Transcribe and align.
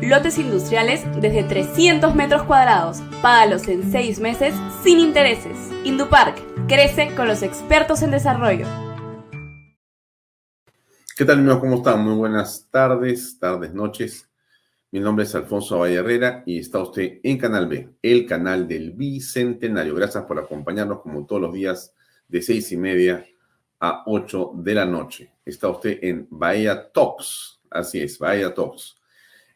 lotes 0.00 0.38
industriales 0.38 1.04
desde 1.20 1.44
300 1.44 2.14
metros 2.14 2.42
cuadrados. 2.44 3.00
Págalos 3.22 3.68
en 3.68 3.90
6 3.90 4.20
meses 4.20 4.54
sin 4.82 4.98
intereses. 4.98 5.56
Indupark 5.84 6.36
Crece 6.68 7.14
con 7.16 7.26
los 7.26 7.42
expertos 7.42 8.02
en 8.02 8.10
desarrollo. 8.10 8.66
¿Qué 11.16 11.24
tal 11.24 11.38
amigos? 11.38 11.60
¿Cómo 11.60 11.76
están? 11.76 12.04
Muy 12.04 12.14
buenas 12.14 12.68
tardes, 12.70 13.38
tardes, 13.40 13.72
noches. 13.72 14.28
Mi 14.90 15.00
nombre 15.00 15.24
es 15.24 15.34
Alfonso 15.34 15.78
Valle 15.78 15.94
Herrera 15.94 16.42
y 16.44 16.58
está 16.58 16.80
usted 16.80 17.20
en 17.22 17.38
Canal 17.38 17.68
B, 17.68 17.88
el 18.02 18.26
canal 18.26 18.68
del 18.68 18.92
Bicentenario. 18.92 19.94
Gracias 19.94 20.24
por 20.24 20.38
acompañarnos 20.38 21.00
como 21.00 21.24
todos 21.24 21.40
los 21.40 21.54
días 21.54 21.94
de 22.28 22.42
seis 22.42 22.70
y 22.70 22.76
media 22.76 23.26
a 23.80 24.02
ocho 24.06 24.52
de 24.54 24.74
la 24.74 24.84
noche. 24.84 25.32
Está 25.44 25.70
usted 25.70 25.98
en 26.02 26.26
Bahía 26.30 26.92
Talks. 26.92 27.62
Así 27.70 28.02
es, 28.02 28.18
Bahía 28.18 28.52
Talks. 28.52 28.97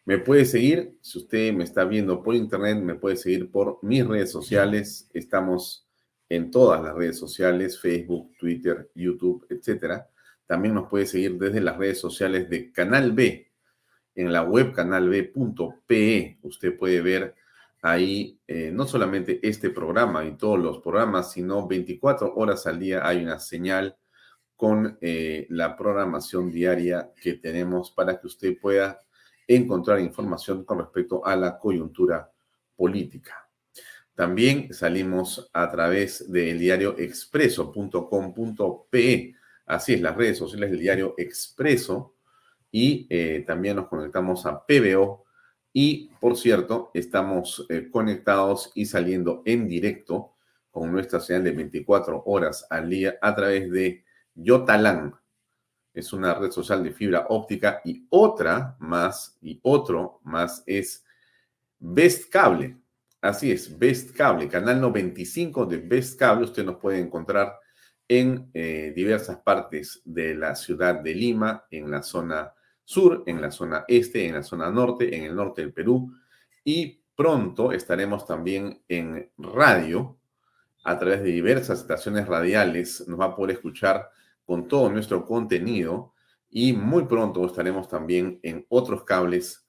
Me 0.05 0.19
puede 0.19 0.45
seguir, 0.45 0.99
si 1.01 1.19
usted 1.19 1.53
me 1.53 1.63
está 1.63 1.85
viendo 1.85 2.23
por 2.23 2.35
internet, 2.35 2.79
me 2.83 2.97
puede 2.97 3.17
seguir 3.17 3.51
por 3.51 3.79
mis 3.83 4.05
redes 4.05 4.33
sociales. 4.33 5.09
Estamos 5.15 5.87
en 6.29 6.51
todas 6.51 6.83
las 6.83 6.95
redes 6.95 7.19
sociales, 7.19 7.81
Facebook, 7.81 8.37
Twitter, 8.37 8.91
YouTube, 8.97 9.47
etc. 9.49 10.03
También 10.45 10.75
nos 10.75 10.89
puede 10.89 11.07
seguir 11.07 11.39
desde 11.39 11.61
las 11.61 11.77
redes 11.77 12.01
sociales 12.01 12.51
de 12.51 12.73
Canal 12.73 13.13
B, 13.13 13.53
en 14.15 14.33
la 14.33 14.43
web 14.43 14.73
canalb.pe. 14.73 16.39
Usted 16.43 16.77
puede 16.77 17.01
ver 17.01 17.37
ahí 17.81 18.41
eh, 18.47 18.71
no 18.73 18.87
solamente 18.87 19.41
este 19.47 19.71
programa 19.71 20.25
y 20.25 20.37
todos 20.37 20.59
los 20.59 20.79
programas, 20.81 21.33
sino 21.33 21.67
24 21.69 22.35
horas 22.35 22.67
al 22.67 22.79
día 22.81 23.07
hay 23.07 23.23
una 23.23 23.39
señal 23.39 23.97
con 24.57 24.99
eh, 25.01 25.47
la 25.51 25.77
programación 25.77 26.51
diaria 26.51 27.13
que 27.21 27.35
tenemos 27.35 27.91
para 27.91 28.21
que 28.21 28.27
usted 28.27 28.59
pueda 28.61 29.01
encontrar 29.55 30.01
información 30.01 30.65
con 30.65 30.79
respecto 30.79 31.25
a 31.25 31.37
la 31.37 31.59
coyuntura 31.59 32.31
política. 32.77 33.49
También 34.15 34.73
salimos 34.75 35.49
a 35.53 35.71
través 35.71 36.31
del 36.31 36.59
diario 36.59 36.97
expreso.com.pe. 36.99 39.35
Así 39.67 39.95
es, 39.95 40.03
las 40.03 40.17
redes 40.17 40.39
sociales 40.39 40.71
del 40.71 40.81
diario 40.81 41.15
Expreso. 41.17 42.17
Y 42.71 43.07
eh, 43.11 43.45
también 43.47 43.77
nos 43.77 43.89
conectamos 43.89 44.47
a 44.47 44.65
PBO. 44.67 45.25
Y, 45.73 46.11
por 46.21 46.37
cierto, 46.37 46.91
estamos 46.93 47.67
eh, 47.71 47.89
conectados 47.91 48.71
y 48.75 48.85
saliendo 48.87 49.43
en 49.47 49.67
directo 49.67 50.35
con 50.71 50.93
nuestra 50.93 51.19
señal 51.21 51.45
de 51.45 51.53
24 51.53 52.25
horas 52.27 52.67
al 52.69 52.91
día 52.91 53.17
a 53.23 53.35
través 53.35 53.71
de 53.71 54.05
Yotalan. 54.35 55.15
Es 55.95 56.13
una 56.13 56.35
red 56.35 56.51
social 56.51 56.83
de 56.83 56.93
fibra 56.93 57.27
óptica 57.29 57.81
y 57.85 58.07
otra 58.11 58.77
más, 58.81 59.37
y 59.43 59.59
otro 59.63 60.21
más 60.25 60.63
es 60.67 61.05
Best 61.79 62.31
Cable. 62.31 62.77
Así 63.21 63.53
es, 63.53 63.79
Best 63.79 64.17
Cable, 64.17 64.49
canal 64.49 64.81
95 64.81 65.67
de 65.67 65.79
Best 65.79 66.19
Cable. 66.19 66.45
Usted 66.45 66.65
nos 66.65 66.77
puede 66.77 66.99
encontrar 66.99 67.55
en 68.09 68.51
eh, 68.53 68.93
diversas 68.95 69.39
partes 69.39 70.03
de 70.05 70.35
la 70.35 70.55
ciudad 70.55 70.97
de 70.97 71.15
Lima, 71.15 71.65
en 71.71 71.91
la 71.91 72.03
zona 72.03 72.53
sur, 72.85 73.23
en 73.27 73.41
la 73.41 73.51
zona 73.51 73.85
este, 73.89 74.27
en 74.27 74.35
la 74.35 74.43
zona 74.43 74.71
norte, 74.71 75.17
en 75.17 75.25
el 75.25 75.35
norte 75.35 75.63
del 75.63 75.73
Perú. 75.73 76.13
Y 76.65 77.01
pronto 77.15 77.73
estaremos 77.73 78.27
también 78.27 78.83
en 78.89 79.31
radio 79.39 80.19
a 80.85 80.99
través 80.99 81.23
de 81.23 81.31
diversas 81.31 81.81
estaciones 81.81 82.27
radiales. 82.27 83.07
Nos 83.07 83.21
va 83.21 83.27
a 83.27 83.37
poder 83.37 83.57
escuchar 83.57 84.11
con 84.45 84.69
todo 84.69 84.91
nuestro 84.91 85.25
contenido 85.25 86.15
y 86.51 86.73
muy 86.73 87.05
pronto 87.07 87.45
estaremos 87.47 87.89
también 87.89 88.39
en 88.43 88.67
otros 88.69 89.05
cables 89.05 89.67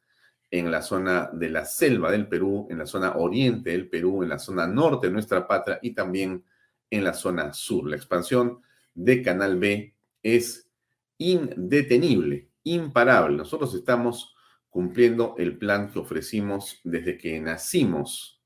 en 0.51 0.69
la 0.69 0.81
zona 0.81 1.29
de 1.33 1.49
la 1.49 1.65
selva 1.65 2.11
del 2.11 2.27
Perú, 2.27 2.67
en 2.69 2.77
la 2.77 2.85
zona 2.85 3.13
oriente 3.15 3.71
del 3.71 3.89
Perú, 3.89 4.21
en 4.21 4.29
la 4.29 4.37
zona 4.37 4.67
norte 4.67 5.07
de 5.07 5.13
nuestra 5.13 5.47
patria 5.47 5.79
y 5.81 5.95
también 5.95 6.43
en 6.91 7.03
la 7.03 7.13
zona 7.13 7.53
sur. 7.53 7.89
La 7.89 7.95
expansión 7.95 8.61
de 8.93 9.23
Canal 9.23 9.57
B 9.57 9.95
es 10.21 10.69
indetenible, 11.17 12.49
imparable. 12.63 13.37
Nosotros 13.37 13.73
estamos 13.73 14.35
cumpliendo 14.69 15.35
el 15.37 15.57
plan 15.57 15.91
que 15.91 15.99
ofrecimos 15.99 16.79
desde 16.83 17.17
que 17.17 17.39
nacimos 17.39 18.41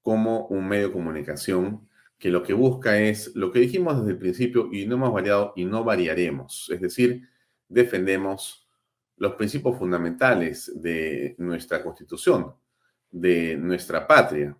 como 0.00 0.46
un 0.46 0.68
medio 0.68 0.88
de 0.88 0.92
comunicación 0.92 1.88
que 2.24 2.30
lo 2.30 2.42
que 2.42 2.54
busca 2.54 2.98
es 2.98 3.36
lo 3.36 3.52
que 3.52 3.58
dijimos 3.58 3.98
desde 3.98 4.12
el 4.12 4.18
principio 4.18 4.70
y 4.72 4.86
no 4.86 4.94
hemos 4.94 5.12
variado 5.12 5.52
y 5.56 5.66
no 5.66 5.84
variaremos. 5.84 6.70
Es 6.72 6.80
decir, 6.80 7.28
defendemos 7.68 8.66
los 9.18 9.34
principios 9.34 9.76
fundamentales 9.76 10.72
de 10.74 11.34
nuestra 11.36 11.82
constitución, 11.82 12.54
de 13.10 13.58
nuestra 13.58 14.06
patria, 14.06 14.56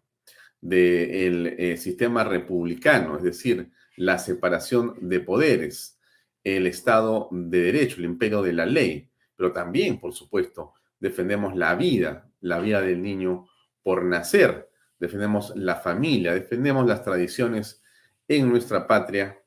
del 0.61 1.55
eh, 1.58 1.78
sistema 1.78 2.22
republicano, 2.22 3.16
es 3.16 3.22
decir, 3.22 3.70
la 3.96 4.19
separación 4.19 4.96
de 5.00 5.20
poderes, 5.20 5.99
el 6.43 6.66
Estado 6.66 7.31
de 7.31 7.62
Derecho, 7.62 7.96
el 7.96 8.05
imperio 8.05 8.43
de 8.43 8.52
la 8.52 8.66
ley, 8.66 9.08
pero 9.34 9.52
también, 9.52 9.99
por 9.99 10.12
supuesto, 10.12 10.75
defendemos 11.00 11.56
la 11.56 11.75
vida, 11.76 12.31
la 12.43 12.58
vida 12.61 12.82
del 12.82 13.00
niño 13.00 13.46
por 13.82 14.05
nacer, 14.05 14.69
defendemos 15.04 15.52
la 15.56 15.76
familia, 15.76 16.34
defendemos 16.34 16.86
las 16.86 17.02
tradiciones 17.02 17.82
en 18.28 18.48
nuestra 18.48 18.86
patria 18.86 19.40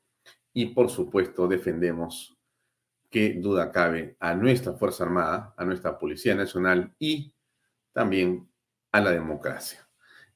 y, 0.52 0.66
por 0.66 0.90
supuesto, 0.90 1.48
defendemos 1.48 2.36
que 3.10 3.34
duda 3.34 3.72
cabe 3.72 4.16
a 4.20 4.34
nuestra 4.34 4.74
Fuerza 4.74 5.04
Armada, 5.04 5.54
a 5.56 5.64
nuestra 5.64 5.98
Policía 5.98 6.34
Nacional 6.34 6.94
y 6.98 7.34
también 7.92 8.48
a 8.92 9.00
la 9.00 9.10
democracia. 9.10 9.88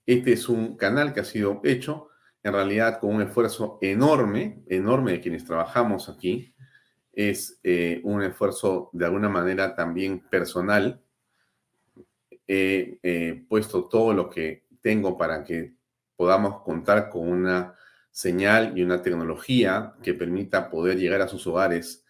Este 0.07 0.33
es 0.33 0.49
un 0.49 0.77
canal 0.77 1.13
que 1.13 1.21
ha 1.21 1.25
sido 1.25 1.61
hecho 1.65 2.09
en 2.43 2.53
realidad 2.53 2.99
con 2.99 3.15
un 3.15 3.23
esfuerzo 3.23 3.79
enorme, 3.81 4.63
enorme 4.67 5.13
de 5.13 5.21
quienes 5.21 5.45
trabajamos 5.45 6.09
aquí. 6.09 6.55
Es 7.13 7.61
eh, 7.63 8.01
un 8.05 8.23
esfuerzo 8.23 8.91
de 8.93 9.05
alguna 9.05 9.29
manera 9.29 9.77
también 9.77 10.21
personal. 10.29 11.01
He 12.49 13.45
puesto 13.49 13.85
todo 13.85 14.13
lo 14.13 14.29
que 14.29 14.67
tengo 14.83 15.17
para 15.17 15.45
que 15.45 15.75
podamos 16.17 16.63
contar 16.63 17.09
con 17.09 17.29
una 17.29 17.75
señal 18.11 18.77
y 18.77 18.83
una 18.83 19.01
tecnología 19.01 19.95
que 20.03 20.13
permita 20.13 20.69
poder 20.69 20.99
llegar 20.99 21.23
a 21.23 21.29
sus 21.29 21.47
hogares 21.47 22.05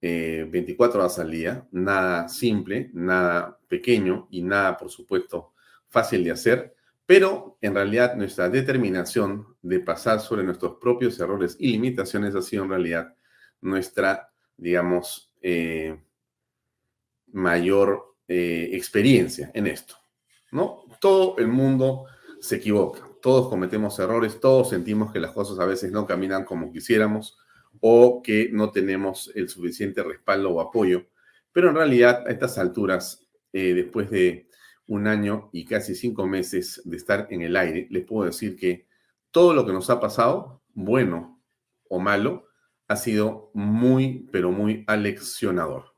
24 0.00 1.00
eh, 1.00 1.02
horas 1.02 1.18
al 1.18 1.30
día. 1.30 1.66
Nada 1.72 2.28
simple, 2.28 2.90
nada 2.92 3.58
pequeño 3.66 4.28
y 4.30 4.42
nada, 4.42 4.76
por 4.76 4.90
supuesto, 4.90 5.54
fácil 5.88 6.22
de 6.24 6.32
hacer, 6.32 6.76
pero 7.06 7.56
en 7.60 7.74
realidad 7.74 8.16
nuestra 8.16 8.48
determinación 8.48 9.56
de 9.62 9.80
pasar 9.80 10.20
sobre 10.20 10.42
nuestros 10.42 10.74
propios 10.80 11.18
errores 11.18 11.56
y 11.58 11.72
limitaciones 11.72 12.34
ha 12.34 12.42
sido 12.42 12.64
en 12.64 12.70
realidad 12.70 13.14
nuestra, 13.60 14.30
digamos, 14.56 15.32
eh, 15.40 15.98
mayor 17.32 18.16
eh, 18.28 18.70
experiencia 18.72 19.50
en 19.54 19.68
esto. 19.68 19.94
¿no? 20.50 20.84
Todo 21.00 21.38
el 21.38 21.48
mundo 21.48 22.06
se 22.46 22.56
equivoca, 22.56 23.00
todos 23.20 23.48
cometemos 23.48 23.98
errores, 23.98 24.38
todos 24.38 24.70
sentimos 24.70 25.12
que 25.12 25.18
las 25.18 25.32
cosas 25.32 25.58
a 25.58 25.66
veces 25.66 25.90
no 25.90 26.06
caminan 26.06 26.44
como 26.44 26.70
quisiéramos 26.70 27.36
o 27.80 28.22
que 28.22 28.50
no 28.52 28.70
tenemos 28.70 29.32
el 29.34 29.48
suficiente 29.48 30.04
respaldo 30.04 30.50
o 30.50 30.60
apoyo, 30.60 31.06
pero 31.50 31.70
en 31.70 31.74
realidad 31.74 32.24
a 32.24 32.30
estas 32.30 32.56
alturas, 32.56 33.26
eh, 33.52 33.74
después 33.74 34.10
de 34.10 34.48
un 34.86 35.08
año 35.08 35.50
y 35.52 35.64
casi 35.64 35.96
cinco 35.96 36.24
meses 36.28 36.80
de 36.84 36.96
estar 36.96 37.26
en 37.30 37.42
el 37.42 37.56
aire, 37.56 37.88
les 37.90 38.04
puedo 38.04 38.26
decir 38.26 38.54
que 38.54 38.86
todo 39.32 39.52
lo 39.52 39.66
que 39.66 39.72
nos 39.72 39.90
ha 39.90 39.98
pasado, 39.98 40.62
bueno 40.72 41.42
o 41.88 41.98
malo, 41.98 42.46
ha 42.86 42.94
sido 42.94 43.50
muy, 43.54 44.28
pero 44.30 44.52
muy 44.52 44.84
aleccionador. 44.86 45.96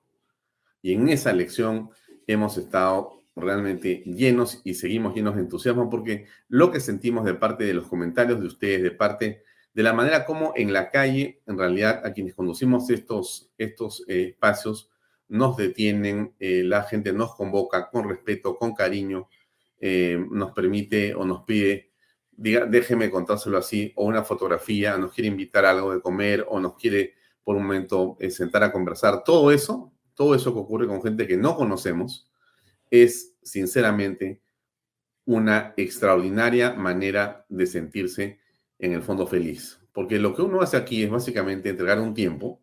Y 0.80 0.94
en 0.94 1.10
esa 1.10 1.34
lección 1.34 1.90
hemos 2.26 2.56
estado 2.56 3.17
realmente 3.40 4.02
llenos 4.04 4.60
y 4.64 4.74
seguimos 4.74 5.14
llenos 5.14 5.34
de 5.36 5.42
entusiasmo 5.42 5.88
porque 5.90 6.26
lo 6.48 6.70
que 6.70 6.80
sentimos 6.80 7.24
de 7.24 7.34
parte 7.34 7.64
de 7.64 7.74
los 7.74 7.86
comentarios 7.86 8.40
de 8.40 8.46
ustedes, 8.46 8.82
de 8.82 8.90
parte 8.90 9.42
de 9.78 9.82
la 9.82 9.92
manera 9.92 10.24
como 10.24 10.52
en 10.56 10.72
la 10.72 10.90
calle, 10.90 11.40
en 11.46 11.56
realidad, 11.56 12.04
a 12.04 12.12
quienes 12.12 12.34
conducimos 12.34 12.90
estos, 12.90 13.52
estos 13.58 14.04
eh, 14.08 14.30
espacios, 14.30 14.90
nos 15.28 15.56
detienen, 15.56 16.34
eh, 16.40 16.62
la 16.64 16.82
gente 16.82 17.12
nos 17.12 17.34
convoca 17.36 17.88
con 17.90 18.08
respeto, 18.08 18.56
con 18.56 18.74
cariño, 18.74 19.28
eh, 19.78 20.18
nos 20.30 20.52
permite 20.52 21.14
o 21.14 21.24
nos 21.24 21.44
pide, 21.44 21.92
diga, 22.32 22.66
déjeme 22.66 23.10
contárselo 23.10 23.58
así, 23.58 23.92
o 23.94 24.04
una 24.06 24.24
fotografía, 24.24 24.96
nos 24.96 25.12
quiere 25.12 25.28
invitar 25.28 25.64
a 25.64 25.70
algo 25.70 25.94
de 25.94 26.00
comer 26.00 26.44
o 26.48 26.58
nos 26.58 26.74
quiere 26.74 27.14
por 27.44 27.54
un 27.54 27.62
momento 27.62 28.16
sentar 28.30 28.64
a 28.64 28.72
conversar. 28.72 29.22
Todo 29.22 29.52
eso, 29.52 29.92
todo 30.14 30.34
eso 30.34 30.52
que 30.52 30.58
ocurre 30.60 30.88
con 30.88 31.02
gente 31.02 31.26
que 31.26 31.36
no 31.36 31.54
conocemos, 31.54 32.27
es 32.90 33.34
sinceramente 33.42 34.42
una 35.24 35.74
extraordinaria 35.76 36.72
manera 36.72 37.44
de 37.48 37.66
sentirse 37.66 38.40
en 38.78 38.92
el 38.92 39.02
fondo 39.02 39.26
feliz. 39.26 39.78
Porque 39.92 40.18
lo 40.18 40.34
que 40.34 40.42
uno 40.42 40.60
hace 40.60 40.76
aquí 40.76 41.02
es 41.02 41.10
básicamente 41.10 41.68
entregar 41.68 42.00
un 42.00 42.14
tiempo 42.14 42.62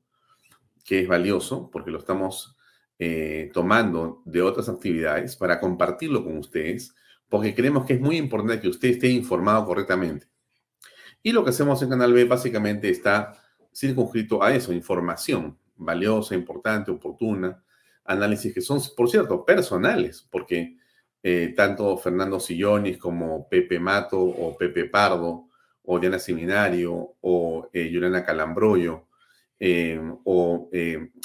que 0.83 1.01
es 1.01 1.07
valioso, 1.07 1.69
porque 1.72 1.92
lo 1.92 2.00
estamos 2.00 2.56
eh, 2.98 3.50
tomando 3.54 4.22
de 4.25 4.42
otras 4.42 4.69
actividades 4.69 5.36
para 5.36 5.60
compartirlo 5.60 6.24
con 6.24 6.38
ustedes, 6.38 6.95
porque 7.27 7.54
creemos 7.54 7.86
que 7.86 7.94
es 7.94 8.00
muy 8.00 8.18
importante 8.18 8.62
que 8.62 8.69
usted 8.69 8.89
esté 8.89 9.10
informado 9.10 9.66
correctamente. 9.66 10.27
Y 11.22 11.31
lo 11.31 11.44
que 11.44 11.50
hacemos 11.50 11.81
en 11.81 11.89
Canal 11.89 12.13
B 12.13 12.24
básicamente 12.25 12.89
está 12.89 13.33
circunscrito 13.74 14.42
a 14.42 14.56
eso, 14.56 14.72
información 14.72 15.57
valiosa, 15.75 16.36
importante, 16.36 16.92
oportuna, 16.92 17.63
análisis 18.05 18.53
que 18.53 18.61
son, 18.61 18.79
por 18.95 19.09
cierto, 19.09 19.45
personales, 19.45 20.27
porque 20.31 20.77
eh, 21.27 21.55
tanto 21.55 21.97
Fernando 21.97 22.39
Sillonis 22.39 22.99
como 22.99 23.49
Pepe 23.49 23.79
Mato 23.79 24.21
o 24.21 24.55
Pepe 24.55 24.85
Pardo 24.85 25.49
o 25.81 25.99
Diana 25.99 26.19
Seminario 26.19 27.15
o 27.19 27.67
eh, 27.73 27.89
Juliana 27.91 28.23
Calambroyo 28.23 29.07
eh, 29.59 29.99
o 30.23 30.69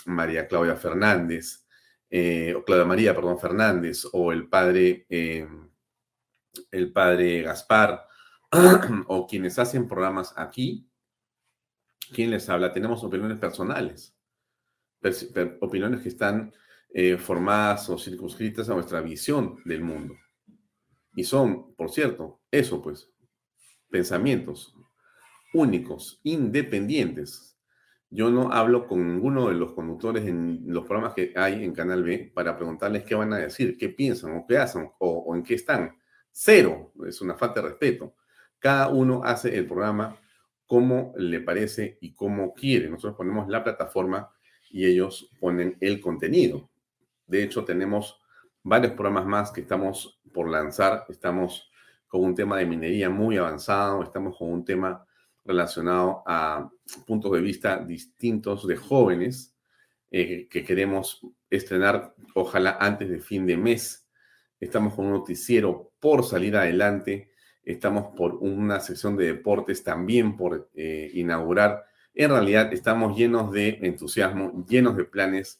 María 0.07 0.49
Claudia 0.49 0.77
Fernández, 0.77 1.67
o 2.11 2.65
Claudia 2.65 2.87
María, 2.87 3.15
perdón, 3.15 3.39
Fernández, 3.39 4.07
o 4.13 4.33
el 4.33 4.49
padre, 4.49 5.07
el 5.11 6.93
padre 6.95 7.43
Gaspar, 7.43 8.07
o 9.07 9.27
quienes 9.27 9.59
hacen 9.59 9.87
programas 9.87 10.33
aquí, 10.35 10.89
¿quién 12.15 12.31
les 12.31 12.49
habla? 12.49 12.73
Tenemos 12.73 13.05
opiniones 13.05 13.37
personales, 13.39 14.17
opiniones 15.61 16.01
que 16.01 16.09
están 16.09 16.53
eh, 16.93 17.17
formadas 17.17 17.89
o 17.89 17.99
circunscritas 17.99 18.69
a 18.69 18.75
nuestra 18.75 19.01
visión 19.01 19.57
del 19.65 19.83
mundo. 19.83 20.15
Y 21.15 21.25
son, 21.25 21.75
por 21.75 21.91
cierto, 21.91 22.41
eso 22.51 22.83
pues, 22.83 23.11
pensamientos 23.89 24.75
únicos, 25.53 26.21
independientes. 26.23 27.59
Yo 28.09 28.31
no 28.31 28.53
hablo 28.53 28.87
con 28.87 29.07
ninguno 29.07 29.49
de 29.49 29.55
los 29.55 29.73
conductores 29.73 30.27
en 30.27 30.65
los 30.67 30.85
programas 30.85 31.15
que 31.15 31.33
hay 31.37 31.65
en 31.65 31.73
Canal 31.73 32.03
B 32.03 32.33
para 32.35 32.57
preguntarles 32.57 33.05
qué 33.05 33.15
van 33.15 33.33
a 33.33 33.39
decir, 33.39 33.77
qué 33.79 33.89
piensan 33.89 34.37
o 34.37 34.47
qué 34.47 34.59
hacen 34.59 34.91
o, 34.99 35.11
o 35.19 35.37
en 35.37 35.43
qué 35.43 35.55
están. 35.55 35.97
Cero, 36.33 36.93
es 37.07 37.21
una 37.21 37.37
falta 37.37 37.61
de 37.61 37.69
respeto. 37.69 38.15
Cada 38.59 38.89
uno 38.89 39.23
hace 39.25 39.57
el 39.57 39.67
programa 39.67 40.17
como 40.67 41.13
le 41.17 41.41
parece 41.41 41.99
y 42.01 42.15
como 42.15 42.53
quiere. 42.55 42.89
Nosotros 42.89 43.17
ponemos 43.17 43.49
la 43.49 43.65
plataforma 43.65 44.31
y 44.71 44.87
ellos 44.87 45.31
ponen 45.41 45.77
el 45.81 46.01
contenido. 46.01 46.71
De 47.31 47.45
hecho, 47.45 47.65
tenemos 47.65 48.21
varios 48.65 48.93
programas 48.95 49.25
más 49.25 49.53
que 49.53 49.61
estamos 49.61 50.21
por 50.33 50.51
lanzar. 50.51 51.05
Estamos 51.09 51.71
con 52.09 52.25
un 52.25 52.35
tema 52.35 52.59
de 52.59 52.67
minería 52.67 53.09
muy 53.09 53.37
avanzado, 53.37 54.03
estamos 54.03 54.37
con 54.37 54.51
un 54.53 54.65
tema 54.65 55.07
relacionado 55.45 56.25
a 56.27 56.69
puntos 57.07 57.31
de 57.31 57.41
vista 57.41 57.79
distintos 57.79 58.67
de 58.67 58.77
jóvenes 58.77 59.57
eh, 60.11 60.49
que 60.51 60.65
queremos 60.65 61.25
estrenar, 61.49 62.17
ojalá 62.35 62.77
antes 62.81 63.09
de 63.09 63.21
fin 63.21 63.47
de 63.47 63.57
mes. 63.57 64.09
Estamos 64.59 64.95
con 64.95 65.07
un 65.07 65.13
noticiero 65.13 65.93
por 66.01 66.25
salir 66.25 66.57
adelante. 66.57 67.31
Estamos 67.63 68.13
por 68.17 68.35
una 68.35 68.81
sección 68.81 69.17
de 69.17 69.27
deportes 69.27 69.85
también 69.85 70.37
por 70.37 70.69
eh, 70.75 71.13
inaugurar. 71.15 71.85
En 72.13 72.31
realidad 72.31 72.73
estamos 72.73 73.17
llenos 73.17 73.53
de 73.53 73.79
entusiasmo, 73.83 74.67
llenos 74.69 74.97
de 74.97 75.05
planes 75.05 75.60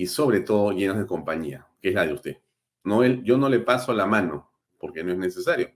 y 0.00 0.06
sobre 0.06 0.40
todo 0.40 0.72
llenos 0.72 0.96
de 0.96 1.04
compañía, 1.04 1.66
que 1.78 1.90
es 1.90 1.94
la 1.94 2.06
de 2.06 2.14
usted. 2.14 2.38
No, 2.84 3.04
yo 3.04 3.36
no 3.36 3.50
le 3.50 3.58
paso 3.58 3.92
la 3.92 4.06
mano 4.06 4.50
porque 4.78 5.04
no 5.04 5.12
es 5.12 5.18
necesario, 5.18 5.72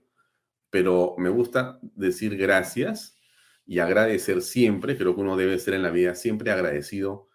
pero 0.71 1.13
me 1.19 1.29
gusta 1.29 1.77
decir 1.93 2.35
gracias 2.35 3.19
y 3.67 3.77
agradecer 3.77 4.41
siempre, 4.41 4.97
creo 4.97 5.13
que 5.13 5.21
uno 5.21 5.37
debe 5.37 5.59
ser 5.59 5.75
en 5.75 5.83
la 5.83 5.91
vida 5.91 6.15
siempre 6.15 6.49
agradecido 6.49 7.29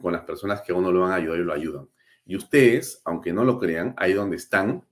con 0.00 0.12
las 0.12 0.22
personas 0.22 0.62
que 0.62 0.72
a 0.72 0.74
uno 0.74 0.90
lo 0.90 1.02
van 1.02 1.12
a 1.12 1.14
ayudar 1.14 1.38
y 1.38 1.44
lo 1.44 1.52
ayudan. 1.52 1.88
Y 2.26 2.34
ustedes, 2.34 3.00
aunque 3.04 3.32
no 3.32 3.44
lo 3.44 3.60
crean, 3.60 3.94
ahí 3.96 4.12
donde 4.12 4.34
están, 4.34 4.84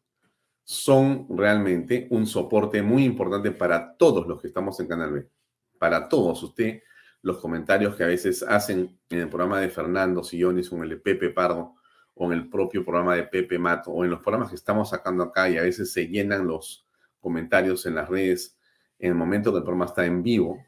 son 0.63 1.27
realmente 1.31 2.07
un 2.11 2.29
soporte 2.29 2.81
muy 2.81 3.03
importante 3.03 3.51
para 3.51 3.97
todos 3.97 4.25
los 4.29 4.41
que 4.41 4.47
estamos 4.47 4.79
en 4.79 4.87
Canal 4.87 5.11
B. 5.11 5.29
Para 5.81 6.09
todos. 6.09 6.41
Usted 6.45 6.81
los 7.23 7.39
comentarios 7.39 7.97
que 7.97 8.05
a 8.05 8.09
veces 8.09 8.43
hacen 8.43 8.99
en 9.11 9.19
el 9.19 9.29
programa 9.29 9.61
de 9.61 9.69
Fernando 9.69 10.23
Sillones 10.23 10.73
o 10.73 10.77
en 10.77 10.85
el 10.85 10.89
de 10.91 10.97
Pepe 10.97 11.31
Pardo 11.31 11.75
o 12.15 12.27
en 12.27 12.39
el 12.39 12.49
propio 12.49 12.85
programa 12.85 13.15
de 13.15 13.25
Pepe 13.25 13.59
Mato 13.59 13.91
o 13.91 14.05
en 14.05 14.11
los 14.11 14.21
programas 14.21 14.51
que 14.51 14.57
estamos 14.57 14.91
sacando 14.91 15.25
acá 15.25 15.49
y 15.49 15.59
a 15.59 15.63
veces 15.63 15.93
se 15.93 16.07
llenan 16.07 16.47
los 16.47 16.87
comentarios 17.21 17.87
en 17.87 17.95
las 17.95 18.09
redes 18.09 18.59
en 18.99 19.11
el 19.11 19.15
momento 19.15 19.53
que 19.53 19.59
el 19.59 19.65
programa 19.65 19.87
está 19.87 20.05
en 20.05 20.23
vivo, 20.23 20.63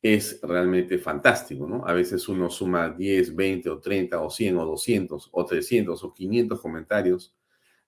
es 0.00 0.40
realmente 0.42 0.98
fantástico, 0.98 1.66
¿no? 1.66 1.86
A 1.86 1.92
veces 1.92 2.28
uno 2.28 2.48
suma 2.48 2.88
10, 2.90 3.34
20 3.34 3.70
o 3.70 3.78
30 3.80 4.20
o 4.20 4.30
100 4.30 4.56
o 4.58 4.64
200 4.64 5.28
o 5.32 5.44
300 5.44 6.04
o 6.04 6.14
500 6.14 6.60
comentarios 6.60 7.34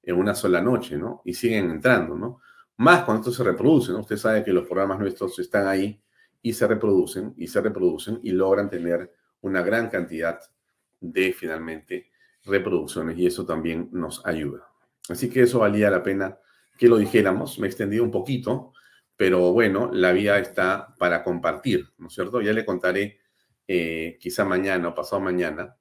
en 0.03 0.17
una 0.17 0.35
sola 0.35 0.61
noche, 0.61 0.97
¿no? 0.97 1.23
Y 1.25 1.35
siguen 1.35 1.71
entrando, 1.71 2.17
¿no? 2.17 2.41
Más 2.77 3.05
cuando 3.05 3.23
esto 3.23 3.33
se 3.33 3.49
reproduce, 3.49 3.93
¿no? 3.93 4.01
Usted 4.01 4.17
sabe 4.17 4.45
que 4.45 4.53
los 4.53 4.67
programas 4.67 4.99
nuestros 4.99 5.39
están 5.39 5.67
ahí 5.67 6.01
y 6.43 6.53
se 6.53 6.67
reproducen 6.67 7.35
y 7.37 7.47
se 7.47 7.61
reproducen 7.61 8.21
y 8.23 8.31
logran 8.31 8.71
tener 8.71 9.13
una 9.41 9.63
gran 9.63 9.89
cantidad 9.89 10.39
de 11.01 11.33
finalmente 11.33 12.11
reproducciones 12.45 13.19
y 13.19 13.27
eso 13.27 13.45
también 13.45 13.89
nos 13.93 14.25
ayuda. 14.27 14.69
Así 15.09 15.29
que 15.31 15.43
eso 15.43 15.61
valía 15.61 15.91
la 15.91 16.03
pena 16.03 16.39
que 16.77 16.89
lo 16.89 16.99
dijéramos. 16.99 17.59
Me 17.59 17.67
he 17.67 17.71
extendido 17.71 18.05
un 18.05 18.11
poquito, 18.11 18.73
pero 19.17 19.53
bueno, 19.53 19.91
la 19.93 20.13
vía 20.13 20.39
está 20.39 20.95
para 20.99 21.23
compartir, 21.23 21.89
¿no 21.99 22.09
es 22.09 22.15
cierto? 22.15 22.41
Ya 22.41 22.53
le 22.53 22.65
contaré 22.65 23.21
eh, 23.67 24.17
quizá 24.21 24.45
mañana 24.45 24.89
o 24.89 24.95
pasado 24.95 25.21
mañana 25.21 25.77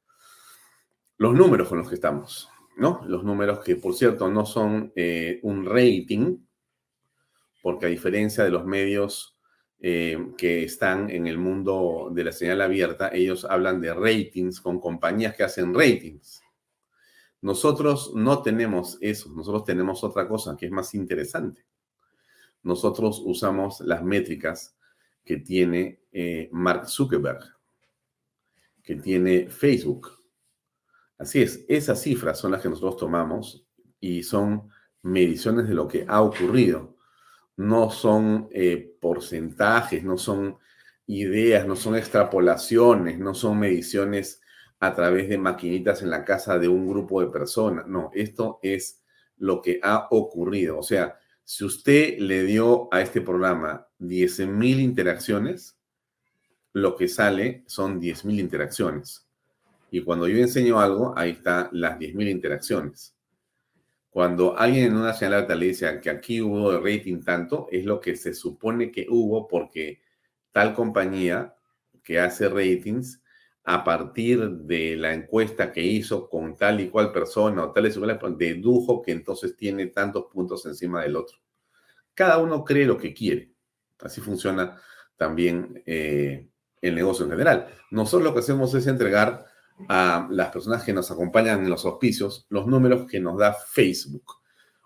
los 1.17 1.33
números 1.33 1.67
con 1.67 1.79
los 1.79 1.89
que 1.89 1.95
estamos, 1.95 2.49
¿no? 2.77 3.01
Los 3.07 3.23
números 3.23 3.59
que, 3.63 3.75
por 3.75 3.95
cierto, 3.95 4.29
no 4.29 4.45
son 4.45 4.91
eh, 4.95 5.39
un 5.43 5.65
rating, 5.65 6.37
porque 7.61 7.87
a 7.87 7.89
diferencia 7.89 8.43
de 8.43 8.51
los 8.51 8.65
medios 8.65 9.36
eh, 9.79 10.33
que 10.37 10.63
están 10.63 11.09
en 11.11 11.27
el 11.27 11.37
mundo 11.37 12.09
de 12.11 12.23
la 12.23 12.31
señal 12.31 12.61
abierta, 12.61 13.09
ellos 13.13 13.45
hablan 13.45 13.79
de 13.79 13.93
ratings 13.93 14.59
con 14.59 14.79
compañías 14.79 15.35
que 15.35 15.43
hacen 15.43 15.73
ratings. 15.73 16.41
Nosotros 17.41 18.11
no 18.15 18.41
tenemos 18.41 18.97
eso, 19.01 19.29
nosotros 19.33 19.63
tenemos 19.65 20.03
otra 20.03 20.27
cosa 20.27 20.57
que 20.57 20.65
es 20.65 20.71
más 20.71 20.95
interesante. 20.95 21.65
Nosotros 22.63 23.21
usamos 23.23 23.79
las 23.81 24.03
métricas 24.03 24.75
que 25.23 25.37
tiene 25.37 26.01
eh, 26.11 26.49
Mark 26.51 26.89
Zuckerberg, 26.89 27.39
que 28.81 28.95
tiene 28.95 29.47
Facebook. 29.49 30.11
Así 31.19 31.41
es, 31.41 31.63
esas 31.67 32.01
cifras 32.01 32.39
son 32.39 32.51
las 32.51 32.61
que 32.61 32.69
nosotros 32.69 32.97
tomamos 32.97 33.67
y 33.99 34.23
son 34.23 34.69
mediciones 35.03 35.67
de 35.67 35.75
lo 35.75 35.87
que 35.87 36.05
ha 36.07 36.21
ocurrido. 36.21 36.96
No 37.57 37.89
son 37.89 38.47
eh, 38.51 38.95
porcentajes, 38.99 40.03
no 40.03 40.17
son 40.17 40.57
ideas, 41.07 41.65
no 41.67 41.75
son 41.75 41.95
extrapolaciones, 41.95 43.19
no 43.19 43.33
son 43.33 43.59
mediciones 43.59 44.41
a 44.79 44.93
través 44.93 45.27
de 45.29 45.37
maquinitas 45.37 46.01
en 46.01 46.09
la 46.09 46.23
casa 46.23 46.59
de 46.59 46.67
un 46.67 46.87
grupo 46.87 47.21
de 47.21 47.27
personas. 47.27 47.87
No, 47.87 48.11
esto 48.13 48.59
es 48.61 49.01
lo 49.37 49.61
que 49.61 49.79
ha 49.83 50.07
ocurrido. 50.11 50.77
O 50.79 50.83
sea, 50.83 51.17
si 51.43 51.63
usted 51.63 52.19
le 52.19 52.43
dio 52.43 52.89
a 52.91 53.01
este 53.01 53.21
programa 53.21 53.87
10.000 53.99 54.79
interacciones, 54.79 55.77
lo 56.73 56.95
que 56.95 57.07
sale 57.07 57.63
son 57.65 57.99
10.000 57.99 58.39
interacciones. 58.39 59.27
Y 59.89 60.03
cuando 60.03 60.27
yo 60.27 60.37
enseño 60.37 60.79
algo, 60.79 61.17
ahí 61.17 61.31
están 61.31 61.69
las 61.71 61.97
10.000 61.97 62.29
interacciones. 62.29 63.16
Cuando 64.17 64.57
alguien 64.57 64.85
en 64.85 64.97
una 64.97 65.13
señal 65.13 65.41
alta 65.41 65.53
le 65.53 65.67
dice 65.67 65.99
que 66.01 66.09
aquí 66.09 66.41
hubo 66.41 66.71
de 66.71 66.79
rating 66.79 67.21
tanto, 67.21 67.67
es 67.71 67.85
lo 67.85 68.01
que 68.01 68.15
se 68.15 68.33
supone 68.33 68.91
que 68.91 69.05
hubo 69.07 69.47
porque 69.47 70.01
tal 70.51 70.73
compañía 70.73 71.55
que 72.03 72.19
hace 72.19 72.49
ratings, 72.49 73.21
a 73.63 73.83
partir 73.83 74.49
de 74.49 74.95
la 74.95 75.13
encuesta 75.13 75.71
que 75.71 75.83
hizo 75.83 76.27
con 76.29 76.57
tal 76.57 76.79
y 76.79 76.89
cual 76.89 77.11
persona 77.11 77.65
o 77.65 77.71
tal 77.71 77.85
y 77.85 77.93
cual, 77.93 78.35
dedujo 78.39 79.03
que 79.03 79.11
entonces 79.11 79.55
tiene 79.55 79.85
tantos 79.85 80.25
puntos 80.33 80.65
encima 80.65 81.03
del 81.03 81.15
otro. 81.15 81.37
Cada 82.15 82.39
uno 82.39 82.65
cree 82.65 82.87
lo 82.87 82.97
que 82.97 83.13
quiere. 83.13 83.51
Así 83.99 84.19
funciona 84.19 84.81
también 85.15 85.83
eh, 85.85 86.49
el 86.81 86.95
negocio 86.95 87.25
en 87.25 87.31
general. 87.33 87.67
Nosotros 87.91 88.23
lo 88.23 88.33
que 88.33 88.39
hacemos 88.39 88.73
es 88.73 88.87
entregar 88.87 89.45
a 89.87 90.27
las 90.31 90.49
personas 90.49 90.83
que 90.83 90.93
nos 90.93 91.11
acompañan 91.11 91.63
en 91.63 91.69
los 91.69 91.85
auspicios 91.85 92.47
los 92.49 92.65
números 92.67 93.05
que 93.09 93.19
nos 93.19 93.37
da 93.37 93.53
Facebook 93.53 94.37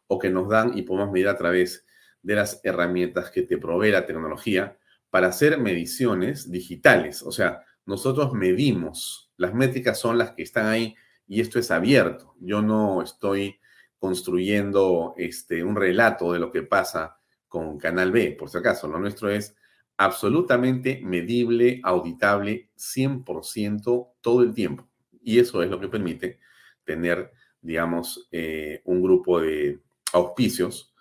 o 0.07 0.19
que 0.19 0.29
nos 0.29 0.50
dan 0.50 0.77
y 0.77 0.81
podemos 0.81 1.12
medir 1.12 1.29
a 1.29 1.38
través 1.38 1.86
de 2.21 2.36
las 2.36 2.60
herramientas 2.63 3.31
que 3.31 3.43
te 3.43 3.57
provee 3.57 3.91
la 3.91 4.05
tecnología 4.05 4.77
para 5.10 5.27
hacer 5.27 5.57
mediciones 5.57 6.51
digitales. 6.51 7.24
O 7.24 7.31
sea, 7.31 7.63
nosotros 7.86 8.33
medimos, 8.33 9.31
las 9.38 9.53
métricas 9.53 10.00
son 10.00 10.17
las 10.17 10.31
que 10.31 10.43
están 10.43 10.67
ahí 10.67 10.95
y 11.27 11.41
esto 11.41 11.60
es 11.60 11.71
abierto. 11.71 12.36
Yo 12.39 12.62
no 12.62 13.01
estoy 13.01 13.60
construyendo 13.98 15.13
este, 15.17 15.63
un 15.63 15.75
relato 15.75 16.33
de 16.33 16.39
lo 16.39 16.51
que 16.51 16.63
pasa 16.63 17.17
con 17.48 17.77
Canal 17.77 18.12
B, 18.12 18.36
por 18.38 18.50
si 18.50 18.57
acaso. 18.57 18.88
Lo 18.88 19.00
nuestro 19.00 19.29
es 19.29 19.55
absolutamente 20.01 21.00
medible, 21.03 21.79
auditable, 21.84 22.72
100% 22.75 24.13
todo 24.20 24.41
el 24.41 24.51
tiempo. 24.51 24.89
Y 25.22 25.38
eso 25.38 25.62
es 25.62 25.70
lo 25.70 25.79
que 25.79 25.89
permite 25.89 26.39
tener, 26.84 27.31
digamos, 27.62 28.27
eh, 28.31 28.81
un 28.86 29.03
grupo 29.03 29.39
de 29.39 29.79
auspicios 30.13 30.96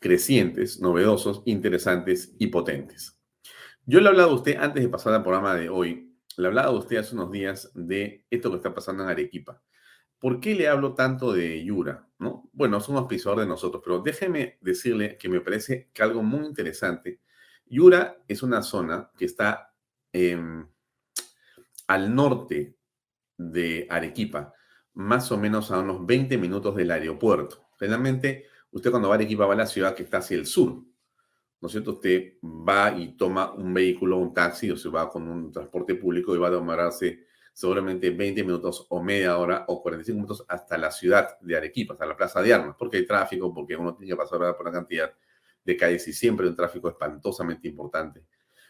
crecientes, 0.00 0.80
novedosos, 0.80 1.44
interesantes 1.44 2.34
y 2.40 2.48
potentes. 2.48 3.16
Yo 3.86 4.00
le 4.00 4.06
he 4.06 4.08
hablado 4.08 4.32
a 4.32 4.34
usted 4.34 4.56
antes 4.56 4.82
de 4.82 4.88
pasar 4.88 5.14
al 5.14 5.22
programa 5.22 5.54
de 5.54 5.68
hoy, 5.68 6.12
le 6.36 6.44
he 6.44 6.48
hablado 6.48 6.70
a 6.74 6.78
usted 6.80 6.96
hace 6.96 7.14
unos 7.14 7.30
días 7.30 7.70
de 7.76 8.26
esto 8.30 8.50
que 8.50 8.56
está 8.56 8.74
pasando 8.74 9.04
en 9.04 9.10
Arequipa. 9.10 9.62
¿Por 10.18 10.40
qué 10.40 10.56
le 10.56 10.66
hablo 10.66 10.94
tanto 10.94 11.32
de 11.32 11.64
Yura? 11.64 12.08
¿no? 12.18 12.50
Bueno, 12.52 12.78
es 12.78 12.88
un 12.88 12.96
auspiciador 12.96 13.38
de 13.38 13.46
nosotros, 13.46 13.80
pero 13.84 14.00
déjeme 14.00 14.58
decirle 14.60 15.16
que 15.18 15.28
me 15.28 15.40
parece 15.40 15.88
que 15.92 16.02
algo 16.02 16.24
muy 16.24 16.46
interesante 16.46 17.20
Yura 17.70 18.18
es 18.26 18.42
una 18.42 18.62
zona 18.62 19.10
que 19.16 19.24
está 19.24 19.72
em, 20.12 20.66
al 21.86 22.14
norte 22.14 22.76
de 23.38 23.86
Arequipa, 23.88 24.52
más 24.94 25.30
o 25.30 25.38
menos 25.38 25.70
a 25.70 25.78
unos 25.78 26.04
20 26.04 26.36
minutos 26.36 26.74
del 26.74 26.90
aeropuerto. 26.90 27.68
Generalmente, 27.78 28.46
usted 28.72 28.90
cuando 28.90 29.08
va 29.08 29.14
a 29.14 29.18
Arequipa 29.18 29.46
va 29.46 29.54
a 29.54 29.58
la 29.58 29.66
ciudad 29.66 29.94
que 29.94 30.02
está 30.02 30.18
hacia 30.18 30.36
el 30.36 30.46
sur. 30.46 30.82
¿No 31.60 31.66
es 31.66 31.72
cierto? 31.72 31.92
Usted 31.92 32.34
va 32.42 32.90
y 32.98 33.16
toma 33.16 33.52
un 33.52 33.72
vehículo, 33.72 34.16
un 34.16 34.34
taxi, 34.34 34.70
o 34.70 34.76
se 34.76 34.88
va 34.88 35.08
con 35.08 35.28
un 35.28 35.52
transporte 35.52 35.94
público 35.94 36.34
y 36.34 36.38
va 36.38 36.48
a 36.48 36.52
demorarse 36.52 37.26
seguramente 37.52 38.10
20 38.10 38.42
minutos 38.42 38.86
o 38.88 39.02
media 39.02 39.38
hora 39.38 39.64
o 39.68 39.82
45 39.82 40.16
minutos 40.16 40.44
hasta 40.48 40.76
la 40.76 40.90
ciudad 40.90 41.38
de 41.40 41.56
Arequipa, 41.56 41.92
hasta 41.92 42.06
la 42.06 42.16
plaza 42.16 42.42
de 42.42 42.52
armas, 42.52 42.74
porque 42.78 42.96
hay 42.96 43.06
tráfico, 43.06 43.52
porque 43.54 43.76
uno 43.76 43.94
tiene 43.94 44.12
que 44.12 44.16
pasar 44.16 44.38
por 44.56 44.62
una 44.62 44.72
cantidad 44.72 45.12
de 45.64 45.76
calles 45.76 46.06
y 46.08 46.12
siempre 46.12 46.48
un 46.48 46.56
tráfico 46.56 46.88
espantosamente 46.88 47.68
importante 47.68 48.24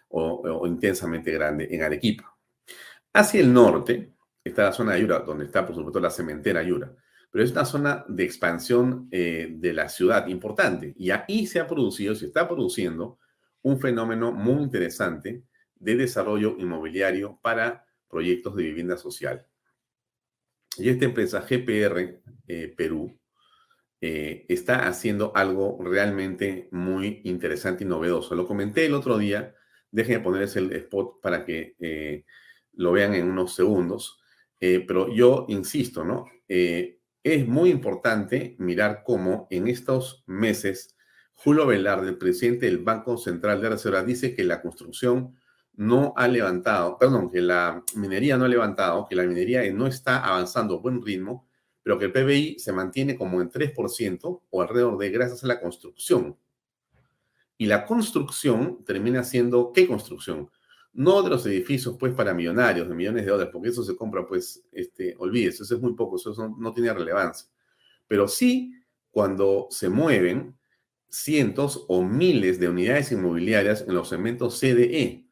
o, 0.09 0.67
intensamente 0.67 1.31
grande 1.31 1.69
en 1.71 1.83
Arequipa. 1.83 2.37
Hacia 3.13 3.41
el 3.41 3.53
norte 3.53 4.13
está 4.43 4.65
la 4.65 4.73
zona 4.73 4.95
de 4.95 5.03
Yura, 5.03 5.21
donde 5.21 5.45
está, 5.45 5.67
por 5.67 5.75
supuesto, 5.75 6.01
la 6.01 6.11
cementera 6.11 6.63
Yura, 6.63 6.95
pero 7.31 7.45
es 7.45 7.53
una 7.53 7.65
zona 7.65 8.05
de 8.09 8.25
expansión 8.25 9.09
eh, 9.11 9.49
de 9.53 9.73
la 9.73 9.89
ciudad 9.89 10.27
importante 10.27 10.95
y 10.97 11.11
ahí 11.11 11.47
se 11.47 11.61
ha 11.61 11.67
producido, 11.67 12.15
se 12.15 12.27
está 12.27 12.49
produciendo 12.49 13.19
un 13.63 13.79
fenómeno 13.79 14.33
muy 14.33 14.63
interesante 14.63 15.45
de 15.77 15.97
desarrollo 15.97 16.57
inmobiliario 16.59 17.39
para 17.43 17.87
proyectos 18.09 18.57
de 18.57 18.65
vivienda 18.65 18.97
social. 18.97 19.47
Y 20.77 20.89
esta 20.89 21.05
empresa 21.05 21.41
GPR 21.41 22.21
eh, 22.47 22.75
Perú 22.77 23.20
eh, 24.01 24.47
está 24.49 24.89
haciendo 24.89 25.33
algo 25.35 25.79
realmente 25.83 26.69
muy 26.73 27.21
interesante 27.25 27.85
y 27.85 27.87
novedoso. 27.87 28.35
Lo 28.35 28.47
comenté 28.47 28.87
el 28.87 28.95
otro 28.95 29.19
día, 29.19 29.55
déjenme 29.91 30.25
ponerles 30.25 30.57
el 30.57 30.73
spot 30.73 31.21
para 31.21 31.45
que 31.45 31.77
eh, 31.81 32.25
lo 32.73 32.93
vean 32.93 33.15
en 33.15 33.29
unos 33.29 33.55
segundos, 33.55 34.21
eh, 34.59 34.85
pero 34.87 35.13
yo 35.13 35.47
insisto, 35.49 36.05
¿no? 36.05 36.27
es 37.23 37.47
muy 37.47 37.71
importante 37.71 38.57
mirar 38.59 39.03
cómo 39.05 39.47
en 39.51 39.69
estos 39.69 40.25
meses 40.27 40.97
Julio 41.35 41.67
Velarde, 41.67 42.09
el 42.09 42.19
presidente 42.19 42.67
del 42.67 42.79
Banco 42.79 43.17
Central 43.17 43.63
de 43.63 43.71
Reserva, 43.71 44.03
dice 44.03 44.35
que 44.35 44.43
la 44.43 44.61
construcción 44.61 45.37
no 45.75 46.13
ha 46.17 46.29
levantado, 46.29 46.99
perdón, 46.99 47.31
que 47.31 47.41
la 47.41 47.83
minería 47.95 48.37
no 48.37 48.45
ha 48.45 48.49
levantado, 48.49 49.07
que 49.09 49.15
la 49.15 49.23
minería 49.23 49.63
no 49.73 49.87
está 49.87 50.19
avanzando 50.19 50.75
a 50.75 50.81
buen 50.81 51.01
ritmo, 51.01 51.49
pero 51.83 51.99
que 51.99 52.07
el 52.07 52.13
PBI 52.13 52.59
se 52.59 52.73
mantiene 52.73 53.17
como 53.17 53.41
en 53.41 53.51
3% 53.51 54.43
o 54.51 54.63
alrededor 54.63 54.99
de 54.99 55.11
gracias 55.11 55.45
a 55.45 55.47
la 55.47 55.61
construcción. 55.61 56.37
Y 57.57 57.67
la 57.67 57.85
construcción 57.85 58.85
termina 58.85 59.23
siendo, 59.25 59.73
¿qué 59.73 59.87
construcción? 59.87 60.51
No 60.93 61.23
de 61.23 61.31
los 61.31 61.47
edificios, 61.47 61.97
pues, 61.99 62.15
para 62.15 62.35
millonarios, 62.35 62.89
de 62.89 62.95
millones 62.95 63.25
de 63.25 63.31
dólares, 63.31 63.53
porque 63.53 63.69
eso 63.69 63.85
se 63.85 63.97
compra, 63.97 64.27
pues, 64.27 64.65
este, 64.73 65.15
olvídese, 65.19 65.63
eso 65.63 65.75
es 65.77 65.81
muy 65.81 65.95
poco, 65.95 66.17
eso 66.17 66.35
no, 66.37 66.57
no 66.59 66.73
tiene 66.73 66.93
relevancia. 66.93 67.49
Pero 68.09 68.27
sí, 68.29 68.75
cuando 69.11 69.69
se 69.71 69.89
mueven 69.89 70.57
cientos 71.09 71.85
o 71.89 72.03
miles 72.03 72.61
de 72.61 72.69
unidades 72.69 73.13
inmobiliarias 73.13 73.85
en 73.87 73.95
los 73.95 74.09
segmentos 74.09 74.59
CDE, 74.59 75.27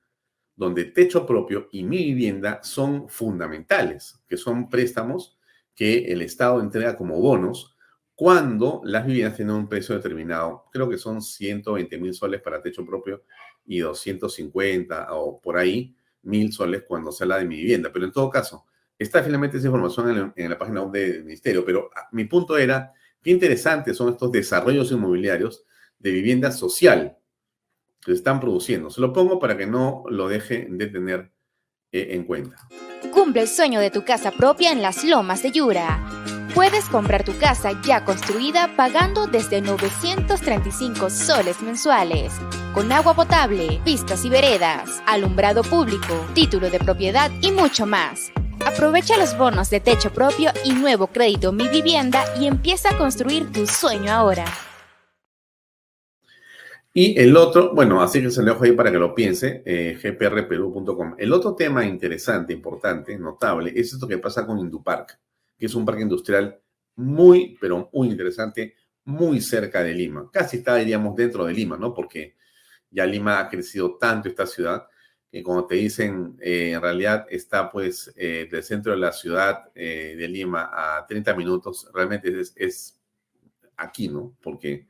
donde 0.56 0.86
techo 0.86 1.24
propio 1.24 1.68
y 1.70 1.84
mi 1.84 1.98
vivienda 1.98 2.60
son 2.62 3.08
fundamentales, 3.08 4.20
que 4.28 4.36
son 4.36 4.68
préstamos 4.68 5.37
que 5.78 6.06
el 6.12 6.22
Estado 6.22 6.60
entrega 6.60 6.96
como 6.96 7.20
bonos 7.20 7.76
cuando 8.16 8.80
las 8.82 9.06
viviendas 9.06 9.36
tienen 9.36 9.54
un 9.54 9.68
precio 9.68 9.94
determinado. 9.94 10.64
Creo 10.72 10.88
que 10.90 10.98
son 10.98 11.22
120 11.22 11.98
mil 11.98 12.12
soles 12.14 12.42
para 12.42 12.60
techo 12.60 12.84
propio 12.84 13.22
y 13.64 13.78
250 13.78 15.14
o 15.14 15.40
por 15.40 15.56
ahí 15.56 15.94
mil 16.22 16.52
soles 16.52 16.82
cuando 16.82 17.12
se 17.12 17.22
habla 17.22 17.38
de 17.38 17.44
mi 17.44 17.58
vivienda. 17.58 17.92
Pero 17.92 18.06
en 18.06 18.10
todo 18.10 18.28
caso, 18.28 18.66
está 18.98 19.22
finalmente 19.22 19.58
esa 19.58 19.68
información 19.68 20.32
en 20.34 20.50
la, 20.50 20.58
página 20.58 20.82
web 20.82 21.00
del 21.00 21.22
ministerio. 21.22 21.64
Pero 21.64 21.90
ah, 21.94 22.08
mi 22.10 22.24
punto 22.24 22.58
era, 22.58 22.92
qué 23.22 23.30
interesantes 23.30 23.96
son 23.96 24.08
estos 24.08 24.32
desarrollos 24.32 24.90
inmobiliarios 24.90 25.64
de 26.00 26.10
vivienda 26.10 26.50
social 26.50 27.18
que 28.00 28.10
se 28.10 28.16
están 28.18 28.40
produciendo. 28.40 28.90
Se 28.90 29.00
lo 29.00 29.12
pongo 29.12 29.38
para 29.38 29.56
que 29.56 29.68
no 29.68 30.02
lo 30.08 30.26
deje 30.26 30.66
de 30.68 30.88
tener 30.88 31.30
en 31.92 32.24
cuenta. 32.24 32.56
Cumple 33.12 33.42
el 33.42 33.48
sueño 33.48 33.80
de 33.80 33.90
tu 33.90 34.04
casa 34.04 34.30
propia 34.30 34.72
en 34.72 34.82
las 34.82 35.04
lomas 35.04 35.42
de 35.42 35.52
Yura. 35.52 36.04
Puedes 36.54 36.86
comprar 36.86 37.24
tu 37.24 37.36
casa 37.38 37.70
ya 37.82 38.04
construida 38.04 38.74
pagando 38.76 39.26
desde 39.26 39.60
935 39.60 41.10
soles 41.10 41.60
mensuales, 41.62 42.32
con 42.74 42.90
agua 42.90 43.14
potable, 43.14 43.80
pistas 43.84 44.24
y 44.24 44.28
veredas, 44.28 45.02
alumbrado 45.06 45.62
público, 45.62 46.26
título 46.34 46.70
de 46.70 46.78
propiedad 46.78 47.30
y 47.42 47.52
mucho 47.52 47.86
más. 47.86 48.32
Aprovecha 48.66 49.16
los 49.16 49.36
bonos 49.38 49.70
de 49.70 49.80
techo 49.80 50.12
propio 50.12 50.50
y 50.64 50.72
nuevo 50.72 51.06
crédito 51.06 51.52
Mi 51.52 51.68
Vivienda 51.68 52.24
y 52.38 52.46
empieza 52.46 52.90
a 52.90 52.98
construir 52.98 53.50
tu 53.52 53.66
sueño 53.66 54.12
ahora. 54.12 54.44
Y 57.00 57.16
el 57.16 57.36
otro, 57.36 57.72
bueno, 57.76 58.02
así 58.02 58.20
que 58.20 58.28
se 58.28 58.42
lo 58.42 58.54
dejo 58.54 58.64
ahí 58.64 58.72
para 58.72 58.90
que 58.90 58.98
lo 58.98 59.14
piense, 59.14 59.62
eh, 59.64 59.96
gprperú.com. 60.02 61.14
El 61.16 61.32
otro 61.32 61.54
tema 61.54 61.86
interesante, 61.86 62.52
importante, 62.52 63.16
notable, 63.16 63.72
es 63.76 63.92
esto 63.92 64.08
que 64.08 64.18
pasa 64.18 64.44
con 64.44 64.58
Indupark, 64.58 65.16
que 65.56 65.66
es 65.66 65.76
un 65.76 65.86
parque 65.86 66.02
industrial 66.02 66.58
muy, 66.96 67.56
pero 67.60 67.88
muy 67.92 68.08
interesante, 68.08 68.74
muy 69.04 69.40
cerca 69.40 69.84
de 69.84 69.94
Lima. 69.94 70.28
Casi 70.32 70.56
está, 70.56 70.74
diríamos, 70.74 71.14
dentro 71.14 71.44
de 71.44 71.54
Lima, 71.54 71.76
¿no? 71.76 71.94
Porque 71.94 72.34
ya 72.90 73.06
Lima 73.06 73.38
ha 73.38 73.48
crecido 73.48 73.96
tanto 73.96 74.28
esta 74.28 74.44
ciudad 74.44 74.88
que 75.30 75.40
como 75.44 75.68
te 75.68 75.76
dicen, 75.76 76.36
eh, 76.40 76.72
en 76.72 76.82
realidad 76.82 77.26
está 77.30 77.70
pues 77.70 78.12
eh, 78.16 78.48
del 78.50 78.64
centro 78.64 78.90
de 78.90 78.98
la 78.98 79.12
ciudad 79.12 79.70
eh, 79.72 80.16
de 80.18 80.26
Lima 80.26 80.68
a 80.72 81.06
30 81.06 81.32
minutos, 81.36 81.88
realmente 81.94 82.40
es, 82.40 82.52
es, 82.56 82.98
aquí, 83.76 84.08
¿no? 84.08 84.36
Porque 84.42 84.88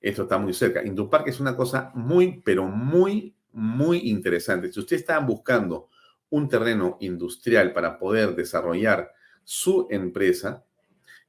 esto 0.00 0.22
está 0.22 0.38
muy 0.38 0.52
cerca. 0.52 0.84
Indupark 0.84 1.28
es 1.28 1.40
una 1.40 1.56
cosa 1.56 1.90
muy, 1.94 2.40
pero 2.44 2.66
muy, 2.66 3.34
muy 3.52 4.08
interesante. 4.10 4.72
Si 4.72 4.80
usted 4.80 4.96
está 4.96 5.18
buscando 5.18 5.88
un 6.30 6.48
terreno 6.48 6.96
industrial 7.00 7.72
para 7.72 7.98
poder 7.98 8.34
desarrollar 8.34 9.12
su 9.44 9.88
empresa, 9.90 10.64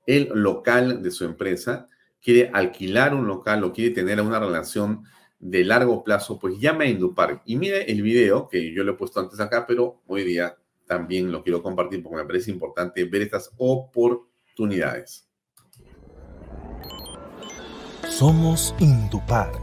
el 0.05 0.29
local 0.33 1.01
de 1.01 1.11
su 1.11 1.25
empresa, 1.25 1.87
quiere 2.21 2.51
alquilar 2.53 3.13
un 3.13 3.27
local 3.27 3.63
o 3.63 3.71
quiere 3.71 3.93
tener 3.93 4.19
una 4.21 4.39
relación 4.39 5.03
de 5.39 5.63
largo 5.63 6.03
plazo, 6.03 6.37
pues 6.37 6.59
llame 6.59 6.85
a 6.85 6.89
Indupark 6.89 7.43
y 7.45 7.55
mire 7.55 7.89
el 7.89 8.01
video 8.01 8.49
que 8.49 8.73
yo 8.73 8.83
le 8.83 8.91
he 8.91 8.95
puesto 8.95 9.21
antes 9.21 9.39
acá, 9.39 9.65
pero 9.65 10.01
hoy 10.07 10.25
día 10.25 10.57
también 10.85 11.31
lo 11.31 11.43
quiero 11.43 11.63
compartir 11.63 12.03
porque 12.03 12.17
me 12.17 12.25
parece 12.25 12.51
importante 12.51 13.05
ver 13.05 13.21
estas 13.21 13.51
oportunidades. 13.57 15.28
Somos 18.09 18.75
Indupark. 18.79 19.61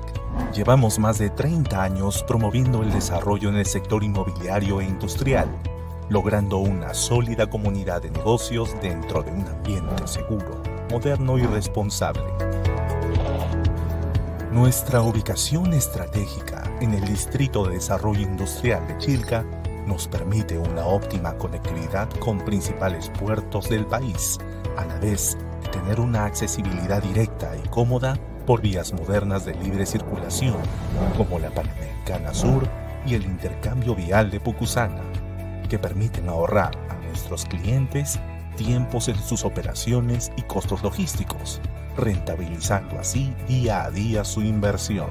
Llevamos 0.54 0.98
más 0.98 1.18
de 1.18 1.30
30 1.30 1.82
años 1.82 2.22
promoviendo 2.22 2.82
el 2.82 2.92
desarrollo 2.92 3.48
en 3.48 3.56
el 3.56 3.66
sector 3.66 4.02
inmobiliario 4.02 4.80
e 4.80 4.84
industrial, 4.84 5.48
logrando 6.08 6.58
una 6.58 6.94
sólida 6.94 7.50
comunidad 7.50 8.02
de 8.02 8.10
negocios 8.10 8.74
dentro 8.80 9.22
de 9.22 9.32
un 9.32 9.46
ambiente 9.46 10.06
seguro, 10.06 10.62
moderno 10.90 11.36
y 11.38 11.42
responsable. 11.42 12.22
Nuestra 14.52 15.02
ubicación 15.02 15.74
estratégica 15.74 16.62
en 16.80 16.94
el 16.94 17.04
Distrito 17.04 17.66
de 17.66 17.74
Desarrollo 17.74 18.22
Industrial 18.22 18.86
de 18.86 18.96
Chilca 18.98 19.44
nos 19.86 20.08
permite 20.08 20.56
una 20.56 20.86
óptima 20.86 21.36
conectividad 21.36 22.08
con 22.20 22.38
principales 22.38 23.10
puertos 23.10 23.68
del 23.68 23.84
país, 23.86 24.38
a 24.78 24.84
la 24.84 24.98
vez 24.98 25.36
de 25.62 25.68
tener 25.68 26.00
una 26.00 26.24
accesibilidad 26.24 27.02
directa 27.02 27.54
y 27.62 27.68
cómoda 27.68 28.16
por 28.46 28.62
vías 28.62 28.92
modernas 28.92 29.44
de 29.44 29.54
libre 29.54 29.84
circulación, 29.84 30.56
como 31.16 31.38
la 31.38 31.50
Panamericana 31.50 32.32
Sur 32.32 32.68
y 33.04 33.14
el 33.14 33.24
intercambio 33.24 33.94
vial 33.94 34.30
de 34.30 34.40
Pucusana, 34.40 35.02
que 35.68 35.78
permiten 35.78 36.28
ahorrar 36.28 36.78
a 36.88 36.94
nuestros 37.06 37.44
clientes 37.44 38.18
tiempos 38.56 39.08
en 39.08 39.16
sus 39.16 39.44
operaciones 39.44 40.32
y 40.36 40.42
costos 40.42 40.82
logísticos 40.82 41.60
rentabilizando 41.96 42.98
así 42.98 43.34
día 43.48 43.84
a 43.84 43.90
día 43.90 44.24
su 44.24 44.42
inversión. 44.42 45.08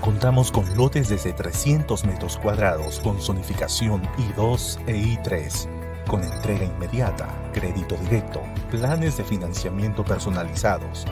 Contamos 0.00 0.52
con 0.52 0.76
lotes 0.76 1.08
desde 1.08 1.32
300 1.32 2.04
metros 2.04 2.38
cuadrados 2.38 3.00
con 3.00 3.20
zonificación 3.20 4.02
I2 4.36 4.78
e 4.86 4.96
I3, 4.96 5.68
con 6.06 6.22
entrega 6.22 6.64
inmediata, 6.64 7.28
crédito 7.52 7.96
directo, 7.96 8.40
planes 8.70 9.16
de 9.16 9.24
financiamiento 9.24 10.04
personalizados, 10.04 11.06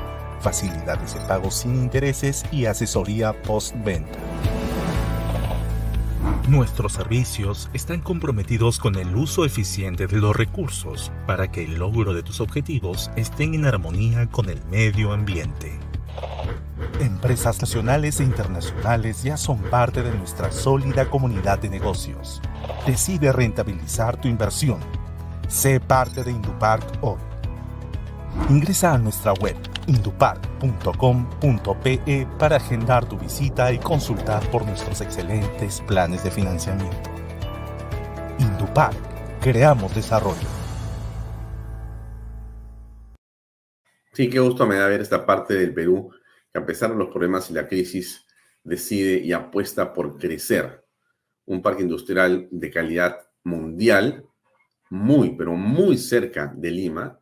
facilidades 0.44 1.14
de 1.14 1.20
pago 1.20 1.50
sin 1.50 1.74
intereses 1.74 2.44
y 2.52 2.66
asesoría 2.66 3.33
postventa. 3.42 4.18
Nuestros 6.48 6.92
servicios 6.92 7.70
están 7.72 8.00
comprometidos 8.00 8.78
con 8.78 8.96
el 8.96 9.16
uso 9.16 9.46
eficiente 9.46 10.07
de 10.07 10.18
los 10.18 10.37
recursos 10.37 11.11
para 11.26 11.50
que 11.50 11.64
el 11.64 11.78
logro 11.78 12.12
de 12.12 12.22
tus 12.22 12.40
objetivos 12.40 13.11
estén 13.16 13.54
en 13.54 13.64
armonía 13.64 14.26
con 14.26 14.50
el 14.50 14.62
medio 14.66 15.14
ambiente. 15.14 15.72
Empresas 17.00 17.59
nacionales 17.62 18.20
e 18.20 18.24
internacionales 18.24 19.22
ya 19.22 19.38
son 19.38 19.59
parte 19.59 20.02
de 20.02 20.12
nuestra 20.12 20.52
sólida 20.52 21.09
comunidad 21.09 21.59
de 21.59 21.70
negocios. 21.70 22.42
Decide 22.87 23.33
rentabilizar 23.33 24.20
tu 24.20 24.28
inversión. 24.28 24.78
Sé 25.48 25.80
parte 25.80 26.22
de 26.22 26.33
Indupark 26.33 26.85
hoy. 27.00 27.18
Ingresa 28.50 28.92
a 28.92 28.98
nuestra 28.98 29.33
web 29.33 29.57
indupark.com.pe 29.87 32.27
para 32.38 32.57
agendar 32.57 33.09
tu 33.09 33.18
visita 33.18 33.73
y 33.73 33.79
consultar 33.79 34.51
por 34.51 34.66
nuestros 34.66 35.01
excelentes 35.01 35.81
planes 35.83 36.25
de 36.25 36.31
financiamiento. 36.31 37.11
Indupark, 38.38 38.97
creamos 39.40 39.94
desarrollo. 39.94 40.49
Sí, 44.12 44.29
qué 44.31 44.38
gusto 44.38 44.66
me 44.66 44.77
da 44.77 44.87
ver 44.87 45.01
esta 45.01 45.27
parte 45.27 45.55
del 45.55 45.75
Perú 45.75 46.12
que 46.53 46.59
a 46.61 46.66
pesar 46.66 46.90
de 46.90 46.97
los 46.97 47.09
problemas 47.09 47.51
y 47.51 47.55
la 47.55 47.66
crisis 47.66 48.25
decide 48.62 49.18
y 49.18 49.33
apuesta 49.33 49.92
por 49.92 50.18
crecer. 50.18 50.85
Un 51.47 51.61
parque 51.61 51.83
industrial 51.83 52.47
de 52.51 52.70
calidad 52.70 53.18
mundial, 53.42 54.25
muy, 54.88 55.37
pero 55.37 55.55
muy 55.55 55.99
cerca 55.99 56.51
de 56.57 56.70
Lima, 56.70 57.20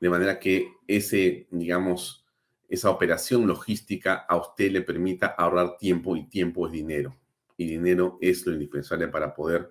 de 0.00 0.10
manera 0.10 0.38
que 0.38 0.72
ese, 0.86 1.46
digamos, 1.50 2.24
esa 2.68 2.90
operación 2.90 3.46
logística 3.46 4.14
a 4.28 4.36
usted 4.36 4.70
le 4.70 4.82
permita 4.82 5.26
ahorrar 5.26 5.76
tiempo 5.76 6.16
y 6.16 6.28
tiempo 6.28 6.66
es 6.66 6.72
dinero. 6.72 7.16
Y 7.56 7.66
dinero 7.66 8.18
es 8.20 8.46
lo 8.46 8.52
indispensable 8.52 9.08
para 9.08 9.34
poder 9.34 9.70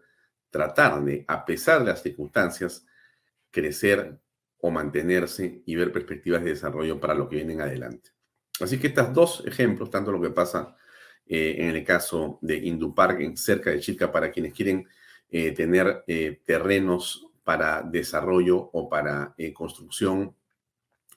tratar 0.49 1.03
de, 1.03 1.25
a 1.27 1.45
pesar 1.45 1.79
de 1.79 1.91
las 1.91 2.01
circunstancias, 2.01 2.85
crecer 3.51 4.19
o 4.59 4.71
mantenerse 4.71 5.61
y 5.65 5.75
ver 5.75 5.91
perspectivas 5.91 6.43
de 6.43 6.51
desarrollo 6.51 6.99
para 6.99 7.13
lo 7.13 7.27
que 7.27 7.37
vienen 7.37 7.59
adelante. 7.59 8.11
Así 8.61 8.79
que 8.79 8.87
estos 8.87 9.13
dos 9.13 9.43
ejemplos, 9.45 9.89
tanto 9.89 10.11
lo 10.11 10.21
que 10.21 10.29
pasa 10.29 10.75
eh, 11.25 11.55
en 11.57 11.75
el 11.75 11.83
caso 11.83 12.39
de 12.41 12.57
Indupark, 12.57 13.19
en 13.21 13.35
cerca 13.35 13.71
de 13.71 13.79
Chica, 13.79 14.11
para 14.11 14.31
quienes 14.31 14.53
quieren 14.53 14.87
eh, 15.29 15.51
tener 15.51 16.03
eh, 16.07 16.41
terrenos 16.45 17.27
para 17.43 17.81
desarrollo 17.81 18.57
o 18.73 18.89
para 18.89 19.33
eh, 19.37 19.53
construcción 19.53 20.35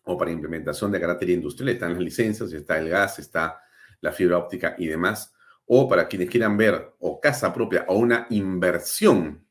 o 0.04 0.16
para 0.16 0.30
implementación 0.30 0.92
de 0.92 1.00
carácter 1.00 1.30
industrial. 1.30 1.70
Están 1.70 1.92
las 1.94 2.02
licencias, 2.02 2.52
está 2.52 2.78
el 2.78 2.88
gas, 2.88 3.18
está 3.18 3.60
la 4.00 4.12
fibra 4.12 4.38
óptica 4.38 4.74
y 4.78 4.86
demás. 4.86 5.32
O 5.66 5.88
para 5.88 6.06
quienes 6.06 6.30
quieran 6.30 6.56
ver 6.56 6.94
o 7.00 7.20
casa 7.20 7.52
propia 7.52 7.84
o 7.88 7.96
una 7.96 8.26
inversión 8.30 9.44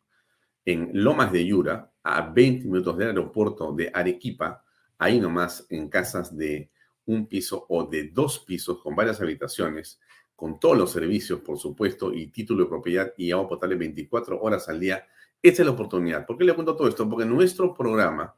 en 0.63 0.89
Lomas 0.93 1.31
de 1.31 1.45
Yura, 1.45 1.91
a 2.03 2.21
20 2.21 2.65
minutos 2.65 2.97
del 2.97 3.09
aeropuerto 3.09 3.73
de 3.73 3.89
Arequipa, 3.91 4.63
ahí 4.99 5.19
nomás 5.19 5.65
en 5.69 5.89
casas 5.89 6.35
de 6.35 6.69
un 7.07 7.27
piso 7.27 7.65
o 7.67 7.85
de 7.85 8.09
dos 8.09 8.39
pisos 8.39 8.79
con 8.81 8.95
varias 8.95 9.21
habitaciones, 9.21 9.99
con 10.35 10.59
todos 10.59 10.77
los 10.77 10.91
servicios, 10.91 11.39
por 11.41 11.57
supuesto, 11.57 12.13
y 12.13 12.27
título 12.27 12.63
de 12.63 12.69
propiedad 12.69 13.13
y 13.17 13.31
agua 13.31 13.49
potable 13.49 13.75
24 13.75 14.39
horas 14.39 14.69
al 14.69 14.79
día 14.79 15.05
esta 15.49 15.61
es 15.61 15.65
la 15.65 15.73
oportunidad. 15.73 16.25
¿Por 16.25 16.37
qué 16.37 16.43
le 16.43 16.53
cuento 16.53 16.75
todo 16.75 16.87
esto? 16.87 17.07
Porque 17.09 17.25
nuestro 17.25 17.73
programa 17.73 18.35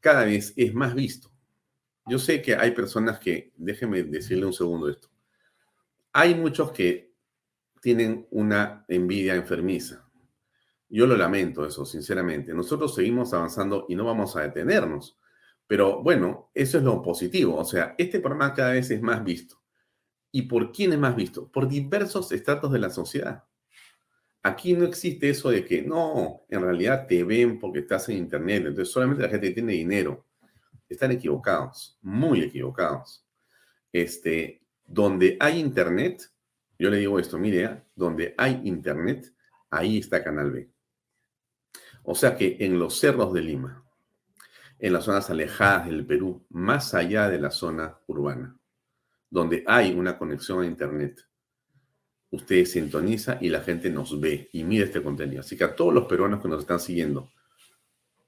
cada 0.00 0.24
vez 0.24 0.54
es 0.56 0.74
más 0.74 0.94
visto. 0.94 1.30
Yo 2.06 2.18
sé 2.18 2.40
que 2.40 2.56
hay 2.56 2.70
personas 2.70 3.18
que, 3.18 3.52
déjeme 3.56 4.02
decirle 4.02 4.46
un 4.46 4.52
segundo 4.54 4.88
esto, 4.88 5.08
hay 6.12 6.34
muchos 6.34 6.72
que 6.72 7.12
tienen 7.82 8.26
una 8.30 8.84
envidia 8.88 9.34
enfermiza. 9.34 10.08
Yo 10.88 11.06
lo 11.06 11.16
lamento 11.16 11.66
eso, 11.66 11.84
sinceramente. 11.84 12.54
Nosotros 12.54 12.94
seguimos 12.94 13.34
avanzando 13.34 13.84
y 13.88 13.94
no 13.94 14.06
vamos 14.06 14.34
a 14.36 14.40
detenernos. 14.40 15.18
Pero 15.66 16.02
bueno, 16.02 16.50
eso 16.54 16.78
es 16.78 16.84
lo 16.84 17.02
positivo. 17.02 17.56
O 17.56 17.64
sea, 17.64 17.94
este 17.98 18.20
programa 18.20 18.54
cada 18.54 18.72
vez 18.72 18.90
es 18.90 19.02
más 19.02 19.22
visto. 19.22 19.60
¿Y 20.32 20.42
por 20.42 20.72
quién 20.72 20.94
es 20.94 20.98
más 20.98 21.14
visto? 21.14 21.52
Por 21.52 21.68
diversos 21.68 22.32
estratos 22.32 22.72
de 22.72 22.78
la 22.78 22.88
sociedad. 22.88 23.44
Aquí 24.48 24.72
no 24.72 24.86
existe 24.86 25.28
eso 25.28 25.50
de 25.50 25.62
que 25.62 25.82
no, 25.82 26.46
en 26.48 26.62
realidad 26.62 27.06
te 27.06 27.22
ven 27.22 27.58
porque 27.58 27.80
estás 27.80 28.08
en 28.08 28.16
Internet, 28.16 28.64
entonces 28.66 28.90
solamente 28.90 29.22
la 29.22 29.28
gente 29.28 29.50
tiene 29.50 29.74
dinero. 29.74 30.24
Están 30.88 31.12
equivocados, 31.12 31.98
muy 32.00 32.40
equivocados. 32.40 33.26
Este, 33.92 34.62
donde 34.86 35.36
hay 35.38 35.58
Internet, 35.58 36.30
yo 36.78 36.88
le 36.88 36.96
digo 36.96 37.18
esto, 37.18 37.38
mire, 37.38 37.64
¿eh? 37.64 37.82
donde 37.94 38.34
hay 38.38 38.62
Internet, 38.64 39.34
ahí 39.68 39.98
está 39.98 40.24
Canal 40.24 40.50
B. 40.50 40.70
O 42.04 42.14
sea 42.14 42.34
que 42.34 42.56
en 42.60 42.78
los 42.78 42.98
cerros 42.98 43.34
de 43.34 43.42
Lima, 43.42 43.84
en 44.78 44.94
las 44.94 45.04
zonas 45.04 45.28
alejadas 45.28 45.88
del 45.88 46.06
Perú, 46.06 46.46
más 46.48 46.94
allá 46.94 47.28
de 47.28 47.38
la 47.38 47.50
zona 47.50 47.98
urbana, 48.06 48.56
donde 49.28 49.62
hay 49.66 49.92
una 49.92 50.16
conexión 50.16 50.62
a 50.62 50.66
Internet, 50.66 51.27
usted 52.30 52.64
sintoniza 52.64 53.38
y 53.40 53.48
la 53.48 53.60
gente 53.60 53.90
nos 53.90 54.18
ve 54.20 54.48
y 54.52 54.64
mira 54.64 54.84
este 54.84 55.02
contenido. 55.02 55.40
Así 55.40 55.56
que 55.56 55.64
a 55.64 55.74
todos 55.74 55.94
los 55.94 56.06
peruanos 56.06 56.42
que 56.42 56.48
nos 56.48 56.60
están 56.60 56.80
siguiendo, 56.80 57.30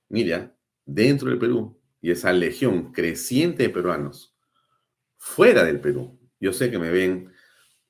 mira, 0.09 0.55
dentro 0.85 1.29
del 1.29 1.39
Perú 1.39 1.79
y 2.01 2.11
esa 2.11 2.33
legión 2.33 2.93
creciente 2.93 3.65
de 3.65 3.71
peruanos 3.71 4.35
fuera 5.17 5.65
del 5.65 5.81
Perú, 5.81 6.19
yo 6.41 6.53
sé 6.53 6.71
que 6.71 6.79
me 6.79 6.91
ven 6.91 7.31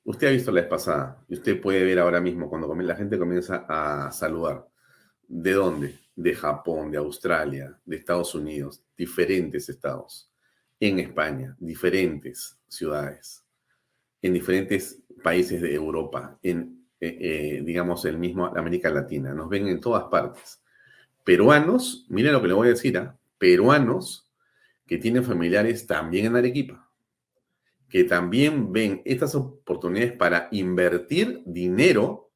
Usted 0.03 0.27
ha 0.27 0.31
visto 0.31 0.51
la 0.51 0.61
vez 0.61 0.69
pasada, 0.69 1.23
y 1.27 1.35
usted 1.35 1.61
puede 1.61 1.83
ver 1.83 1.99
ahora 1.99 2.19
mismo 2.19 2.49
cuando 2.49 2.73
la 2.73 2.95
gente 2.95 3.19
comienza 3.19 3.65
a 3.69 4.11
saludar. 4.11 4.67
¿De 5.27 5.53
dónde? 5.53 5.99
De 6.15 6.33
Japón, 6.33 6.91
de 6.91 6.97
Australia, 6.97 7.79
de 7.85 7.97
Estados 7.97 8.33
Unidos, 8.33 8.83
diferentes 8.97 9.69
estados. 9.69 10.31
En 10.79 10.99
España, 10.99 11.55
diferentes 11.59 12.57
ciudades. 12.67 13.45
En 14.23 14.33
diferentes 14.33 15.03
países 15.21 15.61
de 15.61 15.73
Europa, 15.73 16.37
en, 16.41 16.85
eh, 16.99 17.17
eh, 17.19 17.61
digamos, 17.63 18.05
el 18.05 18.17
mismo 18.17 18.45
América 18.45 18.89
Latina. 18.89 19.33
Nos 19.33 19.49
ven 19.49 19.67
en 19.67 19.79
todas 19.79 20.05
partes. 20.05 20.61
Peruanos, 21.23 22.05
miren 22.09 22.33
lo 22.33 22.41
que 22.41 22.47
le 22.47 22.53
voy 22.53 22.67
a 22.67 22.71
decir, 22.71 22.97
¿ah? 22.97 23.17
peruanos 23.37 24.31
que 24.85 24.97
tienen 24.97 25.23
familiares 25.23 25.87
también 25.87 26.27
en 26.27 26.35
Arequipa, 26.35 26.89
que 27.87 28.03
también 28.03 28.71
ven 28.71 29.01
estas 29.05 29.35
oportunidades 29.35 30.13
para 30.13 30.47
invertir 30.51 31.41
dinero, 31.45 32.31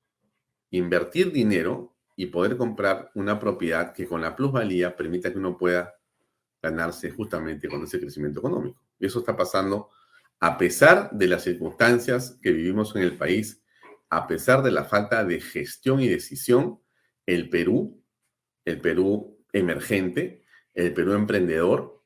invertir 0.72 1.32
dinero 1.32 1.96
y 2.16 2.28
poder 2.28 2.58
comprar 2.58 3.12
una 3.16 3.40
propiedad 3.40 3.94
que 3.94 4.08
con 4.08 4.22
la 4.22 4.36
plusvalía 4.36 4.96
permita 4.96 5.32
que 5.32 5.38
uno 5.38 5.58
pueda 5.58 5.96
ganarse 6.62 7.12
justamente 7.12 7.68
con 7.68 7.84
ese 7.84 8.00
crecimiento 8.00 8.40
económico. 8.40 8.82
Y 9.00 9.06
eso 9.06 9.20
está 9.20 9.36
pasando 9.36 9.90
a 10.40 10.58
pesar 10.58 11.12
de 11.12 11.28
las 11.28 11.44
circunstancias 11.44 12.40
que 12.42 12.52
vivimos 12.52 12.96
en 12.96 13.04
el 13.04 13.18
país, 13.18 13.64
a 14.10 14.28
pesar 14.28 14.64
de 14.64 14.72
la 14.72 14.86
falta 14.86 15.24
de 15.24 15.42
gestión 15.42 16.02
y 16.02 16.08
decisión, 16.08 16.80
el 17.26 17.50
Perú, 17.50 18.04
el 18.66 18.80
Perú 18.82 19.44
emergente, 19.54 20.44
el 20.74 20.94
Perú 20.94 21.14
emprendedor, 21.14 22.04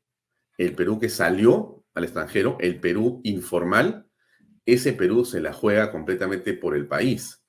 el 0.58 0.76
Perú 0.76 1.00
que 1.00 1.10
salió 1.10 1.86
al 1.94 2.04
extranjero, 2.04 2.58
el 2.60 2.80
Perú 2.80 3.22
informal, 3.24 4.08
ese 4.66 4.94
Perú 4.94 5.26
se 5.26 5.42
la 5.42 5.54
juega 5.54 5.92
completamente 5.92 6.54
por 6.54 6.76
el 6.76 6.88
país 6.88 7.40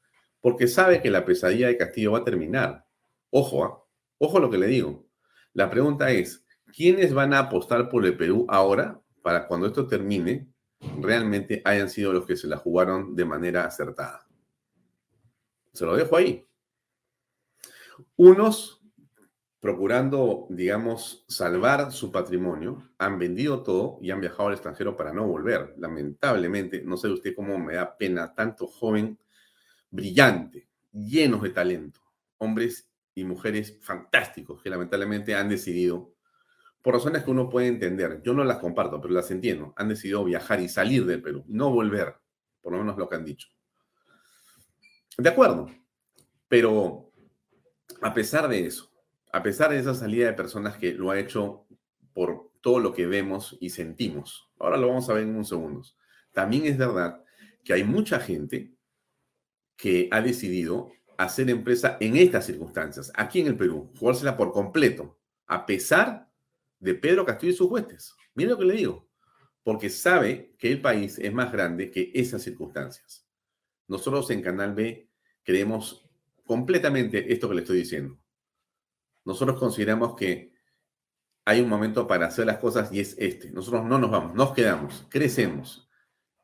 porque 0.41 0.67
sabe 0.67 1.03
que 1.03 1.11
la 1.11 1.25
pesadilla 1.25 1.69
de 1.69 1.77
Castillo 1.77 2.13
va 2.13 2.19
a 2.19 2.25
terminar. 2.25 2.87
Ojo, 3.31 3.65
¿ah? 3.65 3.85
ojo 4.19 4.41
lo 4.41 4.51
que 4.51 4.59
le 4.59 4.67
digo. 4.67 5.07
La 5.53 5.71
pregunta 5.71 6.11
es, 6.11 6.47
¿quiénes 6.75 7.13
van 7.13 7.35
a 7.35 7.41
apostar 7.41 7.89
por 7.89 8.05
el 8.05 8.17
Perú 8.17 8.47
ahora 8.49 9.01
para 9.23 9.47
cuando 9.47 9.67
esto 9.67 9.87
termine 9.87 10.49
realmente 11.01 11.63
hayan 11.65 11.91
sido 11.91 12.13
los 12.13 12.27
que 12.27 12.37
se 12.37 12.47
la 12.47 12.57
jugaron 12.57 13.15
de 13.15 13.25
manera 13.25 13.65
acertada? 13.65 14.27
Se 15.73 15.85
lo 15.85 15.97
dejo 15.97 16.17
ahí. 16.17 16.47
Unos 18.17 18.81
procurando, 19.61 20.47
digamos, 20.49 21.25
salvar 21.29 21.93
su 21.93 22.11
patrimonio, 22.11 22.91
han 22.97 23.19
vendido 23.19 23.63
todo 23.63 23.99
y 24.01 24.11
han 24.11 24.21
viajado 24.21 24.49
al 24.49 24.55
extranjero 24.55 24.97
para 24.97 25.13
no 25.13 25.27
volver. 25.27 25.75
Lamentablemente, 25.77 26.83
no 26.83 26.97
sé 26.97 27.09
usted 27.09 27.35
cómo 27.37 27.59
me 27.59 27.75
da 27.75 27.97
pena 27.97 28.35
tanto 28.35 28.67
joven 28.67 29.19
brillante, 29.91 30.69
llenos 30.93 31.43
de 31.43 31.51
talento, 31.51 32.01
hombres 32.39 32.89
y 33.15 33.25
mujeres 33.25 33.79
fantásticos 33.83 34.63
que 34.63 34.71
lamentablemente 34.71 35.35
han 35.35 35.51
decidido, 35.51 36.15
por 36.83 36.95
razones 36.95 37.25
que 37.25 37.31
uno 37.31 37.49
puede 37.49 37.69
entender, 37.69 38.23
yo 38.23 38.33
no 38.33 38.45
las 38.45 38.59
comparto, 38.59 39.01
pero 39.01 39.15
las 39.15 39.31
entiendo, 39.31 39.75
han 39.77 39.89
decidido 39.89 40.25
viajar 40.25 40.61
y 40.61 40.69
salir 40.69 41.05
del 41.05 41.23
Perú, 41.23 41.45
no 41.49 41.71
volver, 41.71 42.17
por 42.63 42.73
lo 42.73 42.79
menos 42.79 42.97
lo 42.97 43.09
que 43.09 43.17
han 43.17 43.25
dicho. 43.25 43.49
De 45.19 45.29
acuerdo, 45.29 45.69
pero 46.49 47.13
a 48.01 48.15
pesar 48.15 48.49
de 48.49 48.67
eso, 48.67 48.91
a 49.33 49.43
pesar 49.43 49.71
de 49.71 49.79
esa 49.79 49.95
salida 49.95 50.27
de 50.27 50.33
personas 50.33 50.77
que 50.77 50.95
lo 50.95 51.11
ha 51.11 51.19
hecho 51.19 51.67
por 52.15 52.51
todo 52.63 52.79
lo 52.79 52.95
que 52.95 53.07
vemos 53.07 53.57
y 53.61 53.71
sentimos, 53.71 54.51
ahora 54.59 54.79
lo 54.79 54.89
vamos 54.89 55.09
a 55.09 55.15
ver 55.15 55.25
en 55.25 55.35
unos 55.35 55.49
segundos, 55.49 55.99
también 56.33 56.65
es 56.65 56.79
verdad 56.79 57.23
que 57.63 57.75
hay 57.75 57.85
mucha 57.85 58.21
gente 58.21 58.73
que 59.77 60.09
ha 60.11 60.23
decidido 60.23 60.91
hacer 61.19 61.51
empresa 61.51 61.99
en 62.01 62.17
estas 62.17 62.47
circunstancias, 62.47 63.13
aquí 63.15 63.41
en 63.41 63.49
el 63.49 63.57
Perú, 63.57 63.93
jugársela 63.99 64.39
por 64.39 64.53
completo, 64.53 65.19
a 65.47 65.67
pesar 65.67 66.30
de 66.81 66.95
Pedro 66.95 67.25
Castillo 67.25 67.53
y 67.53 67.57
sus 67.57 67.71
huestes. 67.71 68.15
Mire 68.35 68.51
lo 68.51 68.59
que 68.59 68.65
le 68.65 68.75
digo, 68.75 69.09
porque 69.63 69.89
sabe 69.91 70.57
que 70.59 70.73
el 70.73 70.81
país 70.81 71.19
es 71.19 71.33
más 71.33 71.53
grande 71.53 71.91
que 71.91 72.11
esas 72.15 72.43
circunstancias. 72.43 73.27
Nosotros 73.87 74.31
en 74.31 74.43
Canal 74.43 74.75
B 74.75 75.11
creemos 75.43 76.09
completamente 76.45 77.33
esto 77.33 77.49
que 77.49 77.55
le 77.55 77.61
estoy 77.61 77.79
diciendo. 77.79 78.19
Nosotros 79.25 79.59
consideramos 79.59 80.17
que 80.17 80.53
hay 81.45 81.61
un 81.61 81.69
momento 81.69 82.07
para 82.07 82.27
hacer 82.27 82.47
las 82.47 82.59
cosas 82.59 82.93
y 82.93 83.01
es 83.01 83.17
este. 83.19 83.51
Nosotros 83.51 83.85
no 83.85 83.99
nos 83.99 84.11
vamos, 84.11 84.35
nos 84.35 84.53
quedamos, 84.53 85.07
crecemos, 85.09 85.89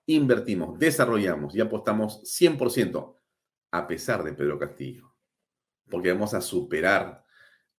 invertimos, 0.07 0.79
desarrollamos 0.79 1.55
y 1.55 1.61
apostamos 1.61 2.23
100% 2.23 3.17
a 3.73 3.87
pesar 3.87 4.23
de 4.23 4.33
Pedro 4.33 4.59
Castillo, 4.59 5.15
porque 5.91 6.13
vamos 6.13 6.35
a 6.35 6.41
superar 6.41 7.26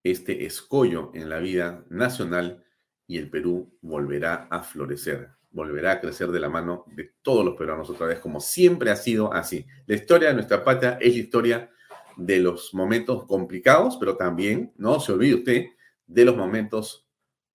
este 0.03 0.45
escollo 0.45 1.11
en 1.13 1.29
la 1.29 1.39
vida 1.39 1.85
nacional 1.89 2.63
y 3.05 3.17
el 3.17 3.29
Perú 3.29 3.77
volverá 3.81 4.47
a 4.49 4.63
florecer, 4.63 5.29
volverá 5.51 5.93
a 5.93 6.01
crecer 6.01 6.29
de 6.29 6.39
la 6.39 6.49
mano 6.49 6.85
de 6.87 7.13
todos 7.21 7.45
los 7.45 7.55
peruanos 7.55 7.89
otra 7.89 8.07
vez, 8.07 8.19
como 8.19 8.39
siempre 8.39 8.91
ha 8.91 8.95
sido 8.95 9.33
así. 9.33 9.65
La 9.85 9.95
historia 9.95 10.29
de 10.29 10.35
nuestra 10.35 10.63
patria 10.63 10.97
es 11.01 11.13
la 11.13 11.19
historia 11.19 11.71
de 12.15 12.39
los 12.39 12.73
momentos 12.73 13.25
complicados, 13.25 13.97
pero 13.97 14.17
también, 14.17 14.73
no 14.77 14.99
se 14.99 15.11
olvide 15.11 15.35
usted, 15.35 15.65
de 16.05 16.25
los 16.25 16.35
momentos 16.35 17.07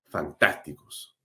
fantásticos, 0.08 1.18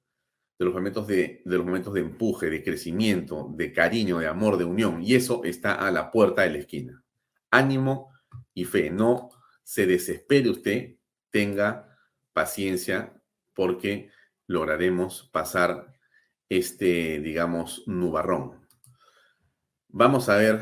de 0.57 0.65
los 0.65 0.73
momentos 0.73 1.07
de, 1.07 1.41
de 1.45 1.57
los 1.57 1.65
momentos 1.65 1.93
de 1.93 2.01
empuje, 2.01 2.49
de 2.49 2.63
crecimiento, 2.63 3.51
de 3.55 3.71
cariño, 3.71 4.19
de 4.19 4.27
amor, 4.27 4.57
de 4.57 4.65
unión. 4.65 5.03
Y 5.03 5.15
eso 5.15 5.43
está 5.43 5.75
a 5.75 5.91
la 5.91 6.09
puerta 6.09 6.43
de 6.43 6.49
la 6.51 6.57
esquina 6.57 7.03
ánimo 7.51 8.13
y 8.53 8.65
fe. 8.65 8.89
No 8.89 9.29
se 9.63 9.85
desespere 9.85 10.49
usted, 10.49 10.96
tenga 11.37 11.95
paciencia 12.33 13.13
porque 13.53 14.09
lograremos 14.47 15.29
pasar 15.31 15.93
este, 16.49 17.19
digamos, 17.19 17.83
nubarrón. 17.85 18.65
Vamos 19.87 20.29
a 20.29 20.37
ver 20.37 20.61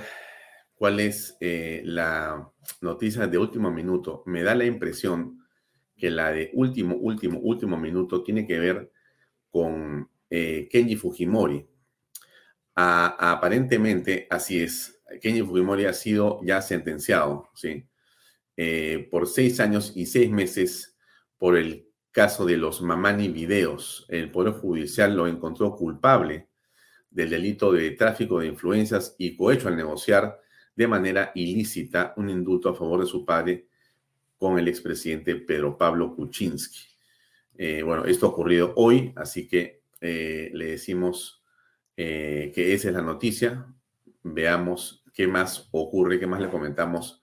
cuál 0.74 1.00
es 1.00 1.38
eh, 1.40 1.82
la 1.86 2.52
noticia 2.82 3.26
de 3.26 3.38
último 3.38 3.72
minuto. 3.72 4.22
Me 4.26 4.44
da 4.44 4.54
la 4.54 4.66
impresión 4.66 5.48
que 5.96 6.10
la 6.10 6.34
de 6.34 6.52
último, 6.52 6.98
último, 6.98 7.40
último 7.40 7.78
minuto 7.78 8.22
tiene 8.22 8.46
que 8.46 8.60
ver 8.60 8.92
con 9.50 10.10
eh, 10.30 10.68
Kenji 10.70 10.98
Fujimori. 10.98 11.66
aparentemente, 12.76 14.28
así 14.30 14.62
es, 14.62 15.02
Kenji 15.22 15.42
Fujimori 15.42 15.86
ha 15.86 15.94
sido 15.94 16.42
ya 16.44 16.62
sentenciado, 16.62 17.50
¿sí? 17.56 17.88
Eh, 18.58 19.08
por 19.12 19.28
seis 19.28 19.60
años 19.60 19.92
y 19.96 20.06
seis 20.06 20.32
meses 20.32 20.98
por 21.38 21.58
el 21.58 21.90
caso 22.12 22.46
de 22.46 22.58
los 22.58 22.82
Mamani 22.82 23.28
videos. 23.28 24.06
El 24.10 24.32
Poder 24.32 24.54
Judicial 24.54 25.16
lo 25.16 25.28
encontró 25.28 25.76
culpable 25.76 26.48
del 27.10 27.30
delito 27.30 27.72
de 27.72 27.92
tráfico 27.92 28.40
de 28.40 28.48
influencias 28.48 29.16
y 29.18 29.36
cohecho 29.36 29.68
al 29.68 29.76
negociar 29.76 30.40
de 30.76 30.88
manera 30.88 31.32
ilícita 31.36 32.14
un 32.18 32.30
indulto 32.30 32.70
a 32.70 32.76
favor 32.76 33.02
de 33.02 33.08
su 33.08 33.26
padre 33.26 33.68
con 34.38 34.60
el 34.60 34.68
expresidente 34.68 35.36
Pedro 35.36 35.78
Pablo 35.78 36.16
Kuczynski. 36.16 36.80
Eh, 37.58 37.84
bueno, 37.84 38.06
esto 38.06 38.26
ha 38.26 38.30
ocurrido 38.30 38.74
hoy, 38.76 39.14
así 39.16 39.48
que 39.48 39.84
eh, 40.02 40.52
le 40.54 40.72
decimos 40.72 41.42
que 41.96 42.74
esa 42.74 42.90
es 42.90 42.94
la 42.94 43.02
noticia 43.02 43.74
veamos 44.26 45.04
qué 45.14 45.28
más 45.28 45.70
ocurre, 45.72 46.20
qué 46.20 46.28
más 46.28 46.42
le 46.42 46.50
comentamos 46.50 47.22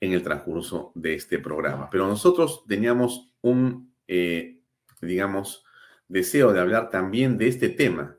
en 0.00 0.12
el 0.12 0.22
transcurso 0.22 0.92
de 0.94 1.14
este 1.14 1.38
programa. 1.38 1.88
Pero 1.90 2.06
nosotros 2.06 2.64
teníamos 2.66 3.32
un, 3.42 3.94
eh, 4.08 4.60
digamos, 5.00 5.64
deseo 6.08 6.52
de 6.52 6.60
hablar 6.60 6.90
también 6.90 7.38
de 7.38 7.48
este 7.48 7.68
tema. 7.68 8.16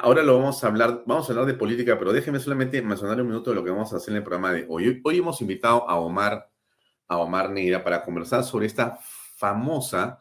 Ahora 0.00 0.22
lo 0.22 0.36
vamos 0.36 0.62
a 0.62 0.66
hablar, 0.66 1.04
vamos 1.06 1.28
a 1.28 1.32
hablar 1.32 1.46
de 1.46 1.54
política, 1.54 1.98
pero 1.98 2.12
déjeme 2.12 2.38
solamente 2.38 2.82
mencionar 2.82 3.20
un 3.20 3.28
minuto 3.28 3.50
de 3.50 3.56
lo 3.56 3.64
que 3.64 3.70
vamos 3.70 3.92
a 3.92 3.96
hacer 3.96 4.10
en 4.12 4.18
el 4.18 4.22
programa 4.22 4.52
de 4.52 4.66
hoy. 4.68 5.00
Hoy 5.04 5.18
hemos 5.18 5.40
invitado 5.40 5.88
a 5.88 5.98
Omar, 5.98 6.50
a 7.08 7.18
Omar 7.18 7.50
Neira 7.50 7.82
para 7.82 8.04
conversar 8.04 8.44
sobre 8.44 8.66
esta 8.66 8.98
famosa, 9.36 10.18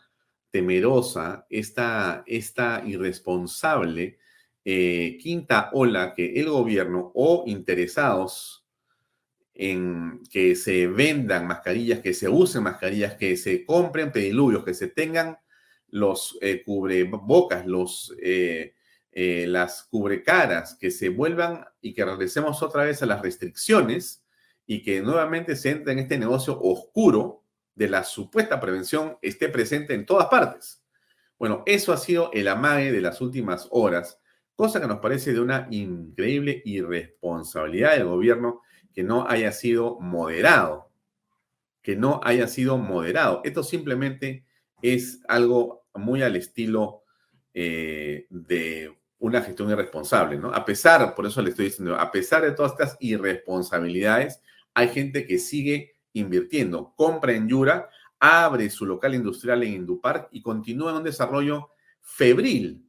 temerosa, 0.49 1.45
esta, 1.49 2.23
esta 2.25 2.81
irresponsable 2.85 4.17
eh, 4.63 5.17
quinta 5.21 5.69
ola 5.73 6.13
que 6.13 6.39
el 6.39 6.49
gobierno 6.49 7.11
o 7.15 7.43
interesados 7.47 8.58
en 9.61 10.23
que 10.31 10.55
se 10.55 10.87
vendan 10.87 11.45
mascarillas, 11.45 11.99
que 11.99 12.13
se 12.13 12.29
usen 12.29 12.63
mascarillas, 12.63 13.15
que 13.15 13.35
se 13.35 13.65
compren 13.65 14.13
pediluvios, 14.13 14.63
que 14.63 14.73
se 14.73 14.87
tengan 14.87 15.37
los 15.89 16.37
eh, 16.39 16.63
cubrebocas, 16.63 17.65
los, 17.65 18.15
eh, 18.23 18.73
eh, 19.11 19.45
las 19.47 19.83
cubrecaras, 19.83 20.75
que 20.75 20.91
se 20.91 21.09
vuelvan 21.09 21.65
y 21.81 21.93
que 21.93 22.05
regresemos 22.05 22.63
otra 22.63 22.85
vez 22.85 23.03
a 23.03 23.05
las 23.05 23.21
restricciones 23.21 24.23
y 24.65 24.81
que 24.81 25.01
nuevamente 25.01 25.57
se 25.57 25.71
entre 25.71 25.91
en 25.91 25.99
este 25.99 26.17
negocio 26.17 26.57
oscuro 26.61 27.43
de 27.75 27.89
la 27.89 28.05
supuesta 28.05 28.61
prevención 28.61 29.17
esté 29.21 29.49
presente 29.49 29.93
en 29.93 30.05
todas 30.05 30.27
partes. 30.27 30.85
Bueno, 31.37 31.63
eso 31.65 31.91
ha 31.91 31.97
sido 31.97 32.31
el 32.31 32.47
amague 32.47 32.93
de 32.93 33.01
las 33.01 33.19
últimas 33.19 33.67
horas 33.71 34.19
cosa 34.59 34.81
que 34.81 34.87
nos 34.87 34.99
parece 34.99 35.31
de 35.31 35.39
una 35.39 35.69
increíble 35.71 36.61
irresponsabilidad 36.65 37.95
del 37.95 38.07
gobierno 38.07 38.61
que 38.99 39.03
no 39.05 39.25
haya 39.29 39.53
sido 39.53 39.97
moderado, 40.01 40.91
que 41.81 41.95
no 41.95 42.19
haya 42.21 42.49
sido 42.49 42.77
moderado. 42.77 43.39
Esto 43.45 43.63
simplemente 43.63 44.43
es 44.81 45.21
algo 45.29 45.85
muy 45.93 46.21
al 46.21 46.35
estilo 46.35 47.03
eh, 47.53 48.27
de 48.29 48.93
una 49.19 49.41
gestión 49.41 49.69
irresponsable, 49.69 50.38
¿no? 50.38 50.53
A 50.53 50.65
pesar, 50.65 51.15
por 51.15 51.25
eso 51.25 51.41
le 51.41 51.51
estoy 51.51 51.67
diciendo, 51.67 51.95
a 51.95 52.12
pesar 52.12 52.41
de 52.41 52.51
todas 52.51 52.73
estas 52.73 52.97
irresponsabilidades, 52.99 54.41
hay 54.73 54.89
gente 54.89 55.25
que 55.25 55.39
sigue 55.39 55.93
invirtiendo, 56.12 56.93
compra 56.97 57.31
en 57.31 57.47
Yura, 57.47 57.88
abre 58.19 58.69
su 58.69 58.85
local 58.85 59.15
industrial 59.15 59.63
en 59.63 59.75
Indupark 59.75 60.27
y 60.33 60.41
continúa 60.41 60.91
en 60.91 60.97
un 60.97 61.03
desarrollo 61.05 61.69
febril, 62.01 62.85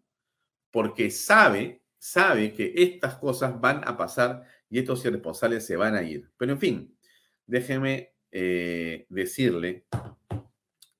porque 0.73 1.09
sabe, 1.12 1.85
sabe 2.01 2.53
que 2.53 2.73
estas 2.75 3.14
cosas 3.14 3.61
van 3.61 3.87
a 3.87 3.96
pasar 3.96 4.44
y 4.70 4.78
estos 4.78 5.04
irresponsables 5.04 5.66
se 5.66 5.76
van 5.76 5.96
a 5.96 6.02
ir. 6.02 6.30
Pero 6.38 6.52
en 6.52 6.59
fin, 6.59 6.98
déjeme 7.44 8.14
eh, 8.30 9.06
decirle 9.11 9.85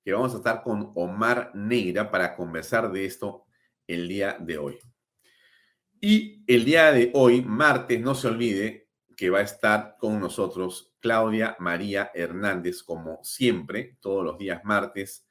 que 0.03 0.13
vamos 0.13 0.33
a 0.33 0.37
estar 0.37 0.61
con 0.61 0.91
Omar 0.95 1.51
Neira 1.55 2.11
para 2.11 2.35
conversar 2.35 2.91
de 2.91 3.05
esto 3.05 3.45
el 3.87 4.07
día 4.07 4.37
de 4.39 4.57
hoy. 4.57 4.79
Y 6.01 6.43
el 6.47 6.65
día 6.65 6.91
de 6.91 7.11
hoy, 7.13 7.41
martes, 7.41 8.01
no 8.01 8.15
se 8.15 8.27
olvide 8.27 8.89
que 9.15 9.29
va 9.29 9.39
a 9.39 9.43
estar 9.43 9.97
con 9.99 10.19
nosotros 10.19 10.95
Claudia 10.99 11.55
María 11.59 12.11
Hernández, 12.13 12.83
como 12.83 13.23
siempre, 13.23 13.97
todos 14.01 14.25
los 14.25 14.37
días 14.37 14.61
martes. 14.63 15.27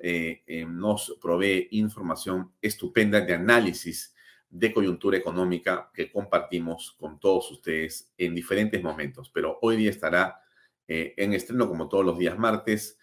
Eh, 0.00 0.42
eh, 0.46 0.64
nos 0.64 1.16
provee 1.20 1.68
información 1.72 2.52
estupenda 2.60 3.20
de 3.20 3.34
análisis 3.34 4.14
de 4.50 4.72
coyuntura 4.72 5.18
económica 5.18 5.90
que 5.92 6.10
compartimos 6.10 6.96
con 6.98 7.20
todos 7.20 7.50
ustedes 7.50 8.12
en 8.16 8.34
diferentes 8.34 8.82
momentos. 8.82 9.30
Pero 9.32 9.58
hoy 9.62 9.76
día 9.76 9.90
estará 9.90 10.40
eh, 10.86 11.14
en 11.16 11.34
estreno, 11.34 11.68
como 11.68 11.88
todos 11.88 12.04
los 12.04 12.18
días 12.18 12.38
martes, 12.38 12.98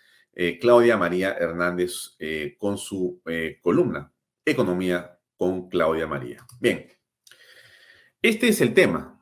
Claudia 0.60 0.98
María 0.98 1.32
Hernández 1.32 2.18
con 2.58 2.78
su 2.78 3.22
columna 3.62 4.12
Economía 4.46 5.18
con 5.38 5.70
Claudia 5.70 6.06
María. 6.06 6.46
Bien, 6.60 6.88
este 8.22 8.50
es 8.50 8.62
el 8.62 8.74
tema. 8.74 9.20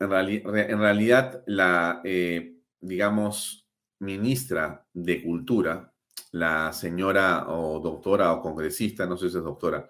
En, 0.00 0.08
realidad, 0.10 1.42
la, 1.46 2.00
eh, 2.04 2.56
digamos, 2.80 3.68
ministra 3.98 4.86
de 4.94 5.22
Cultura, 5.22 5.92
la 6.32 6.72
señora 6.72 7.48
o 7.48 7.80
doctora 7.80 8.32
o 8.32 8.40
congresista, 8.40 9.06
no 9.06 9.16
sé 9.16 9.30
si 9.30 9.36
es 9.36 9.44
doctora, 9.44 9.88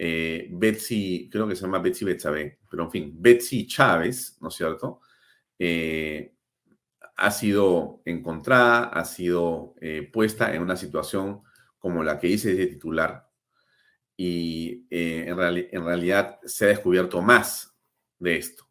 eh, 0.00 0.46
Betsy, 0.52 1.28
creo 1.30 1.48
que 1.48 1.56
se 1.56 1.62
llama 1.62 1.80
Betsy 1.80 2.04
Betsabe, 2.04 2.60
pero 2.70 2.84
en 2.84 2.90
fin, 2.92 3.12
Betsy 3.16 3.66
Chávez, 3.66 4.38
¿no 4.40 4.46
es 4.46 4.54
cierto? 4.54 5.00
Eh, 5.58 6.34
ha 7.16 7.30
sido 7.32 8.00
encontrada, 8.04 8.84
ha 8.84 9.04
sido 9.04 9.74
puesta 10.12 10.54
en 10.54 10.62
una 10.62 10.76
situación 10.76 11.42
como 11.80 12.04
la 12.04 12.20
que 12.20 12.28
hice 12.28 12.54
de 12.54 12.68
titular 12.68 13.28
y 14.16 14.86
en, 14.88 15.36
en 15.36 15.84
realidad 15.84 16.38
se 16.44 16.66
ha 16.66 16.68
descubierto 16.68 17.20
más 17.20 17.76
de 18.20 18.36
esto. 18.36 18.70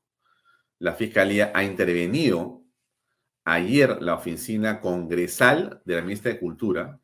La 0.80 0.94
Fiscalía 0.94 1.52
ha 1.54 1.66
intervenido 1.66 2.64
ayer 3.44 4.02
la 4.02 4.16
oficina 4.16 4.80
congresal 4.80 5.82
de 5.84 5.96
la 5.96 6.02
ministra 6.02 6.32
de 6.32 6.40
Cultura 6.40 7.02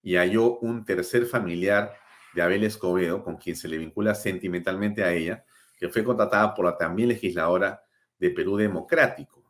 y 0.00 0.14
halló 0.14 0.58
un 0.58 0.84
tercer 0.84 1.26
familiar 1.26 1.92
de 2.34 2.42
Abel 2.42 2.64
Escobedo, 2.64 3.22
con 3.22 3.36
quien 3.36 3.56
se 3.56 3.68
le 3.68 3.78
vincula 3.78 4.14
sentimentalmente 4.14 5.02
a 5.04 5.12
ella, 5.12 5.44
que 5.76 5.88
fue 5.88 6.04
contratada 6.04 6.54
por 6.54 6.64
la 6.64 6.76
también 6.76 7.08
legisladora 7.08 7.82
de 8.18 8.30
Perú 8.30 8.56
Democrático. 8.56 9.44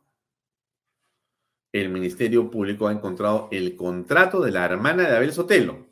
El 1.71 1.89
Ministerio 1.89 2.49
Público 2.49 2.87
ha 2.87 2.91
encontrado 2.91 3.47
el 3.51 3.75
contrato 3.75 4.41
de 4.41 4.51
la 4.51 4.65
hermana 4.65 5.07
de 5.07 5.15
Abel 5.15 5.33
Sotelo, 5.33 5.87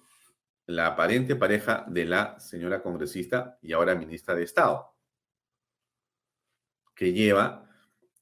la 0.65 0.87
aparente 0.87 1.35
pareja 1.35 1.85
de 1.87 2.05
la 2.05 2.39
señora 2.39 2.81
congresista 2.81 3.57
y 3.61 3.73
ahora 3.73 3.95
ministra 3.95 4.35
de 4.35 4.43
Estado 4.43 4.97
que 6.97 7.13
lleva 7.13 7.69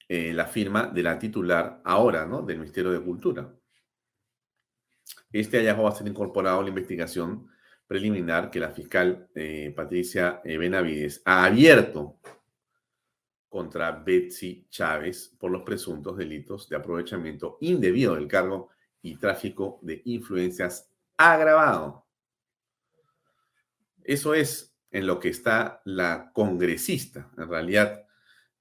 eh, 0.07 0.33
la 0.33 0.45
firma 0.45 0.87
de 0.87 1.01
la 1.01 1.17
titular 1.17 1.81
ahora, 1.85 2.25
¿no? 2.25 2.41
Del 2.41 2.59
Ministerio 2.59 2.91
de 2.91 3.01
Cultura. 3.01 3.51
Este 5.31 5.57
hallazgo 5.57 5.83
va 5.83 5.89
a 5.89 5.95
ser 5.95 6.07
incorporado 6.07 6.59
a 6.59 6.63
la 6.63 6.69
investigación 6.69 7.47
preliminar 7.87 8.49
que 8.49 8.59
la 8.59 8.71
fiscal 8.71 9.29
eh, 9.35 9.71
Patricia 9.75 10.41
eh, 10.43 10.57
Benavides 10.57 11.21
ha 11.25 11.45
abierto 11.45 12.19
contra 13.47 13.91
Betsy 13.91 14.67
Chávez 14.69 15.33
por 15.39 15.51
los 15.51 15.61
presuntos 15.61 16.17
delitos 16.17 16.67
de 16.67 16.75
aprovechamiento 16.75 17.57
indebido 17.61 18.15
del 18.15 18.27
cargo 18.27 18.69
y 19.01 19.15
tráfico 19.17 19.79
de 19.81 20.01
influencias 20.05 20.91
agravado. 21.15 22.05
Eso 24.03 24.33
es 24.33 24.75
en 24.91 25.07
lo 25.07 25.19
que 25.19 25.29
está 25.29 25.81
la 25.85 26.31
congresista. 26.33 27.31
En 27.37 27.49
realidad, 27.49 28.05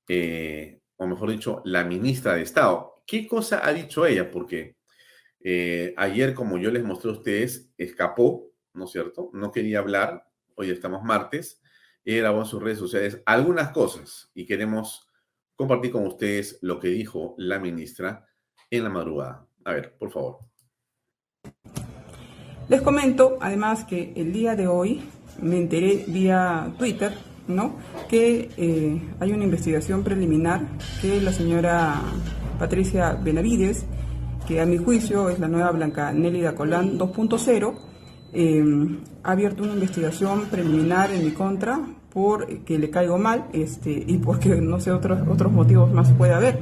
eh, 0.07 0.81
o 0.97 1.07
mejor 1.07 1.31
dicho, 1.31 1.63
la 1.65 1.85
ministra 1.85 2.35
de 2.35 2.43
Estado. 2.43 3.03
¿Qué 3.07 3.27
cosa 3.27 3.67
ha 3.67 3.73
dicho 3.73 4.07
ella? 4.07 4.31
Porque 4.31 4.77
ayer, 5.97 6.33
como 6.33 6.57
yo 6.57 6.71
les 6.71 6.83
mostré 6.83 7.11
a 7.11 7.15
ustedes, 7.15 7.71
escapó, 7.77 8.54
¿no 8.75 8.85
es 8.85 8.91
cierto? 8.91 9.31
No 9.33 9.51
quería 9.51 9.79
hablar, 9.79 10.29
hoy 10.57 10.71
estamos 10.71 11.03
martes, 11.03 11.63
ella 12.05 12.21
grabó 12.21 12.41
en 12.41 12.47
sus 12.47 12.63
redes 12.63 12.79
sociales 12.79 13.23
algunas 13.25 13.71
cosas 13.71 14.31
y 14.35 14.45
queremos 14.45 15.09
compartir 15.57 15.93
con 15.93 16.07
ustedes 16.07 16.59
lo 16.61 16.79
que 16.79 16.89
dijo 16.89 17.35
la 17.39 17.59
ministra 17.59 18.27
en 18.71 18.85
la 18.85 18.91
madrugada. 18.91 19.47
A 19.65 19.73
ver, 19.73 19.97
por 19.97 20.11
favor. 20.11 20.39
Les 22.69 22.83
comento 22.83 23.39
además 23.41 23.85
que 23.85 24.13
el 24.17 24.33
día 24.33 24.57
de 24.57 24.67
hoy 24.67 25.03
me 25.41 25.59
enteré 25.59 26.05
vía 26.09 26.75
Twitter 26.79 27.13
¿no? 27.47 27.77
que 28.09 28.51
eh, 28.57 29.03
hay 29.21 29.33
una 29.33 29.45
investigación 29.45 30.03
preliminar 30.03 30.67
que 31.01 31.21
la 31.21 31.33
señora 31.33 32.01
Patricia 32.59 33.13
Benavides, 33.15 33.85
que 34.47 34.61
a 34.61 34.67
mi 34.67 34.79
juicio 34.79 35.29
es 35.29 35.39
la 35.39 35.49
nueva 35.49 35.71
Blanca 35.73 36.13
Nélida 36.13 36.55
Colán 36.55 36.99
2.0, 36.99 37.75
eh, 38.35 38.65
ha 39.23 39.33
abierto 39.33 39.63
una 39.63 39.75
investigación 39.75 40.47
preliminar 40.51 41.11
en 41.11 41.25
mi 41.25 41.31
contra 41.31 41.81
por 42.13 42.47
que 42.65 42.79
le 42.79 42.91
caigo 42.91 43.19
mal 43.19 43.47
este, 43.53 44.05
y 44.07 44.19
porque 44.19 44.57
no 44.57 44.81
sé 44.81 44.93
otros, 44.93 45.27
otros 45.29 45.53
motivos 45.53 45.93
más 45.93 46.13
puede 46.13 46.33
haber. 46.33 46.61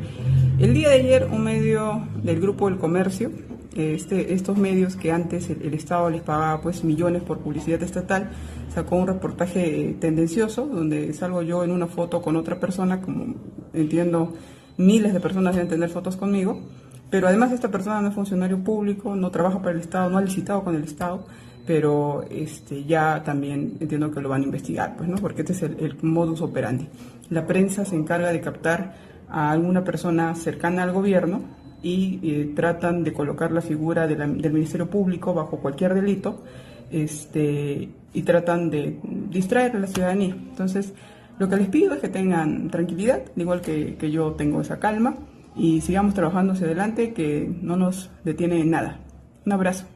El 0.58 0.74
día 0.74 0.88
de 0.88 0.94
ayer 0.96 1.28
un 1.30 1.44
medio 1.44 2.06
del 2.22 2.40
Grupo 2.40 2.68
del 2.68 2.78
Comercio 2.78 3.30
este, 3.74 4.34
estos 4.34 4.58
medios 4.58 4.96
que 4.96 5.12
antes 5.12 5.48
el, 5.48 5.72
Estado 5.72 6.10
les 6.10 6.20
pagaba 6.20 6.60
pues 6.60 6.84
millones 6.84 7.22
por 7.22 7.38
publicidad 7.38 7.82
estatal, 7.82 8.30
sacó 8.74 8.96
un 8.96 9.06
reportaje 9.06 9.96
tendencioso 9.98 10.66
donde 10.66 11.12
salgo 11.14 11.40
yo 11.40 11.64
en 11.64 11.70
una 11.70 11.86
foto 11.86 12.20
con 12.20 12.36
otra 12.36 12.60
persona, 12.60 13.00
como 13.00 13.34
entiendo 13.72 14.34
miles 14.76 15.14
de 15.14 15.20
personas 15.20 15.54
deben 15.54 15.70
tener 15.70 15.88
fotos 15.88 16.16
conmigo, 16.16 16.60
pero 17.08 17.28
además 17.28 17.52
esta 17.52 17.70
persona 17.70 18.02
no 18.02 18.08
es 18.08 18.14
funcionario 18.14 18.62
público, 18.62 19.16
no 19.16 19.30
trabaja 19.30 19.60
para 19.60 19.72
el 19.72 19.80
Estado, 19.80 20.10
no 20.10 20.18
ha 20.18 20.22
licitado 20.22 20.64
con 20.64 20.74
el 20.76 20.84
Estado, 20.84 21.26
pero 21.66 22.24
este, 22.30 22.84
ya 22.84 23.22
también 23.24 23.76
entiendo 23.80 24.10
que 24.10 24.20
lo 24.20 24.28
van 24.28 24.42
a 24.42 24.44
investigar, 24.44 24.96
pues, 24.96 25.08
¿no? 25.08 25.16
porque 25.16 25.42
este 25.42 25.52
es 25.52 25.62
el, 25.62 25.96
modus 26.02 26.40
operandi. 26.40 26.88
La 27.30 27.46
prensa 27.46 27.84
se 27.84 27.96
encarga 27.96 28.32
de 28.32 28.40
captar 28.40 28.94
a 29.28 29.50
alguna 29.50 29.84
persona 29.84 30.34
cercana 30.34 30.82
al 30.82 30.92
gobierno, 30.92 31.42
y 31.82 32.20
eh, 32.22 32.52
tratan 32.54 33.02
de 33.02 33.12
colocar 33.12 33.50
la 33.50 33.60
figura 33.60 34.06
del 34.06 34.52
Ministerio 34.52 34.88
Público 34.88 35.34
bajo 35.34 35.58
cualquier 35.58 35.94
delito 35.94 36.42
este, 36.90 37.88
y 38.12 38.22
tratan 38.22 38.70
de 38.70 38.98
distraer 39.30 39.76
a 39.76 39.80
la 39.80 39.86
ciudadanía. 39.86 40.34
Entonces, 40.34 40.92
lo 41.38 41.48
que 41.48 41.56
les 41.56 41.68
pido 41.68 41.94
es 41.94 42.00
que 42.00 42.08
tengan 42.08 42.70
tranquilidad, 42.70 43.22
igual 43.36 43.60
que, 43.60 43.96
que 43.96 44.10
yo 44.10 44.32
tengo 44.32 44.60
esa 44.60 44.78
calma, 44.78 45.16
y 45.56 45.80
sigamos 45.80 46.14
trabajando 46.14 46.52
hacia 46.52 46.66
adelante, 46.66 47.12
que 47.12 47.50
no 47.60 47.76
nos 47.76 48.10
detiene 48.24 48.64
nada. 48.64 49.00
Un 49.44 49.52
abrazo. 49.52 49.86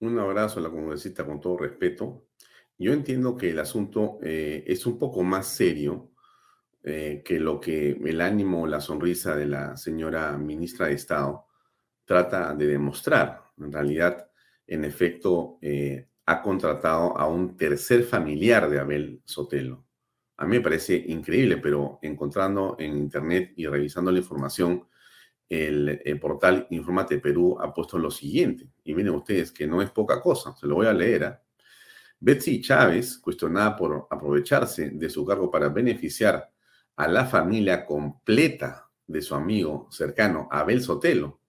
Un 0.00 0.18
abrazo 0.18 0.60
a 0.60 0.62
la 0.62 0.70
congresista 0.70 1.24
con 1.24 1.40
todo 1.40 1.58
respeto. 1.58 2.26
Yo 2.78 2.92
entiendo 2.92 3.36
que 3.36 3.50
el 3.50 3.58
asunto 3.58 4.18
eh, 4.22 4.62
es 4.66 4.84
un 4.84 4.98
poco 4.98 5.22
más 5.22 5.48
serio 5.48 6.10
eh, 6.82 7.22
que 7.24 7.40
lo 7.40 7.58
que 7.58 7.90
el 7.92 8.20
ánimo 8.20 8.62
o 8.62 8.66
la 8.66 8.80
sonrisa 8.80 9.34
de 9.34 9.46
la 9.46 9.76
señora 9.76 10.36
ministra 10.36 10.86
de 10.86 10.94
Estado 10.94 11.46
trata 12.04 12.54
de 12.54 12.66
demostrar. 12.66 13.42
En 13.58 13.72
realidad, 13.72 14.30
en 14.66 14.84
efecto, 14.84 15.58
eh, 15.62 16.08
ha 16.26 16.42
contratado 16.42 17.16
a 17.16 17.26
un 17.26 17.56
tercer 17.56 18.02
familiar 18.02 18.68
de 18.68 18.78
Abel 18.78 19.22
Sotelo. 19.24 19.86
A 20.36 20.44
mí 20.44 20.58
me 20.58 20.62
parece 20.62 20.94
increíble, 20.94 21.56
pero 21.56 21.98
encontrando 22.02 22.76
en 22.78 22.96
Internet 22.98 23.54
y 23.56 23.66
revisando 23.66 24.12
la 24.12 24.18
información, 24.18 24.86
el, 25.48 26.18
portal 26.20 26.66
Informate 26.70 27.18
Perú 27.18 27.56
ha 27.60 27.72
puesto 27.72 27.98
lo 27.98 28.10
siguiente. 28.10 28.68
Y 28.84 28.94
miren 28.94 29.14
ustedes 29.14 29.52
que 29.52 29.66
no 29.66 29.82
es 29.82 29.90
poca 29.90 30.20
cosa, 30.20 30.54
se 30.56 30.66
lo 30.66 30.76
voy 30.76 30.86
a 30.86 30.92
leer. 30.92 31.24
¿ah? 31.24 31.42
Betsy 32.18 32.60
Chávez, 32.60 33.18
cuestionada 33.18 33.76
por 33.76 34.06
aprovecharse 34.10 34.90
de 34.90 35.10
su 35.10 35.24
cargo 35.24 35.50
para 35.50 35.68
beneficiar 35.68 36.50
a 36.96 37.08
la 37.08 37.26
familia 37.26 37.84
completa 37.84 38.90
de 39.06 39.22
su 39.22 39.34
amigo 39.34 39.88
cercano, 39.90 40.48
Abel 40.50 40.82
Sotelo. 40.82 41.40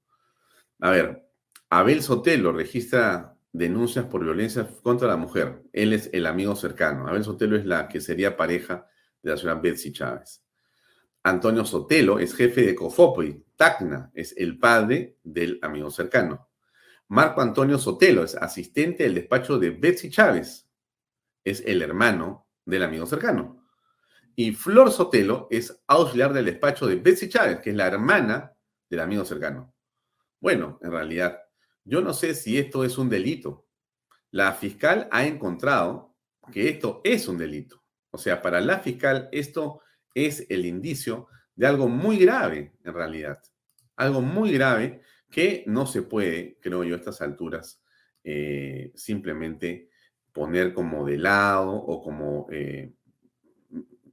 A 0.80 0.92
ver, 0.92 1.28
Abel 1.70 2.04
Sotelo 2.04 2.52
registra 2.52 3.36
denuncias 3.52 4.06
por 4.06 4.24
violencia 4.24 4.68
contra 4.84 5.08
la 5.08 5.18
mujer. 5.18 5.64
Él 5.74 5.94
es 5.94 6.10
el 6.14 6.28
amigo 6.28 6.56
cercano. 6.56 7.08
Abel 7.08 7.24
Sotelo 7.24 7.56
es 7.56 7.66
la 7.66 7.88
que 7.88 8.02
sería 8.02 8.38
pareja 8.38 8.88
de 9.24 9.32
la 9.32 9.38
señora 9.38 9.60
Betsy 9.60 9.92
Chávez. 9.92 10.44
Antonio 11.24 11.66
Sotelo 11.66 12.20
es 12.20 12.36
jefe 12.36 12.62
de 12.62 12.76
Cofopri. 12.76 13.44
Tacna 13.58 14.12
es 14.14 14.36
el 14.38 14.58
padre 14.58 15.18
del 15.24 15.60
amigo 15.62 15.92
cercano. 15.92 16.48
Marco 17.10 17.42
Antonio 17.42 17.78
Sotelo 17.78 18.24
es 18.24 18.36
asistente 18.36 19.04
del 19.04 19.16
despacho 19.16 19.58
de 19.60 19.72
Betsy 19.72 20.10
Chávez. 20.10 20.70
Es 21.44 21.62
el 21.66 21.82
hermano 21.82 22.48
del 22.66 22.84
amigo 22.84 23.06
cercano. 23.06 23.66
Y 24.36 24.52
Flor 24.52 24.92
Sotelo 24.92 25.48
es 25.50 25.82
auxiliar 25.88 26.32
del 26.32 26.46
despacho 26.46 26.86
de 26.86 26.98
Betsy 26.98 27.28
Chávez, 27.28 27.60
que 27.60 27.72
es 27.72 27.76
la 27.76 27.88
hermana 27.88 28.54
del 28.90 29.00
amigo 29.00 29.26
cercano. 29.26 29.74
Bueno, 30.40 30.78
en 30.84 30.92
realidad, 30.92 31.40
yo 31.84 32.02
no 32.02 32.14
sé 32.14 32.36
si 32.36 32.60
esto 32.60 32.84
es 32.84 32.98
un 32.98 33.10
delito. 33.10 33.66
La 34.30 34.54
fiscal 34.54 35.08
ha 35.12 35.26
encontrado 35.26 36.16
que 36.52 36.70
esto 36.70 37.02
es 37.04 37.28
un 37.28 37.40
delito. 37.40 37.84
O 38.12 38.20
sea, 38.20 38.42
para 38.42 38.62
la 38.62 38.80
fiscal 38.80 39.30
esto 39.32 39.82
es 40.14 40.46
el 40.50 40.66
indicio 40.66 41.28
de 41.58 41.66
algo 41.68 41.90
muy 41.90 42.18
grave, 42.18 42.72
en 42.84 42.94
realidad. 42.94 43.42
Algo 43.98 44.22
muy 44.22 44.54
grave 44.54 45.02
que 45.30 45.64
no 45.68 45.86
se 45.88 46.04
puede, 46.04 46.58
creo 46.62 46.84
yo, 46.84 46.96
a 46.96 47.00
estas 47.00 47.20
alturas, 47.22 47.82
eh, 48.24 48.94
simplemente 48.96 49.90
poner 50.32 50.72
como 50.72 51.04
de 51.04 51.18
lado 51.18 51.74
o 51.74 52.02
como, 52.02 52.48
eh, 52.52 52.94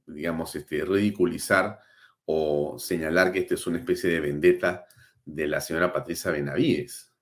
digamos, 0.07 0.55
este, 0.55 0.83
ridiculizar 0.83 1.79
o 2.25 2.79
señalar 2.79 3.31
que 3.31 3.39
esto 3.39 3.53
es 3.53 3.67
una 3.67 3.77
especie 3.77 4.09
de 4.09 4.19
vendetta 4.19 4.87
de 5.23 5.47
la 5.47 5.61
señora 5.61 5.93
Patricia 5.93 6.31
Benavides. 6.31 7.13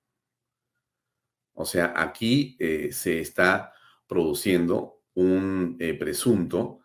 O 1.54 1.66
sea, 1.66 1.94
aquí 1.98 2.56
eh, 2.60 2.94
se 2.94 3.20
está 3.20 3.74
produciendo 4.08 5.02
un 5.16 5.78
presunto 6.00 6.83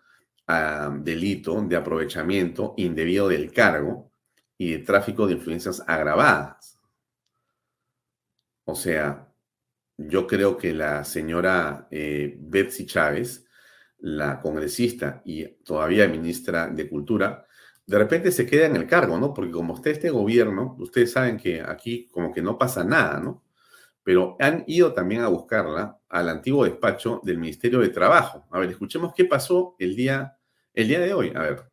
delito 1.03 1.61
de 1.63 1.77
aprovechamiento 1.77 2.75
indebido 2.77 3.29
del 3.29 3.53
cargo 3.53 4.11
y 4.57 4.73
de 4.73 4.79
tráfico 4.79 5.27
de 5.27 5.35
influencias 5.35 5.83
agravadas. 5.87 6.79
O 8.65 8.75
sea, 8.75 9.29
yo 9.97 10.27
creo 10.27 10.57
que 10.57 10.73
la 10.73 11.05
señora 11.05 11.89
eh, 11.91 12.37
Betsy 12.39 12.87
Chávez, 12.87 13.47
la 13.99 14.41
congresista 14.41 15.23
y 15.25 15.47
todavía 15.65 16.09
ministra 16.09 16.69
de 16.69 16.89
Cultura, 16.89 17.47
de 17.87 17.99
repente 17.99 18.31
se 18.31 18.47
queda 18.47 18.67
en 18.67 18.77
el 18.77 18.87
cargo, 18.87 19.19
¿no? 19.19 19.35
Porque 19.35 19.51
como 19.51 19.75
está 19.75 19.91
este 19.91 20.11
gobierno, 20.11 20.77
ustedes 20.79 21.13
saben 21.13 21.39
que 21.39 21.63
aquí 21.63 22.07
como 22.11 22.33
que 22.33 22.43
no 22.43 22.59
pasa 22.59 22.85
nada, 22.85 23.19
¿no? 23.19 23.43
Pero 24.05 24.37
han 24.39 24.65
ido 24.67 24.93
también 24.93 25.23
a 25.23 25.29
buscarla 25.29 25.99
al 26.09 26.29
antiguo 26.29 26.65
despacho 26.65 27.21
del 27.25 27.39
Ministerio 27.39 27.81
de 27.81 27.89
Trabajo. 27.89 28.47
A 28.51 28.59
ver, 28.59 28.71
escuchemos 28.71 29.13
qué 29.17 29.25
pasó 29.25 29.75
el 29.79 29.97
día, 29.97 30.38
el 30.79 30.87
día 30.87 31.01
de 31.01 31.13
hoy. 31.13 31.33
A 31.35 31.41
ver 31.41 31.69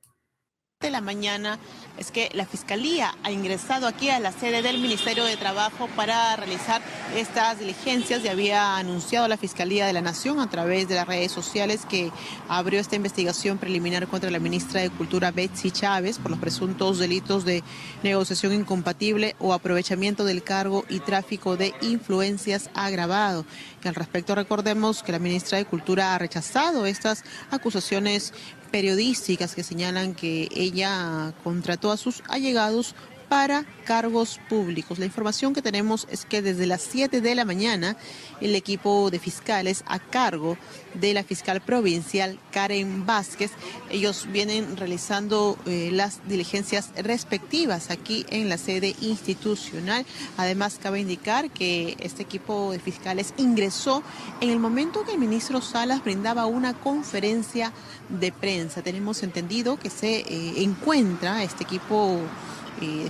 de 0.81 0.91
la 0.91 1.01
mañana 1.01 1.57
es 1.97 2.11
que 2.11 2.29
la 2.33 2.45
Fiscalía 2.45 3.15
ha 3.23 3.31
ingresado 3.31 3.87
aquí 3.87 4.09
a 4.09 4.19
la 4.19 4.33
sede 4.33 4.61
del 4.61 4.77
Ministerio 4.77 5.23
de 5.23 5.37
Trabajo 5.37 5.87
para 5.95 6.35
realizar 6.35 6.81
estas 7.15 7.59
diligencias 7.59 8.23
y 8.23 8.27
había 8.27 8.75
anunciado 8.77 9.27
la 9.29 9.37
Fiscalía 9.37 9.87
de 9.87 9.93
la 9.93 10.01
Nación 10.01 10.39
a 10.41 10.49
través 10.49 10.89
de 10.89 10.95
las 10.95 11.07
redes 11.07 11.31
sociales 11.31 11.85
que 11.89 12.11
abrió 12.49 12.79
esta 12.79 12.97
investigación 12.97 13.57
preliminar 13.57 14.07
contra 14.07 14.29
la 14.29 14.37
ministra 14.37 14.81
de 14.81 14.89
Cultura 14.89 15.31
Betsy 15.31 15.71
Chávez 15.71 16.19
por 16.19 16.29
los 16.29 16.39
presuntos 16.39 16.99
delitos 16.99 17.45
de 17.45 17.63
negociación 18.03 18.53
incompatible 18.53 19.35
o 19.39 19.53
aprovechamiento 19.53 20.25
del 20.25 20.43
cargo 20.43 20.83
y 20.89 20.99
tráfico 20.99 21.55
de 21.55 21.73
influencias 21.81 22.69
agravado. 22.75 23.45
Y 23.83 23.87
al 23.87 23.95
respecto 23.95 24.35
recordemos 24.35 25.03
que 25.03 25.13
la 25.13 25.19
ministra 25.19 25.57
de 25.57 25.65
Cultura 25.65 26.13
ha 26.13 26.17
rechazado 26.19 26.85
estas 26.85 27.23
acusaciones 27.49 28.33
periodísticas 28.75 29.55
que 29.55 29.63
señalan 29.63 30.13
que 30.13 30.49
ella 30.53 31.31
contrató 31.45 31.93
a 31.93 31.97
sus 31.97 32.21
allegados 32.27 32.93
para 33.27 33.65
cargos 33.85 34.39
públicos. 34.49 34.99
La 34.99 35.05
información 35.05 35.53
que 35.53 35.61
tenemos 35.61 36.07
es 36.09 36.25
que 36.25 36.41
desde 36.41 36.65
las 36.65 36.81
7 36.81 37.21
de 37.21 37.35
la 37.35 37.45
mañana 37.45 37.95
el 38.41 38.55
equipo 38.55 39.09
de 39.11 39.19
fiscales 39.19 39.83
a 39.87 39.99
cargo 39.99 40.57
de 40.93 41.13
la 41.13 41.23
fiscal 41.23 41.61
provincial 41.61 42.39
Karen 42.51 43.05
Vázquez, 43.05 43.51
ellos 43.89 44.27
vienen 44.31 44.77
realizando 44.77 45.57
eh, 45.65 45.89
las 45.91 46.27
diligencias 46.27 46.91
respectivas 46.97 47.91
aquí 47.91 48.25
en 48.29 48.49
la 48.49 48.57
sede 48.57 48.95
institucional. 49.01 50.05
Además, 50.37 50.79
cabe 50.81 50.99
indicar 50.99 51.49
que 51.51 51.95
este 51.99 52.23
equipo 52.23 52.71
de 52.71 52.79
fiscales 52.79 53.33
ingresó 53.37 54.03
en 54.41 54.49
el 54.49 54.59
momento 54.59 55.05
que 55.05 55.13
el 55.13 55.19
ministro 55.19 55.61
Salas 55.61 56.03
brindaba 56.03 56.45
una 56.45 56.73
conferencia 56.73 57.71
de 58.09 58.31
prensa. 58.31 58.81
Tenemos 58.81 59.23
entendido 59.23 59.77
que 59.77 59.89
se 59.89 60.19
eh, 60.19 60.63
encuentra 60.63 61.43
este 61.43 61.63
equipo 61.63 62.19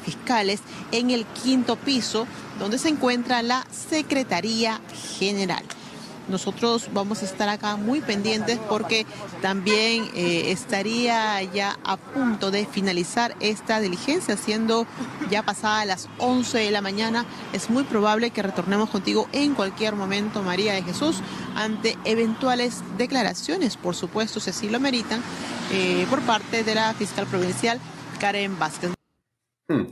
fiscales 0.04 0.62
en 0.91 1.10
el 1.12 1.25
quinto 1.25 1.75
piso, 1.75 2.28
donde 2.60 2.78
se 2.78 2.89
encuentra 2.89 3.41
la 3.41 3.65
Secretaría 3.71 4.80
General. 5.17 5.63
Nosotros 6.28 6.89
vamos 6.91 7.21
a 7.21 7.25
estar 7.25 7.49
acá 7.49 7.75
muy 7.75 8.01
pendientes 8.01 8.58
porque 8.67 9.06
también 9.41 10.10
eh, 10.15 10.51
estaría 10.51 11.41
ya 11.43 11.78
a 11.84 11.97
punto 11.97 12.49
de 12.49 12.65
finalizar 12.65 13.36
esta 13.39 13.80
diligencia, 13.80 14.36
siendo 14.36 14.88
ya 15.30 15.43
pasada 15.43 15.86
las 15.86 16.10
11 16.17 16.58
de 16.58 16.71
la 16.71 16.82
mañana. 16.82 17.25
Es 17.54 17.69
muy 17.69 17.84
probable 17.84 18.32
que 18.32 18.41
retornemos 18.41 18.89
contigo 18.89 19.28
en 19.34 19.54
cualquier 19.54 19.95
momento, 19.95 20.41
María 20.41 20.73
de 20.73 20.82
Jesús, 20.82 21.17
ante 21.56 21.95
eventuales 22.06 22.82
declaraciones, 22.97 23.78
por 23.78 23.95
supuesto, 23.95 24.39
si 24.39 24.49
así 24.49 24.69
lo 24.69 24.80
meritan, 24.80 25.21
eh, 25.71 26.08
por 26.10 26.21
parte 26.21 26.63
de 26.63 26.75
la 26.75 26.93
fiscal 26.95 27.28
provincial 27.28 27.80
Karen 28.19 28.58
Vázquez. 28.58 28.94
Hmm. 29.67 29.86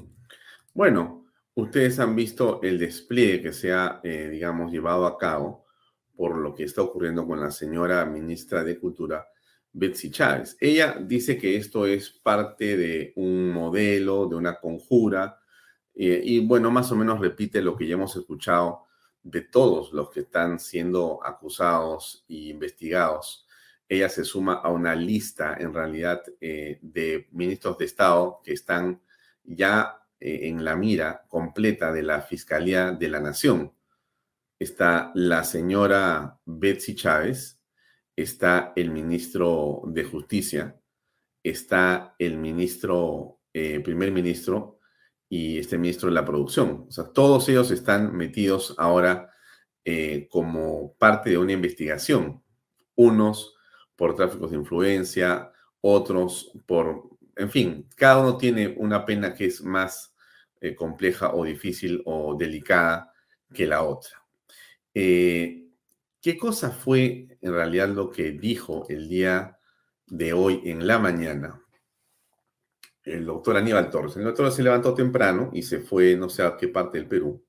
Bueno, 0.74 1.26
ustedes 1.56 2.00
han 2.00 2.16
visto 2.16 2.62
el 2.62 2.78
despliegue 2.78 3.42
que 3.42 3.54
se 3.54 3.74
ha, 3.74 4.02
eh, 4.04 4.30
digamos, 4.30 4.72
llevado 4.72 5.06
a 5.06 5.18
cabo 5.18 5.66
por 6.16 6.38
lo 6.38 6.54
que 6.54 6.64
está 6.64 6.82
ocurriendo 6.82 7.26
con 7.26 7.40
la 7.40 7.52
señora 7.52 8.06
ministra 8.06 8.64
de 8.64 8.80
Cultura, 8.80 9.28
Betsy 9.72 10.12
Chávez. 10.12 10.58
Ella 10.60 10.98
dice 11.02 11.38
que 11.38 11.58
esto 11.58 11.88
es 11.88 12.12
parte 12.12 12.78
de 12.78 13.14
un 13.16 13.50
modelo, 13.50 14.28
de 14.28 14.36
una 14.36 14.60
conjura, 14.60 15.40
eh, 15.96 16.22
y 16.24 16.46
bueno, 16.46 16.72
más 16.72 16.92
o 16.92 16.96
menos 16.96 17.20
repite 17.20 17.62
lo 17.62 17.76
que 17.76 17.88
ya 17.88 17.96
hemos 17.96 18.16
escuchado 18.16 18.86
de 19.24 19.42
todos 19.42 19.94
los 19.94 20.10
que 20.12 20.22
están 20.22 20.60
siendo 20.60 21.20
acusados 21.26 22.26
e 22.28 22.50
investigados. 22.50 23.48
Ella 23.88 24.10
se 24.10 24.24
suma 24.24 24.56
a 24.56 24.70
una 24.70 24.96
lista, 24.96 25.56
en 25.60 25.74
realidad, 25.74 26.22
eh, 26.42 26.80
de 26.82 27.28
ministros 27.32 27.78
de 27.78 27.86
Estado 27.86 28.42
que 28.44 28.54
están 28.54 29.02
ya 29.44 30.00
eh, 30.20 30.48
en 30.48 30.64
la 30.64 30.76
mira 30.76 31.26
completa 31.28 31.92
de 31.92 32.04
la 32.04 32.22
Fiscalía 32.22 32.92
de 32.92 33.10
la 33.10 33.20
Nación. 33.20 33.74
Está 34.60 35.12
la 35.16 35.44
señora 35.44 36.40
Betsy 36.46 36.96
Chávez, 36.96 37.60
está 38.16 38.74
el 38.76 38.92
ministro 38.92 39.82
de 39.88 40.04
Justicia, 40.04 40.80
está 41.44 42.16
el 42.18 42.38
ministro, 42.38 43.42
eh, 43.54 43.82
primer 43.82 44.12
ministro 44.12 44.80
y 45.28 45.58
este 45.60 45.78
ministro 45.78 46.10
de 46.10 46.16
la 46.16 46.26
Producción. 46.26 46.86
O 46.88 46.92
sea, 46.92 47.06
todos 47.06 47.50
ellos 47.50 47.72
están 47.72 48.16
metidos 48.16 48.76
ahora 48.78 49.30
eh, 49.84 50.28
como 50.32 50.94
parte 50.94 51.32
de 51.32 51.38
una 51.38 51.52
investigación. 51.52 52.42
Unos 52.96 53.56
por 53.96 54.16
tráfico 54.16 54.48
de 54.48 54.58
influencia, 54.58 55.52
otros 55.82 56.52
por 56.66 57.13
en 57.36 57.50
fin, 57.50 57.90
cada 57.96 58.20
uno 58.20 58.38
tiene 58.38 58.76
una 58.78 59.06
pena 59.06 59.34
que 59.34 59.46
es 59.46 59.62
más 59.62 60.16
eh, 60.62 60.76
compleja 60.76 61.34
o 61.34 61.44
difícil 61.44 62.02
o 62.06 62.36
delicada 62.36 63.14
que 63.54 63.66
la 63.66 63.84
otra. 63.84 64.24
Eh, 64.94 65.66
¿Qué 66.22 66.38
cosa 66.38 66.72
fue 66.72 67.38
en 67.42 67.52
realidad 67.52 67.90
lo 67.90 68.10
que 68.10 68.32
dijo 68.32 68.86
el 68.90 69.10
día 69.10 69.58
de 70.08 70.34
hoy 70.34 70.62
en 70.66 70.86
la 70.88 71.00
mañana 71.00 71.60
el 73.04 73.26
doctor 73.26 73.58
Aníbal 73.58 73.90
Torres? 73.90 74.16
El 74.16 74.24
doctor 74.24 74.52
se 74.52 74.64
levantó 74.64 74.94
temprano 74.94 75.50
y 75.54 75.64
se 75.64 75.80
fue 75.80 76.16
no 76.16 76.30
sé 76.30 76.44
a 76.44 76.56
qué 76.56 76.70
parte 76.70 76.98
del 76.98 77.08
Perú. 77.08 77.44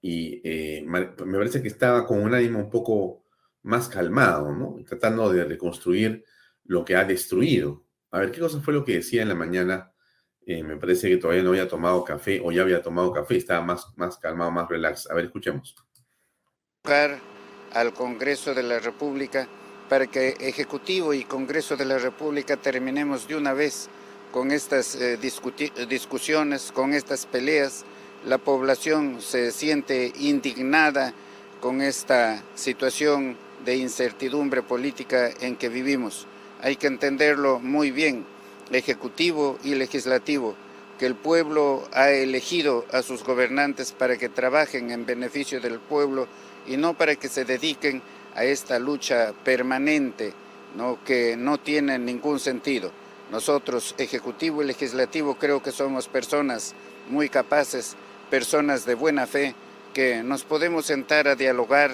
Y 0.00 0.40
eh, 0.44 0.84
me 0.86 1.06
parece 1.06 1.62
que 1.62 1.68
estaba 1.68 2.06
con 2.06 2.20
un 2.20 2.34
ánimo 2.34 2.58
un 2.58 2.70
poco 2.70 3.24
más 3.62 3.88
calmado, 3.88 4.54
¿no? 4.54 4.76
Tratando 4.86 5.32
de 5.32 5.44
reconstruir 5.44 6.24
lo 6.64 6.84
que 6.84 6.94
ha 6.94 7.04
destruido 7.04 7.87
a 8.10 8.18
ver, 8.20 8.30
¿qué 8.32 8.40
cosa 8.40 8.60
fue 8.60 8.74
lo 8.74 8.84
que 8.84 8.94
decía 8.94 9.22
en 9.22 9.28
la 9.28 9.34
mañana? 9.34 9.92
Eh, 10.46 10.62
me 10.62 10.76
parece 10.76 11.08
que 11.08 11.18
todavía 11.18 11.42
no 11.42 11.50
había 11.50 11.68
tomado 11.68 12.02
café 12.04 12.40
o 12.42 12.50
ya 12.50 12.62
había 12.62 12.80
tomado 12.80 13.12
café, 13.12 13.36
estaba 13.36 13.60
más, 13.60 13.86
más 13.96 14.16
calmado, 14.16 14.50
más 14.50 14.68
relax. 14.68 15.10
A 15.10 15.14
ver, 15.14 15.26
escuchemos. 15.26 15.74
al 17.72 17.92
Congreso 17.92 18.54
de 18.54 18.62
la 18.62 18.78
República 18.78 19.46
para 19.88 20.06
que 20.06 20.36
Ejecutivo 20.40 21.12
y 21.12 21.24
Congreso 21.24 21.76
de 21.76 21.84
la 21.84 21.98
República 21.98 22.56
terminemos 22.56 23.28
de 23.28 23.36
una 23.36 23.52
vez 23.52 23.88
con 24.32 24.50
estas 24.50 24.94
eh, 24.94 25.18
discusiones, 25.18 26.72
con 26.72 26.94
estas 26.94 27.26
peleas. 27.26 27.84
La 28.26 28.38
población 28.38 29.20
se 29.20 29.52
siente 29.52 30.12
indignada 30.18 31.12
con 31.60 31.82
esta 31.82 32.42
situación 32.54 33.36
de 33.64 33.76
incertidumbre 33.76 34.62
política 34.62 35.30
en 35.40 35.56
que 35.56 35.68
vivimos. 35.68 36.26
Hay 36.60 36.76
que 36.76 36.88
entenderlo 36.88 37.60
muy 37.60 37.90
bien, 37.90 38.24
ejecutivo 38.72 39.58
y 39.62 39.74
legislativo, 39.74 40.56
que 40.98 41.06
el 41.06 41.14
pueblo 41.14 41.88
ha 41.92 42.10
elegido 42.10 42.84
a 42.92 43.02
sus 43.02 43.22
gobernantes 43.22 43.92
para 43.92 44.16
que 44.16 44.28
trabajen 44.28 44.90
en 44.90 45.06
beneficio 45.06 45.60
del 45.60 45.78
pueblo 45.78 46.26
y 46.66 46.76
no 46.76 46.94
para 46.94 47.14
que 47.14 47.28
se 47.28 47.44
dediquen 47.44 48.02
a 48.34 48.44
esta 48.44 48.78
lucha 48.78 49.32
permanente 49.44 50.34
que 51.04 51.36
no 51.36 51.58
tiene 51.58 51.98
ningún 51.98 52.40
sentido. 52.40 52.90
Nosotros, 53.30 53.94
Ejecutivo 53.98 54.62
y 54.62 54.66
Legislativo, 54.66 55.36
creo 55.36 55.62
que 55.62 55.72
somos 55.72 56.08
personas 56.08 56.74
muy 57.08 57.28
capaces, 57.28 57.96
personas 58.30 58.84
de 58.84 58.94
buena 58.94 59.26
fe, 59.26 59.54
que 59.94 60.22
nos 60.22 60.44
podemos 60.44 60.86
sentar 60.86 61.28
a 61.28 61.34
dialogar 61.34 61.92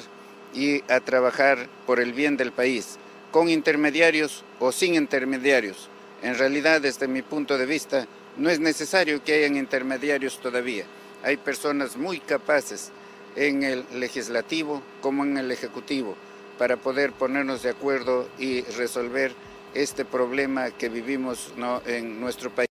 y 0.55 0.83
a 0.93 1.01
trabajar 1.01 1.69
por 1.87 2.01
el 2.01 2.13
bien 2.13 2.37
del 2.37 2.53
país, 2.53 2.99
con 3.35 3.49
intermediarios 3.49 4.45
o 4.61 4.71
sin 4.71 4.95
intermediarios. 4.95 5.89
En 6.23 6.39
realidad, 6.39 6.81
desde 6.81 7.09
mi 7.09 7.21
punto 7.21 7.59
de 7.59 7.67
vista, 7.67 8.07
no 8.37 8.49
es 8.49 8.61
necesario 8.61 9.25
que 9.25 9.35
hayan 9.35 9.57
intermediarios 9.57 10.39
todavía. 10.39 10.85
Hay 11.25 11.37
personas 11.39 11.97
muy 11.97 12.21
capaces 12.21 12.93
en 13.35 13.65
el 13.65 13.85
legislativo 13.93 14.85
como 15.01 15.25
en 15.25 15.37
el 15.37 15.51
ejecutivo 15.51 16.15
para 16.61 16.77
poder 16.77 17.11
ponernos 17.11 17.65
de 17.65 17.71
acuerdo 17.71 18.29
y 18.39 18.61
resolver 18.79 19.33
este 19.75 20.05
problema 20.05 20.71
que 20.71 20.89
vivimos 20.89 21.53
en 21.87 22.21
nuestro 22.21 22.55
país. 22.55 22.69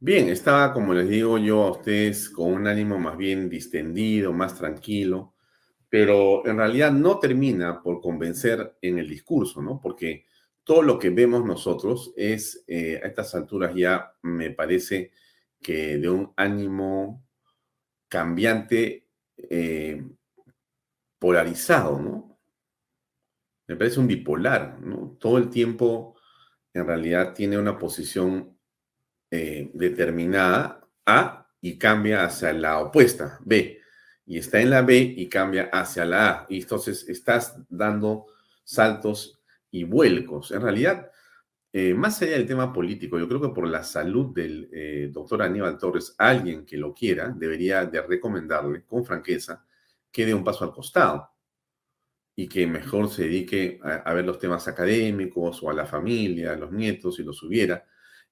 Bien, 0.00 0.30
estaba, 0.30 0.72
como 0.72 0.94
les 0.94 1.10
digo 1.10 1.36
yo 1.36 1.64
a 1.64 1.72
ustedes, 1.72 2.30
con 2.30 2.50
un 2.50 2.66
ánimo 2.66 2.98
más 2.98 3.18
bien 3.18 3.50
distendido, 3.50 4.32
más 4.32 4.56
tranquilo, 4.56 5.35
pero 5.96 6.46
en 6.46 6.58
realidad 6.58 6.92
no 6.92 7.18
termina 7.18 7.82
por 7.82 8.02
convencer 8.02 8.76
en 8.82 8.98
el 8.98 9.08
discurso, 9.08 9.62
¿no? 9.62 9.80
Porque 9.80 10.26
todo 10.62 10.82
lo 10.82 10.98
que 10.98 11.08
vemos 11.08 11.42
nosotros 11.42 12.12
es, 12.18 12.62
eh, 12.66 13.00
a 13.02 13.06
estas 13.06 13.34
alturas 13.34 13.74
ya 13.74 14.12
me 14.20 14.50
parece 14.50 15.12
que 15.58 15.96
de 15.96 16.10
un 16.10 16.34
ánimo 16.36 17.26
cambiante, 18.08 19.08
eh, 19.38 20.04
polarizado, 21.18 21.98
¿no? 21.98 22.40
Me 23.66 23.76
parece 23.76 23.98
un 23.98 24.06
bipolar, 24.06 24.78
¿no? 24.78 25.16
Todo 25.18 25.38
el 25.38 25.48
tiempo 25.48 26.14
en 26.74 26.86
realidad 26.86 27.32
tiene 27.32 27.56
una 27.56 27.78
posición 27.78 28.58
eh, 29.30 29.70
determinada 29.72 30.86
A 31.06 31.48
y 31.62 31.78
cambia 31.78 32.26
hacia 32.26 32.52
la 32.52 32.80
opuesta, 32.80 33.40
B. 33.46 33.80
Y 34.26 34.38
está 34.38 34.60
en 34.60 34.70
la 34.70 34.82
B 34.82 34.96
y 35.16 35.28
cambia 35.28 35.70
hacia 35.72 36.04
la 36.04 36.28
A. 36.28 36.46
Y 36.48 36.60
entonces 36.60 37.08
estás 37.08 37.56
dando 37.68 38.26
saltos 38.64 39.40
y 39.70 39.84
vuelcos. 39.84 40.50
En 40.50 40.62
realidad, 40.62 41.10
eh, 41.72 41.94
más 41.94 42.20
allá 42.22 42.32
del 42.32 42.46
tema 42.46 42.72
político, 42.72 43.18
yo 43.18 43.28
creo 43.28 43.40
que 43.40 43.48
por 43.50 43.68
la 43.68 43.84
salud 43.84 44.34
del 44.34 44.68
eh, 44.72 45.10
doctor 45.12 45.42
Aníbal 45.42 45.78
Torres, 45.78 46.14
alguien 46.18 46.64
que 46.64 46.76
lo 46.76 46.94
quiera 46.94 47.28
debería 47.28 47.84
de 47.84 48.00
recomendarle 48.02 48.82
con 48.84 49.04
franqueza 49.04 49.64
que 50.10 50.24
dé 50.24 50.34
un 50.34 50.42
paso 50.42 50.64
al 50.64 50.72
costado 50.72 51.30
y 52.34 52.48
que 52.48 52.66
mejor 52.66 53.10
se 53.10 53.24
dedique 53.24 53.80
a, 53.82 54.12
ver 54.14 54.24
los 54.24 54.38
temas 54.38 54.68
académicos 54.68 55.62
o 55.62 55.70
a 55.70 55.74
la 55.74 55.86
familia, 55.86 56.52
a 56.52 56.56
los 56.56 56.72
nietos, 56.72 57.16
si 57.16 57.22
los 57.22 57.42
hubiera, 57.42 57.84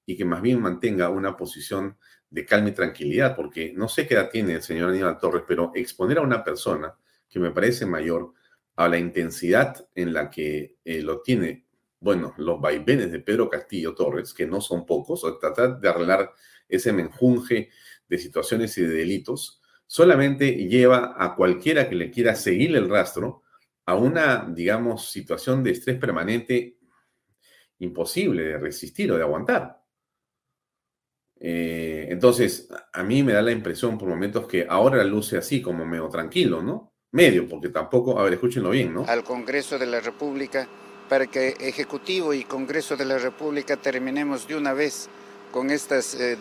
y 0.05 0.15
que 0.15 0.25
más 0.25 0.41
bien 0.41 0.61
mantenga 0.61 1.09
una 1.09 1.37
posición 1.37 1.97
de 2.29 2.45
calma 2.45 2.69
y 2.69 2.73
tranquilidad, 2.73 3.35
porque 3.35 3.73
no 3.73 3.87
sé 3.87 4.07
qué 4.07 4.15
edad 4.15 4.29
tiene 4.29 4.55
el 4.55 4.61
señor 4.61 4.89
Aníbal 4.89 5.17
Torres, 5.17 5.43
pero 5.47 5.71
exponer 5.73 6.17
a 6.17 6.21
una 6.21 6.43
persona 6.43 6.95
que 7.29 7.39
me 7.39 7.51
parece 7.51 7.85
mayor 7.85 8.33
a 8.75 8.87
la 8.89 8.97
intensidad 8.97 9.87
en 9.95 10.13
la 10.13 10.29
que 10.29 10.77
eh, 10.83 11.01
lo 11.01 11.21
tiene, 11.21 11.65
bueno, 11.99 12.33
los 12.37 12.59
vaivenes 12.59 13.11
de 13.11 13.19
Pedro 13.19 13.49
Castillo 13.49 13.95
Torres, 13.95 14.33
que 14.33 14.45
no 14.45 14.59
son 14.61 14.85
pocos, 14.85 15.23
o 15.23 15.37
tratar 15.37 15.79
de 15.79 15.89
arreglar 15.89 16.33
ese 16.67 16.91
menjunje 16.91 17.69
de 18.07 18.17
situaciones 18.17 18.77
y 18.77 18.81
de 18.81 18.89
delitos, 18.89 19.61
solamente 19.87 20.51
lleva 20.67 21.15
a 21.17 21.35
cualquiera 21.35 21.87
que 21.87 21.95
le 21.95 22.11
quiera 22.11 22.35
seguir 22.35 22.75
el 22.75 22.89
rastro 22.89 23.43
a 23.85 23.95
una, 23.95 24.45
digamos, 24.49 25.11
situación 25.11 25.63
de 25.63 25.71
estrés 25.71 25.97
permanente 25.97 26.77
imposible 27.79 28.43
de 28.43 28.57
resistir 28.57 29.11
o 29.11 29.17
de 29.17 29.23
aguantar. 29.23 29.84
Eh, 31.39 32.07
entonces, 32.09 32.69
a 32.93 33.03
mí 33.03 33.23
me 33.23 33.33
da 33.33 33.41
la 33.41 33.51
impresión 33.51 33.97
por 33.97 34.07
momentos 34.07 34.47
que 34.47 34.65
ahora 34.69 35.03
luce 35.03 35.37
así, 35.37 35.61
como 35.61 35.85
medio 35.85 36.07
tranquilo, 36.09 36.61
¿no? 36.61 36.93
Medio, 37.11 37.47
porque 37.47 37.69
tampoco, 37.69 38.19
a 38.19 38.23
ver, 38.23 38.33
escúchenlo 38.33 38.69
bien, 38.69 38.93
¿no? 38.93 39.05
Al 39.07 39.23
Congreso 39.23 39.77
de 39.77 39.85
la 39.85 39.99
República, 39.99 40.67
para 41.09 41.27
que 41.27 41.55
Ejecutivo 41.59 42.33
y 42.33 42.43
Congreso 42.43 42.97
de 42.97 43.05
la 43.05 43.17
República 43.17 43.77
terminemos 43.77 44.47
de 44.47 44.55
una 44.55 44.73
vez 44.73 45.09
con 45.51 45.69
estas 45.69 46.19
eh, 46.19 46.37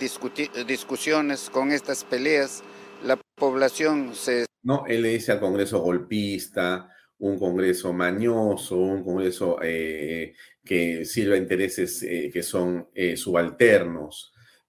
discusiones, 0.66 1.50
con 1.50 1.70
estas 1.70 2.04
peleas, 2.04 2.62
la 3.04 3.16
población 3.36 4.14
se... 4.14 4.46
No, 4.62 4.84
él 4.86 5.02
le 5.02 5.10
dice 5.10 5.32
al 5.32 5.40
Congreso 5.40 5.80
golpista, 5.80 6.88
un 7.18 7.38
Congreso 7.38 7.92
mañoso, 7.92 8.76
un 8.76 9.04
Congreso 9.04 9.58
eh, 9.62 10.34
que 10.64 11.04
sirva 11.04 11.36
a 11.36 11.38
intereses 11.38 12.02
eh, 12.02 12.30
que 12.32 12.42
son 12.42 12.88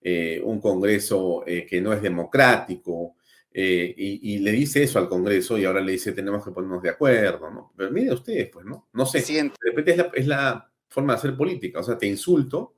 eh, 0.07 0.39
un 0.43 0.61
Congreso 0.61 1.43
que 1.45 1.81
no 1.81 1.91
es 1.91 2.01
democrático, 2.01 3.15
y, 3.57 4.37
le 4.39 4.51
dice 4.51 4.83
eso 4.83 4.99
al 4.99 5.07
Congreso 5.07 5.57
y 5.57 5.63
ahora 5.63 5.79
le 5.79 5.93
dice 5.93 6.11
tenemos 6.11 6.43
que 6.43 6.51
ponernos 6.51 6.83
de 6.83 6.89
acuerdo, 6.89 7.49
¿no? 7.49 7.73
Pero 7.75 7.89
mire 7.89 8.13
ustedes, 8.13 8.49
pues, 8.49 8.65
¿no? 8.65 8.89
No 8.91 9.05
sé, 9.05 9.21
de 9.21 9.51
repente 9.61 9.91
es 9.91 9.97
la, 9.97 10.11
es 10.13 10.27
la 10.27 10.71
forma 10.89 11.13
de 11.13 11.19
hacer 11.19 11.37
política, 11.37 11.79
o 11.79 11.83
sea, 11.83 11.97
te 11.97 12.05
insulto 12.05 12.75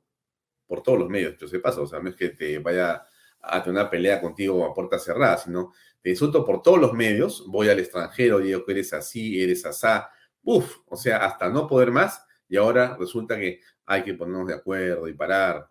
por 0.66 0.82
todos 0.82 1.00
los 1.00 1.08
medios, 1.08 1.36
que 1.36 1.48
se 1.48 1.58
pasa, 1.58 1.80
o 1.80 1.86
sea, 1.86 1.98
no 1.98 2.10
es 2.10 2.14
que 2.14 2.28
te 2.28 2.58
vaya 2.60 3.02
a 3.40 3.62
tener 3.62 3.80
una 3.80 3.90
pelea 3.90 4.20
contigo 4.20 4.64
a 4.64 4.74
puerta 4.74 4.98
cerrada, 4.98 5.38
sino 5.38 5.72
te 6.00 6.10
insulto 6.10 6.44
por 6.44 6.62
todos 6.62 6.78
los 6.78 6.92
medios, 6.92 7.44
voy 7.48 7.68
al 7.68 7.78
extranjero, 7.80 8.38
digo 8.38 8.64
que 8.64 8.72
eres 8.72 8.92
así, 8.92 9.42
eres 9.42 9.66
asá, 9.66 10.10
uf, 10.42 10.78
o 10.86 10.96
sea, 10.96 11.24
hasta 11.24 11.48
no 11.48 11.66
poder 11.66 11.90
más, 11.90 12.24
y 12.48 12.56
ahora 12.56 12.96
resulta 12.98 13.38
que 13.38 13.60
hay 13.86 14.04
que 14.04 14.14
ponernos 14.14 14.46
de 14.46 14.54
acuerdo 14.54 15.08
y 15.08 15.14
parar. 15.14 15.68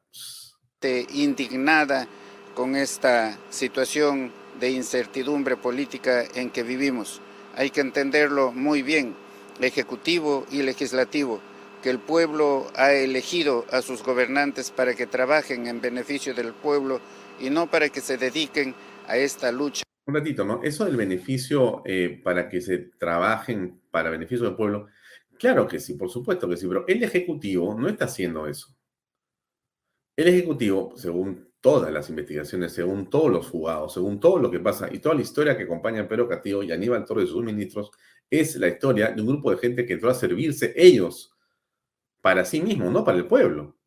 Indignada 0.80 2.08
con 2.54 2.76
esta 2.76 3.36
situación 3.50 4.32
de 4.60 4.70
incertidumbre 4.70 5.58
política 5.58 6.24
en 6.36 6.52
que 6.52 6.62
vivimos. 6.62 7.20
Hay 7.56 7.72
que 7.72 7.82
entenderlo 7.82 8.52
muy 8.52 8.84
bien, 8.84 9.16
ejecutivo 9.60 10.46
y 10.52 10.62
legislativo, 10.62 11.42
que 11.82 11.90
el 11.90 11.98
pueblo 11.98 12.68
ha 12.76 12.94
elegido 12.94 13.66
a 13.72 13.82
sus 13.82 14.04
gobernantes 14.04 14.70
para 14.70 14.94
que 14.94 15.08
trabajen 15.08 15.66
en 15.66 15.82
beneficio 15.82 16.36
del 16.36 16.54
pueblo 16.54 17.02
y 17.40 17.50
no 17.50 17.72
para 17.72 17.90
que 17.90 18.00
se 18.00 18.18
dediquen 18.18 18.76
a 19.08 19.18
esta 19.18 19.52
lucha. 19.52 19.82
Un 20.06 20.14
ratito, 20.14 20.46
¿no? 20.46 20.62
Eso 20.62 20.86
del 20.86 20.96
beneficio 20.96 21.82
eh, 21.86 22.22
para 22.24 22.48
que 22.48 22.62
se 22.62 22.78
trabajen 23.00 23.82
para 23.90 24.12
beneficio 24.12 24.46
del 24.46 24.56
pueblo, 24.56 24.90
claro 25.40 25.68
que 25.68 25.80
sí, 25.80 25.96
por 25.96 26.12
supuesto 26.12 26.48
que 26.48 26.56
sí, 26.56 26.68
pero 26.68 26.86
el 26.88 27.02
Ejecutivo 27.02 27.74
no 27.74 27.90
está 27.90 28.06
haciendo 28.06 28.46
eso. 28.46 28.77
El 30.18 30.30
Ejecutivo, 30.30 30.94
según 30.96 31.54
todas 31.62 31.94
las 31.94 32.10
investigaciones, 32.10 32.74
según 32.74 33.08
todos 33.08 33.30
los 33.30 33.48
jugados, 33.50 33.94
según 33.94 34.20
todo 34.20 34.40
lo 34.40 34.50
que 34.50 34.60
pasa 34.60 34.90
y 34.92 34.98
toda 34.98 35.14
la 35.14 35.22
historia 35.22 35.56
que 35.56 35.64
acompaña 35.64 36.02
a 36.02 36.08
Pedro 36.08 36.28
Castillo 36.28 36.64
y 36.64 36.72
Aníbal 36.72 37.06
Torres 37.06 37.26
y 37.26 37.32
sus 37.32 37.44
ministros, 37.44 37.92
es 38.28 38.56
la 38.56 38.68
historia 38.68 39.12
de 39.12 39.22
un 39.22 39.28
grupo 39.28 39.52
de 39.52 39.58
gente 39.58 39.86
que 39.86 39.94
entró 39.94 40.10
a 40.10 40.16
servirse 40.16 40.74
ellos 40.76 41.32
para 42.20 42.44
sí 42.46 42.60
mismos, 42.62 42.92
no 42.92 43.04
para 43.06 43.20
el 43.20 43.28
pueblo. 43.28 43.78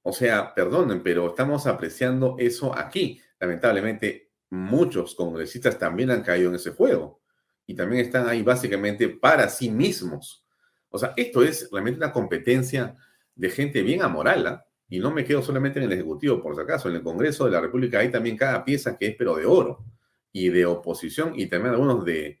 O 0.00 0.14
sea, 0.14 0.54
perdonen, 0.54 1.02
pero 1.02 1.28
estamos 1.28 1.66
apreciando 1.66 2.36
eso 2.38 2.76
aquí. 2.76 3.20
Lamentablemente, 3.38 4.32
muchos 4.48 5.14
congresistas 5.14 5.78
también 5.78 6.10
han 6.10 6.22
caído 6.22 6.48
en 6.48 6.54
ese 6.56 6.70
juego 6.70 7.20
y 7.66 7.74
también 7.74 8.06
están 8.06 8.30
ahí 8.30 8.42
básicamente 8.42 9.10
para 9.10 9.50
sí 9.50 9.70
mismos. 9.70 10.42
O 10.88 10.98
sea, 10.98 11.12
esto 11.18 11.42
es 11.42 11.68
realmente 11.70 11.98
una 11.98 12.12
competencia 12.12 12.96
de 13.34 13.50
gente 13.50 13.82
bien 13.82 14.00
amoral, 14.00 14.46
¿ah? 14.46 14.66
Y 14.88 14.98
no 14.98 15.10
me 15.10 15.24
quedo 15.24 15.42
solamente 15.42 15.78
en 15.78 15.86
el 15.86 15.92
Ejecutivo, 15.92 16.42
por 16.42 16.54
si 16.54 16.60
acaso, 16.60 16.88
en 16.88 16.96
el 16.96 17.02
Congreso 17.02 17.44
de 17.46 17.52
la 17.52 17.60
República 17.60 17.98
hay 17.98 18.10
también 18.10 18.36
cada 18.36 18.64
pieza 18.64 18.96
que 18.96 19.08
es 19.08 19.16
pero 19.16 19.36
de 19.36 19.46
oro 19.46 19.84
y 20.32 20.48
de 20.48 20.66
oposición 20.66 21.32
y 21.38 21.46
también 21.46 21.74
algunos 21.74 22.04
de, 22.04 22.40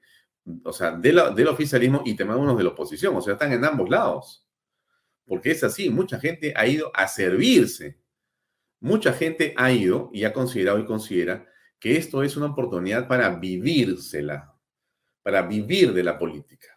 o 0.64 0.72
sea, 0.72 0.92
del 0.92 1.48
oficialismo 1.48 2.02
y 2.04 2.14
también 2.14 2.34
algunos 2.34 2.58
de 2.58 2.64
la 2.64 2.70
oposición, 2.70 3.16
o 3.16 3.20
sea, 3.22 3.34
están 3.34 3.52
en 3.52 3.64
ambos 3.64 3.88
lados 3.88 4.46
porque 5.26 5.52
es 5.52 5.64
así, 5.64 5.90
mucha 5.90 6.18
gente 6.18 6.52
ha 6.56 6.66
ido 6.66 6.90
a 6.94 7.08
servirse. 7.08 8.00
Mucha 8.80 9.12
gente 9.12 9.54
ha 9.56 9.70
ido 9.70 10.10
y 10.12 10.24
ha 10.24 10.32
considerado 10.32 10.78
y 10.78 10.84
considera 10.84 11.46
que 11.78 11.96
esto 11.96 12.22
es 12.22 12.36
una 12.36 12.46
oportunidad 12.46 13.06
para 13.06 13.28
vivírsela, 13.30 14.56
para 15.22 15.42
vivir 15.42 15.92
de 15.92 16.02
la 16.02 16.18
política. 16.18 16.68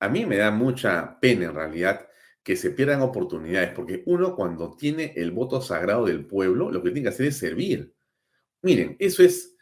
A 0.00 0.08
mí 0.08 0.26
me 0.26 0.36
da 0.36 0.50
mucha 0.50 1.18
pena 1.20 1.46
en 1.46 1.54
realidad 1.54 2.07
que 2.48 2.56
se 2.56 2.70
pierdan 2.70 3.02
oportunidades, 3.02 3.72
porque 3.74 4.02
uno 4.06 4.34
cuando 4.34 4.74
tiene 4.74 5.12
el 5.16 5.32
voto 5.32 5.60
sagrado 5.60 6.06
del 6.06 6.24
pueblo, 6.24 6.70
lo 6.70 6.82
que 6.82 6.92
tiene 6.92 7.02
que 7.02 7.08
hacer 7.10 7.26
es 7.26 7.36
servir. 7.36 7.94
Miren, 8.62 8.96
eso 8.98 9.22
es, 9.22 9.54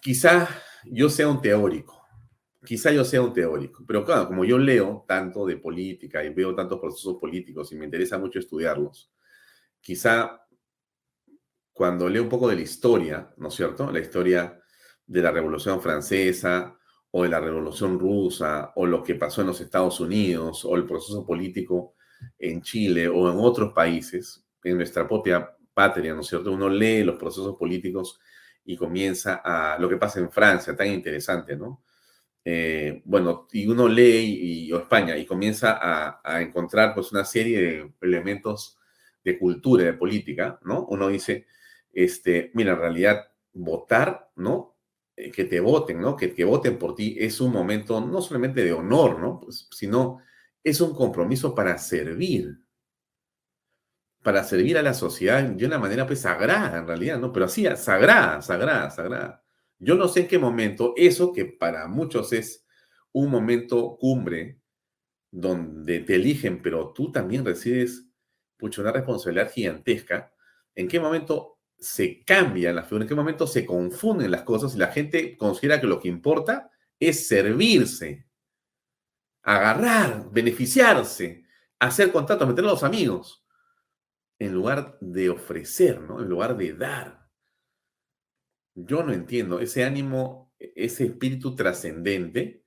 quizá 0.00 0.48
yo 0.86 1.10
sea 1.10 1.28
un 1.28 1.42
teórico, 1.42 2.06
quizá 2.64 2.90
yo 2.90 3.04
sea 3.04 3.20
un 3.20 3.34
teórico, 3.34 3.84
pero 3.86 4.02
claro, 4.02 4.28
como 4.28 4.46
yo 4.46 4.56
leo 4.56 5.04
tanto 5.06 5.44
de 5.44 5.58
política 5.58 6.24
y 6.24 6.30
veo 6.32 6.54
tantos 6.54 6.80
procesos 6.80 7.18
políticos 7.20 7.70
y 7.70 7.76
me 7.76 7.84
interesa 7.84 8.16
mucho 8.16 8.38
estudiarlos, 8.38 9.12
quizá 9.78 10.40
cuando 11.70 12.08
leo 12.08 12.22
un 12.22 12.30
poco 12.30 12.48
de 12.48 12.56
la 12.56 12.62
historia, 12.62 13.30
¿no 13.36 13.48
es 13.48 13.54
cierto? 13.54 13.92
La 13.92 14.00
historia 14.00 14.58
de 15.04 15.20
la 15.20 15.32
Revolución 15.32 15.82
Francesa 15.82 16.78
o 17.18 17.22
de 17.22 17.30
la 17.30 17.40
Revolución 17.40 17.98
Rusa 17.98 18.72
o 18.74 18.84
lo 18.84 19.02
que 19.02 19.14
pasó 19.14 19.40
en 19.40 19.46
los 19.46 19.62
Estados 19.62 20.00
Unidos 20.00 20.66
o 20.66 20.76
el 20.76 20.84
proceso 20.84 21.24
político 21.24 21.94
en 22.38 22.60
Chile 22.60 23.08
o 23.08 23.32
en 23.32 23.38
otros 23.38 23.72
países, 23.72 24.44
en 24.62 24.76
nuestra 24.76 25.08
propia 25.08 25.50
patria, 25.72 26.12
¿no 26.12 26.20
es 26.20 26.26
cierto? 26.26 26.52
Uno 26.52 26.68
lee 26.68 27.04
los 27.04 27.16
procesos 27.16 27.56
políticos 27.56 28.20
y 28.66 28.76
comienza 28.76 29.40
a 29.42 29.78
lo 29.78 29.88
que 29.88 29.96
pasa 29.96 30.20
en 30.20 30.30
Francia, 30.30 30.76
tan 30.76 30.88
interesante, 30.88 31.56
¿no? 31.56 31.82
Eh, 32.44 33.00
bueno, 33.06 33.48
y 33.50 33.66
uno 33.66 33.88
lee 33.88 34.66
y, 34.66 34.72
o 34.72 34.80
España 34.80 35.16
y 35.16 35.24
comienza 35.24 35.78
a, 36.22 36.42
encontrar 36.42 36.94
pues 36.94 37.12
una 37.12 37.24
serie 37.24 37.60
de 37.62 37.92
elementos 38.02 38.76
de 39.24 39.38
cultura, 39.38 39.84
de 39.84 39.94
política, 39.94 40.60
¿no? 40.64 40.84
Uno 40.90 41.08
dice, 41.08 41.46
este, 41.94 42.50
mira, 42.52 42.72
en 42.72 42.78
realidad 42.78 43.32
votar, 43.54 44.30
¿no? 44.36 44.75
Eh, 45.16 45.30
que 45.30 45.44
te 45.44 45.60
voten, 45.60 46.00
¿no? 46.00 46.16
Que, 46.16 46.34
que 46.34 46.44
voten 46.44 46.78
por 46.78 46.94
ti 46.94 47.16
es 47.18 47.40
un 47.40 47.52
momento 47.52 48.00
no 48.00 48.20
solamente 48.20 48.62
de 48.62 48.72
honor, 48.72 49.18
¿no? 49.18 49.40
Pues, 49.40 49.68
sino 49.70 50.18
es 50.62 50.80
un 50.80 50.94
compromiso 50.94 51.54
para 51.54 51.78
servir, 51.78 52.60
para 54.22 54.44
servir 54.44 54.76
a 54.76 54.82
la 54.82 54.92
sociedad 54.92 55.42
de 55.42 55.66
una 55.66 55.78
manera 55.78 56.06
pues 56.06 56.20
sagrada 56.20 56.78
en 56.78 56.86
realidad, 56.86 57.18
¿no? 57.18 57.32
Pero 57.32 57.46
así, 57.46 57.64
sagrada, 57.76 58.42
sagrada, 58.42 58.90
sagrada. 58.90 59.44
Yo 59.78 59.94
no 59.94 60.08
sé 60.08 60.20
en 60.20 60.28
qué 60.28 60.38
momento 60.38 60.92
eso 60.96 61.32
que 61.32 61.44
para 61.46 61.86
muchos 61.86 62.32
es 62.32 62.66
un 63.12 63.30
momento 63.30 63.96
cumbre 63.98 64.60
donde 65.30 66.00
te 66.00 66.16
eligen, 66.16 66.60
pero 66.62 66.92
tú 66.92 67.12
también 67.12 67.44
recibes 67.44 68.06
pucha, 68.56 68.82
una 68.82 68.92
responsabilidad 68.92 69.50
gigantesca, 69.52 70.32
¿en 70.74 70.88
qué 70.88 71.00
momento 71.00 71.55
se 71.78 72.24
cambia 72.24 72.72
la 72.72 72.82
figura? 72.82 73.04
¿En 73.04 73.08
qué 73.08 73.14
momento 73.14 73.46
se 73.46 73.66
confunden 73.66 74.30
las 74.30 74.42
cosas 74.42 74.74
y 74.74 74.78
la 74.78 74.88
gente 74.88 75.36
considera 75.36 75.80
que 75.80 75.86
lo 75.86 76.00
que 76.00 76.08
importa 76.08 76.70
es 76.98 77.28
servirse, 77.28 78.26
agarrar, 79.42 80.30
beneficiarse, 80.30 81.44
hacer 81.78 82.12
contacto, 82.12 82.46
meter 82.46 82.64
a 82.64 82.68
los 82.68 82.82
amigos? 82.82 83.46
en 84.38 84.52
lugar 84.52 84.98
de 85.00 85.30
ofrecer, 85.30 86.00
¿no? 86.00 86.20
En 86.20 86.28
lugar 86.28 86.56
de 86.56 86.74
dar. 86.74 87.28
Yo 88.74 89.02
no 89.02 89.12
entiendo 89.12 89.60
ese 89.60 89.84
ánimo, 89.84 90.52
e-, 90.58 90.72
ese 90.76 91.06
espíritu 91.06 91.54
trascendente, 91.54 92.64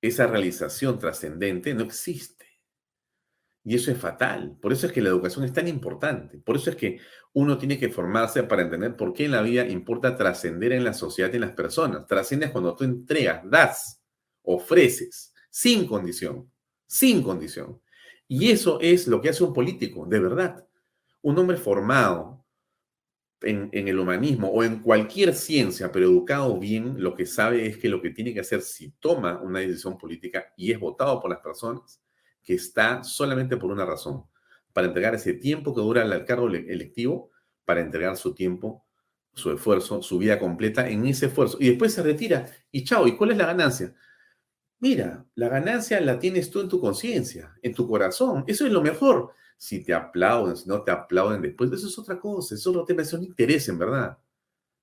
esa 0.00 0.26
realización 0.26 0.98
trascendente 0.98 1.74
no 1.74 1.84
existe. 1.84 2.37
Y 3.68 3.74
eso 3.74 3.90
es 3.90 3.98
fatal. 3.98 4.56
Por 4.62 4.72
eso 4.72 4.86
es 4.86 4.94
que 4.94 5.02
la 5.02 5.10
educación 5.10 5.44
es 5.44 5.52
tan 5.52 5.68
importante. 5.68 6.38
Por 6.38 6.56
eso 6.56 6.70
es 6.70 6.76
que 6.76 7.00
uno 7.34 7.58
tiene 7.58 7.78
que 7.78 7.90
formarse 7.90 8.42
para 8.44 8.62
entender 8.62 8.96
por 8.96 9.12
qué 9.12 9.26
en 9.26 9.32
la 9.32 9.42
vida 9.42 9.68
importa 9.68 10.16
trascender 10.16 10.72
en 10.72 10.84
la 10.84 10.94
sociedad 10.94 11.30
y 11.30 11.34
en 11.34 11.42
las 11.42 11.52
personas. 11.52 12.06
Trasciendes 12.06 12.50
cuando 12.50 12.74
tú 12.74 12.84
entregas, 12.84 13.42
das, 13.44 14.02
ofreces, 14.40 15.34
sin 15.50 15.86
condición, 15.86 16.50
sin 16.86 17.22
condición. 17.22 17.78
Y 18.26 18.50
eso 18.50 18.78
es 18.80 19.06
lo 19.06 19.20
que 19.20 19.28
hace 19.28 19.44
un 19.44 19.52
político, 19.52 20.06
de 20.06 20.18
verdad. 20.18 20.66
Un 21.20 21.38
hombre 21.38 21.58
formado 21.58 22.42
en, 23.42 23.68
el 23.70 23.98
humanismo 23.98 24.48
o 24.48 24.64
en 24.64 24.80
cualquier 24.80 25.34
ciencia, 25.34 25.92
pero 25.92 26.06
educado 26.06 26.58
bien, 26.58 26.94
lo 27.02 27.14
que 27.14 27.26
sabe 27.26 27.66
es 27.66 27.76
que 27.76 27.90
lo 27.90 28.00
que 28.00 28.12
tiene 28.12 28.32
que 28.32 28.40
hacer 28.40 28.62
si 28.62 28.92
toma 28.92 29.42
una 29.42 29.58
decisión 29.58 29.98
política 29.98 30.54
y 30.56 30.72
es 30.72 30.80
votado 30.80 31.20
por 31.20 31.28
las 31.28 31.40
personas, 31.40 32.00
que 32.48 32.54
está 32.54 33.04
solamente 33.04 33.58
por 33.58 33.70
una 33.70 33.84
razón, 33.84 34.24
para 34.72 34.86
entregar 34.86 35.14
ese 35.14 35.34
tiempo 35.34 35.74
que 35.74 35.82
dura 35.82 36.02
el 36.02 36.24
cargo 36.24 36.48
electivo, 36.48 37.30
para 37.66 37.82
entregar 37.82 38.16
su 38.16 38.32
tiempo, 38.32 38.86
su 39.34 39.52
esfuerzo, 39.52 40.00
su 40.00 40.16
vida 40.16 40.38
completa 40.38 40.88
en 40.88 41.04
ese 41.04 41.26
esfuerzo. 41.26 41.58
Y 41.60 41.68
después 41.68 41.92
se 41.92 42.02
retira 42.02 42.46
y 42.72 42.84
chao, 42.84 43.06
¿y 43.06 43.18
cuál 43.18 43.32
es 43.32 43.36
la 43.36 43.44
ganancia? 43.44 43.94
Mira, 44.78 45.26
la 45.34 45.50
ganancia 45.50 46.00
la 46.00 46.18
tienes 46.18 46.50
tú 46.50 46.62
en 46.62 46.70
tu 46.70 46.80
conciencia, 46.80 47.54
en 47.60 47.74
tu 47.74 47.86
corazón. 47.86 48.44
Eso 48.46 48.64
es 48.64 48.72
lo 48.72 48.80
mejor 48.80 49.34
si 49.58 49.84
te 49.84 49.92
aplauden, 49.92 50.56
si 50.56 50.66
no 50.70 50.80
te 50.80 50.90
aplauden 50.90 51.42
después, 51.42 51.70
eso 51.70 51.86
es 51.86 51.98
otra 51.98 52.18
cosa, 52.18 52.54
eso 52.54 52.72
no 52.72 52.82
te 52.82 52.94
merece 52.94 53.16
un 53.16 53.24
interés, 53.24 53.68
en 53.68 53.78
verdad. 53.78 54.16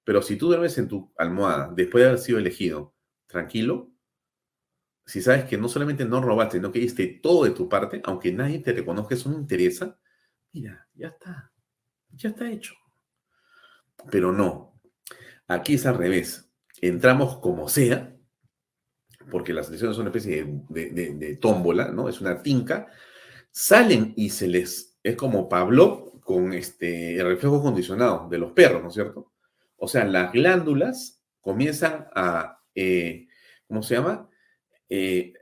Pero 0.04 0.22
si 0.22 0.36
tú 0.36 0.50
duermes 0.50 0.78
en 0.78 0.88
tu 0.88 1.12
almohada 1.18 1.74
después 1.76 2.04
de 2.04 2.10
haber 2.10 2.20
sido 2.20 2.38
elegido, 2.38 2.94
tranquilo, 3.26 3.90
si 5.06 5.22
sabes 5.22 5.46
que 5.46 5.58
no 5.58 5.70
solamente 5.70 6.06
no 6.06 6.22
robaste, 6.22 6.58
sino 6.58 6.72
que 6.72 6.80
diste 6.80 7.08
todo 7.22 7.44
de 7.44 7.52
tu 7.52 7.70
parte, 7.70 8.02
aunque 8.06 8.32
nadie 8.32 8.60
te 8.60 8.74
reconozca, 8.74 9.16
eso 9.16 9.30
no 9.30 9.38
interesa, 9.38 9.98
mira, 10.52 10.88
ya 10.96 11.10
está, 11.10 11.52
ya 12.12 12.30
está 12.30 12.50
hecho. 12.50 12.74
Pero 14.10 14.32
no, 14.32 14.80
aquí 15.48 15.76
es 15.76 15.86
al 15.86 15.98
revés. 15.98 16.50
Entramos 16.82 17.38
como 17.38 17.70
sea, 17.70 18.16
porque 19.30 19.54
las 19.54 19.68
elecciones 19.68 19.96
son 19.96 20.08
una 20.08 20.16
especie 20.16 20.46
de, 20.70 21.14
de 21.14 21.36
tómbola, 21.38 21.90
¿no? 21.90 22.10
Es 22.10 22.22
una 22.22 22.42
tinca, 22.42 22.88
salen 23.52 24.14
y 24.16 24.30
se 24.30 24.48
les, 24.48 24.98
es 25.02 25.16
como 25.16 25.48
Pablo 25.48 26.20
con 26.26 26.54
este, 26.54 27.18
el 27.20 27.28
reflejo 27.28 27.62
condicionado 27.62 28.28
de 28.30 28.40
los 28.40 28.52
perros, 28.52 28.82
¿no 28.82 28.90
es 28.90 28.96
cierto? 28.96 29.32
O 29.78 29.88
sea, 29.88 30.06
las 30.06 30.32
glándulas 30.32 31.22
comienzan 31.40 32.08
a, 32.16 32.60
eh, 32.74 33.28
¿cómo 33.68 33.84
se 33.84 33.96
llama? 33.96 34.28
Eh, 34.90 35.34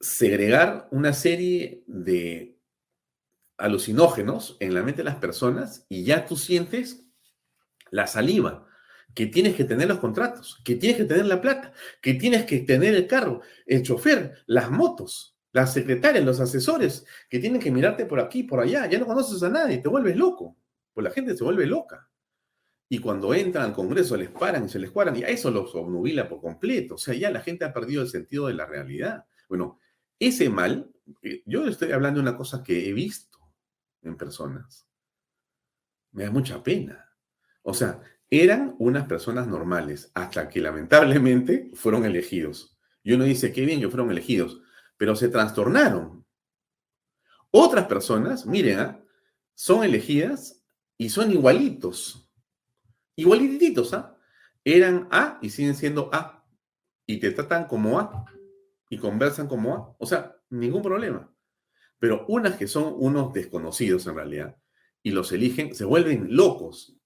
segregar 0.00 0.88
una 0.90 1.12
serie 1.12 1.82
de 1.86 2.58
alucinógenos 3.56 4.56
en 4.60 4.74
la 4.74 4.82
mente 4.82 4.98
de 4.98 5.10
las 5.10 5.16
personas 5.16 5.84
y 5.88 6.04
ya 6.04 6.26
tú 6.26 6.36
sientes 6.36 7.04
la 7.90 8.06
saliva, 8.06 8.66
que 9.14 9.26
tienes 9.26 9.56
que 9.56 9.64
tener 9.64 9.88
los 9.88 9.98
contratos, 9.98 10.60
que 10.64 10.76
tienes 10.76 10.98
que 10.98 11.04
tener 11.04 11.26
la 11.26 11.40
plata, 11.40 11.72
que 12.00 12.14
tienes 12.14 12.44
que 12.44 12.60
tener 12.60 12.94
el 12.94 13.06
carro, 13.06 13.40
el 13.66 13.82
chofer, 13.82 14.44
las 14.46 14.70
motos 14.70 15.38
las 15.52 15.72
secretarias, 15.72 16.24
los 16.24 16.40
asesores, 16.40 17.04
que 17.28 17.38
tienen 17.38 17.60
que 17.60 17.70
mirarte 17.70 18.06
por 18.06 18.20
aquí, 18.20 18.42
por 18.42 18.60
allá, 18.60 18.86
ya 18.86 18.98
no 18.98 19.06
conoces 19.06 19.42
a 19.42 19.48
nadie, 19.48 19.78
te 19.78 19.88
vuelves 19.88 20.16
loco, 20.16 20.56
pues 20.92 21.04
la 21.04 21.10
gente 21.10 21.36
se 21.36 21.44
vuelve 21.44 21.66
loca. 21.66 22.07
Y 22.88 23.00
cuando 23.00 23.34
entran 23.34 23.66
al 23.66 23.74
Congreso 23.74 24.16
les 24.16 24.30
paran 24.30 24.64
y 24.64 24.68
se 24.68 24.78
les 24.78 24.90
cuadran 24.90 25.16
y 25.16 25.22
a 25.22 25.28
eso 25.28 25.50
los 25.50 25.74
obnubila 25.74 26.28
por 26.28 26.40
completo. 26.40 26.94
O 26.94 26.98
sea, 26.98 27.14
ya 27.14 27.30
la 27.30 27.40
gente 27.40 27.64
ha 27.64 27.72
perdido 27.72 28.02
el 28.02 28.08
sentido 28.08 28.46
de 28.46 28.54
la 28.54 28.66
realidad. 28.66 29.26
Bueno, 29.48 29.78
ese 30.18 30.48
mal, 30.48 30.90
eh, 31.22 31.42
yo 31.44 31.66
estoy 31.66 31.92
hablando 31.92 32.20
de 32.20 32.28
una 32.28 32.36
cosa 32.36 32.62
que 32.62 32.88
he 32.88 32.92
visto 32.92 33.38
en 34.02 34.16
personas. 34.16 34.86
Me 36.12 36.24
da 36.24 36.30
mucha 36.30 36.62
pena. 36.62 37.12
O 37.62 37.74
sea, 37.74 38.00
eran 38.30 38.74
unas 38.78 39.06
personas 39.06 39.46
normales 39.46 40.10
hasta 40.14 40.48
que 40.48 40.60
lamentablemente 40.60 41.70
fueron 41.74 42.04
elegidos. 42.04 42.78
Y 43.02 43.12
uno 43.12 43.24
dice, 43.24 43.52
qué 43.52 43.66
bien 43.66 43.80
que 43.80 43.88
fueron 43.88 44.10
elegidos 44.10 44.62
pero 44.98 45.16
se 45.16 45.28
trastornaron. 45.28 46.26
Otras 47.50 47.86
personas, 47.86 48.44
miren, 48.44 48.80
¿ah? 48.80 49.04
son 49.54 49.84
elegidas 49.84 50.62
y 50.98 51.08
son 51.08 51.30
igualitos. 51.30 52.27
Igualititos, 53.18 53.94
¿ah? 53.94 54.16
Eran 54.64 55.08
A 55.10 55.40
y 55.42 55.50
siguen 55.50 55.74
siendo 55.74 56.08
A. 56.12 56.46
Y 57.04 57.18
te 57.18 57.32
tratan 57.32 57.66
como 57.66 57.98
A. 57.98 58.24
Y 58.88 58.98
conversan 58.98 59.48
como 59.48 59.74
A. 59.74 59.96
O 59.98 60.06
sea, 60.06 60.36
ningún 60.50 60.82
problema. 60.82 61.28
Pero 61.98 62.24
unas 62.28 62.56
que 62.56 62.68
son 62.68 62.94
unos 62.96 63.32
desconocidos 63.32 64.06
en 64.06 64.14
realidad 64.14 64.56
y 65.02 65.10
los 65.10 65.32
eligen, 65.32 65.74
se 65.74 65.84
vuelven 65.84 66.36
locos 66.36 66.96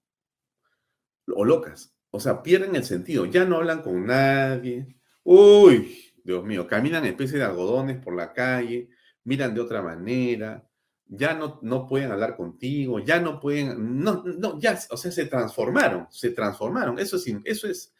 o 1.27 1.45
locas. 1.45 1.95
O 2.11 2.19
sea, 2.19 2.43
pierden 2.43 2.75
el 2.75 2.83
sentido. 2.83 3.25
Ya 3.25 3.45
no 3.45 3.55
hablan 3.55 3.81
con 3.81 4.05
nadie. 4.05 4.95
Uy, 5.23 6.13
Dios 6.23 6.45
mío, 6.45 6.67
caminan 6.67 7.05
especie 7.05 7.39
de 7.39 7.45
algodones 7.45 7.97
por 7.97 8.15
la 8.15 8.33
calle, 8.33 8.89
miran 9.23 9.55
de 9.55 9.61
otra 9.61 9.81
manera, 9.81 10.63
ya 11.07 11.33
no, 11.33 11.59
no 11.61 11.87
pueden 11.87 12.11
hablar 12.11 12.35
contigo, 12.35 12.99
ya 12.99 13.19
no 13.19 13.39
pueden, 13.39 13.99
no, 13.99 14.23
no, 14.23 14.59
ya, 14.59 14.79
o 14.89 14.97
sea, 14.97 15.11
se 15.11 15.25
transformaron, 15.25 16.07
se 16.09 16.31
transformaron. 16.31 16.99
Eso 16.99 17.17
es, 17.17 17.27
eso 17.43 17.67
es 17.67 17.93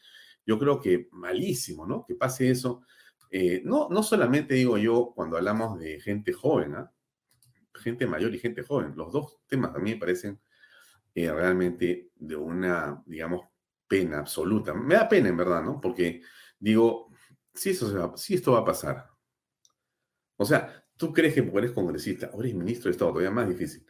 yo 0.45 0.59
creo 0.59 0.79
que 0.79 1.07
malísimo, 1.11 1.85
¿no? 1.85 2.05
Que 2.05 2.15
pase 2.15 2.49
eso. 2.49 2.83
Eh, 3.29 3.61
no, 3.65 3.87
no 3.89 4.03
solamente 4.03 4.55
digo 4.55 4.77
yo 4.77 5.11
cuando 5.15 5.37
hablamos 5.37 5.79
de 5.79 5.99
gente 5.99 6.33
joven, 6.33 6.75
¿ah? 6.75 6.91
gente 7.75 8.05
mayor 8.05 8.33
y 8.35 8.39
gente 8.39 8.63
joven, 8.63 8.93
los 8.95 9.11
dos 9.11 9.39
temas 9.47 9.73
también 9.73 9.97
me 9.97 10.01
parecen 10.01 10.39
eh, 11.15 11.31
realmente 11.31 12.11
de 12.15 12.35
una, 12.35 13.01
digamos, 13.05 13.47
pena 13.87 14.19
absoluta. 14.19 14.73
Me 14.73 14.95
da 14.95 15.09
pena, 15.09 15.29
en 15.29 15.37
verdad, 15.37 15.63
¿no? 15.63 15.79
Porque 15.81 16.21
digo, 16.59 17.09
si, 17.53 17.71
eso 17.71 18.15
si 18.17 18.35
esto 18.35 18.53
va 18.53 18.59
a 18.59 18.65
pasar. 18.65 19.09
O 20.37 20.45
sea, 20.45 20.82
¿tú 20.97 21.13
crees 21.13 21.33
que 21.33 21.43
porque 21.43 21.59
eres 21.59 21.71
congresista, 21.71 22.27
ahora 22.33 22.47
eres 22.47 22.57
ministro 22.57 22.89
de 22.89 22.91
Estado, 22.91 23.11
todavía 23.11 23.31
más 23.31 23.49
difícil, 23.49 23.85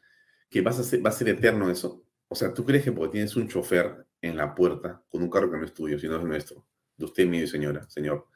que 0.49 0.61
vas 0.61 0.79
a 0.79 0.83
ser, 0.83 1.05
va 1.05 1.09
a 1.09 1.13
ser 1.13 1.29
eterno 1.29 1.69
eso? 1.69 2.05
O 2.27 2.35
sea, 2.35 2.53
¿tú 2.53 2.65
crees 2.65 2.83
que 2.83 2.91
porque 2.91 3.13
tienes 3.13 3.35
un 3.35 3.47
chofer 3.47 4.07
en 4.21 4.37
la 4.37 4.55
puerta 4.55 5.03
con 5.09 5.21
un 5.21 5.29
carro 5.29 5.51
que 5.51 5.57
no 5.57 5.65
es 5.65 5.73
tuyo, 5.73 5.99
sino 5.99 6.17
es 6.17 6.23
nuestro, 6.23 6.65
de 6.97 7.05
usted, 7.05 7.27
mi 7.27 7.45
señora, 7.47 7.87
señor, 7.89 8.27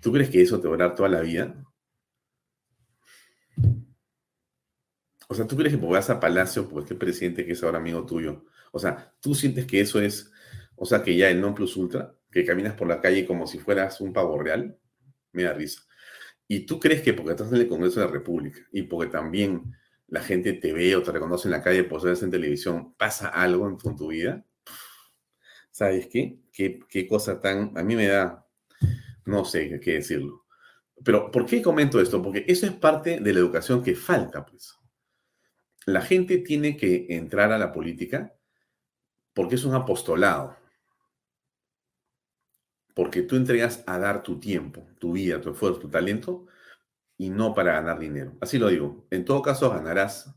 ¿tú 0.00 0.12
crees 0.12 0.30
que 0.30 0.42
eso 0.42 0.60
te 0.60 0.68
va 0.68 0.74
a 0.74 0.78
dar 0.78 0.94
toda 0.94 1.08
la 1.08 1.20
vida? 1.20 1.64
O 5.28 5.34
sea, 5.34 5.46
¿tú 5.46 5.56
crees 5.56 5.72
que 5.72 5.78
porque 5.78 5.92
vas 5.92 6.10
a 6.10 6.18
Palacio, 6.18 6.68
porque 6.68 6.80
este 6.80 6.94
presidente 6.96 7.46
que 7.46 7.52
es 7.52 7.62
ahora 7.62 7.78
amigo 7.78 8.04
tuyo, 8.04 8.46
o 8.72 8.78
sea, 8.80 9.14
¿tú 9.20 9.34
sientes 9.34 9.66
que 9.66 9.80
eso 9.80 10.00
es, 10.00 10.32
o 10.74 10.84
sea, 10.84 11.02
que 11.04 11.16
ya 11.16 11.30
el 11.30 11.40
non 11.40 11.54
plus 11.54 11.76
ultra, 11.76 12.16
que 12.32 12.44
caminas 12.44 12.74
por 12.74 12.88
la 12.88 13.00
calle 13.00 13.26
como 13.26 13.46
si 13.46 13.58
fueras 13.58 14.00
un 14.00 14.12
pavo 14.12 14.38
real? 14.38 14.76
Me 15.32 15.44
da 15.44 15.52
risa. 15.52 15.82
¿Y 16.52 16.66
tú 16.66 16.80
crees 16.80 17.02
que 17.02 17.14
porque 17.14 17.30
estás 17.30 17.52
en 17.52 17.58
el 17.58 17.68
Congreso 17.68 18.00
de 18.00 18.06
la 18.06 18.12
República 18.12 18.58
y 18.72 18.82
porque 18.82 19.08
también 19.08 19.72
la 20.08 20.20
gente 20.20 20.52
te 20.52 20.72
ve 20.72 20.96
o 20.96 21.02
te 21.04 21.12
reconoce 21.12 21.46
en 21.46 21.52
la 21.52 21.62
calle 21.62 21.84
por 21.84 22.00
ser 22.00 22.24
en 22.24 22.32
televisión, 22.32 22.92
pasa 22.94 23.28
algo 23.28 23.68
en 23.68 23.96
tu, 23.96 24.08
vida? 24.08 24.44
¿Sabes 25.70 26.08
qué? 26.08 26.40
qué? 26.52 26.80
¿Qué 26.88 27.06
cosa 27.06 27.40
tan... 27.40 27.78
A 27.78 27.84
mí 27.84 27.94
me 27.94 28.08
da... 28.08 28.48
No 29.26 29.44
sé 29.44 29.78
qué 29.78 29.92
decirlo. 29.92 30.44
Pero 31.04 31.30
¿por 31.30 31.46
qué 31.46 31.62
comento 31.62 32.00
esto? 32.00 32.20
Porque 32.20 32.44
eso 32.48 32.66
es 32.66 32.72
parte 32.72 33.20
de 33.20 33.32
la 33.32 33.38
educación 33.38 33.80
que 33.84 33.94
falta, 33.94 34.44
pues 34.44 34.74
la 35.86 36.00
gente 36.00 36.38
tiene 36.38 36.76
que 36.76 37.06
entrar 37.10 37.52
a 37.52 37.58
la 37.58 37.72
política 37.72 38.34
porque 39.32 39.54
es 39.54 39.64
un 39.64 39.76
apostolado. 39.76 40.56
Porque 43.00 43.22
tú 43.22 43.34
entregas 43.36 43.82
a 43.86 43.98
dar 43.98 44.22
tu 44.22 44.38
tiempo, 44.38 44.86
tu 44.98 45.12
vida, 45.12 45.40
tu 45.40 45.52
esfuerzo, 45.52 45.80
tu 45.80 45.88
talento 45.88 46.48
y 47.16 47.30
no 47.30 47.54
para 47.54 47.72
ganar 47.72 47.98
dinero. 47.98 48.36
Así 48.42 48.58
lo 48.58 48.68
digo. 48.68 49.06
En 49.10 49.24
todo 49.24 49.40
caso, 49.40 49.70
ganarás 49.70 50.30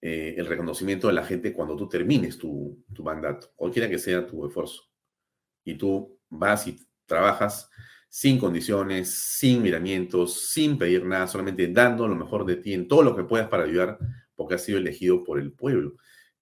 eh, 0.00 0.34
el 0.36 0.46
reconocimiento 0.46 1.06
de 1.06 1.12
la 1.12 1.22
gente 1.22 1.52
cuando 1.52 1.76
tú 1.76 1.88
termines 1.88 2.36
tu, 2.36 2.84
tu 2.92 3.04
mandato, 3.04 3.52
cualquiera 3.54 3.88
que 3.88 3.96
sea 3.96 4.26
tu 4.26 4.44
esfuerzo. 4.44 4.90
Y 5.62 5.74
tú 5.78 6.18
vas 6.28 6.66
y 6.66 6.84
trabajas 7.06 7.70
sin 8.08 8.40
condiciones, 8.40 9.14
sin 9.14 9.62
miramientos, 9.62 10.50
sin 10.50 10.76
pedir 10.76 11.04
nada, 11.04 11.28
solamente 11.28 11.68
dando 11.68 12.08
lo 12.08 12.16
mejor 12.16 12.44
de 12.44 12.56
ti 12.56 12.74
en 12.74 12.88
todo 12.88 13.04
lo 13.04 13.14
que 13.14 13.22
puedas 13.22 13.48
para 13.48 13.62
ayudar, 13.62 14.00
porque 14.34 14.56
has 14.56 14.64
sido 14.64 14.78
elegido 14.78 15.22
por 15.22 15.38
el 15.38 15.52
pueblo. 15.52 15.94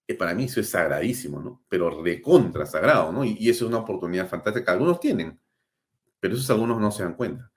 Que 0.07 0.15
para 0.15 0.35
mí 0.35 0.45
eso 0.45 0.61
es 0.61 0.69
sagradísimo, 0.69 1.41
¿no? 1.41 1.65
Pero 1.69 2.03
recontra 2.03 2.67
sagrado, 2.67 3.13
¿no? 3.13 3.25
Y, 3.25 3.49
eso 3.49 3.65
es 3.65 3.69
una 3.69 3.79
oportunidad 3.79 4.29
fantástica. 4.29 4.73
Algunos 4.73 5.01
tienen, 5.01 5.41
pero 6.21 6.35
esos 6.35 6.51
algunos 6.51 6.81
no 6.81 6.91
se 6.91 7.03
dan 7.03 7.15
cuenta. 7.15 7.51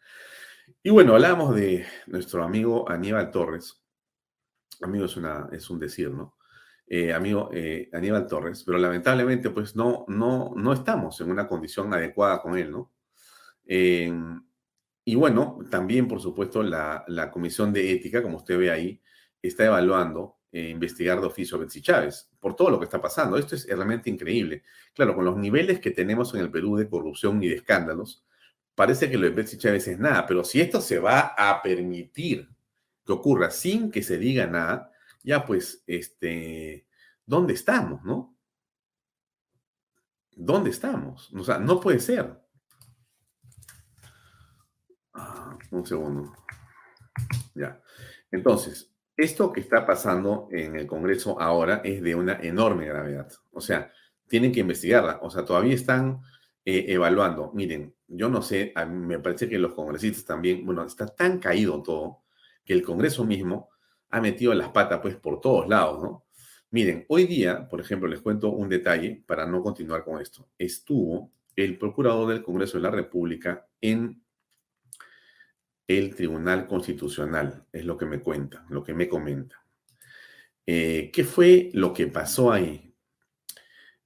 Y 0.83 0.89
bueno, 0.89 1.13
hablábamos 1.13 1.55
de 1.55 1.85
nuestro 2.07 2.43
amigo 2.43 2.89
Aníbal 2.89 3.31
Torres. 3.31 3.83
Amigo 4.81 5.05
es, 5.05 5.17
una, 5.17 5.49
es 5.51 5.69
un 5.69 5.79
decir, 5.79 6.11
¿no? 6.11 6.37
Eh, 6.89 7.11
amigo 7.11 7.49
eh, 7.51 7.89
Aníbal 7.91 8.27
Torres, 8.27 8.63
pero 8.63 8.77
lamentablemente 8.77 9.49
pues 9.49 9.75
no, 9.75 10.05
no, 10.07 10.53
no 10.55 10.71
estamos 10.71 11.19
en 11.19 11.29
una 11.29 11.45
condición 11.45 11.93
adecuada 11.93 12.41
con 12.41 12.57
él, 12.57 12.71
¿no? 12.71 12.93
y 13.69 15.15
bueno, 15.15 15.59
también, 15.69 16.07
por 16.07 16.21
supuesto, 16.21 16.63
la, 16.63 17.29
Comisión 17.33 17.73
de 17.73 17.91
Ética, 17.91 18.23
como 18.23 18.37
usted 18.37 18.57
ve 18.57 18.71
ahí, 18.71 19.01
está 19.41 19.65
evaluando 19.65 20.36
eh, 20.51 20.69
investigar 20.69 21.19
de 21.19 21.27
oficio 21.27 21.57
a 21.57 21.59
Betsy 21.59 21.81
Chávez 21.81 22.29
por 22.39 22.55
todo 22.55 22.69
lo 22.69 22.79
que 22.79 22.85
está 22.85 23.01
pasando. 23.01 23.37
Esto 23.37 23.55
es 23.55 23.67
realmente 23.67 24.09
increíble. 24.09 24.63
Claro, 24.93 25.15
con 25.15 25.25
los 25.25 25.37
niveles 25.37 25.79
que 25.79 25.91
tenemos 25.91 26.33
en 26.33 26.41
el 26.41 26.49
Perú 26.51 26.77
de 26.77 26.89
corrupción 26.89 27.43
y 27.43 27.49
de 27.49 27.55
escándalos, 27.55 28.23
parece 28.73 29.09
que 29.09 29.17
lo 29.17 29.25
de 29.25 29.33
Betsy 29.33 29.57
Chávez 29.57 29.87
es 29.87 29.99
nada, 29.99 30.25
pero 30.25 30.43
si 30.43 30.61
esto 30.61 30.79
se 30.79 30.99
va 30.99 31.33
a 31.37 31.61
permitir 31.61 32.47
que 33.05 33.11
ocurra 33.11 33.49
sin 33.49 33.91
que 33.91 34.03
se 34.03 34.17
diga 34.17 34.47
nada, 34.47 34.91
ya 35.23 35.45
pues, 35.45 35.83
este, 35.87 36.87
¿dónde 37.25 37.53
estamos, 37.53 38.03
no? 38.03 38.37
¿Dónde 40.31 40.69
estamos? 40.69 41.33
O 41.33 41.43
sea, 41.43 41.57
no 41.57 41.79
puede 41.79 41.99
ser. 41.99 42.39
un 45.71 45.85
segundo. 45.85 46.31
Ya. 47.55 47.81
Entonces, 48.31 48.93
esto 49.17 49.51
que 49.51 49.61
está 49.61 49.85
pasando 49.85 50.47
en 50.51 50.75
el 50.75 50.85
Congreso 50.85 51.41
ahora 51.41 51.81
es 51.83 52.01
de 52.03 52.13
una 52.13 52.39
enorme 52.41 52.85
gravedad. 52.85 53.31
O 53.51 53.59
sea, 53.59 53.91
tienen 54.27 54.51
que 54.51 54.59
investigarla. 54.59 55.19
O 55.23 55.31
sea, 55.31 55.43
todavía 55.43 55.73
están 55.73 56.21
eh, 56.63 56.85
evaluando. 56.87 57.51
Miren, 57.53 57.95
yo 58.07 58.29
no 58.29 58.41
sé, 58.41 58.73
me 58.87 59.19
parece 59.19 59.49
que 59.49 59.57
los 59.57 59.73
congresistas 59.73 60.23
también, 60.23 60.65
bueno, 60.65 60.85
está 60.85 61.07
tan 61.07 61.39
caído 61.39 61.81
todo 61.81 62.23
que 62.63 62.73
el 62.73 62.83
Congreso 62.83 63.25
mismo 63.25 63.69
ha 64.09 64.21
metido 64.21 64.53
las 64.53 64.69
patas 64.69 64.99
pues 65.01 65.15
por 65.15 65.41
todos 65.41 65.67
lados, 65.67 66.01
¿no? 66.01 66.25
Miren, 66.69 67.05
hoy 67.07 67.25
día, 67.25 67.67
por 67.67 67.79
ejemplo, 67.79 68.07
les 68.07 68.21
cuento 68.21 68.49
un 68.49 68.69
detalle 68.69 69.23
para 69.25 69.45
no 69.45 69.63
continuar 69.63 70.03
con 70.03 70.21
esto. 70.21 70.49
Estuvo 70.57 71.31
el 71.55 71.77
procurador 71.77 72.27
del 72.29 72.43
Congreso 72.43 72.77
de 72.77 72.83
la 72.83 72.91
República 72.91 73.65
en 73.81 74.21
el 75.87 76.15
Tribunal 76.15 76.67
Constitucional, 76.67 77.65
es 77.71 77.85
lo 77.85 77.97
que 77.97 78.05
me 78.05 78.19
cuenta, 78.19 78.65
lo 78.69 78.83
que 78.83 78.93
me 78.93 79.07
comenta. 79.07 79.63
Eh, 80.65 81.11
¿Qué 81.13 81.23
fue 81.23 81.69
lo 81.73 81.93
que 81.93 82.07
pasó 82.07 82.51
ahí? 82.51 82.93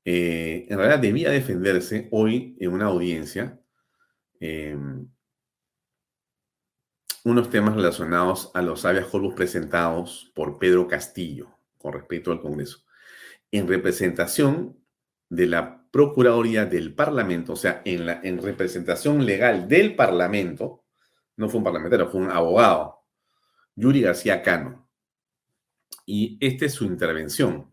Eh, 0.05 0.67
en 0.69 0.77
realidad 0.77 0.99
debía 0.99 1.31
defenderse 1.31 2.07
hoy 2.11 2.55
en 2.59 2.71
una 2.71 2.85
audiencia 2.85 3.59
em, 4.39 5.07
unos 7.23 7.49
temas 7.49 7.75
relacionados 7.75 8.51
a 8.55 8.61
los 8.61 8.83
habeas 8.85 9.05
corpus 9.05 9.35
presentados 9.35 10.31
por 10.33 10.57
Pedro 10.57 10.87
Castillo 10.87 11.55
con 11.77 11.93
respecto 11.93 12.31
al 12.31 12.41
Congreso, 12.41 12.83
en 13.51 13.67
representación 13.67 14.77
de 15.29 15.47
la 15.47 15.81
Procuraduría 15.91 16.65
del 16.65 16.93
Parlamento, 16.93 17.53
o 17.53 17.55
sea, 17.57 17.81
en, 17.85 18.05
la, 18.05 18.21
en 18.23 18.41
representación 18.41 19.25
legal 19.25 19.67
del 19.67 19.95
Parlamento, 19.95 20.80
no 21.37 21.49
fue 21.49 21.59
un 21.59 21.63
parlamentario, 21.63 22.09
fue 22.09 22.21
un 22.21 22.31
abogado, 22.31 23.03
Yuri 23.75 24.01
García 24.01 24.41
Cano. 24.41 24.87
Y 26.05 26.37
esta 26.41 26.65
es 26.65 26.73
su 26.73 26.85
intervención. 26.85 27.71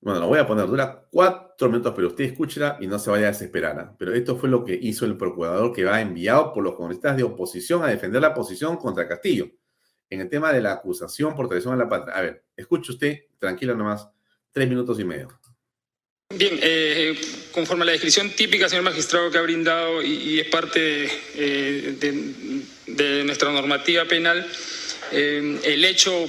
Bueno, 0.00 0.20
lo 0.20 0.28
voy 0.28 0.38
a 0.38 0.46
poner, 0.46 0.66
dura 0.66 1.08
cuatro 1.10 1.68
minutos, 1.68 1.92
pero 1.96 2.08
usted 2.08 2.24
escúchela 2.24 2.76
y 2.80 2.86
no 2.86 2.98
se 2.98 3.10
vaya 3.10 3.26
a 3.26 3.30
desesperar. 3.30 3.78
¿ah? 3.80 3.96
Pero 3.98 4.14
esto 4.14 4.36
fue 4.36 4.48
lo 4.48 4.64
que 4.64 4.74
hizo 4.74 5.04
el 5.04 5.16
procurador 5.16 5.72
que 5.72 5.84
va 5.84 6.00
enviado 6.00 6.52
por 6.52 6.62
los 6.62 6.74
congresistas 6.74 7.16
de 7.16 7.24
oposición 7.24 7.82
a 7.82 7.88
defender 7.88 8.22
la 8.22 8.34
posición 8.34 8.76
contra 8.76 9.08
Castillo 9.08 9.50
en 10.08 10.20
el 10.20 10.28
tema 10.28 10.52
de 10.52 10.60
la 10.60 10.72
acusación 10.72 11.34
por 11.34 11.48
traición 11.48 11.74
a 11.74 11.76
la 11.76 11.88
patria. 11.88 12.14
A 12.16 12.22
ver, 12.22 12.44
escuche 12.56 12.92
usted, 12.92 13.18
tranquilo 13.38 13.74
nomás, 13.74 14.08
tres 14.52 14.68
minutos 14.68 15.00
y 15.00 15.04
medio. 15.04 15.28
Bien, 16.36 16.58
eh, 16.60 17.18
conforme 17.50 17.84
a 17.84 17.86
la 17.86 17.92
descripción 17.92 18.28
típica, 18.28 18.68
señor 18.68 18.84
magistrado, 18.84 19.30
que 19.30 19.38
ha 19.38 19.40
brindado 19.40 20.02
y, 20.02 20.38
es 20.38 20.46
parte 20.48 21.08
eh, 21.34 21.94
de, 22.86 23.24
nuestra 23.24 23.50
normativa 23.50 24.04
penal, 24.04 24.46
eh, 25.12 25.58
el 25.64 25.82
hecho 25.82 26.28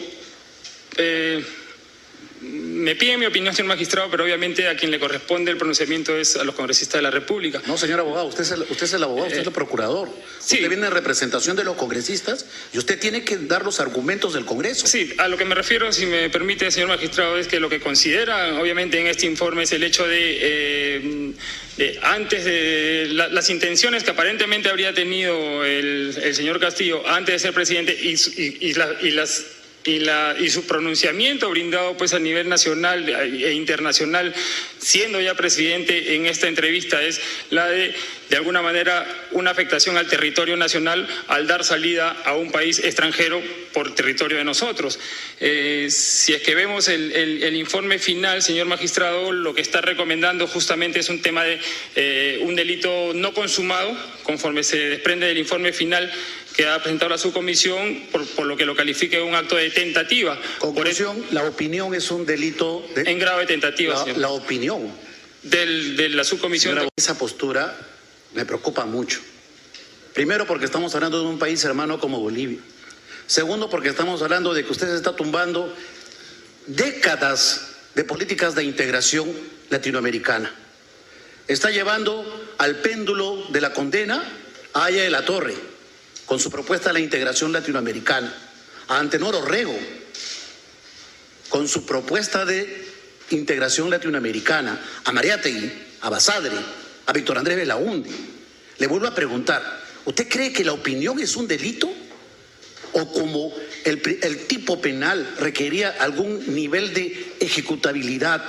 me 2.41 2.95
pide 2.95 3.17
mi 3.17 3.25
opinión, 3.25 3.53
señor 3.53 3.69
magistrado, 3.69 4.09
pero 4.11 4.23
obviamente 4.23 4.67
a 4.67 4.75
quien 4.75 4.91
le 4.91 4.99
corresponde 4.99 5.51
el 5.51 5.57
pronunciamiento 5.57 6.15
es 6.15 6.35
a 6.35 6.43
los 6.43 6.55
congresistas 6.55 6.99
de 6.99 7.01
la 7.01 7.11
República. 7.11 7.61
No, 7.65 7.77
señor 7.77 7.99
abogado, 7.99 8.27
usted 8.27 8.43
es 8.43 8.51
el, 8.51 8.61
usted 8.61 8.83
es 8.83 8.93
el 8.93 9.03
abogado, 9.03 9.25
usted 9.27 9.39
es 9.39 9.47
el 9.47 9.51
eh, 9.51 9.55
procurador. 9.55 10.09
Usted 10.39 10.69
viene 10.69 10.85
en 10.85 10.91
representación 10.91 11.57
de 11.57 11.63
los 11.63 11.75
congresistas 11.75 12.45
y 12.73 12.77
usted 12.77 12.99
tiene 12.99 13.23
que 13.23 13.37
dar 13.37 13.63
los 13.63 13.79
argumentos 13.79 14.33
del 14.33 14.45
Congreso. 14.45 14.87
Sí, 14.87 15.13
a 15.17 15.27
lo 15.27 15.37
que 15.37 15.45
me 15.45 15.55
refiero, 15.55 15.91
si 15.91 16.05
me 16.05 16.29
permite, 16.29 16.69
señor 16.71 16.89
magistrado, 16.89 17.37
es 17.37 17.47
que 17.47 17.59
lo 17.59 17.69
que 17.69 17.79
considera, 17.79 18.59
obviamente, 18.59 18.99
en 18.99 19.07
este 19.07 19.25
informe 19.25 19.63
es 19.63 19.71
el 19.71 19.83
hecho 19.83 20.07
de, 20.07 21.35
eh, 21.77 21.99
antes 22.03 22.45
de 22.45 23.07
las 23.11 23.49
intenciones 23.49 24.03
que 24.03 24.11
aparentemente 24.11 24.69
habría 24.69 24.93
tenido 24.93 25.65
el, 25.65 26.13
señor 26.33 26.59
Castillo 26.59 27.07
antes 27.07 27.33
de 27.33 27.39
ser 27.39 27.53
presidente 27.53 27.97
y, 27.99 28.15
y 28.61 29.11
las 29.11 29.56
y, 29.87 29.99
la, 29.99 30.35
y 30.37 30.49
su 30.49 30.67
pronunciamiento 30.67 31.49
brindado 31.49 31.95
pues 31.95 32.13
a 32.13 32.19
nivel 32.19 32.49
nacional 32.49 33.07
e 33.07 33.53
internacional, 33.53 34.35
siendo 34.79 35.21
ya 35.21 35.33
presidente 35.33 36.15
en 36.15 36.25
esta 36.25 36.47
entrevista, 36.47 37.01
es 37.01 37.21
la 37.49 37.67
de, 37.67 37.95
de 38.29 38.35
alguna 38.35 38.61
manera, 38.61 39.07
una 39.31 39.51
afectación 39.51 39.97
al 39.97 40.07
territorio 40.07 40.57
nacional 40.57 41.07
al 41.27 41.47
dar 41.47 41.63
salida 41.63 42.21
a 42.25 42.35
un 42.35 42.51
país 42.51 42.79
extranjero 42.79 43.41
por 43.73 43.95
territorio 43.95 44.37
de 44.37 44.43
nosotros. 44.43 44.99
Eh, 45.39 45.87
si 45.89 46.33
es 46.33 46.41
que 46.41 46.53
vemos 46.53 46.89
el, 46.89 47.13
el, 47.13 47.55
informe 47.55 47.97
final, 47.97 48.43
señor 48.43 48.67
magistrado, 48.67 49.31
lo 49.31 49.55
que 49.55 49.61
está 49.61 49.79
recomendando 49.79 50.47
justamente 50.47 50.99
es 50.99 51.09
un 51.09 51.21
tema 51.21 51.45
de 51.45 51.59
eh, 51.95 52.39
un 52.41 52.55
delito 52.55 53.13
no 53.13 53.33
consumado, 53.33 53.97
conforme 54.23 54.63
se 54.63 54.77
desprende 54.89 55.27
del 55.27 55.37
informe 55.37 55.71
final 55.71 56.11
que 56.57 56.65
ha 56.65 56.81
presentado 56.81 57.09
la 57.09 57.19
subcomisión 57.19 58.07
por, 58.11 58.25
por 58.29 58.47
lo 58.47 58.57
que 58.57 58.65
lo 58.65 58.75
califique 58.75 59.21
un 59.21 59.35
acto 59.35 59.55
de 59.55 59.69
tentativa. 59.69 60.39
Conclusión, 60.57 61.23
la 61.29 61.43
opinión 61.43 61.93
es 61.93 62.09
un 62.09 62.25
delito 62.25 62.83
en 62.95 63.19
grado 63.19 63.37
de 63.37 63.45
tentativa. 63.45 64.03
La, 64.07 64.17
la 64.17 64.29
opinión. 64.29 64.91
de 65.43 66.09
la 66.09 66.23
subcomisión. 66.23 66.79
esa 66.95 67.15
postura 67.15 67.77
me 68.33 68.43
preocupa 68.43 68.85
mucho. 68.85 69.19
Primero 70.15 70.47
porque 70.47 70.65
estamos 70.65 70.95
hablando 70.95 71.19
de 71.19 71.27
un 71.27 71.37
país 71.37 71.63
hermano 71.63 71.99
como 71.99 72.19
Bolivia. 72.19 72.57
Segundo 73.27 73.69
porque 73.69 73.89
estamos 73.89 74.23
hablando 74.23 74.55
de 74.55 74.65
que 74.65 74.71
usted 74.71 74.87
se 74.87 74.95
está 74.95 75.15
tumbando 75.15 75.71
décadas 76.65 77.67
de 77.93 78.03
políticas 78.03 78.55
de 78.55 78.63
integración 78.63 79.31
latinoamericana. 79.69 80.51
Está 81.47 81.69
llevando 81.69 82.25
al 82.57 82.77
péndulo 82.77 83.45
de 83.49 83.61
la 83.61 83.73
condena 83.73 84.23
a 84.73 84.85
Aya 84.85 85.03
de 85.03 85.11
la 85.11 85.23
Torre 85.23 85.76
con 86.27 86.39
su 86.39 86.51
propuesta 86.51 86.89
de 86.89 86.93
la 86.93 86.99
integración 86.99 87.51
latinoamericana, 87.51 88.31
a 88.87 88.99
Antenor 88.99 89.33
Orrego 89.35 89.77
con 91.49 91.67
su 91.67 91.85
propuesta 91.85 92.45
de 92.45 92.85
integración 93.31 93.89
latinoamericana, 93.89 94.79
a 95.05 95.11
Mariátegui, 95.11 95.71
a 96.01 96.09
Basadre, 96.09 96.55
a 97.05 97.13
Víctor 97.13 97.39
Andrés 97.39 97.57
Belaúnde. 97.57 98.11
Le 98.77 98.87
vuelvo 98.87 99.07
a 99.07 99.15
preguntar, 99.15 99.87
¿Usted 100.07 100.29
cree 100.29 100.53
que 100.53 100.63
la 100.63 100.71
opinión 100.71 101.19
es 101.19 101.35
un 101.35 101.49
delito? 101.49 101.93
¿O 102.93 103.11
como 103.11 103.53
el, 103.83 104.01
tipo 104.47 104.79
penal 104.79 105.35
requería 105.37 105.89
algún 105.99 106.55
nivel 106.55 106.93
de 106.93 107.35
ejecutabilidad, 107.41 108.41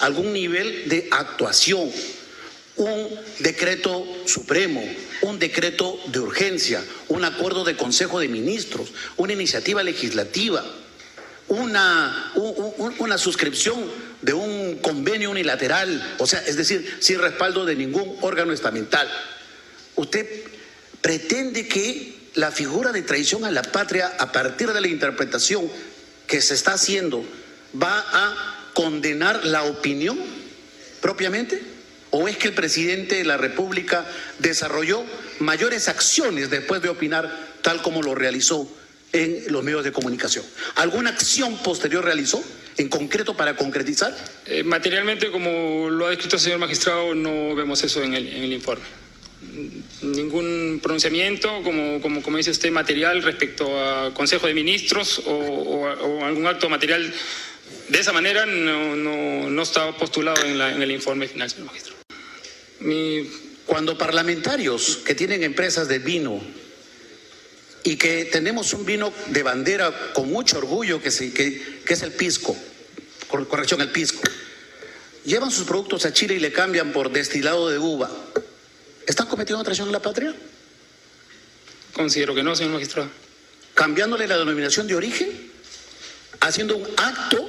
algún 0.00 0.32
nivel 0.32 0.88
de 0.88 1.08
actuación, 1.10 1.92
un 2.76 3.08
decreto 3.38 4.06
supremo, 4.26 4.84
un 5.22 5.38
decreto 5.38 5.98
de 6.06 6.20
urgencia, 6.20 6.82
un 7.08 7.24
acuerdo 7.24 7.64
de 7.64 7.76
Consejo 7.76 8.20
de 8.20 8.28
Ministros, 8.28 8.92
una 9.16 9.32
iniciativa 9.32 9.82
legislativa, 9.82 10.64
una, 11.48 12.32
una 12.98 13.18
suscripción 13.18 13.76
de 14.20 14.34
un 14.34 14.78
convenio 14.78 15.30
unilateral, 15.30 16.16
o 16.18 16.26
sea, 16.26 16.40
es 16.40 16.56
decir, 16.56 16.96
sin 17.00 17.20
respaldo 17.20 17.64
de 17.64 17.76
ningún 17.76 18.16
órgano 18.20 18.52
estamental. 18.52 19.08
Usted 19.94 20.26
pretende 21.00 21.68
que 21.68 22.16
la 22.34 22.50
figura 22.50 22.92
de 22.92 23.02
traición 23.02 23.44
a 23.44 23.50
la 23.50 23.62
patria, 23.62 24.12
a 24.18 24.32
partir 24.32 24.72
de 24.72 24.80
la 24.80 24.88
interpretación 24.88 25.70
que 26.26 26.42
se 26.42 26.54
está 26.54 26.74
haciendo, 26.74 27.24
va 27.80 28.04
a 28.12 28.70
condenar 28.74 29.44
la 29.46 29.62
opinión 29.62 30.18
propiamente? 31.00 31.75
¿O 32.16 32.28
es 32.28 32.36
que 32.36 32.48
el 32.48 32.54
presidente 32.54 33.16
de 33.16 33.24
la 33.24 33.36
República 33.36 34.06
desarrolló 34.38 35.04
mayores 35.38 35.88
acciones 35.88 36.50
después 36.50 36.82
de 36.82 36.88
opinar 36.88 37.30
tal 37.62 37.82
como 37.82 38.02
lo 38.02 38.14
realizó 38.14 38.68
en 39.12 39.44
los 39.48 39.62
medios 39.62 39.84
de 39.84 39.92
comunicación? 39.92 40.44
¿Alguna 40.76 41.10
acción 41.10 41.56
posterior 41.58 42.04
realizó? 42.04 42.42
en 42.78 42.90
concreto 42.90 43.34
para 43.34 43.56
concretizar? 43.56 44.14
Eh, 44.44 44.62
materialmente, 44.62 45.30
como 45.30 45.88
lo 45.88 46.04
ha 46.06 46.10
descrito 46.10 46.36
el 46.36 46.42
señor 46.42 46.58
magistrado, 46.58 47.14
no 47.14 47.54
vemos 47.54 47.82
eso 47.82 48.02
en 48.02 48.12
el 48.12 48.52
informe 48.52 48.84
ningún 50.02 50.80
pronunciamiento, 50.82 51.62
como, 51.62 52.00
como, 52.00 52.22
como, 52.22 52.36
dice 52.36 52.50
usted, 52.50 52.70
material 52.70 53.22
respecto 53.22 53.78
a 53.78 54.12
Consejo 54.14 54.46
de 54.46 54.54
Ministros 54.54 55.22
o, 55.26 55.86
algún 56.24 56.46
acto 56.46 56.68
material 56.68 57.12
de 57.88 57.98
esa 57.98 58.12
manera 58.12 58.46
no, 58.46 58.96
no, 58.96 59.50
no 59.50 59.62
estaba 59.62 59.96
postulado 59.96 60.44
en, 60.44 60.60
en, 60.60 60.82
el 60.82 60.90
informe 60.90 61.28
final, 61.28 61.50
señor 61.50 61.66
magistro. 61.66 62.05
Cuando 63.66 63.98
parlamentarios 63.98 64.98
que 65.04 65.14
tienen 65.14 65.42
empresas 65.42 65.88
de 65.88 65.98
vino 65.98 66.40
y 67.82 67.96
que 67.96 68.24
tenemos 68.26 68.72
un 68.72 68.84
vino 68.84 69.12
de 69.28 69.42
bandera 69.42 70.12
con 70.12 70.30
mucho 70.30 70.58
orgullo 70.58 71.00
que, 71.00 71.10
que, 71.10 71.80
que 71.84 71.94
es 71.94 72.02
el 72.02 72.12
pisco, 72.12 72.56
corrección, 73.28 73.80
el 73.80 73.90
pisco, 73.90 74.20
llevan 75.24 75.50
sus 75.50 75.64
productos 75.64 76.04
a 76.04 76.12
Chile 76.12 76.34
y 76.34 76.38
le 76.38 76.52
cambian 76.52 76.92
por 76.92 77.10
destilado 77.10 77.68
de 77.68 77.78
uva 77.78 78.10
¿Están 79.06 79.28
cometiendo 79.28 79.62
traición 79.62 79.88
a 79.88 79.92
la 79.92 80.02
patria? 80.02 80.34
Considero 81.92 82.34
que 82.34 82.42
no, 82.42 82.56
señor 82.56 82.72
magistrado. 82.72 83.08
Cambiándole 83.74 84.26
la 84.26 84.36
denominación 84.36 84.88
de 84.88 84.96
origen, 84.96 85.30
haciendo 86.40 86.76
un 86.76 86.86
acto 86.96 87.48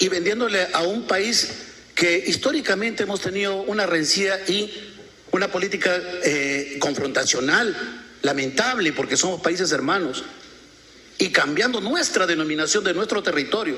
y 0.00 0.08
vendiéndole 0.08 0.68
a 0.72 0.82
un 0.82 1.06
país 1.06 1.48
que 1.98 2.16
históricamente 2.28 3.02
hemos 3.02 3.20
tenido 3.20 3.56
una 3.62 3.84
rencilla 3.84 4.38
y 4.46 4.72
una 5.32 5.48
política 5.48 6.00
eh, 6.22 6.76
confrontacional, 6.78 7.76
lamentable, 8.22 8.92
porque 8.92 9.16
somos 9.16 9.40
países 9.40 9.72
hermanos, 9.72 10.22
y 11.18 11.30
cambiando 11.30 11.80
nuestra 11.80 12.24
denominación 12.24 12.84
de 12.84 12.94
nuestro 12.94 13.20
territorio 13.20 13.76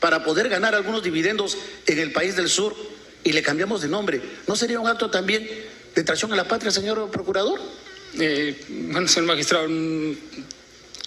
para 0.00 0.24
poder 0.24 0.48
ganar 0.48 0.74
algunos 0.74 1.02
dividendos 1.02 1.58
en 1.86 1.98
el 1.98 2.12
país 2.12 2.34
del 2.34 2.48
sur 2.48 2.74
y 3.22 3.32
le 3.32 3.42
cambiamos 3.42 3.82
de 3.82 3.88
nombre. 3.88 4.22
¿No 4.48 4.56
sería 4.56 4.80
un 4.80 4.88
acto 4.88 5.10
también 5.10 5.46
de 5.94 6.02
traición 6.02 6.32
a 6.32 6.36
la 6.36 6.48
patria, 6.48 6.70
señor 6.70 7.10
procurador? 7.10 7.60
Eh, 8.18 8.58
bueno, 8.68 9.06
señor 9.06 9.26
magistrado, 9.26 9.68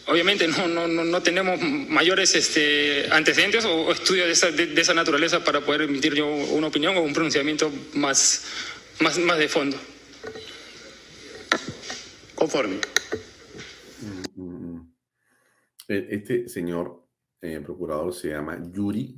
obviamente 0.08 0.48
no, 0.48 0.68
no, 0.68 0.88
no, 0.88 1.22
tenemos 1.22 1.60
mayores 1.62 2.34
este, 2.36 3.12
antecedentes 3.12 3.66
o, 3.66 3.92
estudios 3.92 4.28
de 4.28 4.32
esa, 4.34 4.52
de, 4.52 4.82
esa, 4.82 4.94
naturaleza 4.94 5.44
para 5.44 5.62
poder 5.62 5.84
emitir 5.84 6.14
yo 6.16 6.28
una 6.28 6.68
opinión 6.68 6.96
o 6.98 7.02
un 7.02 7.14
pronunciamiento 7.14 7.72
más, 7.94 8.46
más, 9.00 9.18
más 9.20 9.38
de 9.38 9.48
fondo. 9.48 9.78
Conforme. 12.36 12.78
Mm, 14.36 14.42
mm, 14.42 14.94
e, 15.90 16.08
este 16.12 16.48
señor 16.48 17.08
eh, 17.42 17.60
procurador 17.64 18.14
se 18.14 18.30
llama 18.30 18.60
Yuri, 18.72 19.16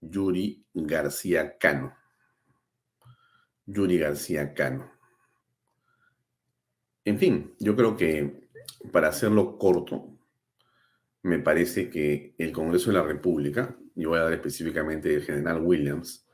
Yuri 0.00 0.64
García 0.72 1.58
Cano. 1.58 1.96
Yuri 3.66 3.98
García 3.98 4.54
Cano. 4.54 4.92
En 7.04 7.18
fin, 7.18 7.54
yo 7.60 7.74
creo 7.76 7.96
que 7.96 8.45
para 8.92 9.08
hacerlo 9.08 9.58
corto, 9.58 10.16
me 11.22 11.38
parece 11.38 11.90
que 11.90 12.34
el 12.38 12.52
Congreso 12.52 12.90
de 12.90 12.98
la 12.98 13.02
República, 13.02 13.76
y 13.94 14.04
voy 14.04 14.18
a 14.18 14.22
dar 14.22 14.32
específicamente 14.32 15.14
el 15.14 15.22
general 15.22 15.60
Williams, 15.62 16.26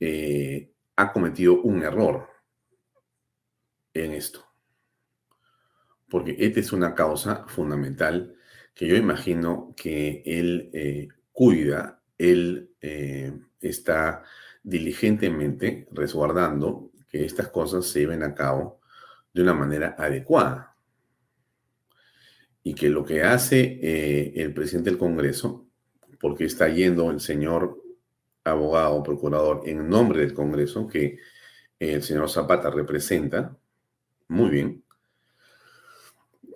eh, 0.00 0.72
ha 0.96 1.12
cometido 1.12 1.62
un 1.62 1.82
error 1.82 2.28
en 3.94 4.12
esto. 4.12 4.44
Porque 6.08 6.36
esta 6.38 6.60
es 6.60 6.72
una 6.72 6.94
causa 6.94 7.46
fundamental 7.48 8.34
que 8.74 8.86
yo 8.86 8.96
imagino 8.96 9.74
que 9.76 10.22
él 10.24 10.70
eh, 10.72 11.08
cuida, 11.32 12.02
él 12.16 12.74
eh, 12.80 13.32
está 13.60 14.22
diligentemente 14.62 15.88
resguardando 15.92 16.92
que 17.08 17.24
estas 17.24 17.48
cosas 17.48 17.86
se 17.86 18.00
lleven 18.00 18.22
a 18.22 18.34
cabo 18.34 18.80
de 19.32 19.42
una 19.42 19.54
manera 19.54 19.96
adecuada. 19.98 20.67
Y 22.68 22.74
que 22.74 22.88
lo 22.88 23.04
que 23.04 23.22
hace 23.22 23.78
eh, 23.82 24.32
el 24.36 24.52
presidente 24.52 24.90
del 24.90 24.98
Congreso, 24.98 25.66
porque 26.20 26.44
está 26.44 26.68
yendo 26.68 27.10
el 27.10 27.20
señor 27.20 27.82
abogado, 28.44 29.02
procurador, 29.02 29.62
en 29.64 29.88
nombre 29.88 30.20
del 30.20 30.34
Congreso, 30.34 30.86
que 30.86 31.18
el 31.78 32.02
señor 32.02 32.28
Zapata 32.28 32.70
representa, 32.70 33.56
muy 34.28 34.50
bien, 34.50 34.84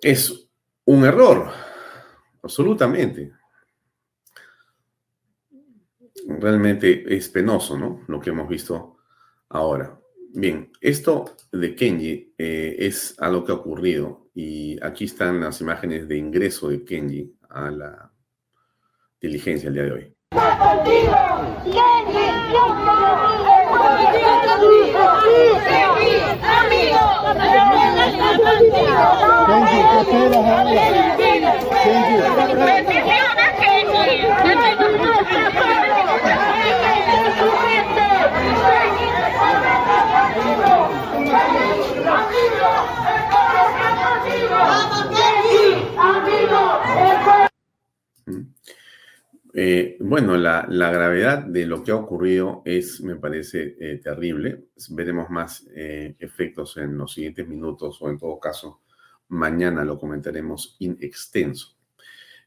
es 0.03 0.49
un 0.85 1.05
error, 1.05 1.51
absolutamente 2.43 3.33
realmente 6.27 7.05
es 7.15 7.29
penoso, 7.29 7.79
¿no? 7.79 8.03
Lo 8.07 8.21
que 8.21 8.31
hemos 8.31 8.49
visto 8.49 8.99
ahora. 9.49 9.99
Bien, 10.35 10.73
esto 10.81 11.37
de 11.53 11.75
Kenji 11.75 12.35
eh, 12.39 12.77
es 12.79 13.15
algo 13.19 13.45
que 13.45 13.53
ha 13.53 13.57
ocurrido 13.57 14.31
y 14.35 14.83
aquí 14.83 15.05
están 15.05 15.41
las 15.41 15.61
imágenes 15.61 16.09
de 16.09 16.17
ingreso 16.17 16.71
de 16.71 16.85
Kenji 16.85 17.37
a 17.51 17.71
la 17.71 18.13
diligencia 19.21 19.69
el 19.69 19.75
día 19.75 19.83
de 19.83 19.93
hoy. 19.93 20.17
Eh, 49.55 49.99
bueno, 50.01 50.37
la, 50.39 50.67
gravedad 50.67 51.45
de 51.45 51.67
lo 51.67 51.85
que 51.85 51.91
ha 51.91 51.97
ocurrido 51.97 52.63
es, 52.65 53.03
me 53.03 53.17
parece, 53.17 53.77
eh, 53.79 54.01
terrible. 54.03 54.69
Veremos 54.91 55.29
más 55.29 55.67
eh, 55.75 56.17
efectos 56.19 56.79
en 56.79 56.97
los 56.97 57.13
siguientes 57.13 57.47
minutos 57.47 57.99
o 58.01 58.09
en 58.09 58.19
todo 58.19 58.41
caso, 58.41 58.81
mañana 59.29 59.85
lo 59.85 59.99
comentaremos 59.99 60.77
in 60.79 60.97
extenso. 61.01 61.77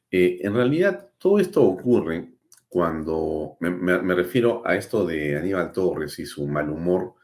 en 0.10 0.54
realidad, 0.54 1.12
todo 1.18 1.40
esto 1.40 1.64
ocurre 1.64 2.36
cuando 2.70 3.58
me, 3.60 4.16
refiero 4.16 4.62
a 4.66 4.76
esto 4.76 5.06
de 5.06 5.38
Aníbal 5.38 5.72
Torres 5.72 6.20
y 6.20 6.26
su 6.26 6.48
mal 6.48 6.70
humor 6.70 7.16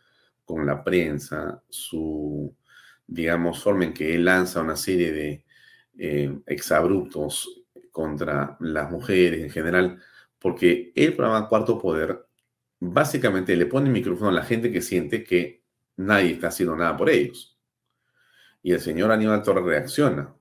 con 0.45 0.65
la 0.65 0.83
prensa, 0.83 1.63
su, 1.69 2.55
digamos, 3.07 3.63
forma 3.63 3.85
en 3.85 3.93
que 3.93 4.15
él 4.15 4.25
lanza 4.25 4.61
una 4.61 4.75
serie 4.75 5.11
de 5.11 5.45
eh, 6.03 6.35
exabruptos 6.47 7.61
contra 7.91 8.57
las 8.59 8.89
mujeres 8.89 9.43
en 9.43 9.51
general, 9.51 10.01
porque 10.39 10.91
el 10.95 11.15
programa 11.15 11.47
Cuarto 11.47 11.77
Poder 11.77 12.25
básicamente 12.79 13.55
le 13.55 13.67
pone 13.67 13.85
el 13.85 13.93
micrófono 13.93 14.31
a 14.31 14.33
la 14.33 14.43
gente 14.43 14.71
que 14.71 14.81
siente 14.81 15.23
que 15.23 15.61
nadie 15.97 16.31
está 16.31 16.47
haciendo 16.47 16.75
nada 16.75 16.97
por 16.97 17.07
ellos. 17.07 17.55
Y 18.63 18.71
el 18.71 18.79
señor 18.79 19.11
Aníbal 19.11 19.43
Torres 19.43 19.63
reacciona. 19.63 20.33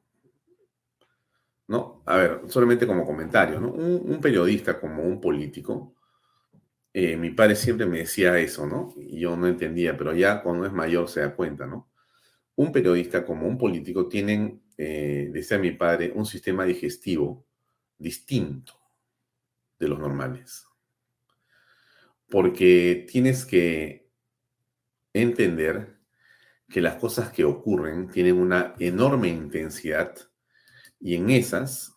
¿No? 1.68 2.02
A 2.06 2.16
ver, 2.16 2.40
solamente 2.48 2.86
como 2.86 3.04
comentario, 3.04 3.60
¿no? 3.60 3.70
Un, 3.70 4.18
periodista 4.18 4.80
como 4.80 5.02
un 5.02 5.20
político, 5.20 5.94
eh, 6.94 7.18
mi 7.18 7.32
padre 7.32 7.54
siempre 7.54 7.84
me 7.84 7.98
decía 7.98 8.38
eso, 8.38 8.66
¿no? 8.66 8.94
Y 8.96 9.20
yo 9.20 9.36
no 9.36 9.46
entendía, 9.46 9.94
pero 9.94 10.14
ya 10.14 10.42
cuando 10.42 10.64
es 10.64 10.72
mayor 10.72 11.06
se 11.06 11.20
da 11.20 11.36
cuenta, 11.36 11.66
¿no? 11.66 11.90
Un 12.56 12.72
periodista 12.72 13.26
como 13.26 13.46
un 13.46 13.58
político 13.58 14.08
tienen, 14.08 14.62
eh, 14.82 15.30
decía 15.32 15.58
mi 15.58 15.72
padre, 15.72 16.12
un 16.14 16.24
sistema 16.24 16.64
digestivo 16.64 17.46
distinto 17.98 18.72
de 19.78 19.88
los 19.88 19.98
normales 19.98 20.70
porque 22.30 23.06
tienes 23.10 23.44
que 23.44 24.08
entender 25.12 25.98
que 26.68 26.80
las 26.80 26.94
cosas 26.94 27.32
que 27.32 27.44
ocurren 27.44 28.08
tienen 28.08 28.38
una 28.38 28.74
enorme 28.78 29.28
intensidad 29.28 30.14
y 31.00 31.16
en 31.16 31.30
esas, 31.30 31.92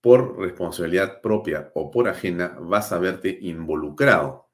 por 0.00 0.38
responsabilidad 0.38 1.20
propia 1.20 1.72
o 1.74 1.90
por 1.90 2.08
ajena, 2.08 2.56
vas 2.60 2.92
a 2.92 2.98
verte 2.98 3.36
involucrado. 3.42 4.48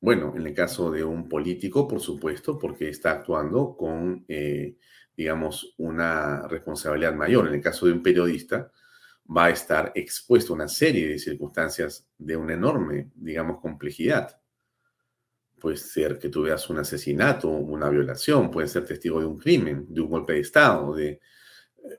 Bueno, 0.00 0.34
en 0.36 0.46
el 0.46 0.54
caso 0.54 0.90
de 0.90 1.04
un 1.04 1.28
político, 1.28 1.86
por 1.86 2.00
supuesto, 2.00 2.58
porque 2.58 2.88
está 2.88 3.10
actuando 3.12 3.76
con, 3.76 4.24
eh, 4.28 4.76
digamos, 5.16 5.74
una 5.78 6.46
responsabilidad 6.48 7.14
mayor. 7.14 7.48
En 7.48 7.54
el 7.54 7.60
caso 7.60 7.86
de 7.86 7.92
un 7.92 8.02
periodista, 8.02 8.70
va 9.34 9.46
a 9.46 9.50
estar 9.50 9.92
expuesto 9.94 10.52
a 10.52 10.56
una 10.56 10.68
serie 10.68 11.08
de 11.08 11.18
circunstancias 11.18 12.06
de 12.18 12.36
una 12.36 12.54
enorme, 12.54 13.10
digamos, 13.14 13.60
complejidad. 13.60 14.38
Puede 15.58 15.78
ser 15.78 16.18
que 16.18 16.28
tú 16.28 16.42
veas 16.42 16.68
un 16.68 16.78
asesinato, 16.78 17.48
una 17.48 17.88
violación, 17.88 18.50
puede 18.50 18.68
ser 18.68 18.84
testigo 18.84 19.20
de 19.20 19.26
un 19.26 19.38
crimen, 19.38 19.86
de 19.88 20.00
un 20.00 20.10
golpe 20.10 20.34
de 20.34 20.40
Estado, 20.40 20.94
de 20.94 21.08
eh, 21.08 21.20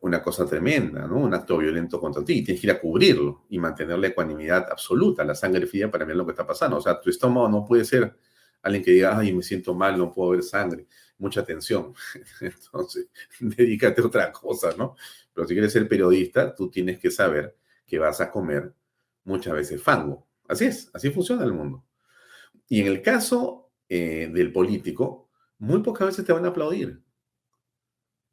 una 0.02 0.22
cosa 0.22 0.46
tremenda, 0.46 1.08
¿no? 1.08 1.18
Un 1.18 1.34
acto 1.34 1.58
violento 1.58 2.00
contra 2.00 2.24
ti. 2.24 2.44
Tienes 2.44 2.62
que 2.62 2.68
ir 2.68 2.72
a 2.72 2.80
cubrirlo 2.80 3.46
y 3.50 3.58
mantener 3.58 3.98
la 3.98 4.08
ecuanimidad 4.08 4.68
absoluta, 4.72 5.24
la 5.24 5.36
sangre 5.36 5.66
fría 5.66 5.90
para 5.90 6.06
ver 6.06 6.16
lo 6.16 6.26
que 6.26 6.32
está 6.32 6.46
pasando. 6.46 6.78
O 6.78 6.82
sea, 6.82 7.02
tu 7.02 7.10
estómago 7.10 7.50
no 7.50 7.66
puede 7.66 7.84
ser 7.84 8.16
alguien 8.62 8.84
que 8.84 8.92
diga, 8.92 9.18
ay, 9.18 9.34
me 9.34 9.44
siento 9.44 9.74
mal, 9.74 9.98
no 9.98 10.12
puedo 10.12 10.32
ver 10.32 10.44
sangre, 10.44 10.88
mucha 11.18 11.44
tensión. 11.44 11.94
Entonces, 12.42 13.08
dedícate 13.40 14.02
a 14.02 14.06
otra 14.06 14.32
cosa, 14.32 14.76
¿no? 14.78 14.96
Pero 15.34 15.48
si 15.48 15.54
quieres 15.54 15.74
ser 15.74 15.88
periodista, 15.88 16.56
tú 16.56 16.70
tienes 16.70 17.00
que 17.00 17.12
saber 17.12 17.58
que 17.86 18.00
vas 18.00 18.22
a 18.22 18.32
comer 18.32 18.74
muchas 19.24 19.54
veces 19.54 19.82
fango. 19.82 20.28
Así 20.48 20.66
es, 20.66 20.90
así 20.94 21.10
funciona 21.10 21.44
el 21.44 21.54
mundo. 21.54 21.86
Y 22.68 22.82
en 22.82 22.88
el 22.88 23.02
caso 23.02 23.72
eh, 23.90 24.30
del 24.34 24.52
político, 24.52 25.30
muy 25.60 25.82
pocas 25.82 26.08
veces 26.08 26.26
te 26.26 26.34
van 26.34 26.46
a 26.46 26.50
aplaudir. 26.50 27.02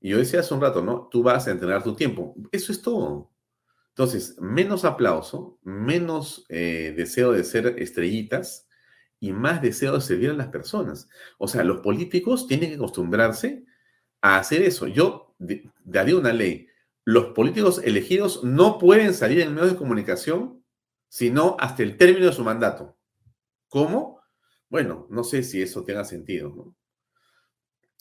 Y 0.01 0.11
yo 0.11 0.19
decía 0.19 0.41
hace 0.41 0.53
un 0.53 0.61
rato, 0.61 0.83
¿no? 0.83 1.09
Tú 1.11 1.23
vas 1.23 1.49
a 1.49 1.51
entrenar 1.51 1.83
tu 1.83 1.95
tiempo. 1.95 2.35
Eso 2.53 2.73
es 2.73 2.83
todo. 2.83 3.31
Entonces, 3.89 4.37
menos 4.41 4.85
aplauso, 4.85 5.59
menos 5.63 6.45
eh, 6.49 6.93
deseo 6.97 7.33
de 7.33 7.45
ser 7.45 7.79
estrellitas 7.79 8.64
y 9.29 9.33
más 9.33 9.63
deseo 9.63 9.95
de 9.95 10.01
servir 10.01 10.31
a 10.31 10.35
las 10.35 10.49
personas. 10.49 11.09
O 11.39 11.49
sea, 11.49 11.65
los 11.65 11.81
políticos 11.81 12.47
tienen 12.47 12.71
que 12.71 12.77
acostumbrarse 12.77 13.65
a 14.21 14.39
hacer 14.39 14.63
eso. 14.63 14.87
Yo 14.87 15.35
daría 15.85 16.17
una 16.17 16.33
ley 16.33 16.69
los 17.05 17.27
políticos 17.35 17.83
elegidos 17.85 18.43
no 18.45 18.79
pueden 18.79 19.13
salir 19.13 19.41
en 19.41 19.55
medios 19.55 19.73
de 19.73 19.79
comunicación 19.79 20.65
sino 21.09 21.57
hasta 21.61 21.83
el 21.83 21.97
término 21.97 22.27
de 22.27 22.33
su 22.33 22.43
mandato. 22.43 22.97
¿Cómo? 23.69 24.21
Bueno, 24.69 25.07
no 25.11 25.23
sé 25.23 25.45
si 25.45 25.63
eso 25.63 25.85
tenga 25.85 26.05
sentido. 26.05 26.75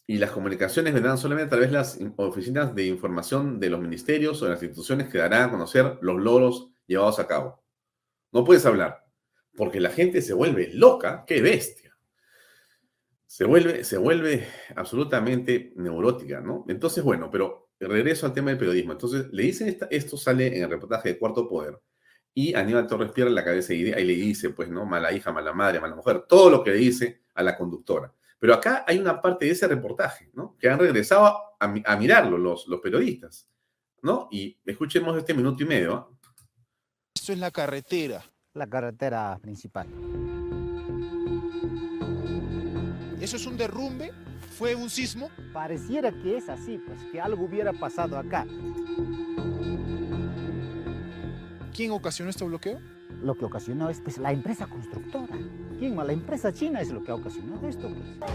Y 0.07 0.17
las 0.17 0.31
comunicaciones 0.31 0.93
vendrán 0.93 1.19
solamente 1.19 1.47
a 1.47 1.49
través 1.49 1.69
de 1.69 1.77
las 1.77 1.99
oficinas 2.17 2.73
de 2.73 2.87
información 2.87 3.59
de 3.59 3.69
los 3.69 3.79
ministerios 3.79 4.41
o 4.41 4.45
de 4.45 4.51
las 4.51 4.63
instituciones 4.63 5.09
que 5.09 5.19
darán 5.19 5.43
a 5.43 5.51
conocer 5.51 5.99
los 6.01 6.19
logros 6.19 6.71
llevados 6.87 7.19
a 7.19 7.27
cabo. 7.27 7.63
No 8.31 8.43
puedes 8.43 8.65
hablar, 8.65 9.02
porque 9.55 9.79
la 9.79 9.89
gente 9.89 10.21
se 10.21 10.33
vuelve 10.33 10.71
loca, 10.73 11.23
qué 11.27 11.41
bestia. 11.41 11.97
Se 13.25 13.45
vuelve, 13.45 13.83
se 13.83 13.97
vuelve 13.97 14.47
absolutamente 14.75 15.73
neurótica, 15.75 16.39
¿no? 16.39 16.65
Entonces, 16.67 17.03
bueno, 17.03 17.29
pero 17.31 17.71
regreso 17.79 18.25
al 18.25 18.33
tema 18.33 18.49
del 18.49 18.59
periodismo. 18.59 18.91
Entonces, 18.91 19.27
le 19.31 19.43
dicen, 19.43 19.77
esto 19.89 20.17
sale 20.17 20.55
en 20.55 20.63
el 20.63 20.69
reportaje 20.69 21.09
de 21.09 21.17
Cuarto 21.17 21.47
Poder, 21.47 21.79
y 22.35 22.55
Aníbal 22.55 22.87
Torres 22.87 23.11
pierde 23.11 23.31
la 23.31 23.43
cabeza 23.43 23.73
y, 23.73 23.83
le 23.83 24.03
dice, 24.03 24.49
pues, 24.49 24.69
¿no? 24.69 24.85
Mala 24.85 25.11
hija, 25.13 25.31
mala 25.31 25.53
madre, 25.53 25.79
mala 25.79 25.95
mujer, 25.95 26.25
todo 26.27 26.49
lo 26.49 26.63
que 26.63 26.71
le 26.71 26.77
dice 26.77 27.21
a 27.35 27.43
la 27.43 27.55
conductora. 27.55 28.13
Pero 28.39 28.55
acá 28.55 28.83
hay 28.87 28.97
una 28.97 29.21
parte 29.21 29.45
de 29.45 29.51
ese 29.51 29.67
reportaje, 29.67 30.31
¿no? 30.33 30.57
Que 30.59 30.69
han 30.69 30.79
regresado 30.79 31.37
a, 31.59 31.95
mirarlo 31.95 32.37
los, 32.37 32.65
periodistas, 32.81 33.47
¿no? 34.01 34.27
Y 34.31 34.59
escuchemos 34.65 35.17
este 35.17 35.33
minuto 35.33 35.63
y 35.63 35.65
medio. 35.67 35.93
¿ah? 35.93 36.09
Esto 37.15 37.33
es 37.33 37.39
la 37.39 37.51
carretera. 37.51 38.23
La 38.53 38.67
carretera 38.67 39.39
principal. 39.41 39.87
¿Eso 43.19 43.37
es 43.37 43.47
un 43.47 43.57
derrumbe? 43.57 44.11
¿Fue 44.59 44.75
un 44.75 44.91
sismo? 44.91 45.31
Pareciera 45.51 46.11
que 46.11 46.37
es 46.37 46.49
así, 46.49 46.79
pues 46.85 46.99
que 47.11 47.19
algo 47.19 47.45
hubiera 47.45 47.73
pasado 47.73 48.15
acá. 48.15 48.45
¿Quién 51.73 51.89
ocasionó 51.89 52.29
este 52.29 52.45
bloqueo? 52.45 52.79
Lo 53.23 53.35
que 53.35 53.45
ocasionó 53.45 53.89
es 53.89 53.99
pues, 54.01 54.19
la 54.19 54.31
empresa 54.31 54.67
constructora. 54.67 55.35
¿Quién 55.79 55.95
más? 55.95 56.05
La 56.05 56.13
empresa 56.13 56.53
china 56.53 56.81
es 56.81 56.91
lo 56.91 57.03
que 57.03 57.09
ha 57.09 57.15
ocasionado 57.15 57.67
esto. 57.67 57.89
Pues. 57.89 58.29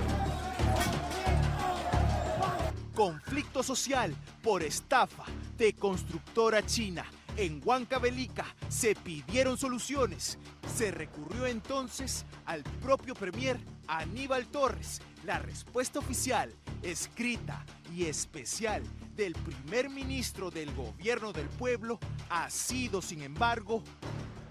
Conflicto 2.92 3.62
social 3.62 4.12
por 4.42 4.64
estafa 4.64 5.26
de 5.56 5.74
constructora 5.74 6.66
china. 6.66 7.04
En 7.38 7.62
Huancavelica 7.64 8.44
se 8.68 8.96
pidieron 8.96 9.56
soluciones. 9.56 10.38
Se 10.74 10.90
recurrió 10.90 11.46
entonces 11.46 12.26
al 12.46 12.64
propio 12.64 13.14
premier 13.14 13.60
Aníbal 13.86 14.48
Torres, 14.48 15.00
la 15.24 15.38
respuesta 15.38 16.00
oficial, 16.00 16.52
escrita 16.82 17.64
y 17.94 18.06
especial 18.06 18.82
del 19.14 19.34
primer 19.34 19.88
ministro 19.88 20.50
del 20.50 20.74
gobierno 20.74 21.32
del 21.32 21.46
pueblo 21.46 22.00
ha 22.28 22.50
sido, 22.50 23.00
sin 23.00 23.22
embargo, 23.22 23.84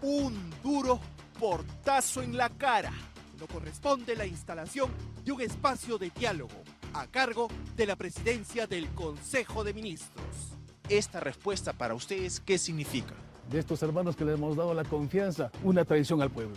un 0.02 0.50
duro 0.64 1.02
portazo 1.38 2.22
en 2.22 2.38
la 2.38 2.48
cara. 2.48 2.94
No 3.38 3.48
corresponde 3.48 4.16
la 4.16 4.26
instalación 4.26 4.90
de 5.26 5.34
un 5.34 5.42
espacio 5.42 5.98
de 5.98 6.10
diálogo 6.12 6.64
a 6.94 7.06
cargo 7.08 7.50
de 7.76 7.86
la 7.86 7.98
presidencia 7.98 8.66
del 8.66 8.88
Consejo 8.92 9.66
de 9.66 9.74
Ministros. 9.74 10.57
Esta 10.90 11.20
respuesta 11.20 11.74
para 11.74 11.94
ustedes, 11.94 12.40
¿qué 12.40 12.58
significa? 12.58 13.14
De 13.52 13.60
estos 13.60 13.84
hermanos 13.84 14.16
que 14.16 14.24
le 14.24 14.34
hemos 14.34 14.56
dado 14.56 14.74
la 14.74 14.86
confianza, 14.86 15.52
una 15.62 15.84
traición 15.84 16.22
al 16.22 16.30
pueblo. 16.30 16.56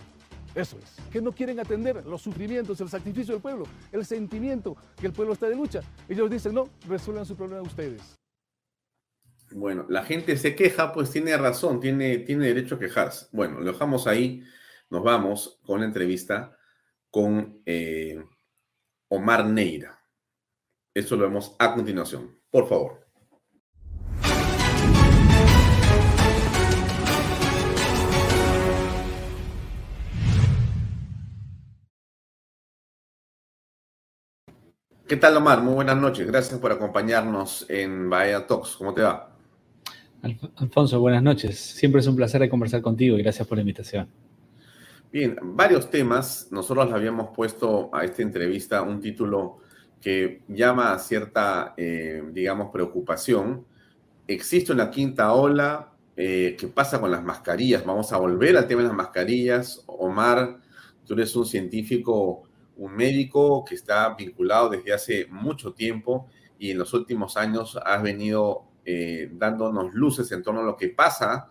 Eso 0.54 0.78
es, 0.78 0.96
que 1.10 1.20
no 1.20 1.32
quieren 1.32 1.58
atender 1.58 2.06
los 2.06 2.22
sufrimientos, 2.22 2.80
el 2.80 2.88
sacrificio 2.88 3.34
del 3.34 3.42
pueblo, 3.42 3.64
el 3.90 4.06
sentimiento 4.06 4.76
que 5.00 5.08
el 5.08 5.12
pueblo 5.12 5.32
está 5.32 5.48
de 5.48 5.56
lucha. 5.56 5.80
Ellos 6.08 6.30
dicen, 6.30 6.54
no, 6.54 6.68
resuelvan 6.88 7.26
su 7.26 7.34
problema 7.34 7.62
ustedes. 7.62 8.20
Bueno, 9.50 9.86
la 9.88 10.04
gente 10.04 10.36
se 10.36 10.54
queja, 10.54 10.92
pues 10.92 11.10
tiene 11.10 11.36
razón, 11.36 11.80
tiene, 11.80 12.18
tiene 12.18 12.46
derecho 12.46 12.76
a 12.76 12.78
quejarse. 12.78 13.26
Bueno, 13.32 13.58
lo 13.58 13.72
dejamos 13.72 14.06
ahí, 14.06 14.44
nos 14.90 15.02
vamos 15.02 15.58
con 15.66 15.80
la 15.80 15.86
entrevista 15.86 16.56
con 17.10 17.62
eh, 17.66 18.22
Omar 19.08 19.46
Neira. 19.46 20.00
Eso 20.94 21.16
lo 21.16 21.24
vemos 21.24 21.56
a 21.58 21.74
continuación. 21.74 22.38
Por 22.48 22.68
favor. 22.68 23.09
¿Qué 35.10 35.16
tal, 35.16 35.36
Omar? 35.36 35.60
Muy 35.60 35.74
buenas 35.74 35.96
noches. 35.96 36.24
Gracias 36.24 36.56
por 36.60 36.70
acompañarnos 36.70 37.66
en 37.68 38.08
Bahía 38.08 38.46
Talks. 38.46 38.76
¿Cómo 38.76 38.94
te 38.94 39.02
va? 39.02 39.34
Alfonso, 40.54 41.00
buenas 41.00 41.20
noches. 41.20 41.58
Siempre 41.58 42.00
es 42.00 42.06
un 42.06 42.14
placer 42.14 42.48
conversar 42.48 42.80
contigo 42.80 43.18
y 43.18 43.22
gracias 43.24 43.48
por 43.48 43.58
la 43.58 43.62
invitación. 43.62 44.08
Bien, 45.10 45.36
varios 45.42 45.90
temas. 45.90 46.46
Nosotros 46.52 46.88
le 46.88 46.94
habíamos 46.94 47.34
puesto 47.34 47.90
a 47.92 48.04
esta 48.04 48.22
entrevista 48.22 48.82
un 48.82 49.00
título 49.00 49.58
que 50.00 50.44
llama 50.46 50.92
a 50.92 50.98
cierta, 51.00 51.74
eh, 51.76 52.22
digamos, 52.32 52.70
preocupación. 52.72 53.66
¿Existe 54.28 54.72
una 54.72 54.92
quinta 54.92 55.32
ola? 55.32 55.90
eh, 56.16 56.54
qué 56.56 56.68
pasa 56.68 57.00
con 57.00 57.10
las 57.10 57.24
mascarillas. 57.24 57.84
Vamos 57.84 58.12
a 58.12 58.16
volver 58.18 58.56
al 58.56 58.68
tema 58.68 58.82
de 58.82 58.88
las 58.88 58.96
mascarillas. 58.96 59.82
Omar, 59.86 60.60
tú 61.04 61.14
eres 61.14 61.34
un 61.34 61.46
científico, 61.46 62.44
un 62.80 62.96
médico 62.96 63.62
que 63.62 63.74
está 63.74 64.14
vinculado 64.14 64.70
desde 64.70 64.92
hace 64.94 65.26
mucho 65.30 65.74
tiempo 65.74 66.28
y 66.58 66.70
en 66.70 66.78
los 66.78 66.94
últimos 66.94 67.36
años 67.36 67.78
has 67.84 68.02
venido 68.02 68.64
eh, 68.86 69.28
dándonos 69.32 69.92
luces 69.92 70.32
en 70.32 70.42
torno 70.42 70.60
a 70.60 70.64
lo 70.64 70.76
que 70.78 70.88
pasa 70.88 71.48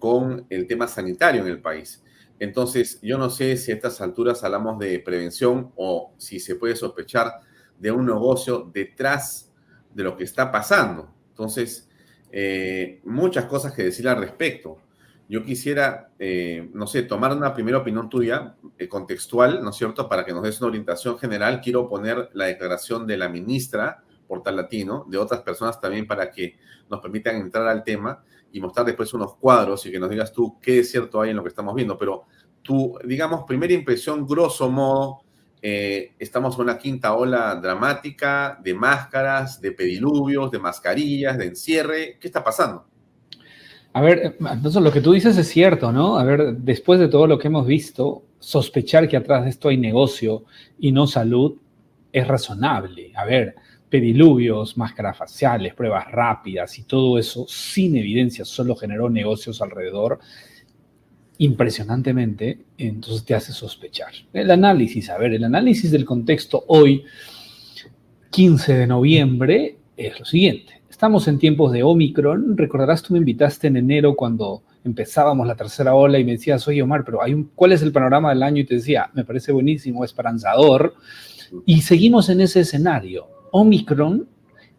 con 0.00 0.44
el 0.50 0.66
tema 0.66 0.88
sanitario 0.88 1.42
en 1.42 1.48
el 1.48 1.62
país. 1.62 2.02
Entonces, 2.40 2.98
yo 3.00 3.16
no 3.16 3.30
sé 3.30 3.56
si 3.56 3.70
a 3.70 3.76
estas 3.76 4.00
alturas 4.00 4.42
hablamos 4.42 4.76
de 4.80 4.98
prevención 4.98 5.70
o 5.76 6.12
si 6.18 6.40
se 6.40 6.56
puede 6.56 6.74
sospechar 6.74 7.30
de 7.78 7.92
un 7.92 8.04
negocio 8.04 8.68
detrás 8.74 9.52
de 9.94 10.02
lo 10.02 10.16
que 10.16 10.24
está 10.24 10.50
pasando. 10.50 11.14
Entonces, 11.28 11.88
eh, 12.32 13.00
muchas 13.04 13.44
cosas 13.44 13.72
que 13.72 13.84
decir 13.84 14.08
al 14.08 14.18
respecto. 14.18 14.78
Yo 15.32 15.42
quisiera, 15.42 16.10
eh, 16.18 16.68
no 16.74 16.86
sé, 16.86 17.04
tomar 17.04 17.34
una 17.34 17.54
primera 17.54 17.78
opinión 17.78 18.10
tuya, 18.10 18.54
eh, 18.76 18.86
contextual, 18.86 19.64
¿no 19.64 19.70
es 19.70 19.76
cierto?, 19.76 20.06
para 20.06 20.26
que 20.26 20.34
nos 20.34 20.42
des 20.42 20.60
una 20.60 20.68
orientación 20.68 21.18
general. 21.18 21.62
Quiero 21.62 21.88
poner 21.88 22.28
la 22.34 22.44
declaración 22.44 23.06
de 23.06 23.16
la 23.16 23.30
ministra 23.30 24.04
Portal 24.28 24.56
Latino, 24.56 25.06
de 25.08 25.16
otras 25.16 25.40
personas 25.40 25.80
también 25.80 26.06
para 26.06 26.30
que 26.30 26.58
nos 26.90 27.00
permitan 27.00 27.36
entrar 27.36 27.66
al 27.66 27.82
tema 27.82 28.22
y 28.52 28.60
mostrar 28.60 28.84
después 28.84 29.14
unos 29.14 29.36
cuadros 29.36 29.86
y 29.86 29.90
que 29.90 29.98
nos 29.98 30.10
digas 30.10 30.34
tú 30.34 30.58
qué 30.60 30.80
es 30.80 30.90
cierto 30.90 31.22
hay 31.22 31.30
en 31.30 31.36
lo 31.36 31.42
que 31.42 31.48
estamos 31.48 31.74
viendo. 31.74 31.96
Pero 31.96 32.24
tu, 32.60 32.98
digamos, 33.02 33.44
primera 33.44 33.72
impresión, 33.72 34.26
grosso 34.26 34.68
modo, 34.68 35.22
eh, 35.62 36.12
estamos 36.18 36.56
en 36.56 36.60
una 36.60 36.76
quinta 36.76 37.14
ola 37.14 37.54
dramática 37.54 38.58
de 38.62 38.74
máscaras, 38.74 39.62
de 39.62 39.72
pediluvios, 39.72 40.50
de 40.50 40.58
mascarillas, 40.58 41.38
de 41.38 41.46
encierre. 41.46 42.18
¿Qué 42.20 42.28
está 42.28 42.44
pasando? 42.44 42.91
A 43.94 44.00
ver, 44.00 44.36
entonces 44.40 44.82
lo 44.82 44.90
que 44.90 45.00
tú 45.00 45.12
dices 45.12 45.36
es 45.36 45.48
cierto, 45.48 45.92
¿no? 45.92 46.16
A 46.18 46.24
ver, 46.24 46.56
después 46.56 46.98
de 46.98 47.08
todo 47.08 47.26
lo 47.26 47.38
que 47.38 47.48
hemos 47.48 47.66
visto, 47.66 48.22
sospechar 48.38 49.08
que 49.08 49.16
atrás 49.16 49.44
de 49.44 49.50
esto 49.50 49.68
hay 49.68 49.76
negocio 49.76 50.44
y 50.78 50.92
no 50.92 51.06
salud 51.06 51.56
es 52.10 52.26
razonable. 52.26 53.12
A 53.14 53.24
ver, 53.24 53.54
pediluvios, 53.88 54.76
máscaras 54.78 55.18
faciales, 55.18 55.74
pruebas 55.74 56.10
rápidas 56.10 56.78
y 56.78 56.84
todo 56.84 57.18
eso 57.18 57.46
sin 57.48 57.96
evidencia 57.96 58.44
solo 58.44 58.74
generó 58.74 59.10
negocios 59.10 59.60
alrededor 59.60 60.18
impresionantemente, 61.38 62.60
entonces 62.78 63.24
te 63.24 63.34
hace 63.34 63.52
sospechar. 63.52 64.12
El 64.32 64.50
análisis, 64.50 65.10
a 65.10 65.18
ver, 65.18 65.34
el 65.34 65.44
análisis 65.44 65.90
del 65.90 66.04
contexto 66.04 66.64
hoy, 66.68 67.04
15 68.30 68.74
de 68.74 68.86
noviembre, 68.86 69.76
es 69.96 70.18
lo 70.20 70.24
siguiente. 70.24 70.81
Estamos 71.02 71.26
en 71.26 71.40
tiempos 71.40 71.72
de 71.72 71.82
Omicron. 71.82 72.56
Recordarás, 72.56 73.02
tú 73.02 73.12
me 73.12 73.18
invitaste 73.18 73.66
en 73.66 73.76
enero 73.76 74.14
cuando 74.14 74.62
empezábamos 74.84 75.48
la 75.48 75.56
tercera 75.56 75.96
ola 75.96 76.16
y 76.20 76.24
me 76.24 76.30
decías, 76.30 76.68
oye 76.68 76.80
Omar, 76.80 77.04
pero 77.04 77.20
hay 77.20 77.34
un, 77.34 77.50
¿cuál 77.56 77.72
es 77.72 77.82
el 77.82 77.90
panorama 77.90 78.28
del 78.28 78.44
año? 78.44 78.60
Y 78.60 78.64
te 78.66 78.76
decía, 78.76 79.10
me 79.12 79.24
parece 79.24 79.50
buenísimo, 79.50 80.04
esperanzador. 80.04 80.94
Y 81.66 81.80
seguimos 81.80 82.28
en 82.28 82.42
ese 82.42 82.60
escenario. 82.60 83.26
Omicron 83.50 84.28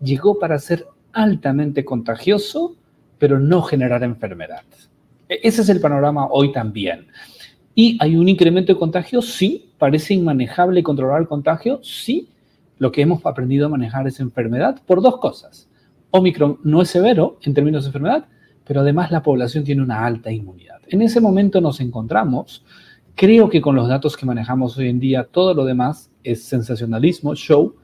llegó 0.02 0.40
para 0.40 0.58
ser 0.60 0.88
altamente 1.12 1.84
contagioso, 1.84 2.78
pero 3.20 3.38
no 3.38 3.62
generar 3.62 4.02
enfermedad. 4.02 4.64
E-, 5.28 5.42
ese 5.44 5.62
es 5.62 5.68
el 5.68 5.82
panorama 5.82 6.28
hoy 6.32 6.54
también. 6.54 7.08
¿Y 7.76 7.98
hay 8.00 8.16
un 8.16 8.30
incremento 8.30 8.72
de 8.72 8.80
contagio? 8.80 9.22
Sí. 9.22 9.74
¿Parece 9.78 10.14
inmanejable 10.14 10.84
controlar 10.84 11.20
el 11.20 11.28
contagio? 11.28 11.82
Sí. 11.84 12.30
Lo 12.78 12.94
que 12.94 13.02
hemos 13.02 13.26
aprendido 13.26 13.66
a 13.66 13.70
manejar 13.70 14.08
es 14.08 14.22
enfermedad 14.22 14.82
por 14.86 15.02
dos 15.02 15.18
cosas. 15.18 15.68
Omicron 16.16 16.60
no 16.64 16.84
es 16.84 16.90
severo 16.90 17.40
en 17.42 17.56
términos 17.56 17.84
de 17.84 17.88
enfermedad, 17.88 18.28
pero 18.66 18.82
además 18.82 19.10
la 19.10 19.24
población 19.24 19.64
tiene 19.64 19.82
una 19.82 20.06
alta 20.06 20.32
inmunidad. 20.32 20.80
En 20.88 21.02
ese 21.02 21.20
momento 21.20 21.60
nos 21.60 21.80
encontramos. 21.80 22.64
Creo 23.16 23.50
que 23.50 23.62
con 23.62 23.76
los 23.76 23.88
datos 23.88 24.16
que 24.16 24.28
manejamos 24.28 24.78
hoy 24.78 24.90
en 24.90 25.00
día, 25.00 25.24
todo 25.24 25.56
lo 25.56 25.66
demás 25.66 26.12
es 26.24 26.44
sensacionalismo, 26.44 27.34
show, 27.34 27.76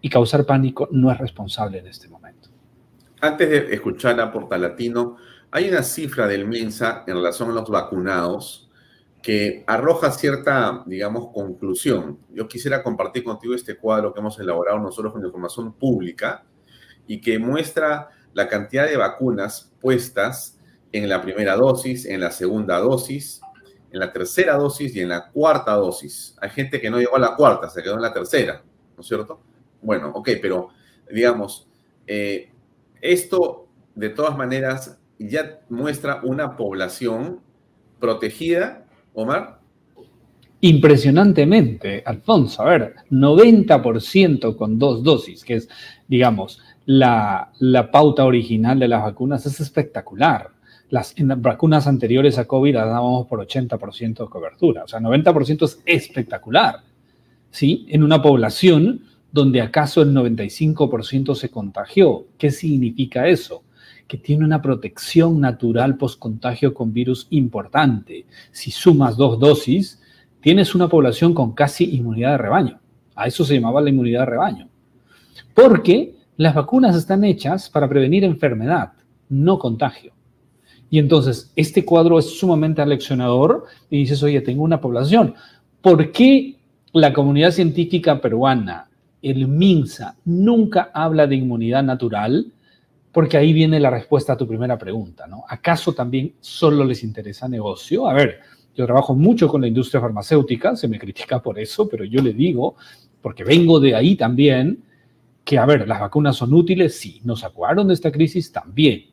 y 0.00 0.08
causar 0.08 0.46
pánico 0.46 0.88
no 0.92 1.12
es 1.12 1.18
responsable 1.18 1.78
en 1.78 1.86
este 1.86 2.08
momento. 2.08 2.48
Antes 3.20 3.50
de 3.50 3.74
escuchar 3.74 4.18
a 4.18 4.32
Portalatino, 4.32 5.18
hay 5.50 5.68
una 5.68 5.82
cifra 5.82 6.26
del 6.26 6.48
Mensa 6.48 7.04
en 7.06 7.16
relación 7.16 7.50
a 7.50 7.52
los 7.52 7.68
vacunados 7.68 8.70
que 9.20 9.62
arroja 9.66 10.10
cierta, 10.10 10.82
digamos, 10.86 11.28
conclusión. 11.34 12.18
Yo 12.32 12.48
quisiera 12.48 12.82
compartir 12.82 13.24
contigo 13.24 13.54
este 13.54 13.76
cuadro 13.76 14.14
que 14.14 14.20
hemos 14.20 14.38
elaborado 14.38 14.78
nosotros 14.78 15.12
con 15.12 15.22
información 15.22 15.74
pública 15.74 16.44
y 17.06 17.20
que 17.20 17.38
muestra 17.38 18.08
la 18.32 18.48
cantidad 18.48 18.86
de 18.86 18.96
vacunas 18.96 19.72
puestas 19.80 20.58
en 20.92 21.08
la 21.08 21.22
primera 21.22 21.56
dosis, 21.56 22.06
en 22.06 22.20
la 22.20 22.30
segunda 22.30 22.78
dosis, 22.78 23.40
en 23.90 24.00
la 24.00 24.12
tercera 24.12 24.56
dosis 24.56 24.94
y 24.94 25.00
en 25.00 25.08
la 25.08 25.30
cuarta 25.30 25.72
dosis. 25.74 26.36
Hay 26.40 26.50
gente 26.50 26.80
que 26.80 26.90
no 26.90 26.98
llegó 26.98 27.16
a 27.16 27.20
la 27.20 27.36
cuarta, 27.36 27.68
se 27.68 27.82
quedó 27.82 27.94
en 27.94 28.02
la 28.02 28.12
tercera, 28.12 28.62
¿no 28.96 29.00
es 29.00 29.06
cierto? 29.06 29.40
Bueno, 29.82 30.10
ok, 30.14 30.30
pero 30.40 30.68
digamos, 31.10 31.68
eh, 32.06 32.50
esto 33.00 33.68
de 33.94 34.10
todas 34.10 34.36
maneras 34.36 34.98
ya 35.18 35.60
muestra 35.68 36.20
una 36.22 36.56
población 36.56 37.40
protegida, 38.00 38.86
Omar. 39.14 39.60
Impresionantemente, 40.60 42.02
Alfonso. 42.06 42.62
A 42.62 42.70
ver, 42.70 42.94
90% 43.10 44.56
con 44.56 44.78
dos 44.78 45.02
dosis, 45.02 45.44
que 45.44 45.54
es, 45.54 45.68
digamos, 46.08 46.60
la, 46.86 47.50
pauta 47.92 48.24
original 48.24 48.78
de 48.78 48.88
las 48.88 49.02
vacunas, 49.02 49.46
es 49.46 49.60
espectacular. 49.60 50.50
Las 50.90 51.14
vacunas 51.18 51.86
anteriores 51.86 52.38
a 52.38 52.46
COVID 52.46 52.74
dábamos 52.74 53.26
por 53.26 53.40
80% 53.46 54.24
de 54.24 54.30
cobertura. 54.30 54.84
O 54.84 54.88
sea, 54.88 55.00
90% 55.00 55.64
es 55.64 55.80
espectacular. 55.84 56.80
¿Sí? 57.50 57.86
En 57.88 58.02
una 58.02 58.20
población 58.20 59.02
donde 59.32 59.60
acaso 59.60 60.02
el 60.02 60.12
95% 60.12 61.34
se 61.34 61.50
contagió. 61.50 62.26
¿Qué 62.38 62.50
significa 62.50 63.26
eso? 63.28 63.62
que 64.06 64.18
tiene 64.18 64.44
una 64.44 64.60
protección 64.60 65.40
natural 65.40 65.96
post-contagio 65.96 66.74
con 66.74 66.92
virus 66.92 67.26
importante. 67.30 68.26
Si 68.52 68.70
sumas 68.70 69.16
dos 69.16 69.38
dosis, 69.38 70.00
tienes 70.40 70.74
una 70.74 70.88
población 70.88 71.32
con 71.32 71.52
casi 71.52 71.96
inmunidad 71.96 72.32
de 72.32 72.38
rebaño. 72.38 72.80
A 73.14 73.26
eso 73.26 73.44
se 73.44 73.54
llamaba 73.54 73.80
la 73.80 73.90
inmunidad 73.90 74.20
de 74.20 74.26
rebaño. 74.26 74.68
Porque 75.54 76.13
las 76.36 76.54
vacunas 76.54 76.96
están 76.96 77.24
hechas 77.24 77.70
para 77.70 77.88
prevenir 77.88 78.24
enfermedad, 78.24 78.92
no 79.28 79.58
contagio. 79.58 80.12
Y 80.90 80.98
entonces, 80.98 81.52
este 81.56 81.84
cuadro 81.84 82.18
es 82.18 82.38
sumamente 82.38 82.82
aleccionador 82.82 83.64
y 83.90 83.98
dices, 83.98 84.22
oye, 84.22 84.40
tengo 84.40 84.62
una 84.62 84.80
población. 84.80 85.34
¿Por 85.80 86.12
qué 86.12 86.56
la 86.92 87.12
comunidad 87.12 87.50
científica 87.50 88.20
peruana, 88.20 88.88
el 89.22 89.48
MINSA, 89.48 90.16
nunca 90.24 90.90
habla 90.92 91.26
de 91.26 91.36
inmunidad 91.36 91.82
natural? 91.82 92.52
porque 93.14 93.36
ahí 93.36 93.52
viene 93.52 93.78
la 93.78 93.90
respuesta 93.90 94.32
a 94.32 94.36
tu 94.36 94.46
primera 94.46 94.76
pregunta, 94.76 95.28
¿no? 95.28 95.44
¿Acaso 95.48 95.92
también 95.92 96.34
solo 96.40 96.84
les 96.84 97.04
interesa 97.04 97.48
negocio? 97.48 98.08
A 98.08 98.12
ver, 98.12 98.40
yo 98.74 98.84
trabajo 98.86 99.14
mucho 99.14 99.46
con 99.46 99.60
la 99.60 99.68
industria 99.68 100.00
farmacéutica, 100.00 100.74
se 100.74 100.88
me 100.88 100.98
critica 100.98 101.40
por 101.40 101.60
eso, 101.60 101.88
pero 101.88 102.04
yo 102.04 102.20
le 102.20 102.32
digo, 102.32 102.74
porque 103.22 103.44
vengo 103.44 103.78
de 103.78 103.94
ahí 103.94 104.16
también, 104.16 104.82
que, 105.44 105.58
a 105.58 105.66
ver, 105.66 105.86
las 105.86 106.00
vacunas 106.00 106.36
son 106.36 106.54
útiles, 106.54 106.98
sí, 106.98 107.20
nos 107.24 107.40
sacaron 107.40 107.88
de 107.88 107.94
esta 107.94 108.10
crisis 108.10 108.50
también, 108.50 109.06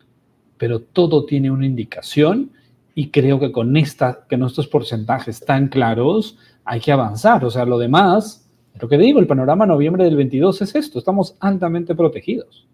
pero 0.57 0.79
todo 0.79 1.25
tiene 1.25 1.51
una 1.51 1.65
indicación 1.65 2.51
y 2.95 3.09
creo 3.09 3.39
que 3.39 3.51
con 3.51 3.75
esta, 3.77 4.25
que 4.29 4.37
nuestros 4.37 4.67
porcentajes 4.67 5.39
tan 5.41 5.67
claros, 5.67 6.37
hay 6.63 6.79
que 6.79 6.91
avanzar. 6.91 7.43
O 7.45 7.49
sea, 7.49 7.65
lo 7.65 7.77
demás, 7.77 8.49
lo 8.79 8.87
que 8.87 8.97
digo, 8.97 9.19
el 9.19 9.27
panorama 9.27 9.65
noviembre 9.65 10.03
del 10.05 10.15
22 10.15 10.61
es 10.61 10.75
esto, 10.75 10.99
estamos 10.99 11.35
altamente 11.39 11.95
protegidos. 11.95 12.67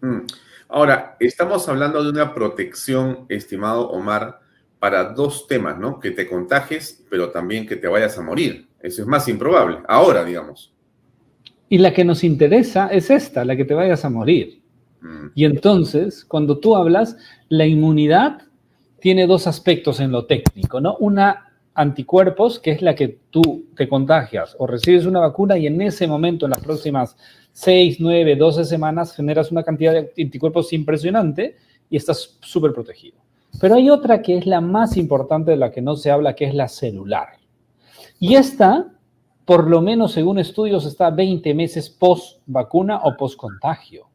Mm. 0.00 0.20
Ahora, 0.68 1.16
estamos 1.20 1.68
hablando 1.68 2.02
de 2.02 2.10
una 2.10 2.32
protección, 2.34 3.26
estimado 3.28 3.90
Omar, 3.90 4.40
para 4.78 5.12
dos 5.12 5.46
temas, 5.46 5.78
¿no? 5.78 6.00
Que 6.00 6.10
te 6.10 6.28
contagies, 6.28 7.04
pero 7.10 7.30
también 7.30 7.66
que 7.66 7.76
te 7.76 7.88
vayas 7.88 8.16
a 8.18 8.22
morir. 8.22 8.68
Eso 8.80 9.02
es 9.02 9.06
más 9.06 9.28
improbable, 9.28 9.78
ahora, 9.86 10.24
digamos. 10.24 10.71
Y 11.72 11.78
la 11.78 11.94
que 11.94 12.04
nos 12.04 12.22
interesa 12.22 12.88
es 12.88 13.08
esta, 13.08 13.46
la 13.46 13.56
que 13.56 13.64
te 13.64 13.72
vayas 13.72 14.04
a 14.04 14.10
morir. 14.10 14.60
Mm. 15.00 15.28
Y 15.34 15.46
entonces, 15.46 16.22
cuando 16.22 16.58
tú 16.58 16.76
hablas, 16.76 17.16
la 17.48 17.64
inmunidad 17.64 18.42
tiene 19.00 19.26
dos 19.26 19.46
aspectos 19.46 19.98
en 19.98 20.12
lo 20.12 20.26
técnico, 20.26 20.82
¿no? 20.82 20.98
Una, 20.98 21.50
anticuerpos, 21.72 22.58
que 22.58 22.72
es 22.72 22.82
la 22.82 22.94
que 22.94 23.20
tú 23.30 23.70
te 23.74 23.88
contagias 23.88 24.54
o 24.58 24.66
recibes 24.66 25.06
una 25.06 25.20
vacuna 25.20 25.56
y 25.56 25.66
en 25.66 25.80
ese 25.80 26.06
momento, 26.06 26.44
en 26.44 26.50
las 26.50 26.62
próximas 26.62 27.16
6, 27.52 27.96
9, 28.00 28.36
12 28.36 28.66
semanas 28.66 29.16
generas 29.16 29.50
una 29.50 29.62
cantidad 29.62 29.94
de 29.94 30.12
anticuerpos 30.22 30.74
impresionante 30.74 31.56
y 31.88 31.96
estás 31.96 32.36
súper 32.42 32.74
protegido. 32.74 33.16
Pero 33.58 33.76
hay 33.76 33.88
otra 33.88 34.20
que 34.20 34.36
es 34.36 34.44
la 34.44 34.60
más 34.60 34.98
importante 34.98 35.52
de 35.52 35.56
la 35.56 35.70
que 35.70 35.80
no 35.80 35.96
se 35.96 36.10
habla, 36.10 36.34
que 36.34 36.44
es 36.44 36.54
la 36.54 36.68
celular. 36.68 37.28
Y 38.20 38.34
esta, 38.34 38.92
por 39.52 39.68
lo 39.68 39.82
menos 39.82 40.12
según 40.12 40.38
estudios, 40.38 40.86
está 40.86 41.10
20 41.10 41.52
meses 41.52 41.90
post 41.90 42.40
vacuna 42.46 43.02
o 43.04 43.14
post 43.18 43.36
contagio. 43.36 44.06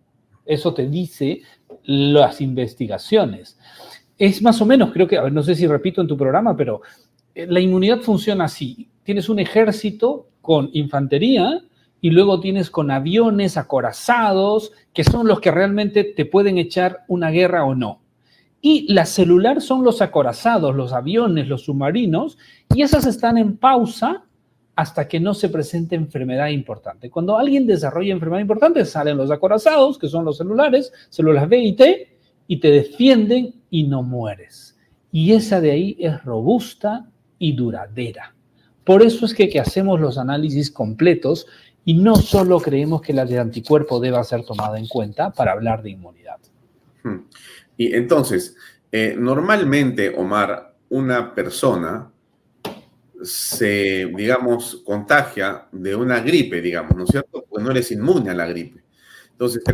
Eso 0.43 0.73
te 0.73 0.88
dice 0.88 1.43
las 1.83 2.41
investigaciones. 2.41 3.59
es 4.17 4.41
más 4.41 4.59
o 4.61 4.65
menos, 4.65 4.91
creo 4.91 5.07
que, 5.07 5.21
no 5.29 5.43
sé 5.43 5.53
si 5.53 5.67
repito 5.67 6.01
en 6.01 6.07
tu 6.07 6.17
programa, 6.17 6.57
pero 6.57 6.81
eh, 7.35 7.45
la 7.47 7.59
inmunidad 7.59 7.99
funciona 7.99 8.45
así. 8.45 8.89
Tienes 9.03 9.29
un 9.29 9.38
ejército 9.38 10.25
con 10.41 10.71
infantería 10.73 11.61
y 12.01 12.09
luego 12.09 12.39
tienes 12.39 12.71
con 12.71 12.89
aviones 12.89 13.57
acorazados, 13.57 14.71
que 14.91 15.03
son 15.03 15.27
los 15.27 15.39
que 15.39 15.51
realmente 15.51 16.03
te 16.03 16.25
pueden 16.25 16.57
echar 16.57 17.05
una 17.07 17.29
guerra 17.29 17.63
o 17.63 17.75
no. 17.75 18.01
Y 18.59 18.91
la 18.91 19.05
celular 19.05 19.61
son 19.61 19.83
los 19.83 20.01
acorazados, 20.01 20.75
los 20.75 20.93
aviones, 20.93 21.47
los 21.47 21.65
submarinos, 21.65 22.39
y 22.73 22.81
esas 22.81 23.05
están 23.05 23.38
en 23.38 23.57
pausa 23.57 24.23
hasta 24.78 25.07
que 25.07 25.19
no 25.19 25.34
se 25.34 25.49
presente 25.49 25.95
enfermedad 25.95 26.49
importante. 26.49 27.09
Cuando 27.09 27.36
alguien 27.36 27.65
desarrolla 27.65 28.13
enfermedad 28.13 28.41
importante, 28.41 28.86
salen 28.86 29.17
los 29.17 29.32
acorazados, 29.32 29.97
que 29.97 30.07
son 30.07 30.23
los 30.23 30.38
celulares, 30.38 30.93
células 31.09 31.49
B 31.49 31.57
y 31.57 31.73
T, 31.75 32.17
y 32.45 32.59
te 32.59 32.69
defienden 32.69 33.55
y 33.71 33.86
no 33.86 34.03
mueres. 34.03 34.78
Y 35.11 35.34
esa 35.34 35.61
de 35.61 35.71
ahí 35.71 35.97
es 35.99 36.23
robusta 36.23 37.09
y 37.39 37.53
duradera. 37.53 38.36
Por 38.84 39.01
eso 39.01 39.25
es 39.25 39.34
que, 39.34 39.59
hacemos 39.59 39.99
los 39.99 40.19
análisis 40.19 40.69
completos 40.69 41.47
y 41.84 41.95
no 41.95 42.15
solo 42.15 42.59
creemos 42.59 43.01
que 43.01 43.13
la 43.13 43.25
de 43.25 43.39
anticuerpo 43.39 43.99
deba 43.99 44.23
ser 44.23 44.45
tomada 44.45 44.78
en 44.78 44.88
cuenta 44.88 45.32
para 45.32 45.53
hablar 45.53 45.82
de 45.82 45.89
inmunidad. 45.89 46.38
Hmm. 47.01 47.21
Y 47.78 47.95
entonces, 47.95 48.55
eh, 48.91 49.15
normalmente, 49.17 50.13
Omar, 50.15 50.75
una 50.89 51.34
persona 51.34 52.11
se, 53.24 54.05
digamos, 54.15 54.82
contagia 54.86 55.68
de 55.72 55.95
una 55.95 56.20
gripe, 56.20 56.61
digamos, 56.61 56.95
¿no 56.95 57.03
es 57.03 57.09
cierto? 57.09 57.45
Pues 57.49 57.63
no 57.63 57.72
eres 57.72 57.91
inmune 57.91 58.30
a 58.30 58.34
la 58.34 58.47
gripe. 58.47 58.84
Entonces, 59.32 59.63
te 59.63 59.72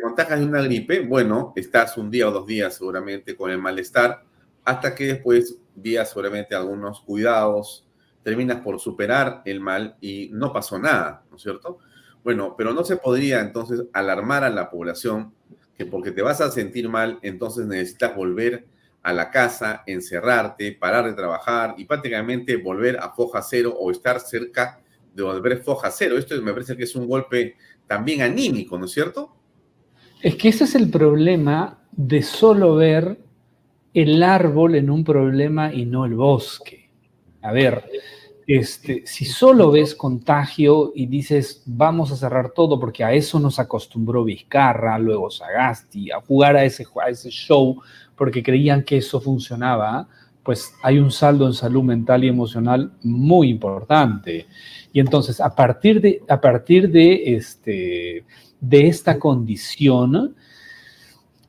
contagias, 0.00 0.38
de 0.38 0.46
una 0.46 0.62
gripe, 0.62 1.00
bueno, 1.00 1.52
estás 1.56 1.96
un 1.96 2.10
día 2.10 2.28
o 2.28 2.30
dos 2.30 2.46
días 2.46 2.74
seguramente 2.74 3.36
con 3.36 3.50
el 3.50 3.58
malestar, 3.58 4.24
hasta 4.64 4.94
que 4.94 5.06
después, 5.06 5.56
días 5.74 6.10
seguramente 6.10 6.54
algunos 6.54 7.00
cuidados, 7.00 7.86
terminas 8.22 8.60
por 8.60 8.78
superar 8.78 9.42
el 9.44 9.60
mal 9.60 9.96
y 10.00 10.30
no 10.32 10.52
pasó 10.52 10.78
nada, 10.78 11.24
¿no 11.30 11.36
es 11.36 11.42
cierto? 11.42 11.78
Bueno, 12.22 12.54
pero 12.56 12.72
no 12.72 12.84
se 12.84 12.96
podría 12.96 13.40
entonces 13.40 13.82
alarmar 13.92 14.44
a 14.44 14.50
la 14.50 14.70
población 14.70 15.32
que 15.76 15.86
porque 15.86 16.12
te 16.12 16.22
vas 16.22 16.40
a 16.40 16.50
sentir 16.50 16.88
mal, 16.88 17.18
entonces 17.22 17.66
necesitas 17.66 18.14
volver 18.14 18.54
a 18.56 18.79
la 19.04 19.30
casa, 19.30 19.82
encerrarte, 19.86 20.72
parar 20.72 21.06
de 21.06 21.14
trabajar 21.14 21.74
y 21.78 21.84
prácticamente 21.84 22.56
volver 22.56 22.98
a 22.98 23.10
foja 23.10 23.42
cero 23.42 23.74
o 23.78 23.90
estar 23.90 24.20
cerca 24.20 24.80
de 25.14 25.22
volver 25.22 25.54
a 25.54 25.56
foja 25.62 25.90
cero. 25.90 26.18
Esto 26.18 26.40
me 26.42 26.52
parece 26.52 26.76
que 26.76 26.84
es 26.84 26.94
un 26.94 27.08
golpe 27.08 27.56
también 27.86 28.22
anímico, 28.22 28.78
¿no 28.78 28.84
es 28.84 28.92
cierto? 28.92 29.34
Es 30.22 30.36
que 30.36 30.48
ese 30.48 30.64
es 30.64 30.74
el 30.74 30.90
problema 30.90 31.78
de 31.92 32.22
solo 32.22 32.74
ver 32.74 33.18
el 33.94 34.22
árbol 34.22 34.74
en 34.76 34.90
un 34.90 35.02
problema 35.02 35.72
y 35.72 35.86
no 35.86 36.04
el 36.04 36.14
bosque. 36.14 36.90
A 37.42 37.52
ver, 37.52 37.84
este, 38.46 39.02
si 39.06 39.24
solo 39.24 39.70
ves 39.70 39.94
contagio 39.94 40.92
y 40.94 41.06
dices 41.06 41.62
vamos 41.66 42.10
a 42.12 42.16
cerrar 42.16 42.50
todo 42.50 42.78
porque 42.78 43.04
a 43.04 43.12
eso 43.12 43.38
nos 43.38 43.58
acostumbró 43.58 44.24
Vizcarra, 44.24 44.98
luego 44.98 45.30
Sagasti, 45.30 46.10
a 46.10 46.20
jugar 46.20 46.56
a 46.56 46.64
ese, 46.64 46.84
a 47.02 47.10
ese 47.10 47.30
show 47.30 47.80
porque 48.20 48.42
creían 48.42 48.82
que 48.82 48.98
eso 48.98 49.18
funcionaba, 49.18 50.06
pues 50.42 50.74
hay 50.82 50.98
un 50.98 51.10
saldo 51.10 51.46
en 51.46 51.54
salud 51.54 51.82
mental 51.82 52.22
y 52.22 52.28
emocional 52.28 52.92
muy 53.02 53.48
importante. 53.48 54.44
Y 54.92 55.00
entonces, 55.00 55.40
a 55.40 55.54
partir 55.54 56.02
de, 56.02 56.20
a 56.28 56.38
partir 56.38 56.90
de, 56.90 57.34
este, 57.34 58.26
de 58.60 58.86
esta 58.88 59.18
condición, 59.18 60.36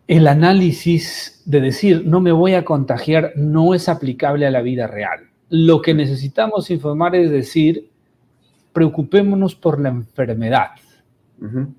el 0.07 0.25
análisis 0.29 1.41
de 1.43 1.59
decir 1.59 2.05
no 2.05 2.21
me 2.21 2.31
voy 2.31 2.53
a 2.53 2.63
contagiar 2.63 3.33
no 3.35 3.73
es 3.73 3.89
aplicable 3.89 4.47
a 4.47 4.51
la 4.51 4.61
vida 4.61 4.87
real. 4.87 5.29
Lo 5.49 5.81
que 5.81 5.93
necesitamos 5.93 6.71
informar 6.71 7.17
es 7.17 7.29
decir, 7.29 7.89
preocupémonos 8.71 9.55
por 9.55 9.77
la 9.77 9.89
enfermedad. 9.89 10.69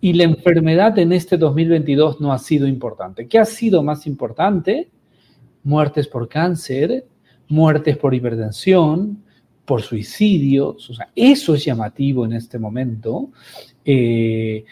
Y 0.01 0.13
la 0.15 0.25
enfermedad 0.25 0.99
en 0.99 1.13
este 1.13 1.37
2022 1.37 2.21
no 2.21 2.33
ha 2.33 2.39
sido 2.39 2.67
importante. 2.67 3.29
¿Qué 3.29 3.39
ha 3.39 3.45
sido 3.45 3.83
más 3.83 4.07
importante? 4.09 4.91
Muertes 5.63 6.09
por 6.09 6.29
cáncer, 6.29 7.07
muertes 7.49 7.97
por 7.97 8.13
hipertensión, 8.13 9.23
por 9.65 9.83
suicidios. 9.83 10.91
O 10.91 10.95
sea, 10.95 11.11
eso 11.15 11.55
es 11.55 11.65
llamativo 11.65 12.25
en 12.25 12.33
este 12.33 12.59
momento. 12.59 13.31
Eh, 13.85 14.65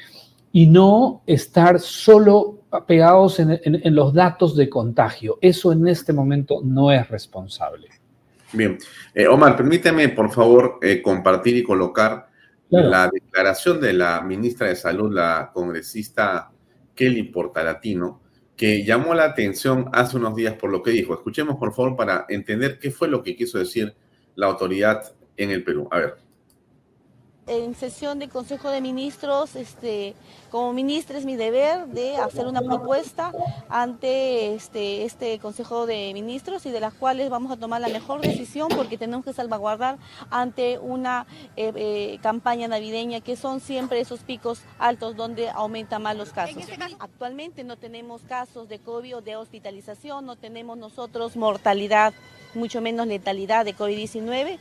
y 0.53 0.67
no 0.67 1.23
estar 1.27 1.79
solo 1.79 2.65
pegados 2.87 3.39
en, 3.39 3.95
los 3.95 4.13
datos 4.13 4.57
de 4.57 4.69
contagio. 4.69 5.39
Eso 5.41 5.73
en 5.73 5.87
este 5.87 6.13
momento 6.13 6.61
no 6.65 6.91
es 6.91 7.09
responsable. 7.09 7.89
Bien. 8.53 8.79
Eh, 9.15 9.29
Omar, 9.29 9.57
permíteme, 9.57 10.09
por 10.09 10.31
favor, 10.33 10.79
eh, 10.83 11.01
compartir 11.01 11.57
y 11.57 11.63
colocar 11.63 12.30
la 12.71 13.11
declaración 13.13 13.81
de 13.81 13.93
la 13.93 14.21
ministra 14.21 14.69
de 14.69 14.77
Salud, 14.77 15.13
la 15.13 15.51
congresista 15.53 16.51
Kelly 16.95 17.25
Portalatino, 17.25 18.21
que 18.57 18.85
llamó 18.85 19.15
la 19.15 19.25
atención 19.25 19.89
hace 19.93 20.17
unos 20.17 20.37
días 20.37 20.55
por 20.55 20.71
lo 20.71 20.83
que 20.83 20.91
dijo. 20.91 21.15
Escuchemos, 21.15 21.57
por 21.57 21.75
favor, 21.75 21.97
para 21.97 22.27
entender 22.29 22.79
qué 22.79 22.91
fue 22.91 23.09
lo 23.09 23.23
que 23.23 23.37
quiso 23.37 23.59
decir 23.59 23.95
la 24.37 24.47
autoridad 24.47 25.15
en 25.37 25.51
el 25.51 25.65
Perú. 25.65 25.89
A 25.91 25.99
ver 25.99 26.30
en 27.51 27.75
sesión 27.75 28.21
de 28.21 28.29
Consejo 28.29 28.71
de 28.71 28.81
Ministros, 28.81 29.57
este, 29.57 30.15
como 30.53 30.73
ministra 30.73 31.19
es 31.19 31.25
mi 31.25 31.35
deber 31.35 31.89
de 31.89 32.17
hacer 32.17 32.47
una 32.47 32.63
propuesta 32.63 33.33
ante 33.69 34.55
este, 34.55 35.05
este 35.05 35.41
Consejo 35.41 35.85
de 35.85 36.13
Ministros 36.15 36.65
y 36.67 36.71
de 36.71 36.79
las 36.79 36.95
cuales 36.95 37.29
vamos 37.29 37.51
a 37.51 37.57
tomar 37.57 37.81
la 37.81 37.89
mejor 37.89 38.21
decisión 38.21 38.69
porque 38.69 38.97
tenemos 38.97 39.25
que 39.25 39.33
salvaguardar 39.33 39.99
ante 40.31 40.79
una 40.79 41.27
eh, 41.57 41.73
eh, 41.75 42.19
campaña 42.23 42.69
navideña 42.69 43.21
que 43.21 43.35
son 43.35 43.61
siempre 43.61 43.99
esos 43.99 44.21
picos 44.21 44.63
altos 44.79 45.17
donde 45.17 45.51
aumentan 45.51 46.03
más 46.03 46.17
los 46.17 46.31
casos. 46.31 46.57
Este 46.57 46.79
Actualmente 47.01 47.65
no 47.65 47.77
tenemos 47.77 48.23
casos 48.23 48.69
de 48.69 48.79
COVID 48.79 49.17
o 49.17 49.21
de 49.23 49.35
hospitalización, 49.35 50.25
no 50.25 50.37
tenemos 50.37 50.79
nosotros 50.79 51.35
mortalidad, 51.35 52.15
mucho 52.55 52.81
menos 52.81 53.09
letalidad 53.09 53.65
de 53.65 53.75
COVID-19 53.75 54.59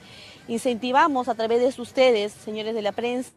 incentivamos 0.50 1.30
a 1.30 1.36
través 1.36 1.62
de 1.62 1.82
ustedes, 1.82 2.34
señores 2.34 2.76
de 2.76 2.82
la 2.82 2.92
prensa, 2.92 3.32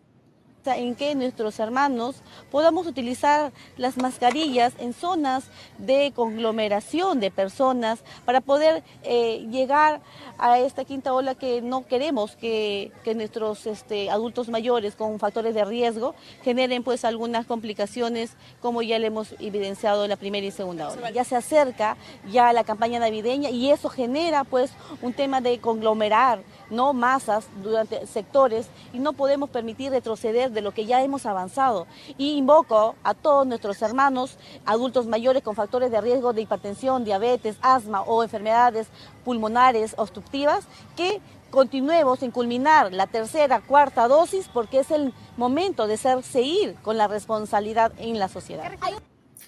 en 0.64 0.94
que 0.94 1.14
nuestros 1.14 1.58
hermanos 1.58 2.22
podamos 2.50 2.86
utilizar 2.86 3.52
las 3.76 3.96
mascarillas 3.96 4.72
en 4.78 4.92
zonas 4.92 5.44
de 5.78 6.12
conglomeración 6.14 7.18
de 7.18 7.30
personas 7.30 8.04
para 8.24 8.40
poder 8.40 8.84
eh, 9.02 9.46
llegar 9.50 10.00
a 10.38 10.60
esta 10.60 10.84
quinta 10.84 11.12
ola 11.14 11.34
que 11.34 11.62
no 11.62 11.86
queremos 11.86 12.36
que, 12.36 12.92
nuestros 13.16 13.66
este, 13.66 14.08
adultos 14.08 14.48
mayores 14.48 14.94
con 14.94 15.18
factores 15.18 15.54
de 15.54 15.64
riesgo 15.64 16.14
generen 16.42 16.82
pues 16.82 17.04
algunas 17.04 17.44
complicaciones 17.44 18.36
como 18.60 18.82
ya 18.82 18.98
le 18.98 19.08
hemos 19.08 19.34
evidenciado 19.38 20.04
en 20.04 20.10
la 20.10 20.16
primera 20.16 20.46
y 20.46 20.50
segunda 20.50 20.88
ola. 20.88 21.10
Ya 21.10 21.24
se 21.24 21.36
acerca 21.36 21.96
ya 22.30 22.52
la 22.52 22.64
campaña 22.64 23.00
navideña 23.00 23.50
y 23.50 23.70
eso 23.70 23.88
genera 23.88 24.44
pues 24.44 24.70
un 25.02 25.12
tema 25.12 25.40
de 25.40 25.58
conglomerar 25.58 26.42
no 26.70 26.92
masas 26.92 27.46
durante 27.62 28.06
sectores 28.06 28.68
y 28.92 28.98
no 28.98 29.12
podemos 29.12 29.50
permitir 29.50 29.90
retroceder 29.90 30.50
de 30.50 30.60
lo 30.60 30.72
que 30.72 30.86
ya 30.86 31.02
hemos 31.02 31.26
avanzado. 31.26 31.86
Y 32.18 32.32
invoco 32.36 32.96
a 33.02 33.14
todos 33.14 33.46
nuestros 33.46 33.80
hermanos 33.82 34.38
adultos 34.64 35.06
mayores 35.06 35.42
con 35.42 35.54
factores 35.54 35.90
de 35.90 36.00
riesgo 36.00 36.32
de 36.32 36.42
hipertensión, 36.42 37.04
diabetes, 37.04 37.56
asma 37.62 38.02
o 38.02 38.22
enfermedades 38.22 38.88
pulmonares 39.24 39.94
obstructivas 39.96 40.66
que 40.96 41.20
continuemos 41.50 42.22
en 42.22 42.30
culminar 42.30 42.92
la 42.92 43.06
tercera, 43.06 43.60
cuarta 43.60 44.08
dosis 44.08 44.48
porque 44.52 44.80
es 44.80 44.90
el 44.90 45.12
momento 45.36 45.86
de 45.86 45.96
ser, 45.96 46.22
seguir 46.22 46.74
con 46.82 46.96
la 46.96 47.06
responsabilidad 47.06 47.92
en 47.98 48.18
la 48.18 48.28
sociedad. 48.28 48.72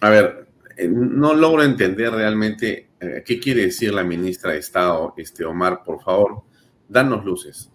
A 0.01 0.11
ver, 0.11 0.49
eh, 0.77 0.89
no 0.89 1.35
logro 1.35 1.63
entender 1.63 2.13
realmente 2.13 2.91
eh, 3.01 3.23
qué 3.25 3.41
quiere 3.41 3.63
decir 3.63 3.93
la 3.93 4.05
ministra 4.05 4.53
de 4.53 4.59
Estado, 4.59 5.15
este 5.17 5.45
Omar, 5.45 5.83
por 5.85 6.03
favor, 6.03 6.43
danos 6.89 7.25
luces. 7.25 7.71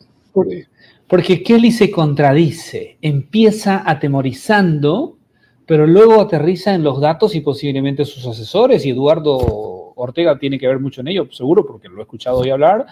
Porque 1.08 1.44
Kelly 1.44 1.72
se 1.72 1.90
contradice, 1.90 2.98
empieza 3.02 3.84
atemorizando, 3.90 5.18
pero 5.66 5.88
luego 5.88 6.22
aterriza 6.22 6.74
en 6.74 6.84
los 6.84 7.02
datos 7.02 7.36
y 7.36 7.42
posiblemente 7.42 8.06
sus 8.06 8.26
asesores, 8.26 8.86
y 8.86 8.92
Eduardo 8.92 9.38
Ortega 9.96 10.38
tiene 10.38 10.58
que 10.58 10.68
ver 10.68 10.80
mucho 10.80 11.02
en 11.02 11.10
ello, 11.10 11.28
seguro, 11.32 11.66
porque 11.66 11.90
lo 11.90 12.00
he 12.00 12.02
escuchado 12.02 12.40
hoy 12.40 12.50
hablar, 12.52 12.86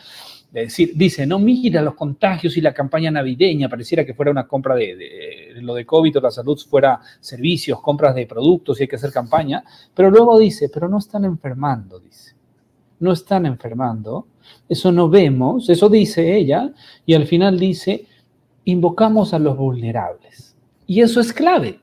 de 0.52 0.61
decir, 0.61 0.91
dice, 0.95 1.26
no, 1.26 1.39
mira 1.39 1.81
los 1.81 1.95
contagios 1.95 2.57
y 2.57 2.61
la 2.61 2.73
campaña 2.73 3.11
navideña, 3.11 3.69
pareciera 3.69 4.06
que 4.06 4.14
fuera 4.14 4.31
una 4.31 4.48
compra 4.48 4.76
de, 4.76 4.95
de, 4.95 5.61
lo 5.61 5.73
de 5.73 5.85
COVID 5.85 6.18
o 6.18 6.22
la 6.22 6.31
salud 6.31 6.57
fuera 6.69 6.99
servicios, 7.19 7.81
compras 7.81 8.15
de 8.15 8.26
productos 8.26 8.80
y 8.80 8.84
hay 8.84 8.88
que 8.88 8.95
hacer 8.95 9.11
campaña, 9.11 9.64
pero 9.94 10.10
luego 10.10 10.39
dice, 10.39 10.69
pero 10.73 10.88
no 10.88 10.99
están 10.99 11.26
enfermando, 11.26 11.99
dice, 11.99 12.36
no 12.99 13.11
están 13.11 13.45
enfermando, 13.45 14.28
eso 14.68 14.91
no 14.91 15.10
vemos, 15.10 15.69
eso 15.69 15.90
dice 15.90 16.36
ella, 16.36 16.72
y 17.06 17.14
al 17.14 17.26
final 17.26 17.60
dice, 17.60 18.06
invocamos 18.65 19.34
a 19.34 19.40
los 19.40 19.57
vulnerables. 19.57 20.56
Y 20.86 21.02
eso 21.02 21.19
es 21.19 21.34
clave. 21.34 21.80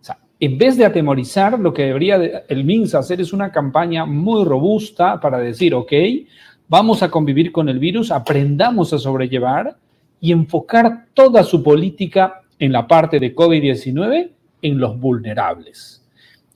O 0.00 0.04
sea, 0.04 0.18
en 0.38 0.58
vez 0.58 0.76
de 0.76 0.84
atemorizar, 0.84 1.58
lo 1.58 1.72
que 1.72 1.84
debería 1.84 2.16
el 2.48 2.64
MINS 2.64 2.94
hacer 2.94 3.20
es 3.20 3.32
una 3.32 3.50
campaña 3.50 4.04
muy 4.06 4.44
robusta 4.44 5.20
para 5.20 5.38
decir, 5.38 5.74
ok, 5.74 5.92
vamos 6.68 7.02
a 7.02 7.10
convivir 7.10 7.52
con 7.52 7.68
el 7.68 7.78
virus, 7.78 8.10
aprendamos 8.10 8.92
a 8.92 8.98
sobrellevar 8.98 9.76
y 10.20 10.32
enfocar 10.32 11.06
toda 11.14 11.42
su 11.42 11.62
política 11.62 12.42
en 12.58 12.72
la 12.72 12.86
parte 12.86 13.20
de 13.20 13.34
COVID-19 13.34 14.30
en 14.62 14.78
los 14.78 14.98
vulnerables. 14.98 16.02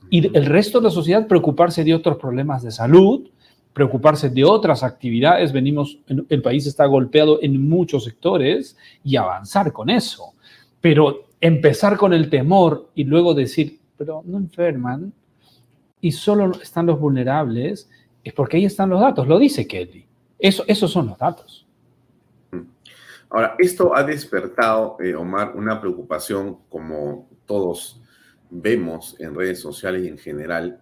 Y 0.08 0.36
el 0.36 0.46
resto 0.46 0.80
de 0.80 0.84
la 0.84 0.90
sociedad 0.90 1.26
preocuparse 1.26 1.84
de 1.84 1.94
otros 1.94 2.16
problemas 2.16 2.62
de 2.62 2.72
salud, 2.72 3.28
preocuparse 3.72 4.30
de 4.30 4.44
otras 4.44 4.82
actividades. 4.82 5.52
Venimos, 5.52 5.98
el 6.06 6.42
país 6.42 6.66
está 6.66 6.86
golpeado 6.86 7.38
en 7.42 7.68
muchos 7.68 8.04
sectores 8.04 8.76
y 9.04 9.16
avanzar 9.16 9.72
con 9.72 9.90
eso. 9.90 10.34
Pero 10.80 11.28
empezar 11.40 11.96
con 11.96 12.12
el 12.12 12.28
temor 12.28 12.90
y 12.94 13.04
luego 13.04 13.34
decir, 13.34 13.78
pero 13.96 14.22
no 14.24 14.38
enferman 14.38 15.12
y 16.00 16.12
solo 16.12 16.52
están 16.62 16.86
los 16.86 16.98
vulnerables, 16.98 17.88
es 18.24 18.32
porque 18.32 18.56
ahí 18.56 18.64
están 18.64 18.90
los 18.90 19.00
datos. 19.00 19.28
Lo 19.28 19.38
dice 19.38 19.66
Kelly. 19.66 20.06
Eso, 20.38 20.64
esos 20.66 20.90
son 20.90 21.08
los 21.08 21.18
datos. 21.18 21.66
Ahora, 23.28 23.54
esto 23.58 23.94
ha 23.94 24.02
despertado, 24.02 24.96
eh, 25.00 25.14
Omar, 25.14 25.52
una 25.54 25.80
preocupación 25.80 26.58
como 26.68 27.28
todos 27.46 28.00
vemos 28.50 29.14
en 29.20 29.34
redes 29.34 29.60
sociales 29.60 30.04
y 30.04 30.08
en 30.08 30.18
general. 30.18 30.80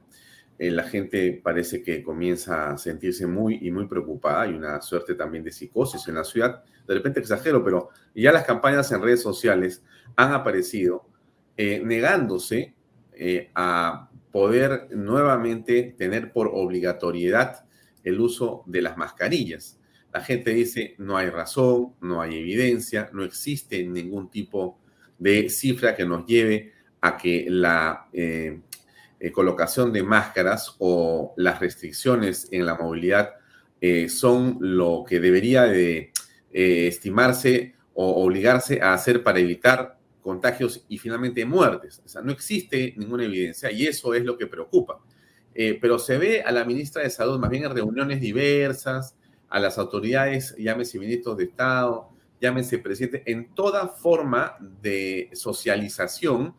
Eh, 0.59 0.71
la 0.71 0.85
gente 0.85 1.41
parece 1.43 1.83
que 1.83 2.03
comienza 2.03 2.71
a 2.71 2.79
sentirse 2.79 3.27
muy 3.27 3.59
y 3.63 3.71
muy 3.71 3.87
preocupada. 3.87 4.43
Hay 4.43 4.55
una 4.55 4.81
suerte 4.81 5.15
también 5.15 5.45
de 5.45 5.53
psicosis 5.53 6.07
en 6.09 6.17
la 6.17 6.25
ciudad. 6.25 6.65
De 6.87 6.95
repente 6.95 7.21
exagero, 7.21 7.63
pero 7.63 7.91
ya 8.15 8.33
las 8.33 8.45
campañas 8.45 8.91
en 8.93 9.03
redes 9.03 9.23
sociales 9.23 9.85
han 10.17 10.33
aparecido 10.33 11.07
eh, 11.57 11.81
negándose 11.85 12.75
a 13.57 14.09
poder 14.31 14.89
nuevamente 14.93 15.95
tener 15.99 16.33
por 16.33 16.51
obligatoriedad 16.53 17.65
el 18.05 18.21
uso 18.21 18.63
de 18.67 18.83
las 18.83 18.97
mascarillas. 18.97 19.79
La 20.13 20.21
gente 20.21 20.53
dice, 20.53 20.95
no 20.99 21.17
hay 21.17 21.29
razón, 21.29 21.95
no 22.01 22.23
hay 22.23 22.39
evidencia, 22.39 23.11
no 23.13 23.25
existe 23.25 23.85
ningún 23.85 24.31
tipo 24.31 24.79
de 25.19 25.51
cifra 25.51 25.95
que 25.95 26.07
nos 26.07 26.25
lleve 26.27 26.73
a 27.01 27.17
que 27.17 27.47
la 27.49 28.09
eh, 28.13 28.61
eh, 29.20 29.32
colocación 29.32 29.93
de 29.93 30.03
máscaras 30.03 30.77
o 30.78 31.35
las 31.36 31.61
restricciones 31.61 32.49
en 32.51 32.66
la 32.66 32.77
movilidad 32.77 33.31
eh, 33.81 34.09
son 34.09 34.59
lo 34.61 35.05
que 35.07 35.20
debería 35.20 35.65
de 35.65 36.12
estimarse 36.51 37.74
o 37.95 38.24
obligarse 38.24 38.81
a 38.81 38.95
hacer 38.95 39.23
para 39.23 39.39
evitar 39.39 39.99
contagios 40.23 40.85
y 40.89 40.99
finalmente 40.99 41.45
muertes. 41.45 42.01
O 42.05 42.09
sea, 42.09 42.23
no 42.23 42.32
existe 42.32 42.95
ninguna 42.97 43.24
evidencia 43.24 43.70
y 43.70 43.86
eso 43.86 44.15
es 44.15 44.24
lo 44.24 44.36
que 44.36 44.47
preocupa. 44.47 44.99
pero 45.81 45.99
se 45.99 46.16
ve 46.16 46.43
a 46.43 46.53
la 46.53 46.65
ministra 46.65 47.03
de 47.03 47.11
Salud 47.11 47.39
más 47.39 47.51
bien 47.51 47.65
en 47.65 47.74
reuniones 47.74 48.20
diversas, 48.20 49.15
a 49.49 49.61
las 49.61 49.78
autoridades, 49.78 50.55
llámese 50.59 50.99
ministros 50.99 51.36
de 51.36 51.45
Estado, 51.45 52.11
llámese 52.40 52.78
presidente, 52.78 53.23
en 53.27 53.55
toda 53.55 53.89
forma 53.89 54.57
de 54.82 55.31
socialización, 55.32 56.55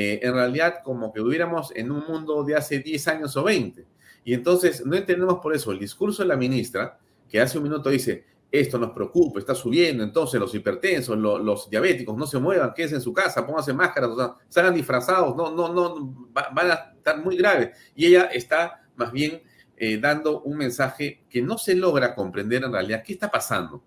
eh, 0.00 0.20
en 0.22 0.32
realidad 0.32 0.76
como 0.84 1.12
que 1.12 1.20
hubiéramos 1.20 1.72
en 1.74 1.90
un 1.90 2.04
mundo 2.06 2.44
de 2.44 2.54
hace 2.54 2.78
10 2.78 3.08
años 3.08 3.36
o 3.36 3.42
20. 3.42 3.84
Y 4.22 4.32
entonces 4.32 4.86
no 4.86 4.94
entendemos 4.94 5.40
por 5.40 5.56
eso 5.56 5.72
el 5.72 5.80
discurso 5.80 6.22
de 6.22 6.28
la 6.28 6.36
ministra, 6.36 7.00
que 7.28 7.40
hace 7.40 7.58
un 7.58 7.64
minuto 7.64 7.90
dice, 7.90 8.24
esto 8.48 8.78
nos 8.78 8.92
preocupa, 8.92 9.40
está 9.40 9.56
subiendo, 9.56 10.04
entonces 10.04 10.38
los 10.38 10.54
hipertensos, 10.54 11.18
los 11.18 11.68
diabéticos, 11.68 12.16
no 12.16 12.28
se 12.28 12.38
muevan, 12.38 12.74
quédense 12.74 12.94
en 12.94 13.00
su 13.00 13.12
casa, 13.12 13.44
pónganse 13.44 13.72
máscaras, 13.72 14.10
o 14.10 14.16
sea, 14.16 14.34
salgan 14.48 14.76
disfrazados, 14.76 15.34
no, 15.34 15.50
no, 15.50 15.74
no, 15.74 16.28
van 16.32 16.70
a 16.70 16.92
estar 16.96 17.20
muy 17.20 17.36
graves. 17.36 17.76
Y 17.96 18.06
ella 18.06 18.26
está 18.26 18.88
más 18.94 19.10
bien 19.10 19.42
eh, 19.76 19.98
dando 19.98 20.42
un 20.42 20.58
mensaje 20.58 21.24
que 21.28 21.42
no 21.42 21.58
se 21.58 21.74
logra 21.74 22.14
comprender 22.14 22.62
en 22.62 22.72
realidad. 22.72 23.02
¿Qué 23.04 23.14
está 23.14 23.28
pasando? 23.28 23.82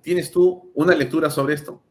¿Tienes 0.00 0.30
tú 0.30 0.70
una 0.72 0.94
lectura 0.94 1.28
sobre 1.28 1.52
esto? 1.52 1.82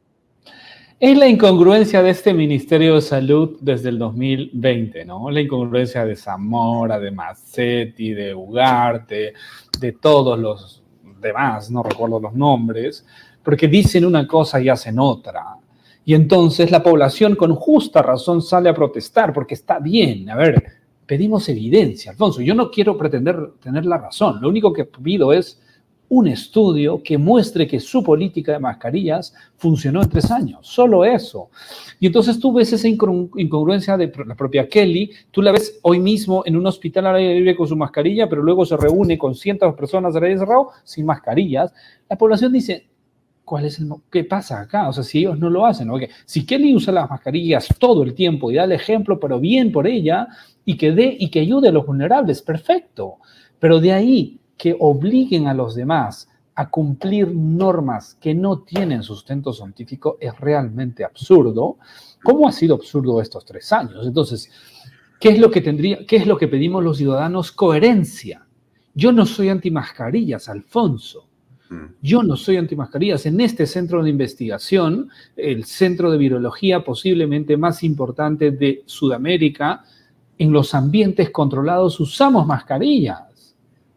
Es 1.01 1.17
la 1.17 1.29
incongruencia 1.29 2.03
de 2.03 2.09
este 2.09 2.33
Ministerio 2.33 2.95
de 2.95 3.01
Salud 3.01 3.55
desde 3.61 3.87
el 3.87 3.97
2020, 3.97 5.05
¿no? 5.05 5.31
La 5.31 5.39
incongruencia 5.39 6.03
de 6.03 6.17
Zamora, 6.17 6.99
de 6.99 7.09
Massetti, 7.09 8.11
de 8.11 8.35
Ugarte, 8.35 9.33
de 9.79 9.91
todos 9.93 10.37
los 10.37 10.83
demás, 11.21 11.71
no 11.71 11.83
recuerdo 11.83 12.19
los 12.19 12.33
nombres, 12.33 13.05
porque 13.41 13.69
dicen 13.69 14.03
una 14.03 14.27
cosa 14.27 14.59
y 14.59 14.67
hacen 14.67 14.99
otra. 14.99 15.45
Y 16.03 16.15
entonces 16.15 16.69
la 16.69 16.83
población 16.83 17.37
con 17.37 17.55
justa 17.55 18.01
razón 18.01 18.41
sale 18.41 18.67
a 18.67 18.73
protestar 18.73 19.31
porque 19.31 19.53
está 19.53 19.79
bien. 19.79 20.29
A 20.29 20.35
ver, 20.35 20.61
pedimos 21.05 21.47
evidencia, 21.47 22.11
Alfonso. 22.11 22.41
Yo 22.41 22.53
no 22.53 22.69
quiero 22.69 22.97
pretender 22.97 23.53
tener 23.61 23.85
la 23.85 23.99
razón. 23.99 24.41
Lo 24.41 24.49
único 24.49 24.73
que 24.73 24.83
pido 24.83 25.31
es 25.31 25.61
un 26.09 26.27
estudio 26.27 27.01
que 27.03 27.17
muestre 27.17 27.67
que 27.67 27.79
su 27.79 28.03
política 28.03 28.53
de 28.53 28.59
mascarillas 28.59 29.33
funcionó 29.55 30.01
en 30.01 30.09
tres 30.09 30.31
años. 30.31 30.59
Solo 30.67 31.05
eso. 31.05 31.49
Y 31.99 32.07
entonces 32.07 32.39
tú 32.39 32.51
ves 32.51 32.73
esa 32.73 32.87
incongruencia 32.87 33.95
de 33.95 34.11
la 34.25 34.35
propia 34.35 34.67
Kelly. 34.67 35.11
Tú 35.31 35.41
la 35.41 35.51
ves 35.51 35.79
hoy 35.83 35.99
mismo 35.99 36.43
en 36.45 36.57
un 36.57 36.65
hospital 36.65 37.05
al 37.05 37.17
aire 37.17 37.35
libre 37.35 37.55
con 37.55 37.67
su 37.67 37.75
mascarilla, 37.75 38.27
pero 38.27 38.41
luego 38.41 38.65
se 38.65 38.75
reúne 38.75 39.17
con 39.17 39.35
cientos 39.35 39.71
de 39.71 39.77
personas 39.77 40.15
al 40.15 40.23
aire 40.23 40.39
cerrado 40.39 40.71
sin 40.83 41.05
mascarillas. 41.05 41.71
La 42.09 42.17
población 42.17 42.51
dice, 42.51 42.87
¿cuál 43.45 43.65
es 43.65 43.79
el, 43.79 43.89
qué 44.11 44.23
pasa 44.23 44.61
acá? 44.61 44.89
O 44.89 44.93
sea, 44.93 45.03
si 45.03 45.19
ellos 45.19 45.37
no 45.37 45.49
lo 45.49 45.65
hacen, 45.65 45.89
si 46.25 46.43
Kelly 46.43 46.75
usa 46.75 46.91
las 46.91 47.09
mascarillas 47.09 47.67
todo 47.77 48.01
el 48.01 48.15
tiempo 48.15 48.51
y 48.51 48.55
da 48.55 48.63
el 48.63 48.71
ejemplo, 48.71 49.19
pero 49.19 49.39
bien 49.39 49.71
por 49.71 49.85
ella, 49.85 50.27
y 50.65 50.75
que 50.75 50.91
dé 50.91 51.15
y 51.19 51.29
que 51.29 51.41
ayude 51.41 51.69
a 51.69 51.71
los 51.71 51.85
vulnerables, 51.85 52.41
perfecto. 52.41 53.17
Pero 53.59 53.79
de 53.79 53.91
ahí 53.91 54.38
que 54.59 54.75
obliguen 54.77 55.47
a 55.47 55.53
los 55.53 55.73
demás 55.73 56.27
a 56.55 56.69
cumplir 56.69 57.33
normas 57.33 58.17
que 58.19 58.35
no 58.35 58.59
tienen 58.59 59.01
sustento 59.01 59.53
científico 59.53 60.17
es 60.19 60.37
realmente 60.37 61.05
absurdo. 61.05 61.77
¿Cómo 62.21 62.49
ha 62.49 62.51
sido 62.51 62.75
absurdo 62.75 63.21
estos 63.21 63.45
tres 63.45 63.71
años? 63.71 64.05
Entonces, 64.05 64.51
¿qué 65.21 65.29
es 65.29 65.39
lo 65.39 65.49
que 65.49 65.61
tendría, 65.61 66.05
qué 66.05 66.17
es 66.17 66.27
lo 66.27 66.37
que 66.37 66.49
pedimos 66.49 66.83
los 66.83 66.97
ciudadanos? 66.97 67.53
Coherencia. 67.53 68.45
Yo 68.93 69.13
no 69.13 69.25
soy 69.25 69.47
anti 69.47 69.71
mascarillas, 69.71 70.49
Alfonso. 70.49 71.29
Mm. 71.69 71.85
Yo 72.01 72.23
no 72.23 72.35
soy 72.35 72.57
antimascarillas. 72.57 73.25
En 73.25 73.39
este 73.39 73.65
centro 73.65 74.03
de 74.03 74.09
investigación, 74.09 75.09
el 75.37 75.63
centro 75.63 76.11
de 76.11 76.17
virología 76.17 76.83
posiblemente 76.83 77.55
más 77.55 77.83
importante 77.83 78.51
de 78.51 78.83
Sudamérica, 78.85 79.85
en 80.37 80.51
los 80.51 80.73
ambientes 80.73 81.29
controlados 81.29 81.99
usamos 82.01 82.45
mascarillas. 82.45 83.28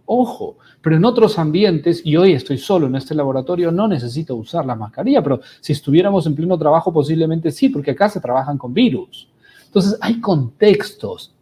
Ojo, 0.06 0.56
pero 0.80 0.96
en 0.96 1.04
otros 1.04 1.38
ambientes, 1.38 2.02
y 2.04 2.16
hoy 2.16 2.32
estoy 2.32 2.58
solo 2.58 2.86
en 2.86 2.96
este 2.96 3.14
laboratorio, 3.14 3.70
no 3.70 3.86
necesito 3.86 4.34
usar 4.34 4.66
la 4.66 4.74
mascarilla, 4.74 5.22
pero 5.22 5.40
si 5.60 5.72
estuviéramos 5.72 6.26
en 6.26 6.34
pleno 6.34 6.58
trabajo 6.58 6.92
posiblemente 6.92 7.50
sí, 7.50 7.68
porque 7.68 7.92
acá 7.92 8.08
se 8.08 8.20
trabajan 8.20 8.58
con 8.58 8.74
virus. 8.74 9.28
Entonces 9.66 9.96
hay 10.00 10.20
contextos. 10.20 11.32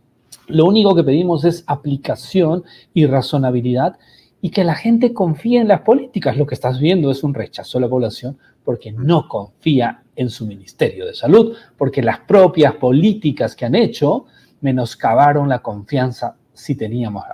Lo 0.47 0.67
único 0.67 0.95
que 0.95 1.05
pedimos 1.05 1.45
es 1.45 1.65
aplicación 1.67 2.65
y 2.93 3.07
razonabilidad 3.07 3.99
y 4.43 4.51
que 4.51 4.65
la 4.65 4.75
gente 4.75 5.13
confíe 5.13 5.61
en 5.61 5.69
las 5.69 5.81
políticas. 5.81 6.37
Lo 6.37 6.47
que 6.47 6.55
estás 6.55 6.81
viendo 6.81 7.11
es 7.11 7.25
un 7.25 7.35
rechazo 7.35 7.79
a 7.79 7.81
la 7.81 7.89
población 7.89 8.39
porque 8.65 8.93
no 8.93 9.27
confía 9.29 10.03
en 10.17 10.29
su 10.29 10.47
Ministerio 10.47 11.07
de 11.07 11.15
Salud, 11.15 11.57
porque 11.77 12.03
las 12.03 12.21
propias 12.21 12.75
políticas 12.75 13.57
que 13.57 13.65
han 13.65 13.75
hecho 13.75 14.27
menoscabaron 14.61 15.49
la 15.49 15.61
confianza 15.61 16.37
si 16.53 16.75
teníamos. 16.75 17.25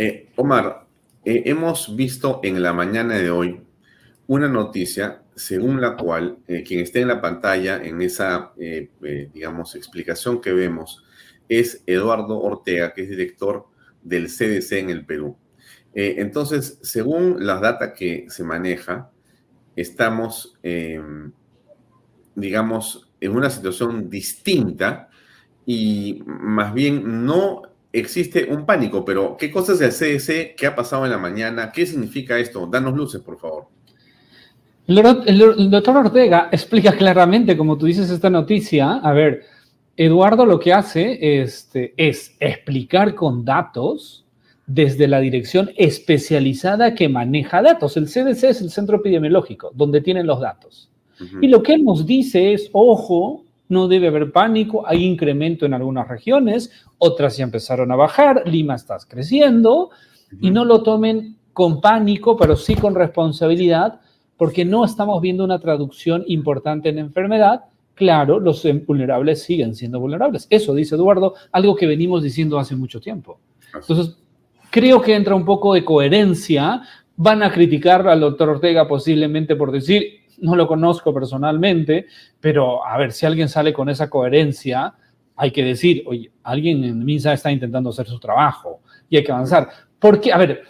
Eh, 0.00 0.28
Omar, 0.36 0.86
eh, 1.24 1.42
hemos 1.46 1.96
visto 1.96 2.38
en 2.44 2.62
la 2.62 2.72
mañana 2.72 3.18
de 3.18 3.30
hoy 3.30 3.60
una 4.28 4.46
noticia 4.46 5.22
según 5.34 5.80
la 5.80 5.96
cual 5.96 6.38
eh, 6.46 6.62
quien 6.62 6.78
esté 6.78 7.00
en 7.00 7.08
la 7.08 7.20
pantalla 7.20 7.82
en 7.82 8.00
esa, 8.00 8.52
digamos, 9.34 9.74
explicación 9.74 10.40
que 10.40 10.52
vemos 10.52 11.02
es 11.48 11.82
Eduardo 11.84 12.40
Ortega, 12.40 12.94
que 12.94 13.02
es 13.02 13.08
director 13.08 13.66
del 14.00 14.28
CDC 14.28 14.72
en 14.74 14.90
el 14.90 15.04
Perú. 15.04 15.36
entonces, 15.92 16.78
según 16.80 17.44
las 17.44 17.60
datas 17.60 17.92
que 17.98 18.26
se 18.28 18.44
maneja, 18.44 19.10
estamos, 19.74 20.56
digamos, 22.36 23.10
en 23.20 23.32
una 23.32 23.50
situación 23.50 24.08
distinta 24.08 25.08
y 25.66 26.22
más 26.24 26.72
bien 26.72 27.26
no 27.26 27.67
existe 27.92 28.46
un 28.50 28.66
pánico, 28.66 29.04
pero 29.04 29.36
¿qué 29.36 29.50
cosas 29.50 29.78
del 29.78 29.90
CDC? 29.90 30.54
¿Qué 30.56 30.66
ha 30.66 30.74
pasado 30.74 31.04
en 31.04 31.10
la 31.10 31.18
mañana? 31.18 31.72
¿Qué 31.72 31.86
significa 31.86 32.38
esto? 32.38 32.66
Danos 32.66 32.94
luces, 32.94 33.20
por 33.20 33.38
favor. 33.38 33.66
El, 34.86 35.70
doctor 35.70 35.96
Ortega 35.98 36.48
explica 36.50 36.92
claramente, 36.92 37.56
como 37.56 37.76
tú 37.76 37.86
dices, 37.86 38.10
esta 38.10 38.30
noticia. 38.30 38.94
A 38.94 39.12
ver, 39.12 39.42
Eduardo 39.96 40.46
lo 40.46 40.58
que 40.58 40.72
hace 40.72 41.42
este, 41.42 41.92
es 41.96 42.36
explicar 42.40 43.14
con 43.14 43.44
datos 43.44 44.24
desde 44.66 45.06
la 45.08 45.20
dirección 45.20 45.70
especializada 45.76 46.94
que 46.94 47.08
maneja 47.08 47.60
datos. 47.62 47.96
El 47.96 48.06
CDC 48.06 48.44
es 48.44 48.60
el 48.62 48.70
centro 48.70 48.96
epidemiológico, 48.96 49.72
donde 49.74 50.00
tienen 50.00 50.26
los 50.26 50.40
datos. 50.40 50.90
Y 51.42 51.48
lo 51.48 51.62
que 51.64 51.74
él 51.74 51.84
nos 51.84 52.06
dice 52.06 52.52
es, 52.52 52.70
ojo, 52.72 53.44
no 53.68 53.88
debe 53.88 54.08
haber 54.08 54.32
pánico, 54.32 54.86
hay 54.86 55.04
incremento 55.04 55.66
en 55.66 55.74
algunas 55.74 56.08
regiones, 56.08 56.70
otras 56.98 57.36
ya 57.36 57.44
empezaron 57.44 57.92
a 57.92 57.96
bajar, 57.96 58.42
Lima 58.46 58.74
está 58.74 58.96
creciendo, 59.06 59.90
y 60.40 60.50
no 60.50 60.64
lo 60.64 60.82
tomen 60.82 61.36
con 61.52 61.80
pánico, 61.80 62.36
pero 62.36 62.56
sí 62.56 62.74
con 62.74 62.94
responsabilidad, 62.94 64.00
porque 64.36 64.64
no 64.64 64.84
estamos 64.84 65.20
viendo 65.20 65.44
una 65.44 65.58
traducción 65.58 66.24
importante 66.28 66.88
en 66.88 66.96
la 66.96 67.00
enfermedad. 67.02 67.64
Claro, 67.94 68.38
los 68.38 68.64
vulnerables 68.86 69.42
siguen 69.42 69.74
siendo 69.74 69.98
vulnerables. 69.98 70.46
Eso 70.50 70.72
dice 70.74 70.94
Eduardo, 70.94 71.34
algo 71.50 71.74
que 71.74 71.86
venimos 71.86 72.22
diciendo 72.22 72.58
hace 72.58 72.76
mucho 72.76 73.00
tiempo. 73.00 73.40
Entonces, 73.74 74.16
creo 74.70 75.02
que 75.02 75.16
entra 75.16 75.34
un 75.34 75.44
poco 75.44 75.74
de 75.74 75.84
coherencia. 75.84 76.82
Van 77.16 77.42
a 77.42 77.50
criticar 77.50 78.06
al 78.06 78.20
doctor 78.20 78.50
Ortega 78.50 78.86
posiblemente 78.86 79.56
por 79.56 79.72
decir, 79.72 80.20
no 80.40 80.56
lo 80.56 80.66
conozco 80.66 81.12
personalmente, 81.12 82.06
pero 82.40 82.84
a 82.84 82.96
ver, 82.98 83.12
si 83.12 83.26
alguien 83.26 83.48
sale 83.48 83.72
con 83.72 83.88
esa 83.88 84.08
coherencia, 84.08 84.94
hay 85.36 85.50
que 85.50 85.64
decir, 85.64 86.02
oye, 86.06 86.30
alguien 86.42 86.84
en 86.84 87.04
MISA 87.04 87.32
está 87.32 87.50
intentando 87.52 87.90
hacer 87.90 88.06
su 88.06 88.18
trabajo 88.18 88.80
y 89.08 89.16
hay 89.16 89.24
que 89.24 89.32
avanzar. 89.32 89.68
Porque, 89.98 90.32
a 90.32 90.38
ver, 90.38 90.62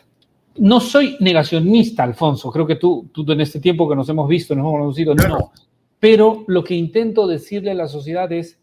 no 0.59 0.81
soy 0.81 1.17
negacionista, 1.21 2.03
Alfonso, 2.03 2.51
creo 2.51 2.67
que 2.67 2.77
tú, 2.77 3.09
tú 3.13 3.31
en 3.31 3.41
este 3.41 3.61
tiempo 3.61 3.89
que 3.89 3.97
nos 3.97 4.09
hemos 4.09 4.29
visto, 4.29 4.55
nos 4.55 4.63
hemos 4.63 4.81
conocido, 4.81 5.15
no. 5.15 5.53
Pero 5.99 6.45
lo 6.47 6.63
que 6.63 6.75
intento 6.75 7.27
decirle 7.27 7.71
a 7.71 7.75
la 7.75 7.89
sociedad 7.89 8.31
es, 8.33 8.59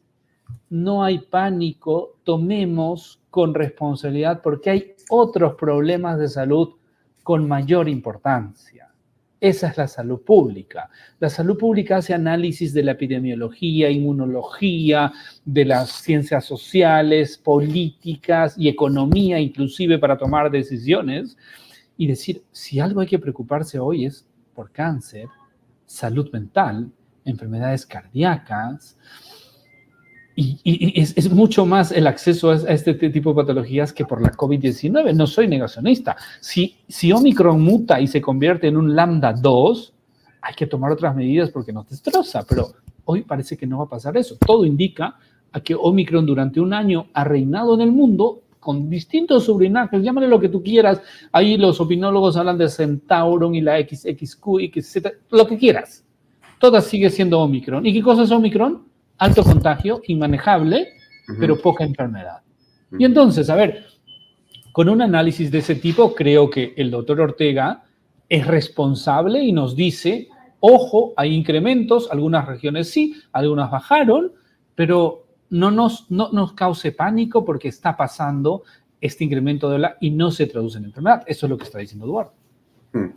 no 0.69 1.03
hay 1.03 1.19
pánico, 1.19 2.17
tomemos 2.23 3.21
con 3.29 3.53
responsabilidad 3.53 4.41
porque 4.41 4.69
hay 4.69 4.95
otros 5.09 5.55
problemas 5.55 6.17
de 6.19 6.29
salud 6.29 6.75
con 7.23 7.47
mayor 7.47 7.89
importancia. 7.89 8.84
Esa 9.45 9.67
es 9.67 9.77
la 9.77 9.87
salud 9.87 10.21
pública. 10.21 10.89
La 11.19 11.29
salud 11.29 11.55
pública 11.55 11.97
hace 11.97 12.15
análisis 12.15 12.73
de 12.73 12.81
la 12.81 12.93
epidemiología, 12.93 13.91
inmunología, 13.91 15.13
de 15.45 15.65
las 15.65 15.91
ciencias 15.91 16.45
sociales, 16.45 17.37
políticas 17.37 18.55
y 18.57 18.69
economía, 18.69 19.39
inclusive 19.39 19.99
para 19.99 20.17
tomar 20.17 20.49
decisiones 20.49 21.37
y 21.95 22.07
decir, 22.07 22.41
si 22.51 22.79
algo 22.79 23.01
hay 23.01 23.07
que 23.07 23.19
preocuparse 23.19 23.77
hoy 23.77 24.07
es 24.07 24.25
por 24.55 24.71
cáncer, 24.71 25.27
salud 25.85 26.27
mental, 26.33 26.91
enfermedades 27.23 27.85
cardíacas, 27.85 28.97
y, 30.35 30.99
es, 30.99 31.31
mucho 31.31 31.65
más 31.65 31.91
el 31.91 32.07
acceso 32.07 32.51
a, 32.51 32.55
este 32.55 32.93
tipo 32.93 33.29
de 33.29 33.35
patologías 33.37 33.93
que 33.93 34.05
por 34.05 34.21
la 34.21 34.31
COVID-19. 34.33 35.13
No 35.15 35.27
soy 35.27 35.47
negacionista. 35.47 36.17
Si, 36.41 36.77
si 36.87 37.11
Omicron 37.11 37.61
muta 37.61 38.01
y 38.01 38.07
se 38.07 38.21
convierte 38.21 38.67
en 38.67 38.77
un 38.77 38.95
lambda 38.95 39.33
2, 39.33 39.93
hay 40.41 40.53
que 40.53 40.67
tomar 40.67 40.91
otras 40.91 41.15
medidas 41.15 41.49
porque 41.51 41.71
nos 41.71 41.89
destroza, 41.89 42.45
pero 42.47 42.73
hoy 43.05 43.21
parece 43.21 43.55
que 43.55 43.65
no 43.65 43.79
va 43.79 43.85
a 43.85 43.89
pasar 43.89 44.17
eso. 44.17 44.35
Todo 44.45 44.65
indica 44.65 45.15
a 45.53 45.61
que 45.61 45.73
Omicron 45.73 46.25
durante 46.25 46.59
un 46.59 46.73
año 46.73 47.07
ha 47.13 47.23
reinado 47.23 47.73
en 47.75 47.81
el 47.81 47.91
mundo 47.91 48.41
con 48.59 48.89
distintos 48.89 49.45
sublinajes, 49.45 50.01
llámale 50.01 50.27
lo 50.27 50.39
que 50.39 50.49
tú 50.49 50.61
quieras. 50.61 51.01
Ahí 51.31 51.55
los 51.55 51.79
opinólogos 51.79 52.35
hablan 52.35 52.57
de 52.57 52.67
Centauron 52.67 53.55
y 53.55 53.61
la 53.61 53.79
XXQ, 53.79 54.43
XZ, 54.73 54.97
lo 55.31 55.47
que 55.47 55.57
quieras. 55.57 56.03
Todas 56.59 56.85
sigue 56.85 57.09
siendo 57.09 57.39
Omicron. 57.39 57.85
¿Y 57.85 57.93
qué 57.93 58.01
cosa 58.01 58.23
es 58.23 58.31
Omicron? 58.31 58.94
Alto 59.17 59.43
contagio, 59.43 60.01
inmanejable, 60.07 60.89
pero 61.39 61.59
poca 61.59 61.83
enfermedad. 61.83 62.41
Y 62.97 63.05
entonces, 63.05 63.49
a 63.49 63.55
ver, 63.55 63.85
con 64.71 64.89
un 64.89 65.01
análisis 65.01 65.49
de 65.51 65.59
ese 65.59 65.75
tipo, 65.75 66.13
creo 66.13 66.49
que 66.49 66.73
el 66.77 66.91
doctor 66.91 67.21
Ortega 67.21 67.83
es 68.27 68.45
responsable 68.45 69.41
y 69.41 69.51
nos 69.51 69.75
dice, 69.75 70.27
ojo, 70.59 71.13
hay 71.15 71.33
incrementos, 71.33 72.09
algunas 72.11 72.45
regiones 72.45 72.89
sí, 72.89 73.15
algunas 73.31 73.71
bajaron, 73.71 74.33
pero 74.75 75.27
no 75.49 75.71
nos, 75.71 76.09
no 76.11 76.29
nos 76.31 76.53
cause 76.53 76.91
pánico 76.91 77.45
porque 77.45 77.69
está 77.69 77.95
pasando 77.95 78.63
este 78.99 79.23
incremento 79.23 79.69
de 79.69 79.79
la 79.79 79.97
y 80.01 80.11
no 80.11 80.31
se 80.31 80.47
traduce 80.47 80.77
en 80.77 80.85
enfermedad. 80.85 81.23
Eso 81.27 81.45
es 81.45 81.49
lo 81.49 81.57
que 81.57 81.65
está 81.65 81.79
diciendo 81.79 82.05
Eduardo. 82.05 82.33
Hmm. 82.95 83.09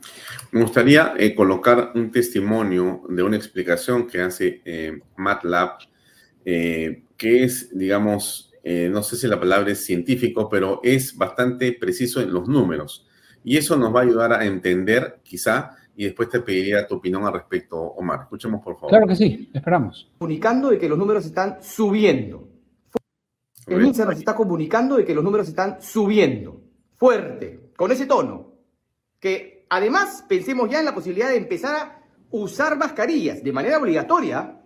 Me 0.50 0.62
gustaría 0.62 1.14
eh, 1.16 1.36
colocar 1.36 1.92
un 1.94 2.10
testimonio 2.10 3.02
de 3.08 3.22
una 3.22 3.36
explicación 3.36 4.08
que 4.08 4.20
hace 4.20 4.60
eh, 4.64 4.98
MATLAB, 5.16 5.78
eh, 6.44 7.04
que 7.16 7.44
es, 7.44 7.70
digamos, 7.76 8.46
no 8.64 9.02
sé 9.02 9.16
si 9.16 9.26
la 9.26 9.40
palabra 9.40 9.72
es 9.72 9.82
científico, 9.82 10.46
pero 10.50 10.80
es 10.82 11.16
bastante 11.16 11.72
preciso 11.72 12.20
en 12.20 12.34
los 12.34 12.48
números. 12.48 13.06
Y 13.42 13.56
eso 13.56 13.76
nos 13.76 13.94
va 13.94 14.00
a 14.00 14.02
ayudar 14.02 14.34
a 14.34 14.44
entender, 14.44 15.20
quizá, 15.22 15.74
y 15.96 16.04
después 16.04 16.28
te 16.28 16.40
pediría 16.40 16.86
tu 16.86 16.96
opinión 16.96 17.24
al 17.24 17.32
respecto, 17.32 17.80
Omar. 17.80 18.22
Escuchemos, 18.24 18.62
por 18.62 18.74
favor. 18.74 18.90
Claro 18.90 19.06
que 19.06 19.16
sí, 19.16 19.48
esperamos. 19.54 20.10
Comunicando 20.18 20.68
de 20.68 20.78
que 20.78 20.86
los 20.86 20.98
números 20.98 21.24
están 21.24 21.62
subiendo. 21.62 22.46
El 23.66 23.86
INSA 23.86 24.04
nos 24.04 24.18
está 24.18 24.34
comunicando 24.34 24.98
de 24.98 25.04
que 25.06 25.14
los 25.14 25.24
números 25.24 25.48
están 25.48 25.80
subiendo. 25.80 26.60
Fuerte, 26.94 27.70
con 27.74 27.90
ese 27.90 28.04
tono. 28.04 28.52
Que 29.18 29.57
además 29.68 30.24
pensemos 30.28 30.68
ya 30.68 30.78
en 30.78 30.84
la 30.84 30.94
posibilidad 30.94 31.28
de 31.28 31.36
empezar 31.36 31.74
a 31.74 32.02
usar 32.30 32.76
mascarillas 32.76 33.42
de 33.42 33.52
manera 33.52 33.78
obligatoria. 33.78 34.60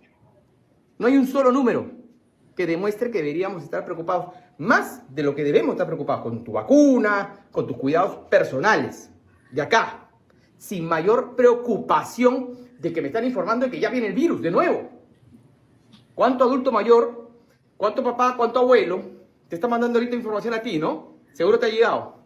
No 0.97 1.07
hay 1.07 1.17
un 1.17 1.27
solo 1.27 1.51
número 1.51 1.91
que 2.55 2.67
demuestre 2.67 3.09
que 3.09 3.19
deberíamos 3.19 3.63
estar 3.63 3.83
preocupados 3.83 4.35
más 4.57 5.01
de 5.13 5.23
lo 5.23 5.33
que 5.33 5.43
debemos 5.43 5.73
estar 5.73 5.87
preocupados 5.87 6.23
con 6.23 6.43
tu 6.43 6.51
vacuna, 6.51 7.47
con 7.51 7.65
tus 7.65 7.77
cuidados 7.77 8.27
personales. 8.29 9.09
De 9.51 9.61
acá, 9.61 10.09
sin 10.57 10.85
mayor 10.85 11.35
preocupación 11.35 12.57
de 12.79 12.93
que 12.93 13.01
me 13.01 13.07
están 13.07 13.25
informando 13.25 13.65
de 13.65 13.71
que 13.71 13.79
ya 13.79 13.89
viene 13.89 14.07
el 14.07 14.13
virus 14.13 14.41
de 14.41 14.51
nuevo. 14.51 14.89
¿Cuánto 16.15 16.43
adulto 16.43 16.71
mayor, 16.71 17.31
cuánto 17.77 18.03
papá, 18.03 18.35
cuánto 18.37 18.59
abuelo 18.59 19.01
te 19.47 19.55
está 19.55 19.67
mandando 19.67 19.97
ahorita 19.97 20.15
información 20.15 20.53
a 20.53 20.61
ti, 20.61 20.77
no? 20.77 21.17
Seguro 21.33 21.57
te 21.57 21.65
ha 21.65 21.69
llegado. 21.69 22.17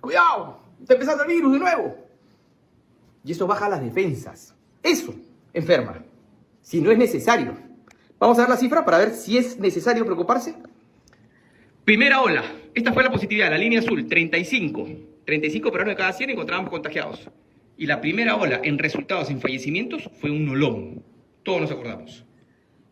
Cuidado, 0.00 0.58
está 0.80 0.94
empezando 0.94 1.22
el 1.22 1.28
virus 1.28 1.52
de 1.52 1.58
nuevo. 1.58 2.07
Y 3.28 3.32
eso 3.32 3.46
baja 3.46 3.68
las 3.68 3.82
defensas. 3.82 4.54
Eso 4.82 5.14
enferma. 5.52 6.02
Si 6.62 6.80
no 6.80 6.90
es 6.90 6.96
necesario. 6.96 7.58
Vamos 8.18 8.38
a 8.38 8.40
ver 8.40 8.48
la 8.48 8.56
cifra 8.56 8.86
para 8.86 8.96
ver 8.96 9.10
si 9.10 9.36
es 9.36 9.58
necesario 9.58 10.06
preocuparse. 10.06 10.54
Primera 11.84 12.22
ola. 12.22 12.42
Esta 12.74 12.90
fue 12.94 13.04
la 13.04 13.10
positividad, 13.10 13.50
la 13.50 13.58
línea 13.58 13.80
azul, 13.80 14.08
35. 14.08 14.88
35 15.26 15.70
peruanos 15.70 15.92
de 15.92 15.98
cada 15.98 16.14
100 16.14 16.30
encontrábamos 16.30 16.70
contagiados. 16.70 17.28
Y 17.76 17.84
la 17.84 18.00
primera 18.00 18.34
ola 18.34 18.62
en 18.64 18.78
resultados 18.78 19.28
en 19.28 19.42
fallecimientos 19.42 20.08
fue 20.22 20.30
un 20.30 20.48
olón. 20.48 21.02
Todos 21.42 21.60
nos 21.60 21.70
acordamos. 21.70 22.24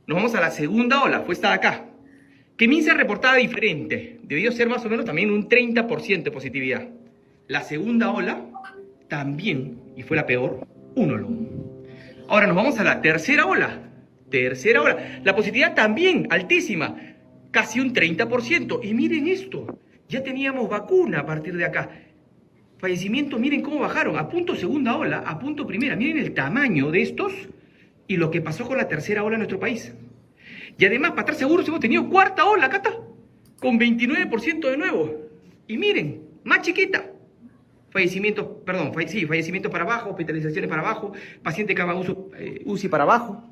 Nos 0.06 0.16
vamos 0.16 0.34
a 0.34 0.42
la 0.42 0.50
segunda 0.50 1.02
ola, 1.02 1.22
fue 1.22 1.32
esta 1.32 1.48
de 1.48 1.54
acá. 1.54 1.86
Que 2.58 2.82
se 2.82 2.92
reportaba 2.92 3.36
diferente. 3.36 4.20
Debió 4.22 4.52
ser 4.52 4.68
más 4.68 4.84
o 4.84 4.90
menos 4.90 5.06
también 5.06 5.30
un 5.30 5.48
30% 5.48 6.24
de 6.24 6.30
positividad. 6.30 6.86
La 7.48 7.62
segunda 7.62 8.10
ola 8.10 8.44
también, 9.08 9.85
y 9.96 10.02
fue 10.02 10.16
la 10.16 10.26
peor, 10.26 10.66
un 10.94 11.10
olón. 11.10 11.48
Ahora 12.28 12.46
nos 12.46 12.56
vamos 12.56 12.78
a 12.78 12.84
la 12.84 13.00
tercera 13.00 13.46
ola. 13.46 13.82
Tercera 14.30 14.82
ola. 14.82 15.20
La 15.24 15.34
positividad 15.34 15.74
también 15.74 16.26
altísima, 16.30 16.96
casi 17.50 17.80
un 17.80 17.92
30%. 17.94 18.80
Y 18.82 18.94
miren 18.94 19.28
esto, 19.28 19.78
ya 20.08 20.22
teníamos 20.22 20.68
vacuna 20.68 21.20
a 21.20 21.26
partir 21.26 21.56
de 21.56 21.64
acá 21.64 21.90
fallecimientos, 22.78 23.40
miren 23.40 23.62
cómo 23.62 23.80
bajaron, 23.80 24.18
a 24.18 24.28
punto 24.28 24.54
segunda 24.54 24.96
ola, 24.96 25.24
a 25.26 25.38
punto 25.38 25.66
primera, 25.66 25.96
miren 25.96 26.18
el 26.18 26.34
tamaño 26.34 26.90
de 26.90 27.02
estos 27.02 27.32
y 28.06 28.16
lo 28.16 28.30
que 28.30 28.40
pasó 28.40 28.66
con 28.66 28.76
la 28.76 28.88
tercera 28.88 29.24
ola 29.24 29.36
en 29.36 29.40
nuestro 29.40 29.58
país. 29.58 29.92
Y 30.78 30.84
además, 30.84 31.10
para 31.12 31.22
estar 31.22 31.34
seguros, 31.36 31.66
hemos 31.68 31.80
tenido 31.80 32.08
cuarta 32.08 32.44
ola, 32.44 32.66
acá 32.66 32.76
está, 32.76 32.96
con 33.60 33.78
29% 33.78 34.70
de 34.70 34.76
nuevo. 34.76 35.14
Y 35.66 35.78
miren, 35.78 36.22
más 36.44 36.62
chiquita. 36.62 37.10
Fallecimientos, 37.96 38.46
perdón, 38.66 38.92
sí, 39.06 39.24
fallecimientos 39.24 39.72
para 39.72 39.84
abajo, 39.84 40.10
hospitalizaciones 40.10 40.68
para 40.68 40.82
abajo, 40.82 41.12
paciente 41.42 41.74
que 41.74 41.80
haga 41.80 41.98
eh, 42.36 42.60
UCI 42.66 42.88
para 42.88 43.04
abajo. 43.04 43.42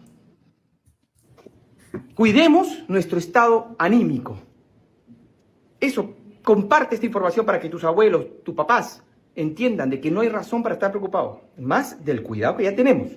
Cuidemos 2.14 2.84
nuestro 2.86 3.18
estado 3.18 3.74
anímico. 3.78 4.38
Eso, 5.80 6.14
comparte 6.42 6.94
esta 6.94 7.06
información 7.06 7.46
para 7.46 7.58
que 7.58 7.70
tus 7.70 7.84
abuelos, 7.84 8.26
tus 8.44 8.54
papás, 8.54 9.02
entiendan 9.34 9.88
de 9.88 9.98
que 9.98 10.10
no 10.10 10.20
hay 10.20 10.28
razón 10.28 10.62
para 10.62 10.74
estar 10.74 10.90
preocupados, 10.90 11.38
más 11.56 12.04
del 12.04 12.22
cuidado 12.22 12.58
que 12.58 12.64
ya 12.64 12.76
tenemos. 12.76 13.12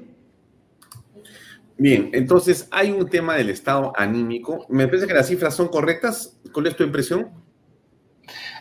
Bien, 1.78 2.10
entonces 2.14 2.70
hay 2.72 2.91
un 2.91 3.10
tema 3.10 3.36
del 3.36 3.49
estado 3.49 3.91
anímico. 3.98 4.66
Me 4.70 4.88
parece 4.88 5.06
que 5.06 5.14
las 5.14 5.28
cifras 5.28 5.54
son 5.54 5.68
correctas. 5.68 6.40
¿Cuál 6.54 6.68
es 6.68 6.78
tu 6.78 6.86
impresión? 6.86 7.47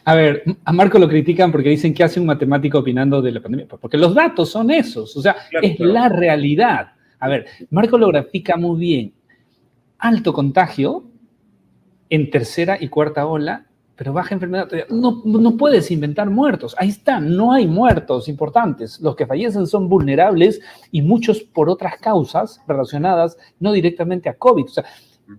A 0.05 0.15
ver, 0.15 0.45
a 0.65 0.73
Marco 0.73 0.99
lo 0.99 1.09
critican 1.09 1.51
porque 1.51 1.71
dicen 1.71 1.95
que 1.95 2.05
hace 2.05 2.21
un 2.21 2.27
matemático 2.27 2.79
opinando 2.79 3.21
de 3.21 3.33
la 3.33 3.41
pandemia, 3.41 3.67
porque 3.67 3.99
los 3.99 4.15
datos 4.15 4.51
son 4.51 4.71
esos, 4.71 5.17
o 5.17 5.23
sea, 5.23 5.37
es 5.63 5.79
la 5.81 6.09
realidad. 6.09 6.93
A 7.19 7.29
ver, 7.29 7.47
Marco 7.71 7.99
lo 7.99 8.09
grafica 8.09 8.57
muy 8.57 8.79
bien. 8.79 9.15
Alto 9.99 10.33
contagio 10.33 11.05
en 12.09 12.31
tercera 12.31 12.77
y 12.81 12.89
cuarta 12.89 13.27
ola 13.27 13.67
pero 13.97 14.13
baja 14.13 14.35
enfermedad. 14.35 14.69
No, 14.91 15.23
no 15.25 15.57
puedes 15.57 15.91
inventar 15.91 16.29
muertos. 16.29 16.77
Ahí 16.79 16.91
está, 16.91 17.19
no 17.19 17.53
hay 17.53 17.67
muertos 17.67 18.29
importantes. 18.29 19.01
Los 19.01 19.17
que 19.17 19.27
fallecen 19.27 19.67
son 19.67 19.89
vulnerables 19.89 20.61
y 20.93 21.01
muchos 21.01 21.41
por 21.41 21.71
otras 21.71 21.97
causas 21.97 22.61
relacionadas 22.69 23.39
no 23.59 23.73
directamente 23.73 24.29
a 24.29 24.35
COVID. 24.35 24.65
O 24.65 24.69
sea, 24.69 24.85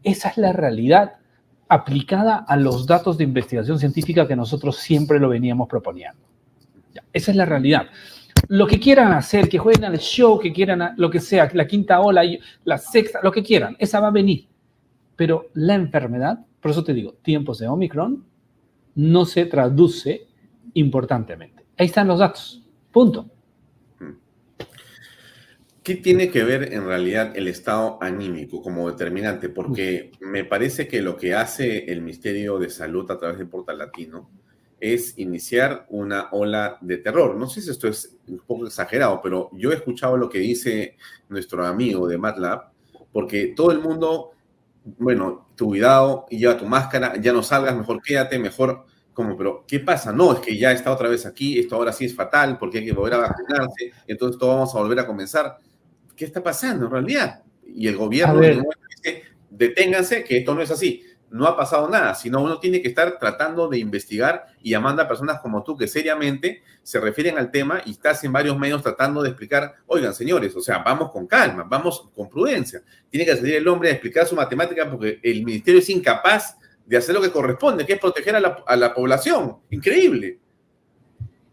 Esa 0.04 0.30
es 0.30 0.38
la 0.38 0.54
realidad 0.54 1.14
aplicada 1.70 2.38
a 2.38 2.56
los 2.56 2.86
datos 2.86 3.18
de 3.18 3.24
investigación 3.24 3.80
científica 3.80 4.28
que 4.28 4.36
nosotros 4.36 4.78
siempre 4.78 5.20
lo 5.20 5.30
veníamos 5.30 5.68
proponiendo. 5.68 6.20
esa 7.14 7.32
es 7.32 7.38
la 7.38 7.46
realidad. 7.46 7.88
Lo 8.50 8.68
que 8.68 8.80
quieran 8.80 9.12
hacer, 9.14 9.50
que 9.50 9.58
jueguen 9.58 9.86
al 9.86 9.98
show, 9.98 10.40
que 10.40 10.54
quieran 10.54 10.94
lo 10.98 11.10
que 11.10 11.20
sea, 11.20 11.50
la 11.54 11.68
quinta 11.68 12.00
ola, 12.00 12.24
la 12.64 12.78
sexta, 12.78 13.20
lo 13.24 13.32
que 13.32 13.44
quieran, 13.44 13.76
esa 13.80 14.00
va 14.00 14.08
a 14.08 14.12
venir. 14.12 14.48
Pero 15.16 15.50
la 15.54 15.74
enfermedad, 15.74 16.40
por 16.62 16.72
eso 16.72 16.84
te 16.84 16.94
digo, 16.94 17.16
tiempos 17.22 17.60
de 17.60 17.68
Omicron, 17.68 18.24
no 18.96 19.26
se 19.26 19.46
traduce 19.46 20.28
importantemente. 20.74 21.66
Ahí 21.78 21.88
están 21.88 22.08
los 22.08 22.20
datos. 22.20 22.64
Punto. 22.92 23.30
¿Qué 25.88 25.96
tiene 25.96 26.30
que 26.30 26.44
ver 26.44 26.74
en 26.74 26.86
realidad 26.86 27.32
el 27.38 27.48
estado 27.48 27.98
anímico 28.02 28.62
como 28.62 28.90
determinante? 28.92 29.48
Porque 29.48 30.12
me 30.20 30.44
parece 30.44 30.86
que 30.86 31.02
lo 31.02 31.16
que 31.16 31.34
hace 31.34 31.90
el 31.90 32.02
Ministerio 32.02 32.60
de 32.60 32.70
Salud 32.70 33.10
a 33.10 33.18
través 33.18 33.38
de 33.38 33.46
Portal 33.46 33.78
Latino 33.78 34.30
es 34.82 35.18
iniciar 35.18 35.86
una 35.88 36.28
ola 36.34 36.78
de 36.82 36.98
terror. 36.98 37.38
No 37.38 37.48
sé 37.48 37.62
si 37.62 37.70
esto 37.70 37.88
es 37.88 38.18
un 38.28 38.40
poco 38.40 38.68
exagerado, 38.68 39.22
pero 39.24 39.50
yo 39.54 39.72
he 39.72 39.76
escuchado 39.76 40.18
lo 40.18 40.28
que 40.28 40.40
dice 40.40 40.98
nuestro 41.30 41.66
amigo 41.66 42.06
de 42.06 42.18
MATLAB, 42.18 42.64
porque 43.14 43.54
todo 43.56 43.72
el 43.72 43.80
mundo, 43.80 44.32
bueno, 44.98 45.48
tu 45.56 45.68
cuidado, 45.68 46.26
lleva 46.30 46.58
tu 46.58 46.66
máscara, 46.66 47.16
ya 47.16 47.32
no 47.32 47.44
salgas, 47.44 47.78
mejor 47.78 48.02
quédate, 48.02 48.38
mejor 48.40 48.84
como, 49.14 49.38
pero 49.38 49.64
¿qué 49.66 49.80
pasa? 49.80 50.12
No, 50.12 50.34
es 50.34 50.40
que 50.40 50.58
ya 50.58 50.74
está 50.74 50.92
otra 50.92 51.08
vez 51.08 51.26
aquí, 51.26 51.58
esto 51.58 51.78
ahora 51.78 51.94
sí 51.94 52.04
es 52.04 52.14
fatal 52.14 52.58
porque 52.58 52.80
hay 52.80 52.86
que 52.86 52.92
volver 52.92 53.14
a 53.14 53.20
vacunarse, 53.20 53.94
entonces 54.06 54.38
todo 54.38 54.50
vamos 54.50 54.76
a 54.76 54.80
volver 54.80 55.00
a 55.00 55.08
comenzar. 55.08 55.58
¿Qué 56.18 56.26
está 56.26 56.44
pasando 56.44 56.86
en 56.86 56.92
realidad? 56.92 57.44
Y 57.66 57.88
el 57.88 57.96
gobierno 57.96 58.42
dice, 58.42 59.24
deténganse, 59.50 60.24
que 60.24 60.40
esto 60.40 60.54
no 60.54 60.62
es 60.62 60.72
así. 60.72 61.04
No 61.30 61.46
ha 61.46 61.58
pasado 61.58 61.90
nada, 61.90 62.16
sino 62.16 62.42
uno 62.42 62.58
tiene 62.58 62.82
que 62.82 62.88
estar 62.88 63.20
tratando 63.20 63.68
de 63.68 63.78
investigar 63.78 64.46
y 64.62 64.72
llamando 64.72 65.02
a 65.02 65.08
personas 65.08 65.42
como 65.42 65.62
tú 65.62 65.76
que 65.76 65.86
seriamente 65.86 66.64
se 66.84 67.02
refieren 67.02 67.38
al 67.38 67.52
tema 67.52 67.82
y 67.86 67.92
estás 67.92 68.24
en 68.24 68.32
varios 68.32 68.58
medios 68.58 68.82
tratando 68.82 69.22
de 69.22 69.30
explicar, 69.30 69.76
oigan 69.88 70.14
señores, 70.14 70.56
o 70.56 70.62
sea, 70.62 70.80
vamos 70.80 71.12
con 71.12 71.28
calma, 71.28 71.66
vamos 71.70 72.10
con 72.16 72.30
prudencia. 72.30 72.82
Tiene 73.10 73.26
que 73.26 73.36
salir 73.36 73.56
el 73.56 73.68
hombre 73.68 73.90
a 73.90 73.92
explicar 73.92 74.26
su 74.26 74.36
matemática 74.36 74.90
porque 74.90 75.20
el 75.22 75.44
ministerio 75.44 75.82
es 75.82 75.90
incapaz 75.90 76.58
de 76.86 76.96
hacer 76.96 77.14
lo 77.14 77.22
que 77.22 77.30
corresponde, 77.30 77.86
que 77.86 77.94
es 77.94 78.00
proteger 78.00 78.38
a 78.38 78.40
la, 78.40 78.64
a 78.66 78.76
la 78.78 78.94
población. 78.94 79.58
Increíble. 79.70 80.40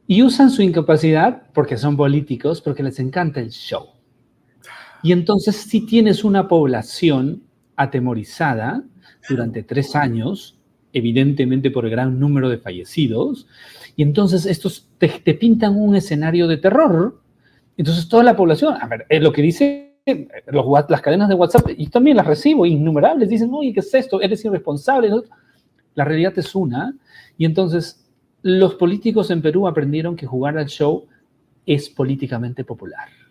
Y 0.07 0.23
usan 0.23 0.51
su 0.51 0.63
incapacidad 0.63 1.43
porque 1.53 1.77
son 1.77 1.97
políticos, 1.97 2.61
porque 2.61 2.85
les 2.85 3.01
encanta 3.01 3.41
el 3.41 3.51
show. 3.51 3.94
Y 5.05 5.13
entonces 5.13 5.55
si 5.57 5.85
tienes 5.85 6.25
una 6.25 6.49
población 6.49 7.43
atemorizada 7.77 8.83
durante 9.29 9.63
tres 9.63 9.95
años, 9.95 10.59
evidentemente 10.95 11.71
por 11.71 11.85
el 11.85 11.91
gran 11.91 12.19
número 12.19 12.49
de 12.49 12.57
fallecidos, 12.57 13.47
y 13.97 14.03
entonces 14.03 14.47
estos 14.47 14.89
te, 14.97 15.35
pintan 15.35 15.77
un 15.77 15.95
escenario 15.95 16.49
de 16.49 16.57
terror. 16.57 17.21
Entonces 17.77 18.09
toda 18.09 18.23
la 18.23 18.35
población, 18.35 18.77
a 18.81 18.87
ver, 18.89 19.05
es 19.11 19.23
lo 19.23 19.31
que 19.31 19.43
dice 19.43 19.99
los, 20.47 20.65
las 20.89 21.03
cadenas 21.03 21.29
de 21.29 21.35
WhatsApp, 21.35 21.69
y 21.77 21.89
también 21.89 22.17
las 22.17 22.27
recibo, 22.27 22.65
innumerables, 22.65 23.29
dicen, 23.29 23.51
oye, 23.53 23.75
¿qué 23.75 23.81
es 23.81 23.93
esto? 23.93 24.23
Eres 24.23 24.43
irresponsable. 24.47 25.11
La 25.95 26.07
realidad 26.07 26.33
es 26.39 26.55
una, 26.55 26.97
y 27.37 27.45
entonces 27.45 28.09
los 28.41 28.77
políticos 28.77 29.31
en 29.31 29.43
Perú 29.43 29.69
aprendieron 29.69 30.17
que 30.17 30.25
jugar 30.25 30.57
al 30.57 30.67
show 30.67 31.05
es 31.67 31.91
políticamente 31.91 32.65
popular. 32.65 33.24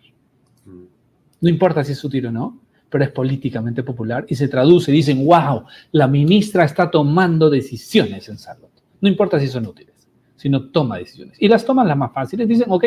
No 1.44 1.50
importa 1.50 1.84
si 1.84 1.92
es 1.92 1.98
sutil 1.98 2.24
o 2.28 2.32
no, 2.32 2.58
pero 2.88 3.04
es 3.04 3.10
políticamente 3.10 3.82
popular 3.82 4.24
y 4.26 4.34
se 4.34 4.48
traduce. 4.48 4.90
Dicen, 4.90 5.26
wow, 5.26 5.64
la 5.92 6.08
ministra 6.08 6.64
está 6.64 6.90
tomando 6.90 7.50
decisiones 7.50 8.30
en 8.30 8.38
salud. 8.38 8.68
No 9.02 9.10
importa 9.10 9.38
si 9.38 9.48
son 9.48 9.66
útiles, 9.66 10.08
sino 10.36 10.70
toma 10.70 10.96
decisiones. 10.96 11.36
Y 11.38 11.48
las 11.48 11.66
toman 11.66 11.86
las 11.86 11.98
más 11.98 12.14
fáciles. 12.14 12.48
Dicen, 12.48 12.64
ok, 12.70 12.86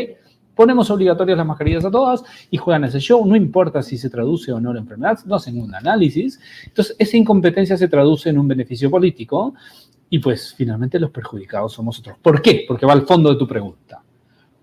ponemos 0.56 0.90
obligatorias 0.90 1.38
las 1.38 1.46
mascarillas 1.46 1.86
a 1.86 1.92
todas 1.92 2.24
y 2.50 2.58
juegan 2.58 2.84
ese 2.86 3.00
show. 3.00 3.24
No 3.28 3.36
importa 3.36 3.84
si 3.84 3.96
se 3.96 4.10
traduce 4.10 4.52
o 4.52 4.60
no 4.60 4.74
la 4.74 4.80
enfermedad, 4.80 5.20
no 5.28 5.36
hacen 5.36 5.62
un 5.62 5.76
análisis. 5.76 6.40
Entonces, 6.66 6.96
esa 6.98 7.16
incompetencia 7.16 7.78
se 7.78 7.88
traduce 7.88 8.32
en 8.32 8.40
un 8.40 8.48
beneficio 8.48 8.90
político 8.90 9.54
y 10.10 10.18
pues 10.18 10.56
finalmente 10.58 11.00
los 11.00 11.12
perjudicados 11.12 11.74
somos 11.74 12.00
otros. 12.00 12.18
¿Por 12.24 12.42
qué? 12.42 12.66
Porque 12.68 12.88
va 12.88 12.94
al 12.94 13.06
fondo 13.06 13.30
de 13.30 13.36
tu 13.36 13.48
pregunta. 13.48 14.02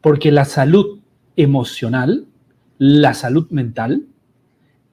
Porque 0.01 0.33
la 0.33 0.45
salud 0.45 0.99
emocional 1.37 2.27
la 2.87 3.15
salud 3.15 3.49
mental 3.49 4.05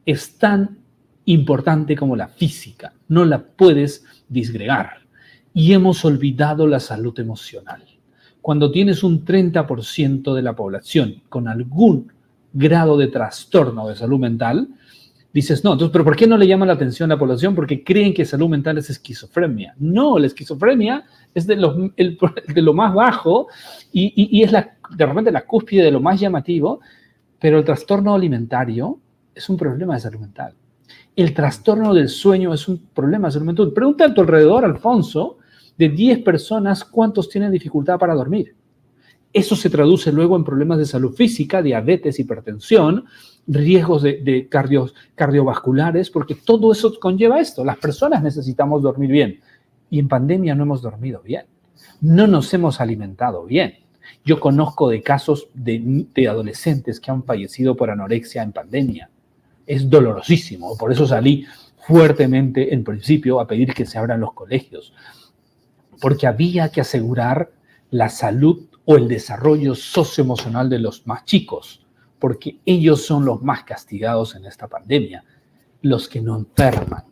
es 0.06 0.38
tan 0.38 0.78
importante 1.26 1.98
como 1.98 2.16
la 2.16 2.30
física, 2.30 2.94
no 3.10 3.26
la 3.26 3.44
puedes 3.44 4.06
disgregar. 4.30 5.02
Y 5.54 5.74
hemos 5.74 6.06
olvidado 6.06 6.68
la 6.68 6.80
salud 6.80 7.20
emocional. 7.20 7.84
Cuando 8.42 8.72
tienes 8.72 9.04
un 9.04 9.26
30% 9.26 10.34
de 10.34 10.42
la 10.42 10.56
población 10.56 11.22
con 11.28 11.50
algún 11.50 12.14
grado 12.54 12.98
de 12.98 13.08
trastorno 13.08 13.90
de 13.90 13.98
salud 13.98 14.20
mental, 14.20 14.70
dices, 15.34 15.62
no, 15.66 15.74
entonces, 15.74 15.92
pero 15.92 16.06
¿por 16.06 16.16
qué 16.16 16.28
no 16.28 16.38
le 16.38 16.48
llama 16.48 16.66
la 16.66 16.74
atención 16.74 17.12
a 17.12 17.16
la 17.16 17.20
población? 17.20 17.54
Porque 17.54 17.84
creen 17.84 18.14
que 18.14 18.24
salud 18.24 18.48
mental 18.48 18.78
es 18.78 18.90
esquizofrenia. 18.90 19.76
No, 19.80 20.18
la 20.18 20.28
esquizofrenia 20.28 21.04
es 21.36 21.46
de 21.46 21.58
lo, 21.58 22.74
más 22.74 22.94
bajo 22.94 23.48
y, 23.92 24.14
y 24.16 24.44
es 24.44 24.54
la, 24.54 24.78
de 24.96 25.06
repente 25.06 25.30
la 25.30 25.46
cúspide 25.46 25.84
de 25.84 25.92
lo 25.92 26.00
más 26.00 26.22
llamativo, 26.22 26.80
pero 27.42 27.58
el 27.58 27.66
trastorno 27.66 28.14
alimentario 28.14 29.00
es 29.34 29.50
un 29.50 29.58
problema 29.58 29.96
de 29.96 30.02
salud 30.02 30.20
mental. 30.20 30.54
El 31.16 31.34
trastorno 31.34 31.92
del 31.92 32.08
sueño 32.08 32.54
es 32.54 32.68
un 32.68 32.78
problema 32.94 33.28
de 33.28 33.32
salud 33.32 33.48
mental. 33.48 33.74
Pregunta 33.74 34.06
a 34.06 34.14
tu 34.14 34.22
alrededor, 34.22 34.64
Alfonso, 34.64 35.40
de 35.76 35.90
10 35.90 36.20
personas, 36.20 36.86
¿cuántos 36.86 37.30
tienen 37.30 37.52
dificultad 37.52 37.98
para 37.98 38.14
dormir? 38.14 38.56
Eso 39.34 39.56
se 39.56 39.72
traduce 39.72 40.12
luego 40.12 40.36
en 40.36 40.44
problemas 40.44 40.78
de 40.78 40.86
salud 40.86 41.16
física, 41.16 41.64
diabetes, 41.64 42.20
hipertensión, 42.20 43.06
riesgos 43.48 44.04
de, 44.04 44.48
cardiovasculares, 45.16 46.12
porque 46.12 46.36
todo 46.36 46.72
eso 46.72 46.94
conlleva 47.00 47.40
esto. 47.40 47.66
Las 47.66 47.78
personas 47.78 48.22
necesitamos 48.22 48.84
dormir 48.84 49.10
bien 49.10 49.40
y 49.90 49.98
en 49.98 50.08
pandemia 50.08 50.54
no 50.54 50.64
hemos 50.64 50.84
dormido 50.84 51.22
bien. 51.24 51.46
No 52.02 52.28
nos 52.28 52.54
hemos 52.54 52.80
alimentado 52.80 53.46
bien. 53.46 53.81
Yo 54.24 54.40
conozco 54.40 54.90
de 54.90 55.02
casos 55.02 55.48
de, 55.54 56.28
adolescentes 56.30 57.00
que 57.00 57.12
han 57.12 57.24
fallecido 57.24 57.76
por 57.76 57.90
anorexia 57.90 58.44
en 58.44 58.52
pandemia. 58.52 59.10
Es 59.66 59.90
dolorosísimo, 59.90 60.78
por 60.78 60.92
eso 60.92 61.08
salí 61.08 61.46
fuertemente 61.88 62.74
en 62.74 62.84
principio 62.84 63.40
a 63.40 63.48
pedir 63.48 63.74
que 63.74 63.86
se 63.86 63.98
abran 63.98 64.20
los 64.20 64.34
colegios, 64.34 64.94
porque 66.00 66.28
había 66.28 66.70
que 66.70 66.82
asegurar 66.82 67.52
la 67.90 68.10
salud 68.10 68.68
o 68.86 68.96
el 68.98 69.08
desarrollo 69.08 69.76
socioemocional 69.76 70.70
de 70.70 70.80
los 70.80 71.06
más 71.08 71.26
chicos, 71.26 71.86
porque 72.20 72.60
ellos 72.66 73.06
son 73.06 73.26
los 73.26 73.42
más 73.42 73.64
castigados 73.64 74.36
en 74.36 74.46
esta 74.46 74.68
pandemia, 74.68 75.24
los 75.82 76.08
que 76.08 76.22
no 76.22 76.38
enferman. 76.38 77.11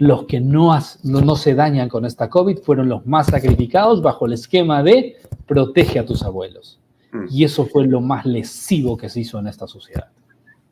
Los 0.00 0.24
que 0.24 0.40
no, 0.40 0.72
no, 1.02 1.36
se 1.36 1.54
dañan 1.54 1.90
con 1.90 2.06
esta 2.06 2.30
COVID 2.30 2.60
fueron 2.60 2.88
los 2.88 3.06
más 3.06 3.26
sacrificados 3.26 4.00
bajo 4.00 4.24
el 4.24 4.32
esquema 4.32 4.82
de 4.82 5.16
protege 5.46 5.98
a 5.98 6.06
tus 6.06 6.22
abuelos. 6.22 6.80
Mm. 7.12 7.26
Y 7.28 7.44
eso 7.44 7.66
fue 7.66 7.86
lo 7.86 8.00
más 8.00 8.24
lesivo 8.24 8.96
que 8.96 9.10
se 9.10 9.20
hizo 9.20 9.38
en 9.38 9.48
esta 9.48 9.66
sociedad. 9.66 10.08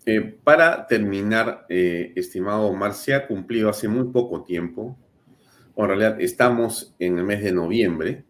Eh, 0.07 0.23
para 0.43 0.87
terminar, 0.87 1.67
eh, 1.69 2.15
estimado 2.17 2.69
Omar, 2.69 2.95
se 2.95 3.13
ha 3.13 3.27
cumplido 3.27 3.69
hace 3.69 3.87
muy 3.87 4.05
poco 4.05 4.45
tiempo, 4.45 4.97
o 5.75 5.83
en 5.83 5.89
realidad 5.89 6.19
estamos 6.23 6.95
en 6.99 7.19
el 7.19 7.25
mes 7.25 7.43
de 7.43 7.53
noviembre, 7.53 8.25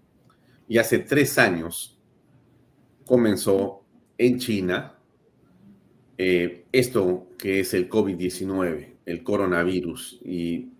y 0.66 0.79
hace 0.79 0.99
tres 0.99 1.39
años 1.39 1.97
comenzó 3.07 3.85
en 4.19 4.39
China 4.41 4.95
eh, 6.19 6.65
esto 6.73 7.29
que 7.39 7.61
es 7.61 7.73
el 7.73 7.89
COVID-19, 7.89 8.95
el 9.07 9.23
coronavirus, 9.23 10.19
y 10.25 10.73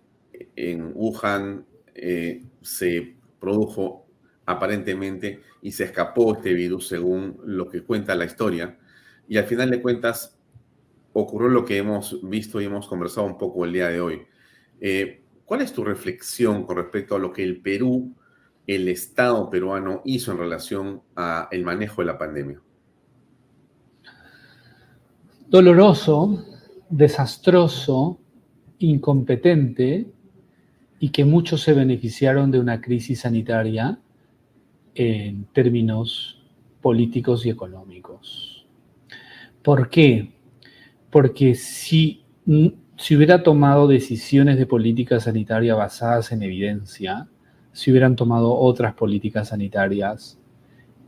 en 0.55 0.91
Wuhan 0.93 1.65
eh, 1.95 2.43
se 2.61 3.15
produjo 3.39 4.05
aparentemente 4.45 5.41
y 5.61 5.71
se 5.71 5.85
escapó 5.85 6.35
este 6.35 6.53
virus 6.53 6.87
según 6.87 7.37
lo 7.45 7.69
que 7.69 7.83
cuenta 7.83 8.15
la 8.15 8.25
historia. 8.25 8.77
Y 9.27 9.37
al 9.37 9.45
final 9.45 9.69
de 9.69 9.81
cuentas 9.81 10.37
ocurrió 11.13 11.49
lo 11.49 11.65
que 11.65 11.77
hemos 11.77 12.19
visto 12.27 12.59
y 12.59 12.65
hemos 12.65 12.87
conversado 12.87 13.27
un 13.27 13.37
poco 13.37 13.65
el 13.65 13.73
día 13.73 13.89
de 13.89 14.01
hoy. 14.01 14.21
Eh, 14.81 15.21
¿Cuál 15.45 15.61
es 15.61 15.73
tu 15.73 15.83
reflexión 15.83 16.63
con 16.63 16.77
respecto 16.77 17.15
a 17.15 17.19
lo 17.19 17.33
que 17.33 17.43
el 17.43 17.61
Perú, 17.61 18.13
el 18.67 18.87
Estado 18.87 19.49
peruano 19.49 20.01
hizo 20.05 20.31
en 20.31 20.37
relación 20.37 21.01
al 21.15 21.63
manejo 21.63 22.01
de 22.01 22.05
la 22.05 22.17
pandemia? 22.17 22.61
Doloroso, 25.47 26.45
desastroso, 26.89 28.19
incompetente, 28.77 30.07
y 30.99 31.09
que 31.09 31.25
muchos 31.25 31.61
se 31.61 31.73
beneficiaron 31.73 32.51
de 32.51 32.59
una 32.59 32.81
crisis 32.81 33.21
sanitaria 33.21 33.99
en 34.95 35.45
términos 35.53 36.41
políticos 36.81 37.45
y 37.45 37.49
económicos. 37.49 38.65
¿Por 39.61 39.89
qué? 39.89 40.33
Porque 41.09 41.55
si 41.55 42.23
si 42.99 43.15
hubiera 43.15 43.43
tomado 43.43 43.87
decisiones 43.87 44.57
de 44.57 44.65
política 44.65 45.21
sanitaria 45.21 45.73
basadas 45.73 46.33
en 46.33 46.43
evidencia, 46.43 47.29
si 47.71 47.91
hubieran 47.91 48.17
tomado 48.17 48.53
otras 48.53 48.93
políticas 48.93 49.49
sanitarias 49.49 50.37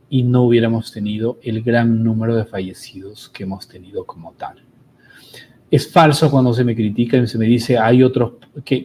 y 0.08 0.22
no 0.22 0.44
hubiéramos 0.44 0.90
tenido 0.90 1.38
el 1.42 1.62
gran 1.62 2.02
número 2.02 2.34
de 2.34 2.46
fallecidos 2.46 3.28
que 3.28 3.42
hemos 3.42 3.68
tenido 3.68 4.06
como 4.06 4.32
tal. 4.32 4.64
Es 5.72 5.90
falso 5.90 6.30
cuando 6.30 6.52
se 6.52 6.64
me 6.64 6.76
critica 6.76 7.16
y 7.16 7.26
se 7.26 7.38
me 7.38 7.46
dice 7.46 7.78
hay 7.78 8.02
otros 8.02 8.34
que, 8.62 8.84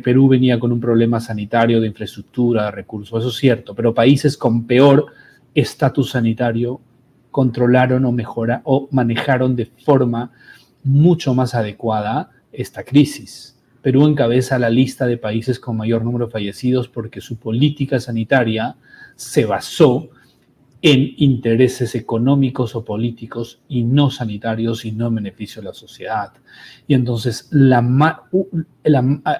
Perú 0.00 0.28
venía 0.28 0.60
con 0.60 0.70
un 0.70 0.78
problema 0.78 1.18
sanitario 1.18 1.80
de 1.80 1.88
infraestructura, 1.88 2.66
de 2.66 2.70
recursos. 2.70 3.18
Eso 3.18 3.30
es 3.30 3.34
cierto, 3.34 3.74
pero 3.74 3.92
países 3.92 4.36
con 4.36 4.64
peor 4.64 5.06
estatus 5.56 6.10
sanitario 6.10 6.80
controlaron 7.32 8.04
o 8.04 8.12
mejora 8.12 8.62
o 8.62 8.88
manejaron 8.92 9.56
de 9.56 9.66
forma 9.66 10.30
mucho 10.84 11.34
más 11.34 11.52
adecuada 11.52 12.30
esta 12.52 12.84
crisis. 12.84 13.58
Perú 13.82 14.06
encabeza 14.06 14.56
la 14.60 14.70
lista 14.70 15.08
de 15.08 15.18
países 15.18 15.58
con 15.58 15.76
mayor 15.76 16.04
número 16.04 16.26
de 16.26 16.32
fallecidos 16.32 16.86
porque 16.86 17.20
su 17.20 17.38
política 17.38 17.98
sanitaria 17.98 18.76
se 19.16 19.46
basó 19.46 20.10
en 20.86 21.14
intereses 21.16 21.94
económicos 21.94 22.76
o 22.76 22.84
políticos 22.84 23.62
y 23.70 23.84
no 23.84 24.10
sanitarios 24.10 24.84
y 24.84 24.92
no 24.92 25.06
en 25.06 25.14
beneficio 25.14 25.62
de 25.62 25.68
la 25.68 25.72
sociedad. 25.72 26.34
Y 26.86 26.92
entonces 26.92 27.48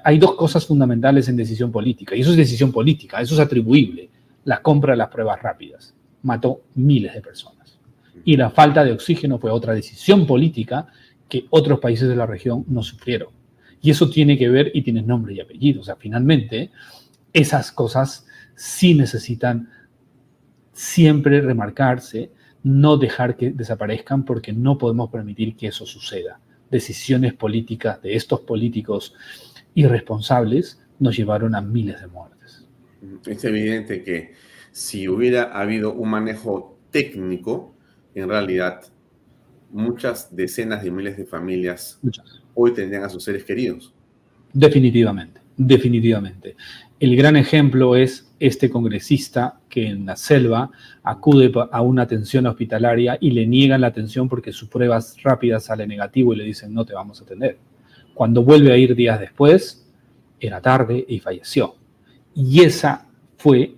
hay 0.03 0.19
dos 0.19 0.37
cosas 0.37 0.65
fundamentales 0.65 1.29
en 1.29 1.37
decisión 1.37 1.71
política, 1.71 2.17
y 2.17 2.23
eso 2.23 2.31
es 2.31 2.39
decisión 2.39 2.73
política, 2.73 3.21
eso 3.21 3.35
es 3.35 3.41
atribuible, 3.41 4.09
la 4.45 4.63
compra 4.63 4.93
de 4.93 4.97
las 4.97 5.11
pruebas 5.11 5.43
rápidas. 5.43 5.93
Mató 6.23 6.63
miles 6.77 7.13
de 7.13 7.21
personas. 7.21 7.79
Y 8.25 8.39
la 8.39 8.49
falta 8.49 8.83
de 8.83 8.93
oxígeno 8.93 9.39
fue 9.39 9.51
otra 9.51 9.75
decisión 9.75 10.27
política 10.27 10.87
que 11.29 11.45
otros 11.51 11.79
países 11.79 12.09
de 12.09 12.17
la 12.17 12.25
región 12.25 12.65
no 12.69 12.83
sufrieron. 12.83 13.29
Y 13.83 13.91
eso 13.91 14.09
tiene 14.09 14.39
que 14.39 14.49
ver 14.49 14.71
y 14.73 14.81
tiene 14.81 15.03
nombre 15.03 15.35
y 15.35 15.41
apellido. 15.41 15.83
O 15.83 15.85
sea, 15.85 15.97
finalmente, 15.97 16.71
esas 17.35 17.71
cosas 17.71 18.25
sí 18.55 18.95
necesitan 18.95 19.69
siempre 20.75 21.41
remarcarse, 21.41 22.31
no 22.63 22.99
dejar 22.99 23.37
que 23.37 23.51
desaparezcan 23.51 24.25
porque 24.25 24.53
no 24.53 24.77
podemos 24.77 25.11
permitir 25.11 25.57
que 25.57 25.69
eso 25.69 25.87
suceda. 25.87 26.41
Decisiones 26.71 27.33
políticas 27.33 28.03
de 28.03 28.17
estos 28.17 28.41
políticos 28.41 29.15
irresponsables 29.75 30.81
nos 30.99 31.17
llevaron 31.17 31.55
a 31.55 31.61
miles 31.61 32.01
de 32.01 32.07
muertes. 32.09 32.67
Es 33.27 33.45
evidente 33.45 34.03
que 34.03 34.35
si 34.73 35.09
hubiera 35.09 35.45
habido 35.45 35.93
un 35.93 36.11
manejo 36.11 36.79
técnico, 36.91 37.75
en 38.15 38.29
realidad 38.29 38.83
muchas 39.71 40.35
decenas 40.35 40.83
de 40.83 40.91
miles 40.91 41.17
de 41.17 41.27
familias 41.27 42.01
hoy 42.55 42.73
tendrían 42.73 43.05
a 43.05 43.09
sus 43.09 43.25
seres 43.25 43.45
queridos. 43.45 43.93
Definitivamente, 44.53 45.41
definitivamente. 45.57 46.57
El 47.01 47.17
gran 47.17 47.37
ejemplo 47.37 47.97
es 47.97 48.24
este 48.41 48.69
congresista 48.69 49.61
que 49.69 49.87
en 49.87 50.07
la 50.07 50.17
selva 50.17 50.71
acude 51.03 51.53
a 51.71 51.83
una 51.83 52.03
atención 52.03 52.47
hospitalaria 52.47 53.17
y 53.21 53.31
le 53.31 53.47
niegan 53.47 53.81
la 53.81 53.89
atención 53.89 54.29
porque 54.29 54.53
sus 54.53 54.69
pruebas 54.69 55.17
rápidas 55.23 55.65
sale 55.65 55.87
negativo 55.87 56.35
y 56.35 56.37
le 56.37 56.45
dicen 56.45 56.75
no 56.75 56.85
te 56.85 56.95
vamos 56.95 57.21
a 57.21 57.25
atender. 57.25 57.59
Cuando 58.13 58.43
vuelve 58.43 58.73
a 58.73 58.77
ir 58.77 58.95
días 58.95 59.19
después, 59.19 59.87
era 60.41 60.61
tarde 60.61 61.05
y 61.09 61.21
falleció. 61.21 61.77
Y 62.35 62.63
esa 62.63 63.07
fue 63.37 63.75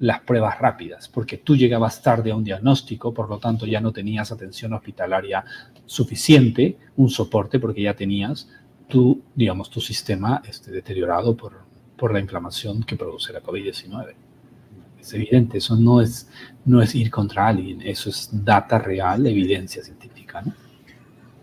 las 0.00 0.20
pruebas 0.20 0.58
rápidas, 0.58 1.08
porque 1.08 1.38
tú 1.38 1.56
llegabas 1.56 2.02
tarde 2.02 2.30
a 2.30 2.36
un 2.36 2.44
diagnóstico, 2.44 3.12
por 3.12 3.28
lo 3.28 3.38
tanto 3.38 3.66
ya 3.66 3.80
no 3.80 3.92
tenías 3.92 4.32
atención 4.32 4.72
hospitalaria 4.72 5.44
suficiente, 5.84 6.78
un 6.96 7.10
soporte, 7.10 7.60
porque 7.60 7.82
ya 7.82 7.94
tenías 7.94 8.48
tu, 8.88 9.22
digamos, 9.34 9.68
tu 9.70 9.80
sistema 9.80 10.40
este, 10.48 10.70
deteriorado 10.70 11.36
por, 11.36 11.69
por 12.00 12.14
la 12.14 12.18
inflamación 12.18 12.82
que 12.82 12.96
produce 12.96 13.30
la 13.30 13.42
COVID-19. 13.42 14.14
Es 14.98 15.12
evidente, 15.12 15.58
eso 15.58 15.76
no 15.76 16.00
es, 16.00 16.30
no 16.64 16.80
es 16.80 16.94
ir 16.94 17.10
contra 17.10 17.48
alguien, 17.48 17.82
eso 17.82 18.08
es 18.08 18.30
data 18.32 18.78
real, 18.78 19.26
evidencia 19.26 19.84
científica. 19.84 20.42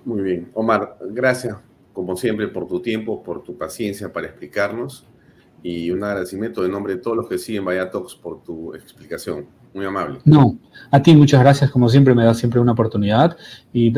Muy 0.03 0.21
bien. 0.23 0.49
Omar, 0.55 0.97
gracias 1.11 1.57
como 1.93 2.15
siempre 2.15 2.47
por 2.47 2.67
tu 2.67 2.79
tiempo, 2.81 3.21
por 3.21 3.43
tu 3.43 3.55
paciencia 3.55 4.11
para 4.11 4.27
explicarnos 4.27 5.05
y 5.61 5.91
un 5.91 6.03
agradecimiento 6.03 6.63
de 6.63 6.69
nombre 6.69 6.95
de 6.95 7.01
todos 7.01 7.17
los 7.17 7.27
que 7.27 7.37
siguen 7.37 7.65
Vaya 7.65 7.91
Talks 7.91 8.15
por 8.15 8.43
tu 8.43 8.73
explicación. 8.73 9.45
Muy 9.75 9.85
amable. 9.85 10.19
No, 10.25 10.57
a 10.89 11.01
ti 11.03 11.15
muchas 11.15 11.39
gracias, 11.41 11.69
como 11.69 11.87
siempre 11.87 12.15
me 12.15 12.23
da 12.23 12.33
siempre 12.33 12.59
una 12.59 12.71
oportunidad 12.71 13.37
y 13.71 13.93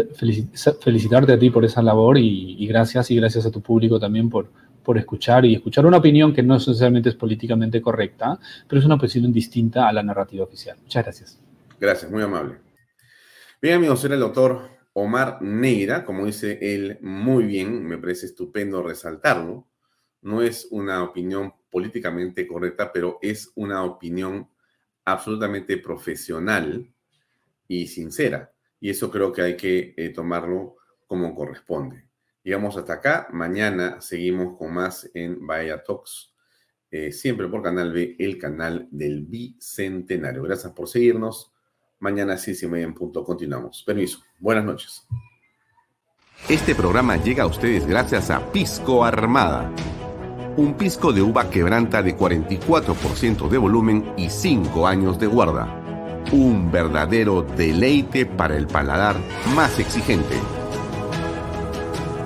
felicitarte 0.82 1.32
a 1.32 1.40
ti 1.40 1.50
por 1.52 1.64
esa 1.64 1.82
labor 1.82 2.18
y, 2.18 2.56
y 2.62 2.68
gracias 2.68 3.12
y 3.12 3.16
gracias 3.16 3.46
a 3.46 3.52
tu 3.52 3.62
público 3.62 3.98
también 3.98 4.30
por, 4.30 4.50
por 4.84 4.98
escuchar 4.98 5.46
y 5.46 5.56
escuchar 5.56 5.86
una 5.86 5.98
opinión 5.98 6.34
que 6.34 6.44
no 6.44 6.56
necesariamente 6.56 7.10
es 7.10 7.16
políticamente 7.16 7.82
correcta, 7.82 8.40
pero 8.68 8.80
es 8.80 8.86
una 8.86 8.96
opinión 8.96 9.32
distinta 9.32 9.88
a 9.88 9.94
la 9.94 10.04
narrativa 10.04 10.44
oficial. 10.44 10.78
Muchas 10.82 11.04
gracias. 11.04 11.40
Gracias, 11.80 12.12
muy 12.12 12.24
amable. 12.24 12.56
Bien, 13.62 13.76
amigos, 13.76 14.04
era 14.06 14.16
el 14.16 14.22
doctor 14.22 14.70
Omar 14.94 15.42
Neira, 15.42 16.04
como 16.04 16.26
dice 16.26 16.58
él 16.62 16.98
muy 17.02 17.46
bien, 17.46 17.86
me 17.86 17.98
parece 17.98 18.26
estupendo 18.26 18.84
resaltarlo. 18.84 19.68
No 20.22 20.42
es 20.42 20.68
una 20.72 21.04
opinión 21.04 21.54
políticamente 21.70 22.48
correcta, 22.48 22.92
pero 22.92 23.20
es 23.22 23.52
una 23.56 23.84
opinión 23.84 24.50
absolutamente 25.06 25.78
profesional 25.78 26.92
y 27.68 27.88
sincera. 27.88 28.52
Y 28.82 28.90
eso 28.90 29.10
creo 29.12 29.32
que 29.32 29.42
hay 29.42 29.56
que 29.56 29.94
eh, 29.96 30.10
tomarlo 30.10 30.78
como 31.08 31.34
corresponde. 31.34 32.09
Llegamos 32.50 32.78
hasta 32.78 32.94
acá. 32.94 33.28
Mañana 33.32 34.02
seguimos 34.02 34.58
con 34.58 34.74
más 34.74 35.08
en 35.14 35.46
Bahía 35.46 35.84
Talks, 35.84 36.34
eh, 36.90 37.12
siempre 37.12 37.48
por 37.48 37.62
Canal 37.62 37.94
B, 37.94 38.16
el 38.18 38.40
canal 38.40 38.88
del 38.90 39.22
Bicentenario. 39.22 40.42
Gracias 40.42 40.74
por 40.74 40.90
seguirnos. 40.90 41.54
Mañana, 42.00 42.40
sí, 42.40 42.58
y 42.60 42.66
media 42.66 42.86
en 42.86 42.96
punto, 42.96 43.24
continuamos. 43.24 43.84
Permiso. 43.86 44.24
Buenas 44.40 44.66
noches. 44.66 45.08
Este 46.50 46.74
programa 46.74 47.18
llega 47.18 47.44
a 47.44 47.46
ustedes 47.46 47.86
gracias 47.86 48.32
a 48.32 48.52
Pisco 48.52 49.06
Armada. 49.06 49.72
Un 50.58 50.74
pisco 50.74 51.14
de 51.14 51.22
uva 51.22 51.52
quebranta 51.52 52.02
de 52.02 52.18
44% 52.18 53.48
de 53.48 53.58
volumen 53.60 54.12
y 54.18 54.32
5 54.32 54.88
años 54.88 55.20
de 55.20 55.28
guarda. 55.28 56.24
Un 56.32 56.72
verdadero 56.72 57.44
deleite 57.44 58.26
para 58.26 58.58
el 58.58 58.66
paladar 58.66 59.18
más 59.54 59.78
exigente 59.78 60.59